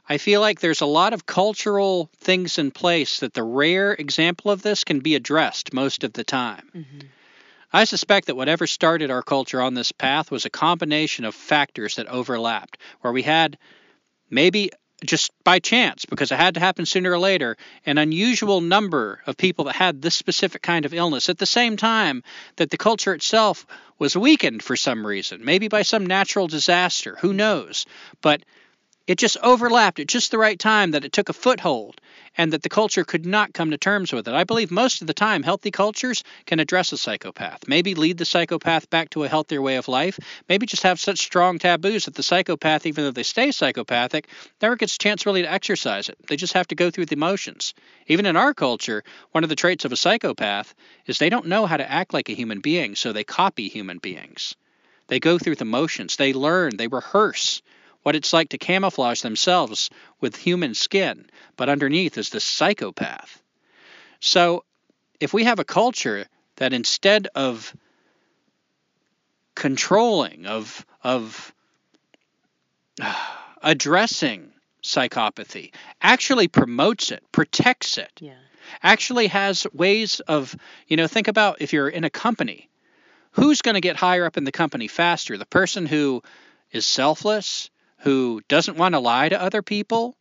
I 0.09 0.19
feel 0.19 0.41
like 0.41 0.61
there's 0.61 0.83
a 0.83 0.87
lot 0.87 1.15
of 1.15 1.25
cultural 1.25 2.11
things 2.19 2.59
in 2.59 2.71
place 2.71 3.21
that 3.21 3.33
the 3.33 3.43
rare 3.43 3.93
example 3.93 4.51
of 4.51 4.63
this 4.63 4.85
can 4.85 5.01
be 5.01 5.15
addressed 5.15 5.73
most 5.73 6.05
of 6.05 6.13
the 6.13 6.25
time. 6.25 6.71
Mm-hmm. 6.75 7.07
I 7.73 7.85
suspect 7.85 8.27
that 8.27 8.37
whatever 8.37 8.67
started 8.67 9.11
our 9.11 9.23
culture 9.23 9.61
on 9.61 9.75
this 9.75 9.93
path 9.93 10.31
was 10.31 10.45
a 10.45 10.51
combination 10.51 11.25
of 11.25 11.35
factors 11.35 11.97
that 11.97 12.07
overlapped, 12.07 12.79
where 13.01 13.13
we 13.13 13.23
had 13.23 13.57
maybe 14.31 14.71
just 15.07 15.31
by 15.45 15.59
chance, 15.59 16.05
because 16.05 16.33
it 16.33 16.37
had 16.37 16.55
to 16.55 16.61
happen 16.61 16.87
sooner 16.87 17.13
or 17.13 17.19
later, 17.19 17.57
an 17.87 17.99
unusual 17.99 18.61
number 18.61 19.21
of 19.27 19.37
people 19.37 19.67
that 19.67 19.77
had 19.77 20.03
this 20.03 20.15
specific 20.15 20.63
kind 20.63 20.85
of 20.85 20.95
illness 20.95 21.29
at 21.29 21.39
the 21.39 21.47
same 21.47 21.77
time 21.77 22.23
that 22.57 22.71
the 22.71 22.77
culture 22.77 23.15
itself 23.15 23.67
was 23.99 24.17
weakened 24.17 24.63
for 24.63 24.77
some 24.77 25.07
reason, 25.07 25.45
maybe 25.45 25.69
by 25.69 25.83
some 25.83 26.07
natural 26.07 26.47
disaster, 26.47 27.17
who 27.21 27.33
knows. 27.33 27.87
But 28.21 28.43
it 29.07 29.19
just 29.19 29.37
overlapped 29.43 30.01
at 30.01 30.07
just 30.07 30.31
the 30.31 30.39
right 30.39 30.59
time 30.59 30.93
that 30.93 31.05
it 31.05 31.13
took 31.13 31.29
a 31.29 31.35
foothold 31.35 32.01
and 32.39 32.53
that 32.53 32.63
the 32.63 32.71
culture 32.71 33.05
could 33.05 33.27
not 33.27 33.53
come 33.53 33.71
to 33.71 33.77
terms 33.77 34.13
with 34.13 34.27
it. 34.27 34.33
I 34.33 34.45
believe 34.45 34.71
most 34.71 35.03
of 35.03 35.07
the 35.07 35.13
time 35.13 35.43
healthy 35.43 35.71
cultures 35.71 36.25
can 36.47 36.59
address 36.59 36.91
a 36.91 36.97
psychopath, 36.97 37.69
maybe 37.69 37.95
lead 37.95 38.17
the 38.17 38.25
psychopath 38.25 38.89
back 38.89 39.11
to 39.11 39.25
a 39.25 39.29
healthier 39.29 39.61
way 39.61 39.77
of 39.77 39.89
life, 39.89 40.19
maybe 40.49 40.65
just 40.65 40.85
have 40.85 40.99
such 40.99 41.19
strong 41.19 41.59
taboos 41.59 42.07
that 42.07 42.15
the 42.15 42.23
psychopath, 42.23 42.87
even 42.87 43.05
though 43.05 43.11
they 43.11 43.23
stay 43.23 43.53
psychopathic, 43.53 44.27
never 44.63 44.77
gets 44.77 44.95
a 44.95 44.99
chance 44.99 45.27
really 45.27 45.43
to 45.43 45.53
exercise 45.53 46.09
it. 46.09 46.17
They 46.27 46.37
just 46.37 46.55
have 46.55 46.69
to 46.69 46.75
go 46.75 46.91
through 46.91 47.07
the 47.07 47.17
motions. 47.17 47.75
Even 48.07 48.25
in 48.25 48.37
our 48.37 48.55
culture, 48.55 49.05
one 49.33 49.45
of 49.45 49.51
the 49.51 49.57
traits 49.57 49.85
of 49.85 49.93
a 49.93 49.97
psychopath 49.97 50.75
is 51.07 51.19
they 51.19 51.31
don't 51.31 51.47
know 51.47 51.67
how 51.67 51.77
to 51.77 51.91
act 51.91 52.15
like 52.15 52.31
a 52.31 52.35
human 52.35 52.61
being, 52.61 52.95
so 52.95 53.13
they 53.13 53.25
copy 53.25 53.69
human 53.69 53.99
beings. 53.99 54.55
They 55.09 55.21
go 55.21 55.39
through 55.39 55.57
the 55.57 55.67
motions, 55.67 56.17
they 56.17 56.33
learn, 56.33 56.79
they 56.79 56.89
rehearse 56.89 57.61
what 58.05 58.15
it's 58.15 58.33
like 58.35 58.51
to 58.51 58.59
camouflage 58.59 59.23
themselves 59.23 59.91
with 60.21 60.37
human 60.37 60.75
skin, 60.75 61.27
but 61.57 61.71
underneath 61.71 62.19
is 62.19 62.29
the 62.29 62.39
psychopath. 62.39 63.43
So, 64.21 64.65
if 65.21 65.33
we 65.33 65.45
have 65.45 65.59
a 65.59 65.65
culture 65.65 66.27
that 66.57 66.75
instead 66.75 67.29
of 67.35 67.75
controlling, 69.55 70.47
of 70.47 70.85
of 71.03 71.53
uh, 73.01 73.15
addressing 73.63 74.53
psychopathy, 74.83 75.73
actually 76.03 76.47
promotes 76.49 77.11
it, 77.11 77.25
protects 77.33 77.97
it, 77.97 78.13
Yeah. 78.21 78.35
actually 78.83 79.29
has 79.29 79.67
ways 79.73 80.21
of, 80.21 80.55
you 80.89 80.99
know, 80.99 81.07
think 81.07 81.27
about 81.29 81.63
if 81.63 81.73
you're 81.73 81.89
in 81.89 82.05
a 82.05 82.11
company, 82.11 82.69
who's 83.33 83.63
going 83.63 83.77
to 83.77 83.81
get 83.81 83.97
higher 83.97 84.27
up 84.27 84.37
in 84.37 84.45
the 84.45 84.53
company 84.53 84.89
faster? 84.89 85.39
The 85.39 85.47
person 85.47 85.87
who 85.87 86.23
is 86.71 86.85
selfless, 86.85 87.71
who 88.05 88.43
doesn't 88.49 88.77
want 88.77 88.95
to 88.95 88.99
lie 88.99 89.31
to 89.31 89.41
other 89.41 89.63
people, 89.63 90.15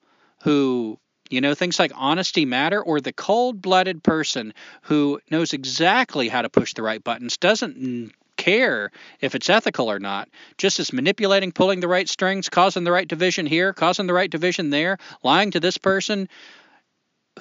who, 0.43 0.97
you 1.29 1.41
know, 1.41 1.53
things 1.53 1.77
like 1.77 1.91
honesty 1.95 2.45
matter, 2.45 2.81
or 2.81 3.01
the 3.01 3.11
cold 3.11 3.61
blooded 3.61 4.01
person 4.01 4.53
who 4.83 5.19
knows 5.29 5.51
exactly 5.51 6.29
how 6.29 6.41
to 6.41 6.49
push 6.49 6.73
the 6.73 6.81
right 6.81 7.03
buttons, 7.03 7.35
doesn't 7.35 8.13
care 8.37 8.89
if 9.19 9.35
it's 9.35 9.49
ethical 9.49 9.91
or 9.91 9.99
not, 9.99 10.29
just 10.57 10.79
as 10.79 10.93
manipulating, 10.93 11.51
pulling 11.51 11.81
the 11.81 11.87
right 11.89 12.07
strings, 12.07 12.47
causing 12.47 12.85
the 12.85 12.91
right 12.91 13.07
division 13.07 13.45
here, 13.45 13.73
causing 13.73 14.07
the 14.07 14.13
right 14.13 14.31
division 14.31 14.69
there, 14.69 14.97
lying 15.21 15.51
to 15.51 15.59
this 15.59 15.77
person. 15.77 16.29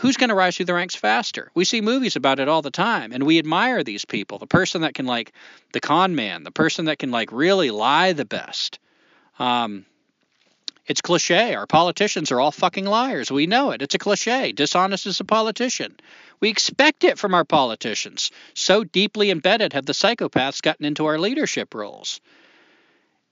Who's 0.01 0.16
going 0.16 0.31
to 0.31 0.35
rise 0.35 0.56
through 0.56 0.66
the 0.66 0.74
ranks 0.74 0.97
faster? 0.97 1.52
We 1.55 1.64
see 1.64 1.81
movies 1.81 2.16
about 2.16 2.40
it 2.40 2.48
all 2.48 2.62
the 2.62 2.70
time, 2.73 3.12
and 3.12 3.24
we 3.24 3.39
admire 3.39 3.85
these 3.85 4.05
people. 4.05 4.39
The 4.39 4.47
person 4.48 4.81
that 4.81 4.94
can, 4.94 5.06
like, 5.06 5.32
the 5.73 5.81
con 5.81 6.16
man, 6.16 6.43
the 6.43 6.51
person 6.51 6.86
that 6.86 6.98
can, 6.98 7.12
like, 7.12 7.31
really 7.31 7.70
lie 7.70 8.12
the 8.12 8.24
best. 8.24 8.81
Um, 9.39 9.86
it's 10.87 11.01
cliche. 11.01 11.55
Our 11.55 11.67
politicians 11.67 12.33
are 12.33 12.41
all 12.41 12.51
fucking 12.51 12.87
liars. 12.87 13.31
We 13.31 13.47
know 13.47 13.71
it. 13.71 13.83
It's 13.83 13.95
a 13.95 13.99
cliche. 13.99 14.53
Dishonest 14.53 15.07
is 15.07 15.21
a 15.21 15.25
politician. 15.25 15.99
We 16.41 16.49
expect 16.49 17.05
it 17.05 17.19
from 17.19 17.35
our 17.35 17.45
politicians. 17.45 18.33
So 18.55 18.83
deeply 18.83 19.31
embedded 19.31 19.75
have 19.75 19.87
the 19.87 19.93
psychopaths 19.93 20.61
gotten 20.61 20.85
into 20.85 21.07
our 21.07 21.19
leadership 21.19 21.75
roles. 21.75 22.21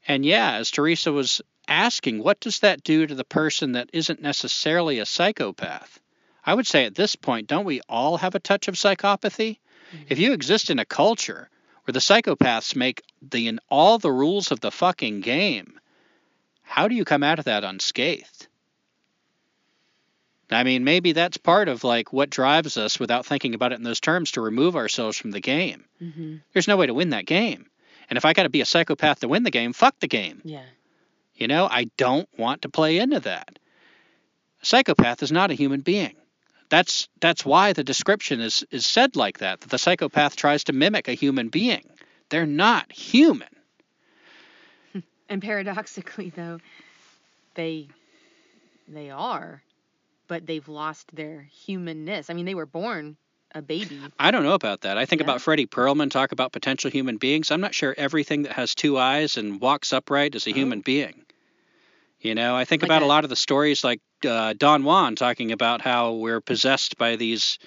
And 0.06 0.24
yeah, 0.24 0.54
as 0.54 0.70
Teresa 0.70 1.10
was 1.10 1.42
asking, 1.66 2.22
what 2.22 2.40
does 2.40 2.60
that 2.60 2.84
do 2.84 3.06
to 3.06 3.14
the 3.14 3.24
person 3.24 3.72
that 3.72 3.90
isn't 3.92 4.22
necessarily 4.22 5.00
a 5.00 5.06
psychopath? 5.06 6.00
I 6.46 6.54
would 6.54 6.66
say 6.66 6.84
at 6.84 6.94
this 6.94 7.16
point, 7.16 7.48
don't 7.48 7.66
we 7.66 7.80
all 7.88 8.16
have 8.18 8.34
a 8.34 8.40
touch 8.40 8.68
of 8.68 8.76
psychopathy? 8.76 9.58
Mm-hmm. 9.92 10.04
If 10.08 10.18
you 10.18 10.32
exist 10.32 10.70
in 10.70 10.78
a 10.78 10.84
culture 10.84 11.50
where 11.84 11.92
the 11.92 11.98
psychopaths 11.98 12.76
make 12.76 13.02
the 13.20 13.48
in 13.48 13.58
all 13.68 13.98
the 13.98 14.12
rules 14.12 14.52
of 14.52 14.60
the 14.60 14.70
fucking 14.70 15.20
game, 15.20 15.80
how 16.70 16.86
do 16.86 16.94
you 16.94 17.04
come 17.04 17.24
out 17.24 17.40
of 17.40 17.46
that 17.46 17.64
unscathed? 17.64 18.46
I 20.52 20.62
mean, 20.62 20.84
maybe 20.84 21.10
that's 21.10 21.36
part 21.36 21.66
of 21.66 21.82
like 21.82 22.12
what 22.12 22.30
drives 22.30 22.76
us 22.76 23.00
without 23.00 23.26
thinking 23.26 23.54
about 23.54 23.72
it 23.72 23.78
in 23.78 23.82
those 23.82 23.98
terms 23.98 24.32
to 24.32 24.40
remove 24.40 24.76
ourselves 24.76 25.18
from 25.18 25.32
the 25.32 25.40
game. 25.40 25.84
Mm-hmm. 26.00 26.36
There's 26.52 26.68
no 26.68 26.76
way 26.76 26.86
to 26.86 26.94
win 26.94 27.10
that 27.10 27.26
game. 27.26 27.66
And 28.08 28.16
if 28.16 28.24
I 28.24 28.34
got 28.34 28.44
to 28.44 28.50
be 28.50 28.60
a 28.60 28.66
psychopath 28.66 29.20
to 29.20 29.28
win 29.28 29.42
the 29.42 29.50
game, 29.50 29.72
fuck 29.72 29.98
the 29.98 30.06
game. 30.06 30.42
Yeah. 30.44 30.62
You 31.34 31.48
know, 31.48 31.66
I 31.68 31.90
don't 31.96 32.28
want 32.38 32.62
to 32.62 32.68
play 32.68 32.98
into 32.98 33.18
that. 33.18 33.58
A 34.62 34.66
psychopath 34.66 35.24
is 35.24 35.32
not 35.32 35.50
a 35.50 35.54
human 35.54 35.80
being. 35.80 36.14
That's 36.68 37.08
that's 37.20 37.44
why 37.44 37.72
the 37.72 37.82
description 37.82 38.40
is 38.40 38.64
is 38.70 38.86
said 38.86 39.16
like 39.16 39.38
that. 39.38 39.60
That 39.60 39.70
the 39.70 39.78
psychopath 39.78 40.36
tries 40.36 40.64
to 40.64 40.72
mimic 40.72 41.08
a 41.08 41.14
human 41.14 41.48
being. 41.48 41.90
They're 42.28 42.46
not 42.46 42.92
human. 42.92 43.48
And 45.30 45.40
paradoxically, 45.40 46.30
though, 46.36 46.58
they 47.54 47.88
they 48.88 49.10
are, 49.10 49.62
but 50.28 50.46
they've 50.46 50.68
lost 50.68 51.14
their 51.14 51.42
humanness. 51.64 52.28
I 52.28 52.34
mean, 52.34 52.44
they 52.44 52.54
were 52.56 52.66
born 52.66 53.16
a 53.54 53.62
baby. 53.62 54.00
I 54.18 54.30
don't 54.32 54.42
know 54.42 54.54
about 54.54 54.82
that. 54.82 54.98
I 54.98 55.06
think 55.06 55.20
Yeah. 55.20 55.26
about 55.26 55.40
Fredy 55.40 55.66
Perlman 55.68 56.10
talk 56.10 56.32
about 56.32 56.52
potential 56.52 56.90
human 56.90 57.16
beings. 57.16 57.50
I'm 57.50 57.60
not 57.60 57.74
sure 57.74 57.94
everything 57.96 58.42
that 58.42 58.52
has 58.52 58.74
two 58.74 58.98
eyes 58.98 59.36
and 59.36 59.60
walks 59.60 59.92
upright 59.92 60.34
is 60.34 60.46
a 60.46 60.50
Oh. 60.50 60.54
human 60.54 60.80
being. 60.80 61.24
You 62.20 62.34
know, 62.34 62.54
I 62.54 62.64
think 62.64 62.82
Like 62.82 62.88
about 62.88 63.02
a 63.02 63.06
a- 63.06 63.08
lot 63.08 63.24
of 63.24 63.30
the 63.30 63.36
stories 63.36 63.82
like 63.82 64.00
uh, 64.28 64.52
Don 64.56 64.84
Juan 64.84 65.16
talking 65.16 65.52
about 65.52 65.80
how 65.80 66.12
we're 66.12 66.40
possessed 66.40 66.98
by 66.98 67.16
these, 67.16 67.58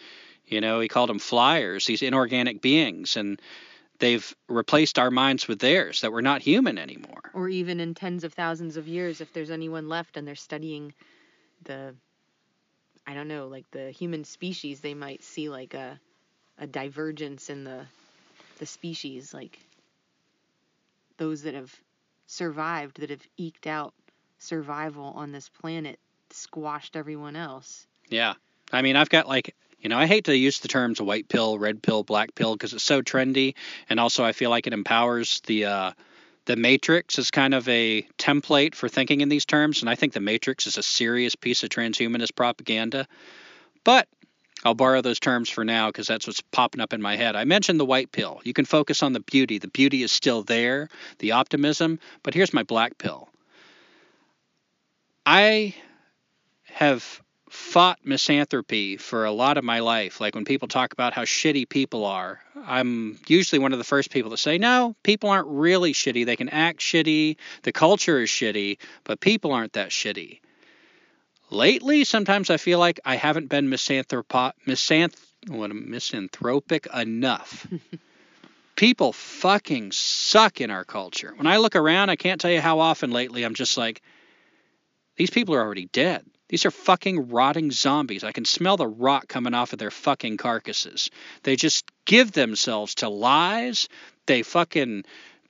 you 0.46 0.62
know, 0.62 0.80
he 0.80 0.88
called 0.88 1.10
them 1.10 1.20
flyers, 1.20 1.86
these 1.86 2.02
inorganic 2.04 2.62
beings, 2.62 3.18
and 3.18 3.42
they've 4.04 4.36
replaced 4.50 5.00
our 5.00 5.10
minds 5.10 5.48
with 5.48 5.60
theirs, 5.60 6.02
that 6.02 6.12
we're 6.12 6.20
not 6.20 6.42
human 6.42 6.78
anymore. 6.78 7.22
or 7.34 7.48
even 7.48 7.80
in 7.80 7.94
tens 7.94 8.26
of 8.26 8.34
thousands 8.34 8.76
of 8.76 8.86
years 8.86 9.22
if 9.22 9.32
there's 9.32 9.50
anyone 9.50 9.88
left 9.88 10.18
and 10.18 10.28
they're 10.28 10.36
studying 10.36 10.94
the 11.64 11.96
i 13.08 13.14
don't 13.14 13.30
know 13.30 13.48
like 13.48 13.66
the 13.72 13.90
human 13.92 14.24
species 14.26 14.82
they 14.82 14.94
might 14.94 15.24
see 15.24 15.48
like 15.50 15.74
a 15.74 15.98
a 16.60 16.68
divergence 16.68 17.50
in 17.50 17.64
the 17.64 17.86
the 18.60 18.66
species 18.66 19.34
like 19.34 19.58
those 21.18 21.44
that 21.44 21.54
have 21.56 21.74
survived 22.28 23.00
that 23.00 23.10
have 23.10 23.26
eked 23.38 23.68
out 23.68 23.94
survival 24.38 25.14
on 25.16 25.32
this 25.32 25.48
planet 25.48 25.98
squashed 26.30 26.96
everyone 26.98 27.36
else 27.38 27.88
Yeah. 28.10 28.34
I 28.72 28.82
mean, 28.82 28.96
I've 28.96 29.10
got 29.10 29.28
like, 29.28 29.56
you 29.84 29.90
know, 29.90 29.98
I 29.98 30.06
hate 30.08 30.26
to 30.26 30.36
use 30.36 30.60
the 30.60 30.70
terms 30.70 31.02
white 31.02 31.28
pill, 31.28 31.60
red 31.60 31.84
pill, 31.84 32.04
black 32.04 32.34
pill 32.36 32.56
because 32.56 32.74
it's 32.74 32.84
so 32.84 33.02
trendy, 33.02 33.56
and 33.90 34.00
also 34.00 34.24
I 34.24 34.32
feel 34.32 34.50
like 34.50 34.66
it 34.66 34.74
empowers 34.74 35.42
the 35.46 35.66
uh, 35.66 35.92
the 36.46 36.56
Matrix 36.56 37.20
as 37.20 37.32
kind 37.32 37.54
of 37.54 37.68
a 37.68 38.04
template 38.18 38.76
for 38.76 38.88
thinking 38.88 39.22
in 39.22 39.30
these 39.30 39.46
terms, 39.46 39.82
and 39.82 39.90
I 39.90 39.96
think 39.96 40.14
the 40.14 40.22
Matrix 40.22 40.68
is 40.68 40.78
a 40.78 40.84
serious 40.84 41.36
piece 41.36 41.64
of 41.64 41.70
transhumanist 41.70 42.36
propaganda. 42.36 43.08
But 43.84 44.08
I'll 44.64 44.74
borrow 44.74 45.02
those 45.02 45.20
terms 45.20 45.50
for 45.50 45.66
now 45.66 45.90
because 45.90 46.08
that's 46.08 46.28
what's 46.28 46.40
popping 46.40 46.80
up 46.80 46.94
in 46.94 47.02
my 47.02 47.18
head. 47.18 47.36
I 47.36 47.44
mentioned 47.44 47.80
the 47.80 47.86
white 47.86 48.14
pill. 48.14 48.40
You 48.46 48.54
can 48.54 48.64
focus 48.64 49.04
on 49.04 49.12
the 49.12 49.20
beauty. 49.20 49.58
The 49.58 49.68
beauty 49.68 50.04
is 50.04 50.12
still 50.14 50.44
there, 50.44 50.88
the 51.20 51.34
optimism. 51.34 52.00
But 52.24 52.34
here's 52.34 52.54
my 52.54 52.64
black 52.64 52.98
pill. 52.98 53.28
I 55.26 55.76
have 56.64 57.22
fought 57.54 58.00
misanthropy 58.04 58.98
for 58.98 59.26
a 59.26 59.32
lot 59.32 59.58
of 59.58 59.64
my 59.64 59.80
life. 59.80 60.20
Like 60.20 60.34
when 60.34 60.44
people 60.44 60.68
talk 60.68 60.92
about 60.92 61.14
how 61.14 61.24
shitty 61.24 61.70
people 61.70 62.04
are, 62.04 62.40
I'm 62.66 63.20
usually 63.28 63.60
one 63.60 63.74
of 63.74 63.78
the 63.78 63.84
first 63.84 64.10
people 64.10 64.32
to 64.32 64.38
say, 64.38 64.58
no, 64.58 64.96
people 65.04 65.30
aren't 65.30 65.48
really 65.48 65.94
shitty. 65.94 66.26
They 66.26 66.36
can 66.36 66.50
act 66.50 66.80
shitty. 66.80 67.38
The 67.62 67.72
culture 67.72 68.22
is 68.22 68.30
shitty, 68.30 68.80
but 69.04 69.20
people 69.20 69.54
aren't 69.54 69.74
that 69.74 69.90
shitty. 69.90 70.40
Lately, 71.52 72.06
sometimes 72.06 72.50
I 72.50 72.58
feel 72.58 72.80
like 72.80 73.00
I 73.06 73.18
haven't 73.18 73.50
been 73.50 73.70
misanthropo- 73.70 74.54
misanth- 74.66 75.24
what, 75.48 75.72
misanthropic 75.76 76.88
enough. 76.92 77.68
people 78.76 79.14
fucking 79.14 79.92
suck 79.92 80.60
in 80.60 80.72
our 80.72 80.86
culture. 80.86 81.34
When 81.38 81.46
I 81.46 81.58
look 81.58 81.76
around, 81.76 82.10
I 82.10 82.16
can't 82.16 82.42
tell 82.42 82.52
you 82.52 82.62
how 82.62 82.80
often 82.80 83.12
lately 83.12 83.44
I'm 83.44 83.54
just 83.54 83.78
like, 83.78 84.02
these 85.18 85.30
people 85.30 85.54
are 85.54 85.62
already 85.62 85.86
dead. 85.86 86.26
These 86.50 86.66
are 86.66 86.72
fucking 86.72 87.30
rotting 87.30 87.72
zombies. 87.72 88.24
I 88.24 88.32
can 88.32 88.46
smell 88.46 88.78
the 88.78 88.88
rot 88.88 89.28
coming 89.28 89.54
off 89.54 89.74
of 89.74 89.80
their 89.80 89.92
fucking 89.92 90.38
carcasses. 90.38 91.10
They 91.44 91.56
just 91.56 91.86
give 92.06 92.32
themselves 92.32 92.96
to 92.96 93.10
lies. 93.10 93.88
They 94.26 94.44
fucking 94.44 95.06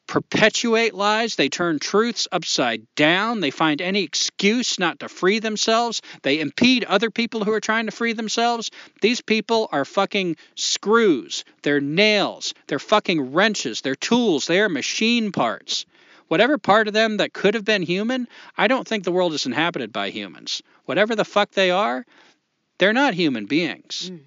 perpetuate 0.07 0.93
lies. 0.93 1.35
They 1.35 1.49
turn 1.49 1.79
truths 1.79 2.27
upside 2.31 2.85
down. 2.95 3.39
They 3.39 3.51
find 3.51 3.81
any 3.81 4.03
excuse 4.03 4.77
not 4.77 4.99
to 4.99 5.09
free 5.09 5.39
themselves. 5.39 6.01
They 6.21 6.39
impede 6.39 6.83
other 6.83 7.09
people 7.09 7.43
who 7.43 7.53
are 7.53 7.59
trying 7.59 7.85
to 7.85 7.91
free 7.91 8.13
themselves. 8.13 8.69
These 9.01 9.21
people 9.21 9.69
are 9.71 9.85
fucking 9.85 10.35
screws. 10.55 11.45
They're 11.63 11.81
nails. 11.81 12.53
They're 12.67 12.79
fucking 12.79 13.33
wrenches. 13.33 13.81
They're 13.81 13.95
tools. 13.95 14.45
They 14.45 14.59
are 14.59 14.69
machine 14.69 15.31
parts. 15.31 15.85
Whatever 16.33 16.57
part 16.57 16.87
of 16.87 16.95
them 16.95 17.17
that 17.17 17.31
could 17.31 17.53
have 17.53 17.63
been 17.63 17.83
human, 17.83 18.27
I 18.57 18.67
don't 18.67 18.87
think 18.87 19.03
the 19.03 19.11
world 19.11 19.33
is 19.33 19.45
inhabited 19.45 19.93
by 19.93 20.09
humans. 20.09 20.63
Whatever 20.85 21.15
the 21.15 21.23
fuck 21.23 21.51
they 21.51 21.69
are, 21.69 22.07
they're 22.79 22.91
not 22.91 23.13
human 23.13 23.45
beings. 23.45 24.09
Mm. 24.11 24.21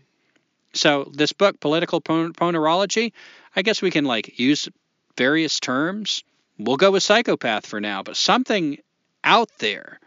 So 0.73 1.11
this 1.13 1.33
book, 1.33 1.59
Political 1.59 2.03
Ponerology, 2.03 3.13
I 3.57 3.63
guess 3.63 3.83
we 3.83 3.91
can 3.91 4.05
like 4.05 4.39
use 4.39 4.69
various 5.17 5.59
terms. 5.59 6.23
We'll 6.61 6.77
go 6.77 6.93
with 6.93 7.03
psychopath 7.03 7.67
for 7.67 7.81
now, 7.81 8.05
but 8.05 8.17
something 8.17 8.79
out 9.25 9.51
there 9.59 9.99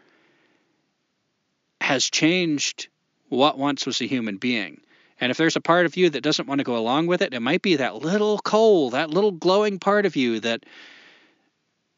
has 1.82 2.08
changed 2.08 2.88
what 3.28 3.58
once 3.58 3.84
was 3.84 4.00
a 4.00 4.06
human 4.06 4.38
being. 4.38 4.80
And 5.20 5.30
if 5.30 5.36
there's 5.36 5.56
a 5.56 5.60
part 5.60 5.84
of 5.84 5.98
you 5.98 6.08
that 6.08 6.22
doesn't 6.22 6.48
want 6.48 6.60
to 6.60 6.64
go 6.64 6.78
along 6.78 7.08
with 7.08 7.20
it, 7.20 7.34
it 7.34 7.40
might 7.40 7.60
be 7.60 7.76
that 7.76 7.96
little 7.96 8.38
coal, 8.38 8.88
that 8.88 9.10
little 9.10 9.32
glowing 9.32 9.78
part 9.78 10.06
of 10.06 10.16
you 10.16 10.40
that 10.40 10.64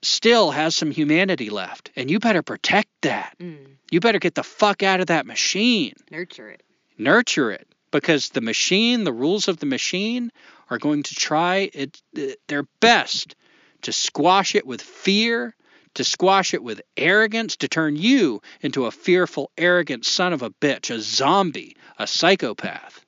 still 0.02 0.50
has 0.50 0.74
some 0.74 0.90
humanity 0.90 1.48
left. 1.50 1.90
And 1.96 2.10
you 2.10 2.18
better 2.18 2.42
protect 2.42 2.90
that. 3.02 3.34
Mm. 3.40 3.76
You 3.90 4.00
better 4.00 4.18
get 4.18 4.34
the 4.34 4.42
fuck 4.42 4.82
out 4.82 5.00
of 5.00 5.06
that 5.06 5.26
machine. 5.26 5.94
Nurture 6.10 6.50
it. 6.50 6.62
Nurture 6.98 7.50
it. 7.50 7.68
Because 7.90 8.30
the 8.30 8.40
machine, 8.40 9.04
the 9.04 9.12
rules 9.12 9.48
of 9.48 9.58
the 9.58 9.66
machine, 9.66 10.32
are 10.70 10.78
going 10.78 11.02
to 11.02 11.14
try 11.14 11.70
it, 11.72 12.00
their 12.48 12.64
best 12.80 13.36
to 13.82 13.92
squash 13.92 14.54
it 14.54 14.66
with 14.66 14.80
fear, 14.80 15.54
to 15.94 16.04
squash 16.04 16.54
it 16.54 16.62
with 16.62 16.80
arrogance, 16.96 17.56
to 17.56 17.68
turn 17.68 17.96
you 17.96 18.40
into 18.62 18.86
a 18.86 18.90
fearful, 18.90 19.50
arrogant 19.58 20.06
son 20.06 20.32
of 20.32 20.40
a 20.40 20.50
bitch, 20.50 20.90
a 20.90 21.00
zombie, 21.00 21.76
a 21.98 22.06
psychopath. 22.06 23.04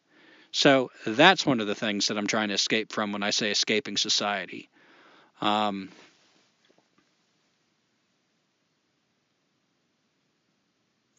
So 0.53 0.91
that's 1.07 1.47
one 1.47 1.61
of 1.61 1.67
the 1.67 1.75
things 1.75 2.09
that 2.09 2.19
I'm 2.19 2.27
trying 2.27 2.49
to 2.49 2.55
escape 2.55 2.93
from 2.93 3.13
when 3.13 3.23
I 3.23 3.31
say 3.31 3.51
escaping 3.51 3.97
society. 3.97 4.69
Um, 5.41 5.89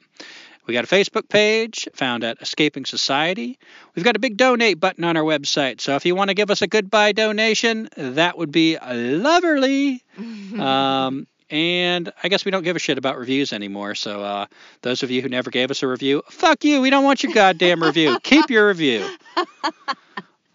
We 0.66 0.74
got 0.74 0.84
a 0.84 0.86
Facebook 0.86 1.28
page 1.28 1.88
found 1.94 2.22
at 2.22 2.40
Escaping 2.40 2.84
Society. 2.84 3.58
We've 3.94 4.04
got 4.04 4.14
a 4.14 4.20
big 4.20 4.36
donate 4.36 4.78
button 4.78 5.02
on 5.02 5.16
our 5.16 5.24
website. 5.24 5.80
So 5.80 5.96
if 5.96 6.06
you 6.06 6.14
want 6.14 6.28
to 6.28 6.34
give 6.34 6.50
us 6.50 6.62
a 6.62 6.68
goodbye 6.68 7.10
donation, 7.10 7.88
that 7.96 8.38
would 8.38 8.52
be 8.52 8.78
lovely. 8.78 10.04
um, 10.58 11.26
and 11.50 12.12
I 12.22 12.28
guess 12.28 12.44
we 12.44 12.52
don't 12.52 12.62
give 12.62 12.76
a 12.76 12.78
shit 12.78 12.98
about 12.98 13.18
reviews 13.18 13.52
anymore. 13.52 13.96
So 13.96 14.22
uh, 14.22 14.46
those 14.82 15.02
of 15.02 15.10
you 15.10 15.22
who 15.22 15.28
never 15.28 15.50
gave 15.50 15.72
us 15.72 15.82
a 15.82 15.88
review, 15.88 16.22
fuck 16.30 16.62
you. 16.62 16.80
We 16.80 16.90
don't 16.90 17.02
want 17.02 17.24
your 17.24 17.32
goddamn 17.32 17.82
review. 17.82 18.18
Keep 18.22 18.50
your 18.50 18.68
review. 18.68 19.08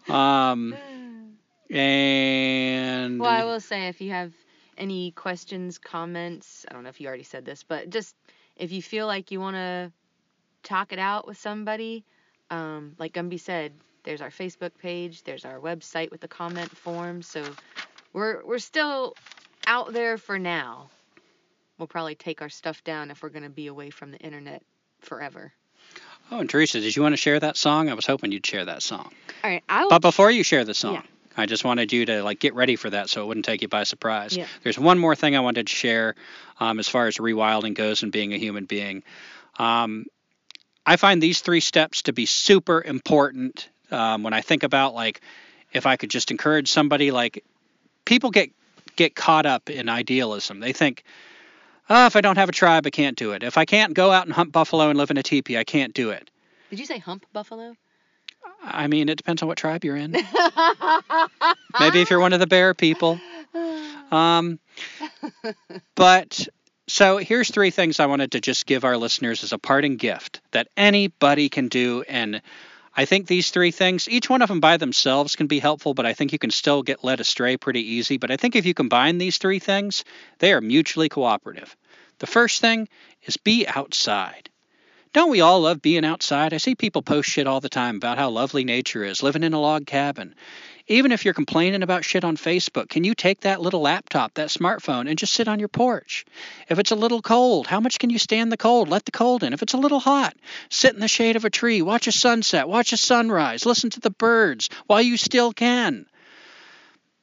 Um, 0.08 0.76
and 1.70 3.18
well, 3.18 3.28
I 3.28 3.44
will 3.44 3.58
say 3.58 3.88
if 3.88 4.00
you 4.00 4.12
have 4.12 4.32
any 4.78 5.10
questions, 5.12 5.78
comments, 5.78 6.64
I 6.68 6.74
don't 6.74 6.82
know 6.82 6.88
if 6.88 7.00
you 7.00 7.08
already 7.08 7.22
said 7.22 7.44
this, 7.44 7.62
but 7.62 7.90
just 7.90 8.14
if 8.56 8.72
you 8.72 8.82
feel 8.82 9.06
like 9.06 9.30
you 9.30 9.40
want 9.40 9.56
to 9.56 9.92
talk 10.62 10.92
it 10.92 10.98
out 10.98 11.26
with 11.26 11.38
somebody, 11.38 12.04
um, 12.50 12.94
like 12.98 13.12
Gumby 13.14 13.40
said, 13.40 13.72
there's 14.04 14.20
our 14.20 14.30
Facebook 14.30 14.70
page, 14.78 15.22
there's 15.24 15.44
our 15.44 15.58
website 15.58 16.10
with 16.10 16.20
the 16.20 16.28
comment 16.28 16.70
form. 16.70 17.22
So 17.22 17.42
we're 18.12 18.44
we're 18.44 18.58
still 18.58 19.14
out 19.66 19.92
there 19.92 20.16
for 20.16 20.38
now. 20.38 20.90
We'll 21.78 21.88
probably 21.88 22.14
take 22.14 22.40
our 22.40 22.48
stuff 22.48 22.82
down 22.84 23.10
if 23.10 23.22
we're 23.22 23.28
going 23.28 23.42
to 23.42 23.50
be 23.50 23.66
away 23.66 23.90
from 23.90 24.10
the 24.10 24.18
internet 24.18 24.62
forever. 25.00 25.52
Oh, 26.30 26.40
and 26.40 26.48
Teresa, 26.48 26.80
did 26.80 26.96
you 26.96 27.02
want 27.02 27.12
to 27.12 27.18
share 27.18 27.38
that 27.38 27.56
song? 27.56 27.88
I 27.88 27.94
was 27.94 28.06
hoping 28.06 28.32
you'd 28.32 28.46
share 28.46 28.64
that 28.64 28.82
song. 28.82 29.12
All 29.44 29.50
right, 29.50 29.62
I 29.68 29.82
will. 29.82 29.90
But 29.90 30.02
before 30.02 30.30
you 30.30 30.42
share 30.42 30.64
the 30.64 30.74
song, 30.74 30.94
Yeah. 30.94 31.02
I 31.36 31.46
just 31.46 31.64
wanted 31.64 31.92
you 31.92 32.06
to 32.06 32.22
like 32.22 32.40
get 32.40 32.54
ready 32.54 32.76
for 32.76 32.90
that 32.90 33.10
so 33.10 33.22
it 33.22 33.26
wouldn't 33.26 33.44
take 33.44 33.62
you 33.62 33.68
by 33.68 33.84
surprise. 33.84 34.36
Yeah. 34.36 34.46
There's 34.62 34.78
one 34.78 34.98
more 34.98 35.14
thing 35.14 35.36
I 35.36 35.40
wanted 35.40 35.66
to 35.66 35.74
share 35.74 36.14
um, 36.60 36.78
as 36.78 36.88
far 36.88 37.06
as 37.06 37.16
rewilding 37.16 37.74
goes 37.74 38.02
and 38.02 38.10
being 38.10 38.32
a 38.32 38.38
human 38.38 38.64
being. 38.64 39.02
Um, 39.58 40.06
I 40.84 40.96
find 40.96 41.22
these 41.22 41.40
three 41.40 41.60
steps 41.60 42.02
to 42.02 42.12
be 42.12 42.26
super 42.26 42.82
important 42.82 43.68
um, 43.90 44.22
when 44.22 44.32
I 44.32 44.40
think 44.40 44.62
about 44.62 44.94
like 44.94 45.20
if 45.72 45.86
I 45.86 45.96
could 45.96 46.10
just 46.10 46.30
encourage 46.30 46.70
somebody 46.70 47.10
like 47.10 47.44
people 48.04 48.30
get 48.30 48.50
get 48.96 49.14
caught 49.14 49.46
up 49.46 49.68
in 49.68 49.88
idealism. 49.88 50.60
They 50.60 50.72
think, 50.72 51.04
oh, 51.90 52.06
if 52.06 52.16
I 52.16 52.20
don't 52.20 52.36
have 52.36 52.48
a 52.48 52.52
tribe, 52.52 52.86
I 52.86 52.90
can't 52.90 53.16
do 53.16 53.32
it. 53.32 53.42
If 53.42 53.58
I 53.58 53.64
can't 53.64 53.94
go 53.94 54.10
out 54.10 54.24
and 54.24 54.32
hunt 54.32 54.52
buffalo 54.52 54.88
and 54.88 54.98
live 54.98 55.10
in 55.10 55.18
a 55.18 55.22
teepee, 55.22 55.58
I 55.58 55.64
can't 55.64 55.92
do 55.94 56.10
it. 56.10 56.30
Did 56.70 56.78
you 56.78 56.86
say 56.86 56.98
hump 56.98 57.26
buffalo? 57.32 57.76
I 58.62 58.86
mean, 58.88 59.08
it 59.08 59.16
depends 59.16 59.42
on 59.42 59.48
what 59.48 59.58
tribe 59.58 59.84
you're 59.84 59.96
in. 59.96 60.10
Maybe 61.80 62.00
if 62.00 62.10
you're 62.10 62.20
one 62.20 62.32
of 62.32 62.40
the 62.40 62.46
bear 62.46 62.74
people. 62.74 63.20
Um, 64.08 64.60
but 65.96 66.46
so 66.86 67.16
here's 67.16 67.50
three 67.50 67.70
things 67.70 67.98
I 67.98 68.06
wanted 68.06 68.32
to 68.32 68.40
just 68.40 68.66
give 68.66 68.84
our 68.84 68.96
listeners 68.96 69.42
as 69.42 69.52
a 69.52 69.58
parting 69.58 69.96
gift 69.96 70.40
that 70.52 70.68
anybody 70.76 71.48
can 71.48 71.66
do. 71.66 72.04
And 72.06 72.40
I 72.96 73.04
think 73.04 73.26
these 73.26 73.50
three 73.50 73.72
things, 73.72 74.08
each 74.08 74.30
one 74.30 74.42
of 74.42 74.48
them 74.48 74.60
by 74.60 74.76
themselves 74.76 75.34
can 75.34 75.48
be 75.48 75.58
helpful, 75.58 75.92
but 75.92 76.06
I 76.06 76.12
think 76.14 76.32
you 76.32 76.38
can 76.38 76.50
still 76.50 76.82
get 76.82 77.02
led 77.02 77.18
astray 77.18 77.56
pretty 77.56 77.94
easy. 77.94 78.16
But 78.16 78.30
I 78.30 78.36
think 78.36 78.54
if 78.54 78.64
you 78.64 78.74
combine 78.74 79.18
these 79.18 79.38
three 79.38 79.58
things, 79.58 80.04
they 80.38 80.52
are 80.52 80.60
mutually 80.60 81.08
cooperative. 81.08 81.76
The 82.18 82.26
first 82.26 82.60
thing 82.60 82.88
is 83.24 83.36
be 83.36 83.66
outside. 83.66 84.48
Don't 85.16 85.30
we 85.30 85.40
all 85.40 85.62
love 85.62 85.80
being 85.80 86.04
outside? 86.04 86.52
I 86.52 86.58
see 86.58 86.74
people 86.74 87.00
post 87.00 87.30
shit 87.30 87.46
all 87.46 87.62
the 87.62 87.70
time 87.70 87.96
about 87.96 88.18
how 88.18 88.28
lovely 88.28 88.64
nature 88.64 89.02
is, 89.02 89.22
living 89.22 89.44
in 89.44 89.54
a 89.54 89.58
log 89.58 89.86
cabin. 89.86 90.34
Even 90.88 91.10
if 91.10 91.24
you're 91.24 91.32
complaining 91.32 91.82
about 91.82 92.04
shit 92.04 92.22
on 92.22 92.36
Facebook, 92.36 92.90
can 92.90 93.02
you 93.02 93.14
take 93.14 93.40
that 93.40 93.62
little 93.62 93.80
laptop, 93.80 94.34
that 94.34 94.50
smartphone, 94.50 95.08
and 95.08 95.18
just 95.18 95.32
sit 95.32 95.48
on 95.48 95.58
your 95.58 95.70
porch? 95.70 96.26
If 96.68 96.78
it's 96.78 96.90
a 96.90 96.96
little 96.96 97.22
cold, 97.22 97.66
how 97.66 97.80
much 97.80 97.98
can 97.98 98.10
you 98.10 98.18
stand 98.18 98.52
the 98.52 98.58
cold? 98.58 98.90
Let 98.90 99.06
the 99.06 99.10
cold 99.10 99.42
in. 99.42 99.54
If 99.54 99.62
it's 99.62 99.72
a 99.72 99.78
little 99.78 100.00
hot, 100.00 100.36
sit 100.68 100.92
in 100.92 101.00
the 101.00 101.08
shade 101.08 101.36
of 101.36 101.46
a 101.46 101.50
tree, 101.50 101.80
watch 101.80 102.06
a 102.08 102.12
sunset, 102.12 102.68
watch 102.68 102.92
a 102.92 102.98
sunrise, 102.98 103.64
listen 103.64 103.88
to 103.88 104.00
the 104.00 104.10
birds 104.10 104.68
while 104.86 105.00
you 105.00 105.16
still 105.16 105.54
can. 105.54 106.04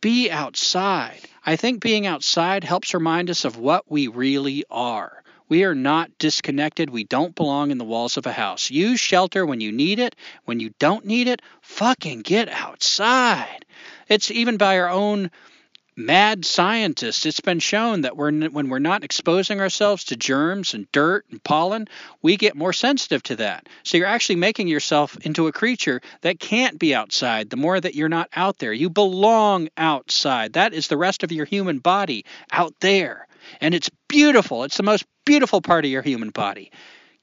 be 0.02 0.32
outside. 0.32 1.22
I 1.46 1.58
think 1.58 1.80
being 1.80 2.08
outside 2.08 2.64
helps 2.64 2.96
remind 2.96 3.30
us 3.30 3.46
of 3.46 3.58
what 3.58 3.84
we 3.88 4.08
really 4.08 4.66
are. 4.72 5.23
We 5.54 5.66
are 5.66 5.76
not 5.76 6.18
disconnected. 6.18 6.90
We 6.90 7.04
don't 7.04 7.36
belong 7.36 7.70
in 7.70 7.78
the 7.78 7.84
walls 7.84 8.18
of 8.18 8.26
a 8.26 8.32
house. 8.32 8.72
Use 8.72 9.00
shelter 9.00 9.46
when 9.46 9.62
you 9.62 9.72
need 9.72 10.00
it. 10.00 10.16
When 10.46 10.60
you 10.60 10.72
don't 10.80 11.06
need 11.06 11.28
it, 11.28 11.44
fucking 11.62 12.24
get 12.24 12.50
outside. 12.50 13.64
It's 14.10 14.32
even 14.32 14.58
by 14.58 14.80
our 14.80 14.90
own 14.90 15.30
mad 15.96 16.44
scientists, 16.44 17.28
it's 17.28 17.40
been 17.40 17.60
shown 17.60 18.02
that 18.02 18.18
we're, 18.18 18.32
when 18.50 18.68
we're 18.68 18.80
not 18.80 19.04
exposing 19.04 19.62
ourselves 19.62 20.06
to 20.06 20.16
germs 20.16 20.74
and 20.74 20.92
dirt 20.92 21.24
and 21.30 21.44
pollen, 21.44 21.88
we 22.24 22.36
get 22.36 22.56
more 22.56 22.74
sensitive 22.74 23.22
to 23.22 23.36
that. 23.36 23.70
So 23.84 23.98
you're 23.98 24.08
actually 24.08 24.38
making 24.38 24.70
yourself 24.70 25.16
into 25.18 25.46
a 25.46 25.52
creature 25.52 26.02
that 26.22 26.40
can't 26.40 26.80
be 26.80 26.96
outside 26.96 27.52
the 27.52 27.58
more 27.58 27.80
that 27.80 27.94
you're 27.94 28.10
not 28.10 28.28
out 28.36 28.58
there. 28.58 28.74
You 28.74 28.90
belong 28.90 29.70
outside. 29.78 30.54
That 30.54 30.74
is 30.74 30.88
the 30.88 30.98
rest 30.98 31.22
of 31.22 31.32
your 31.32 31.46
human 31.46 31.78
body 31.78 32.26
out 32.52 32.74
there. 32.80 33.28
And 33.62 33.74
it's 33.74 33.90
beautiful. 34.08 34.64
It's 34.64 34.78
the 34.78 34.84
most 34.84 35.06
beautiful 35.26 35.62
part 35.62 35.86
of 35.86 35.92
your 35.92 36.02
human 36.02 36.30
body. 36.30 36.72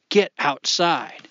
Get 0.08 0.32
outside. 0.38 1.28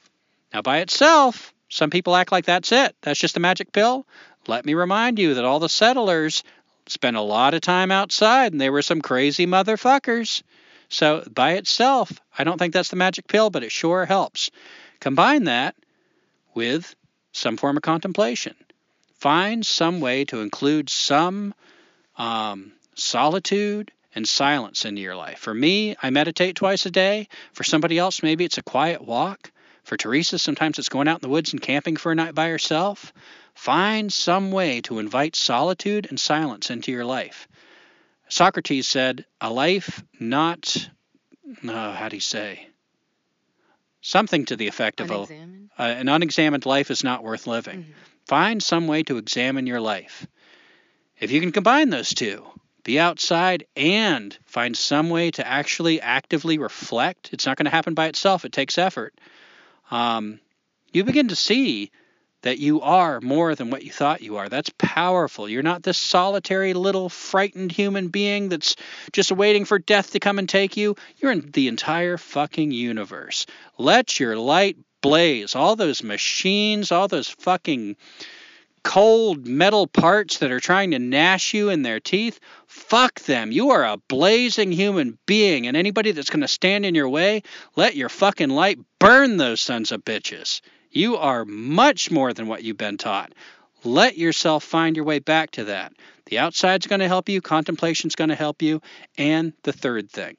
Now, 0.53 0.61
by 0.61 0.79
itself, 0.79 1.53
some 1.69 1.89
people 1.89 2.15
act 2.15 2.31
like 2.31 2.45
that's 2.45 2.71
it. 2.71 2.95
That's 3.01 3.19
just 3.19 3.37
a 3.37 3.41
magic 3.41 3.71
pill. 3.71 4.05
Let 4.47 4.65
me 4.65 4.73
remind 4.73 5.19
you 5.19 5.35
that 5.35 5.45
all 5.45 5.59
the 5.59 5.69
settlers 5.69 6.43
spent 6.87 7.17
a 7.17 7.21
lot 7.21 7.53
of 7.53 7.61
time 7.61 7.91
outside 7.91 8.51
and 8.51 8.59
they 8.59 8.69
were 8.69 8.81
some 8.81 9.01
crazy 9.01 9.45
motherfuckers. 9.45 10.41
So, 10.89 11.23
by 11.31 11.53
itself, 11.53 12.11
I 12.35 12.43
don't 12.43 12.57
think 12.57 12.73
that's 12.73 12.89
the 12.89 12.95
magic 12.95 13.27
pill, 13.27 13.51
but 13.51 13.63
it 13.63 13.71
sure 13.71 14.05
helps. 14.05 14.49
Combine 14.99 15.43
that 15.43 15.75
with 16.55 16.95
some 17.31 17.57
form 17.57 17.77
of 17.77 17.83
contemplation. 17.83 18.55
Find 19.19 19.63
some 19.65 19.99
way 19.99 20.25
to 20.25 20.41
include 20.41 20.89
some 20.89 21.53
um, 22.17 22.71
solitude 22.95 23.91
and 24.15 24.27
silence 24.27 24.85
into 24.85 25.01
your 25.01 25.15
life. 25.15 25.39
For 25.39 25.53
me, 25.53 25.95
I 26.01 26.09
meditate 26.09 26.55
twice 26.55 26.85
a 26.85 26.91
day. 26.91 27.27
For 27.53 27.63
somebody 27.63 27.97
else, 27.97 28.23
maybe 28.23 28.45
it's 28.45 28.57
a 28.57 28.63
quiet 28.63 29.01
walk. 29.01 29.51
For 29.83 29.97
Teresa, 29.97 30.39
sometimes 30.39 30.77
it's 30.77 30.89
going 30.89 31.07
out 31.07 31.19
in 31.19 31.27
the 31.27 31.33
woods 31.33 31.53
and 31.53 31.61
camping 31.61 31.95
for 31.95 32.11
a 32.11 32.15
night 32.15 32.35
by 32.35 32.49
herself. 32.49 33.13
Find 33.55 34.11
some 34.11 34.51
way 34.51 34.81
to 34.81 34.99
invite 34.99 35.35
solitude 35.35 36.07
and 36.09 36.19
silence 36.19 36.69
into 36.69 36.91
your 36.91 37.05
life. 37.05 37.47
Socrates 38.29 38.87
said, 38.87 39.25
A 39.41 39.51
life 39.51 40.03
not, 40.19 40.89
uh, 41.67 41.93
how 41.93 42.09
do 42.09 42.17
you 42.17 42.21
say? 42.21 42.67
Something 44.01 44.45
to 44.45 44.55
the 44.55 44.67
effect 44.67 45.01
of 45.01 45.11
a, 45.11 45.15
uh, 45.15 45.25
an 45.77 46.07
unexamined 46.07 46.65
life 46.65 46.89
is 46.89 47.03
not 47.03 47.23
worth 47.23 47.47
living. 47.47 47.83
Mm-hmm. 47.83 47.91
Find 48.27 48.63
some 48.63 48.87
way 48.87 49.03
to 49.03 49.17
examine 49.17 49.67
your 49.67 49.81
life. 49.81 50.27
If 51.19 51.31
you 51.31 51.41
can 51.41 51.51
combine 51.51 51.89
those 51.89 52.13
two, 52.13 52.45
be 52.83 52.99
outside 52.99 53.65
and 53.75 54.37
find 54.45 54.75
some 54.75 55.09
way 55.09 55.31
to 55.31 55.45
actually 55.45 56.01
actively 56.01 56.57
reflect, 56.57 57.29
it's 57.33 57.45
not 57.45 57.57
going 57.57 57.65
to 57.65 57.71
happen 57.71 57.93
by 57.93 58.07
itself, 58.07 58.45
it 58.45 58.51
takes 58.51 58.77
effort. 58.77 59.13
Um, 59.91 60.39
you 60.91 61.03
begin 61.03 61.29
to 61.29 61.35
see 61.35 61.91
that 62.41 62.57
you 62.57 62.81
are 62.81 63.19
more 63.19 63.53
than 63.53 63.69
what 63.69 63.83
you 63.83 63.91
thought 63.91 64.21
you 64.21 64.37
are. 64.37 64.47
That's 64.47 64.71
powerful. 64.77 65.49
You're 65.49 65.61
not 65.61 65.83
this 65.83 65.97
solitary 65.97 66.73
little 66.73 67.09
frightened 67.09 67.71
human 67.71 68.07
being 68.07 68.49
that's 68.49 68.75
just 69.11 69.31
waiting 69.31 69.65
for 69.65 69.77
death 69.77 70.11
to 70.11 70.19
come 70.19 70.39
and 70.39 70.47
take 70.47 70.77
you. 70.77 70.95
You're 71.17 71.33
in 71.33 71.51
the 71.51 71.67
entire 71.67 72.17
fucking 72.17 72.71
universe. 72.71 73.45
Let 73.77 74.19
your 74.19 74.37
light 74.37 74.77
blaze. 75.01 75.55
All 75.55 75.75
those 75.75 76.01
machines, 76.01 76.91
all 76.91 77.07
those 77.07 77.27
fucking 77.27 77.97
cold 78.83 79.47
metal 79.47 79.87
parts 79.87 80.39
that 80.39 80.51
are 80.51 80.59
trying 80.59 80.91
to 80.91 80.99
gnash 80.99 81.53
you 81.53 81.69
in 81.69 81.81
their 81.81 81.99
teeth, 81.99 82.39
fuck 82.67 83.19
them. 83.21 83.51
You 83.51 83.71
are 83.71 83.85
a 83.85 83.97
blazing 83.97 84.71
human 84.71 85.17
being, 85.25 85.67
and 85.67 85.77
anybody 85.77 86.11
that's 86.11 86.29
going 86.29 86.41
to 86.41 86.47
stand 86.47 86.85
in 86.85 86.95
your 86.95 87.09
way, 87.09 87.43
let 87.75 87.95
your 87.95 88.09
fucking 88.09 88.49
light 88.49 88.79
burn 88.99 89.37
those 89.37 89.61
sons 89.61 89.91
of 89.91 90.05
bitches. 90.05 90.61
You 90.91 91.17
are 91.17 91.45
much 91.45 92.09
more 92.09 92.33
than 92.33 92.47
what 92.47 92.63
you've 92.63 92.77
been 92.77 92.97
taught. 92.97 93.33
Let 93.83 94.17
yourself 94.17 94.63
find 94.63 94.95
your 94.95 95.05
way 95.05 95.19
back 95.19 95.51
to 95.51 95.65
that. 95.65 95.93
The 96.25 96.39
outside's 96.39 96.87
going 96.87 96.99
to 96.99 97.07
help 97.07 97.29
you, 97.29 97.41
contemplation's 97.41 98.15
going 98.15 98.29
to 98.29 98.35
help 98.35 98.61
you, 98.61 98.81
and 99.17 99.53
the 99.63 99.73
third 99.73 100.11
thing 100.11 100.37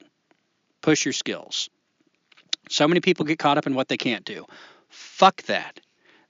push 0.81 1.05
your 1.05 1.13
skills. 1.13 1.69
So 2.69 2.87
many 2.87 3.01
people 3.01 3.25
get 3.25 3.39
caught 3.39 3.57
up 3.57 3.67
in 3.67 3.75
what 3.75 3.87
they 3.87 3.97
can't 3.97 4.25
do. 4.25 4.45
Fuck 4.89 5.43
that. 5.43 5.79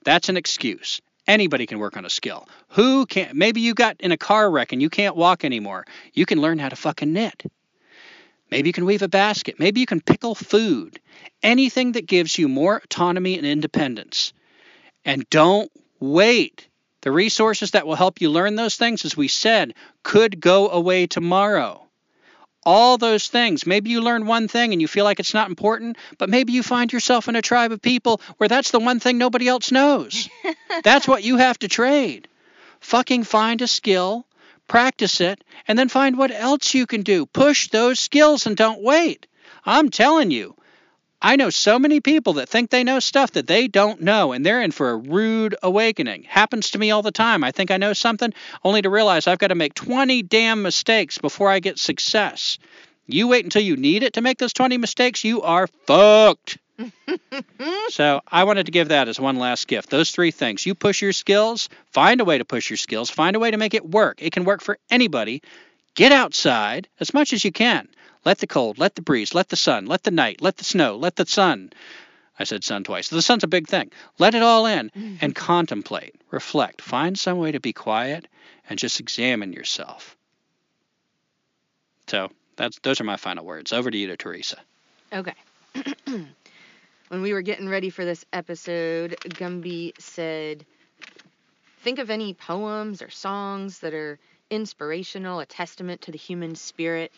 That's 0.04 0.28
an 0.28 0.36
excuse. 0.36 1.00
Anybody 1.32 1.64
can 1.64 1.78
work 1.78 1.96
on 1.96 2.04
a 2.04 2.10
skill. 2.10 2.46
Who 2.68 3.06
can 3.06 3.30
maybe 3.32 3.62
you 3.62 3.72
got 3.72 3.98
in 4.02 4.12
a 4.12 4.18
car 4.18 4.50
wreck 4.50 4.74
and 4.74 4.82
you 4.82 4.90
can't 4.90 5.16
walk 5.16 5.46
anymore. 5.46 5.86
You 6.12 6.26
can 6.26 6.42
learn 6.42 6.58
how 6.58 6.68
to 6.68 6.76
fucking 6.76 7.10
knit. 7.10 7.44
Maybe 8.50 8.68
you 8.68 8.74
can 8.74 8.84
weave 8.84 9.00
a 9.00 9.08
basket. 9.08 9.58
Maybe 9.58 9.80
you 9.80 9.86
can 9.86 10.02
pickle 10.02 10.34
food. 10.34 11.00
Anything 11.42 11.92
that 11.92 12.06
gives 12.06 12.36
you 12.36 12.48
more 12.48 12.82
autonomy 12.84 13.38
and 13.38 13.46
independence. 13.46 14.34
And 15.06 15.24
don't 15.30 15.72
wait. 16.00 16.68
The 17.00 17.10
resources 17.10 17.70
that 17.70 17.86
will 17.86 17.94
help 17.94 18.20
you 18.20 18.28
learn 18.28 18.56
those 18.56 18.76
things, 18.76 19.06
as 19.06 19.16
we 19.16 19.28
said, 19.28 19.72
could 20.02 20.38
go 20.38 20.68
away 20.68 21.06
tomorrow. 21.06 21.88
All 22.64 22.98
those 22.98 23.28
things. 23.28 23.66
Maybe 23.66 23.90
you 23.90 24.00
learn 24.00 24.26
one 24.26 24.48
thing 24.48 24.72
and 24.72 24.80
you 24.80 24.88
feel 24.88 25.04
like 25.04 25.20
it's 25.20 25.34
not 25.34 25.48
important, 25.48 25.96
but 26.18 26.30
maybe 26.30 26.52
you 26.52 26.62
find 26.62 26.92
yourself 26.92 27.28
in 27.28 27.36
a 27.36 27.42
tribe 27.42 27.72
of 27.72 27.82
people 27.82 28.20
where 28.36 28.48
that's 28.48 28.70
the 28.70 28.78
one 28.78 29.00
thing 29.00 29.18
nobody 29.18 29.48
else 29.48 29.72
knows. 29.72 30.28
that's 30.84 31.08
what 31.08 31.24
you 31.24 31.38
have 31.38 31.58
to 31.60 31.68
trade. 31.68 32.28
Fucking 32.80 33.24
find 33.24 33.62
a 33.62 33.66
skill 33.66 34.26
practice 34.72 35.20
it, 35.20 35.44
and 35.68 35.78
then 35.78 35.88
find 35.88 36.16
what 36.16 36.30
else 36.30 36.72
you 36.72 36.86
can 36.86 37.02
do. 37.02 37.26
Push 37.26 37.68
those 37.68 38.00
skills 38.00 38.46
and 38.46 38.56
don't 38.56 38.82
wait. 38.82 39.26
I'm 39.66 39.90
telling 39.90 40.30
you, 40.30 40.56
I 41.24 41.36
know 41.36 41.50
so 41.50 41.78
many 41.78 42.00
people 42.00 42.32
that 42.34 42.48
think 42.48 42.70
they 42.70 42.82
know 42.82 42.98
stuff 42.98 43.30
that 43.32 43.46
they 43.46 43.68
don't 43.68 44.00
know, 44.00 44.32
and 44.32 44.44
they're 44.44 44.60
in 44.60 44.72
for 44.72 44.90
a 44.90 44.96
rude 44.96 45.54
awakening. 45.62 46.24
Happens 46.24 46.70
to 46.70 46.78
me 46.78 46.90
all 46.90 47.02
the 47.02 47.12
time. 47.12 47.44
I 47.44 47.52
think 47.52 47.70
I 47.70 47.76
know 47.76 47.92
something, 47.92 48.34
only 48.64 48.82
to 48.82 48.90
realize 48.90 49.28
I've 49.28 49.38
got 49.38 49.48
to 49.48 49.54
make 49.54 49.74
20 49.74 50.24
damn 50.24 50.62
mistakes 50.62 51.18
before 51.18 51.48
I 51.48 51.60
get 51.60 51.78
success. 51.78 52.58
You 53.06 53.28
wait 53.28 53.44
until 53.44 53.62
you 53.62 53.76
need 53.76 54.02
it 54.02 54.14
to 54.14 54.20
make 54.20 54.38
those 54.38 54.52
20 54.52 54.78
mistakes, 54.78 55.22
you 55.22 55.42
are 55.42 55.68
fucked. 55.86 56.58
so 57.90 58.20
I 58.26 58.42
wanted 58.42 58.66
to 58.66 58.72
give 58.72 58.88
that 58.88 59.06
as 59.06 59.20
one 59.20 59.36
last 59.36 59.68
gift. 59.68 59.90
Those 59.90 60.10
three 60.10 60.32
things. 60.32 60.66
You 60.66 60.74
push 60.74 61.02
your 61.02 61.12
skills, 61.12 61.68
find 61.92 62.20
a 62.20 62.24
way 62.24 62.38
to 62.38 62.44
push 62.44 62.68
your 62.68 62.76
skills, 62.76 63.10
find 63.10 63.36
a 63.36 63.38
way 63.38 63.52
to 63.52 63.56
make 63.56 63.74
it 63.74 63.88
work. 63.88 64.20
It 64.20 64.32
can 64.32 64.44
work 64.44 64.60
for 64.60 64.76
anybody. 64.90 65.42
Get 65.94 66.10
outside 66.10 66.88
as 66.98 67.14
much 67.14 67.32
as 67.32 67.44
you 67.44 67.52
can. 67.52 67.88
Let 68.24 68.38
the 68.38 68.46
cold, 68.46 68.78
let 68.78 68.94
the 68.94 69.02
breeze, 69.02 69.34
let 69.34 69.48
the 69.48 69.56
sun, 69.56 69.86
let 69.86 70.04
the 70.04 70.10
night, 70.10 70.40
let 70.40 70.56
the 70.56 70.64
snow, 70.64 70.96
let 70.96 71.16
the 71.16 71.26
sun. 71.26 71.72
I 72.38 72.44
said 72.44 72.64
sun 72.64 72.84
twice. 72.84 73.08
The 73.08 73.22
sun's 73.22 73.44
a 73.44 73.48
big 73.48 73.68
thing. 73.68 73.90
Let 74.18 74.34
it 74.34 74.42
all 74.42 74.66
in 74.66 74.90
and 75.20 75.34
contemplate, 75.34 76.14
reflect, 76.30 76.80
find 76.80 77.18
some 77.18 77.38
way 77.38 77.52
to 77.52 77.60
be 77.60 77.72
quiet 77.72 78.26
and 78.68 78.78
just 78.78 79.00
examine 79.00 79.52
yourself. 79.52 80.16
So 82.06 82.30
that's 82.56 82.78
those 82.80 83.00
are 83.00 83.04
my 83.04 83.16
final 83.16 83.44
words. 83.44 83.72
Over 83.72 83.90
to 83.90 83.96
you 83.96 84.08
to 84.08 84.16
Teresa. 84.16 84.58
Okay. 85.12 85.34
when 87.08 87.22
we 87.22 87.32
were 87.32 87.42
getting 87.42 87.68
ready 87.68 87.90
for 87.90 88.04
this 88.04 88.24
episode, 88.32 89.16
Gumby 89.20 89.92
said, 89.98 90.64
Think 91.82 91.98
of 91.98 92.10
any 92.10 92.34
poems 92.34 93.02
or 93.02 93.10
songs 93.10 93.80
that 93.80 93.92
are 93.92 94.18
inspirational, 94.50 95.40
a 95.40 95.46
testament 95.46 96.02
to 96.02 96.12
the 96.12 96.18
human 96.18 96.54
spirit. 96.54 97.12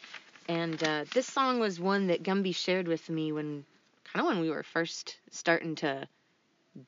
And 0.48 0.82
uh, 0.82 1.04
this 1.12 1.26
song 1.26 1.58
was 1.58 1.80
one 1.80 2.08
that 2.08 2.22
Gumby 2.22 2.54
shared 2.54 2.86
with 2.86 3.08
me 3.08 3.32
when, 3.32 3.64
kind 4.12 4.24
of 4.24 4.26
when 4.26 4.40
we 4.40 4.50
were 4.50 4.62
first 4.62 5.16
starting 5.30 5.74
to 5.76 6.06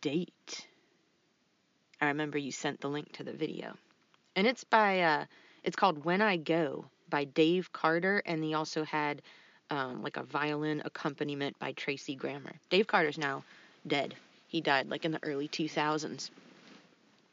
date. 0.03 0.67
I 2.01 2.09
remember 2.09 2.37
you 2.37 2.53
sent 2.53 2.81
the 2.81 2.89
link 2.89 3.13
to 3.13 3.25
the 3.25 3.33
video. 3.33 3.77
And 4.35 4.47
it's 4.47 4.65
by, 4.65 5.01
uh, 5.01 5.25
it's 5.65 5.77
called 5.77 6.05
When 6.05 6.21
I 6.21 6.37
Go 6.37 6.85
by 7.09 7.25
Dave 7.25 7.73
Carter, 7.73 8.23
and 8.27 8.45
he 8.45 8.53
also 8.53 8.85
had 8.85 9.23
um, 9.71 10.03
like 10.03 10.19
a 10.19 10.23
violin 10.23 10.83
accompaniment 10.85 11.59
by 11.59 11.73
Tracy 11.73 12.15
Grammer. 12.15 12.53
Dave 12.69 12.87
Carter's 12.87 13.19
now 13.19 13.43
dead. 13.87 14.15
He 14.49 14.61
died 14.61 14.89
like 14.91 15.05
in 15.05 15.13
the 15.13 15.23
early 15.23 15.49
2000s. 15.49 16.31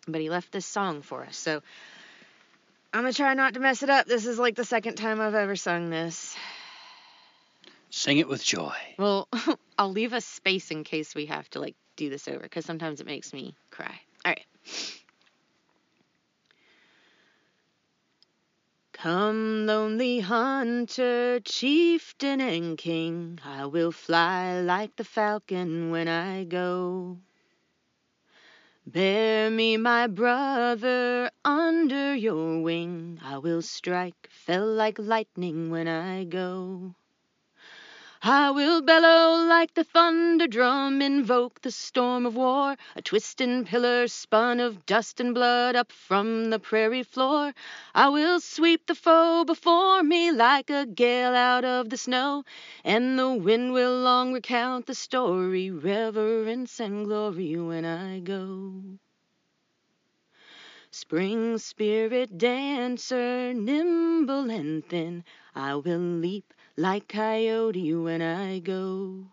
But 0.07 0.21
he 0.21 0.29
left 0.29 0.51
this 0.51 0.65
song 0.65 1.01
for 1.01 1.23
us. 1.23 1.35
So 1.35 1.61
I'm 2.93 3.01
going 3.01 3.11
to 3.11 3.17
try 3.17 3.33
not 3.33 3.55
to 3.55 3.59
mess 3.59 3.81
it 3.81 3.89
up. 3.89 4.05
This 4.05 4.27
is 4.27 4.37
like 4.37 4.55
the 4.55 4.63
second 4.63 4.95
time 4.95 5.19
I've 5.19 5.33
ever 5.33 5.55
sung 5.55 5.89
this. 5.89 6.35
Sing 7.89 8.19
it 8.19 8.29
with 8.29 8.43
joy. 8.43 8.75
Well, 8.99 9.27
I'll 9.79 9.91
leave 9.91 10.13
a 10.13 10.21
space 10.21 10.69
in 10.69 10.83
case 10.83 11.15
we 11.15 11.25
have 11.25 11.49
to 11.51 11.59
like 11.59 11.75
do 11.95 12.11
this 12.11 12.27
over 12.27 12.39
because 12.39 12.65
sometimes 12.65 13.01
it 13.01 13.07
makes 13.07 13.33
me 13.33 13.55
cry. 13.71 13.99
All 14.23 14.29
right. 14.31 14.45
Come, 18.93 19.65
lonely 19.65 20.19
hunter, 20.19 21.39
chieftain 21.39 22.39
and 22.39 22.77
king, 22.77 23.39
I 23.43 23.65
will 23.65 23.91
fly 23.91 24.61
like 24.61 24.95
the 24.95 25.03
falcon 25.03 25.89
when 25.89 26.07
I 26.07 26.43
go. 26.43 27.17
Bear 28.85 29.49
me, 29.49 29.77
my 29.77 30.07
brother, 30.07 31.31
under 31.45 32.15
your 32.15 32.61
wing. 32.61 33.19
I 33.23 33.37
will 33.37 33.61
strike, 33.61 34.29
fell 34.29 34.65
like 34.67 34.99
lightning 34.99 35.69
when 35.69 35.87
I 35.87 36.25
go. 36.25 36.95
I 38.25 38.51
will 38.51 38.81
bellow 38.81 39.45
like 39.45 39.73
the 39.73 39.83
thunder 39.83 40.47
drum, 40.47 41.01
invoke 41.01 41.59
the 41.59 41.71
storm 41.71 42.25
of 42.25 42.37
war, 42.37 42.77
a 42.95 43.01
twisting 43.01 43.65
pillar 43.65 44.07
spun 44.07 44.61
of 44.61 44.85
dust 44.85 45.19
and 45.19 45.33
blood 45.33 45.75
up 45.75 45.91
from 45.91 46.49
the 46.49 46.57
prairie 46.57 47.03
floor. 47.03 47.53
I 47.93 48.07
will 48.07 48.39
sweep 48.39 48.85
the 48.87 48.95
foe 48.95 49.43
before 49.43 50.03
me 50.03 50.31
like 50.31 50.69
a 50.69 50.85
gale 50.85 51.35
out 51.35 51.65
of 51.65 51.89
the 51.89 51.97
snow, 51.97 52.45
and 52.85 53.19
the 53.19 53.29
wind 53.29 53.73
will 53.73 53.99
long 53.99 54.31
recount 54.31 54.85
the 54.85 54.95
story, 54.95 55.69
reverence 55.69 56.79
and 56.79 57.03
glory 57.03 57.57
when 57.57 57.83
I 57.83 58.21
go. 58.21 58.83
Spring 60.91 61.57
spirit 61.57 62.37
dancer, 62.37 63.53
nimble 63.53 64.49
and 64.49 64.85
thin, 64.87 65.25
I 65.53 65.75
will 65.75 65.99
leap 65.99 66.53
like 66.75 67.07
coyote 67.07 67.93
when 67.93 68.21
I 68.21 68.59
go. 68.59 69.27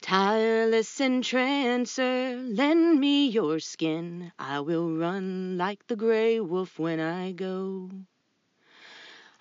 Tireless 0.00 1.00
entrancer, 1.00 2.36
lend 2.36 3.00
me 3.00 3.28
your 3.28 3.60
skin. 3.60 4.32
I 4.38 4.60
will 4.60 4.96
run 4.96 5.56
like 5.56 5.86
the 5.86 5.96
gray 5.96 6.40
wolf 6.40 6.78
when 6.78 7.00
I 7.00 7.32
go. 7.32 7.90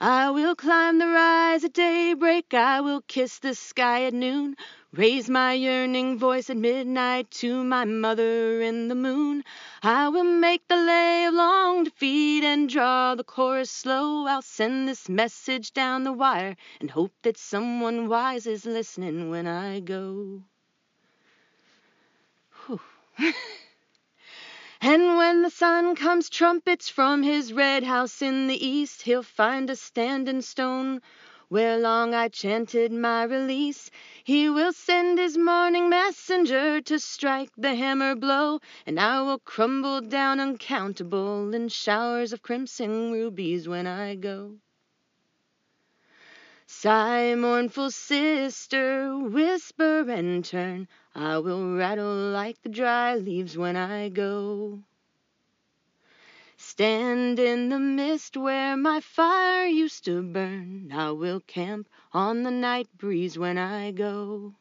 I 0.05 0.31
will 0.31 0.53
climb 0.53 0.97
the 0.97 1.07
rise 1.07 1.63
at 1.63 1.71
daybreak. 1.71 2.53
I 2.53 2.81
will 2.81 2.99
kiss 3.07 3.39
the 3.39 3.55
sky 3.55 4.03
at 4.03 4.13
noon. 4.13 4.57
Raise 4.91 5.29
my 5.29 5.53
yearning 5.53 6.17
voice 6.19 6.49
at 6.49 6.57
midnight 6.57 7.31
to 7.39 7.63
my 7.63 7.85
mother 7.85 8.61
in 8.61 8.89
the 8.89 8.95
moon. 8.95 9.45
I 9.81 10.09
will 10.09 10.25
make 10.25 10.67
the 10.67 10.75
lay 10.75 11.23
of 11.23 11.33
long 11.33 11.85
defeat 11.85 12.43
and 12.43 12.67
draw 12.67 13.15
the 13.15 13.23
chorus 13.23 13.71
slow. 13.71 14.27
I'll 14.27 14.41
send 14.41 14.89
this 14.89 15.07
message 15.07 15.71
down 15.71 16.03
the 16.03 16.11
wire 16.11 16.57
and 16.81 16.91
hope 16.91 17.13
that 17.21 17.37
someone 17.37 18.09
wise 18.09 18.45
is 18.45 18.65
listening 18.65 19.29
when 19.29 19.47
I 19.47 19.79
go. 19.79 20.43
And 24.85 25.15
when 25.15 25.43
the 25.43 25.49
sun 25.49 25.95
comes 25.95 26.29
trumpets 26.29 26.89
from 26.89 27.23
his 27.23 27.53
red 27.53 27.85
house 27.85 28.21
in 28.21 28.47
the 28.47 28.67
east, 28.67 29.03
he'll 29.03 29.23
find 29.23 29.69
a 29.69 29.77
standing 29.77 30.41
stone 30.41 31.01
where 31.47 31.77
long 31.77 32.13
I 32.13 32.27
chanted 32.27 32.91
my 32.91 33.23
release. 33.23 33.89
He 34.25 34.49
will 34.49 34.73
send 34.73 35.19
his 35.19 35.37
morning 35.37 35.87
messenger 35.87 36.81
to 36.81 36.99
strike 36.99 37.51
the 37.55 37.75
hammer 37.75 38.13
blow, 38.13 38.59
and 38.85 38.99
I 38.99 39.21
will 39.21 39.39
crumble 39.39 40.01
down 40.01 40.41
uncountable 40.41 41.53
in 41.53 41.69
showers 41.69 42.33
of 42.33 42.41
crimson 42.41 43.13
rubies 43.13 43.69
when 43.69 43.87
I 43.87 44.15
go. 44.15 44.57
Sigh, 46.65 47.35
mournful 47.35 47.89
sister, 47.89 49.17
whisper 49.17 50.09
and 50.09 50.43
turn. 50.43 50.89
I 51.15 51.37
will 51.37 51.75
rattle 51.75 52.31
like 52.31 52.61
the 52.63 52.69
dry 52.69 53.15
leaves 53.15 53.55
when 53.55 53.75
I 53.75 54.09
go. 54.09 54.83
Stand 56.57 57.37
in 57.37 57.69
the 57.69 57.77
mist 57.77 58.35
where 58.35 58.75
my 58.75 58.99
fire 58.99 59.67
used 59.67 60.05
to 60.05 60.23
burn. 60.23 60.91
I 60.91 61.11
will 61.11 61.39
camp 61.41 61.87
on 62.13 62.41
the 62.41 62.51
night 62.51 62.87
breeze 62.97 63.37
when 63.37 63.59
I 63.59 63.91
go. 63.91 64.55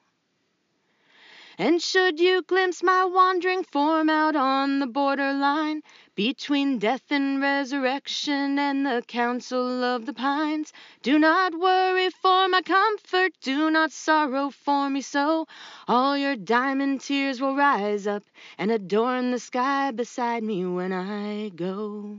And 1.57 1.81
should 1.81 2.21
you 2.21 2.43
glimpse 2.43 2.83
my 2.83 3.05
wandering 3.05 3.63
form 3.63 4.11
out 4.11 4.37
on 4.37 4.79
the 4.79 4.87
borderline 4.87 5.83
between 6.15 6.79
death 6.79 7.11
and 7.11 7.41
resurrection 7.41 8.59
and 8.59 8.85
the 8.85 9.03
council 9.07 9.83
of 9.83 10.05
the 10.05 10.13
pines, 10.13 10.73
do 11.03 11.19
not 11.19 11.59
worry 11.59 12.11
for 12.11 12.49
my 12.49 12.61
comfort, 12.61 13.33
do 13.41 13.71
not 13.71 13.93
sorrow 13.93 14.51
for 14.51 14.91
me 14.91 15.01
so. 15.01 15.47
All 15.89 16.17
your 16.17 16.37
diamond 16.37 17.01
tears 17.01 17.41
will 17.41 17.57
rise 17.57 18.07
up 18.07 18.25
and 18.59 18.71
adorn 18.71 19.31
the 19.31 19.39
sky 19.39 19.91
beside 19.91 20.43
me 20.43 20.67
when 20.67 20.93
I 20.93 21.49
go. 21.49 22.19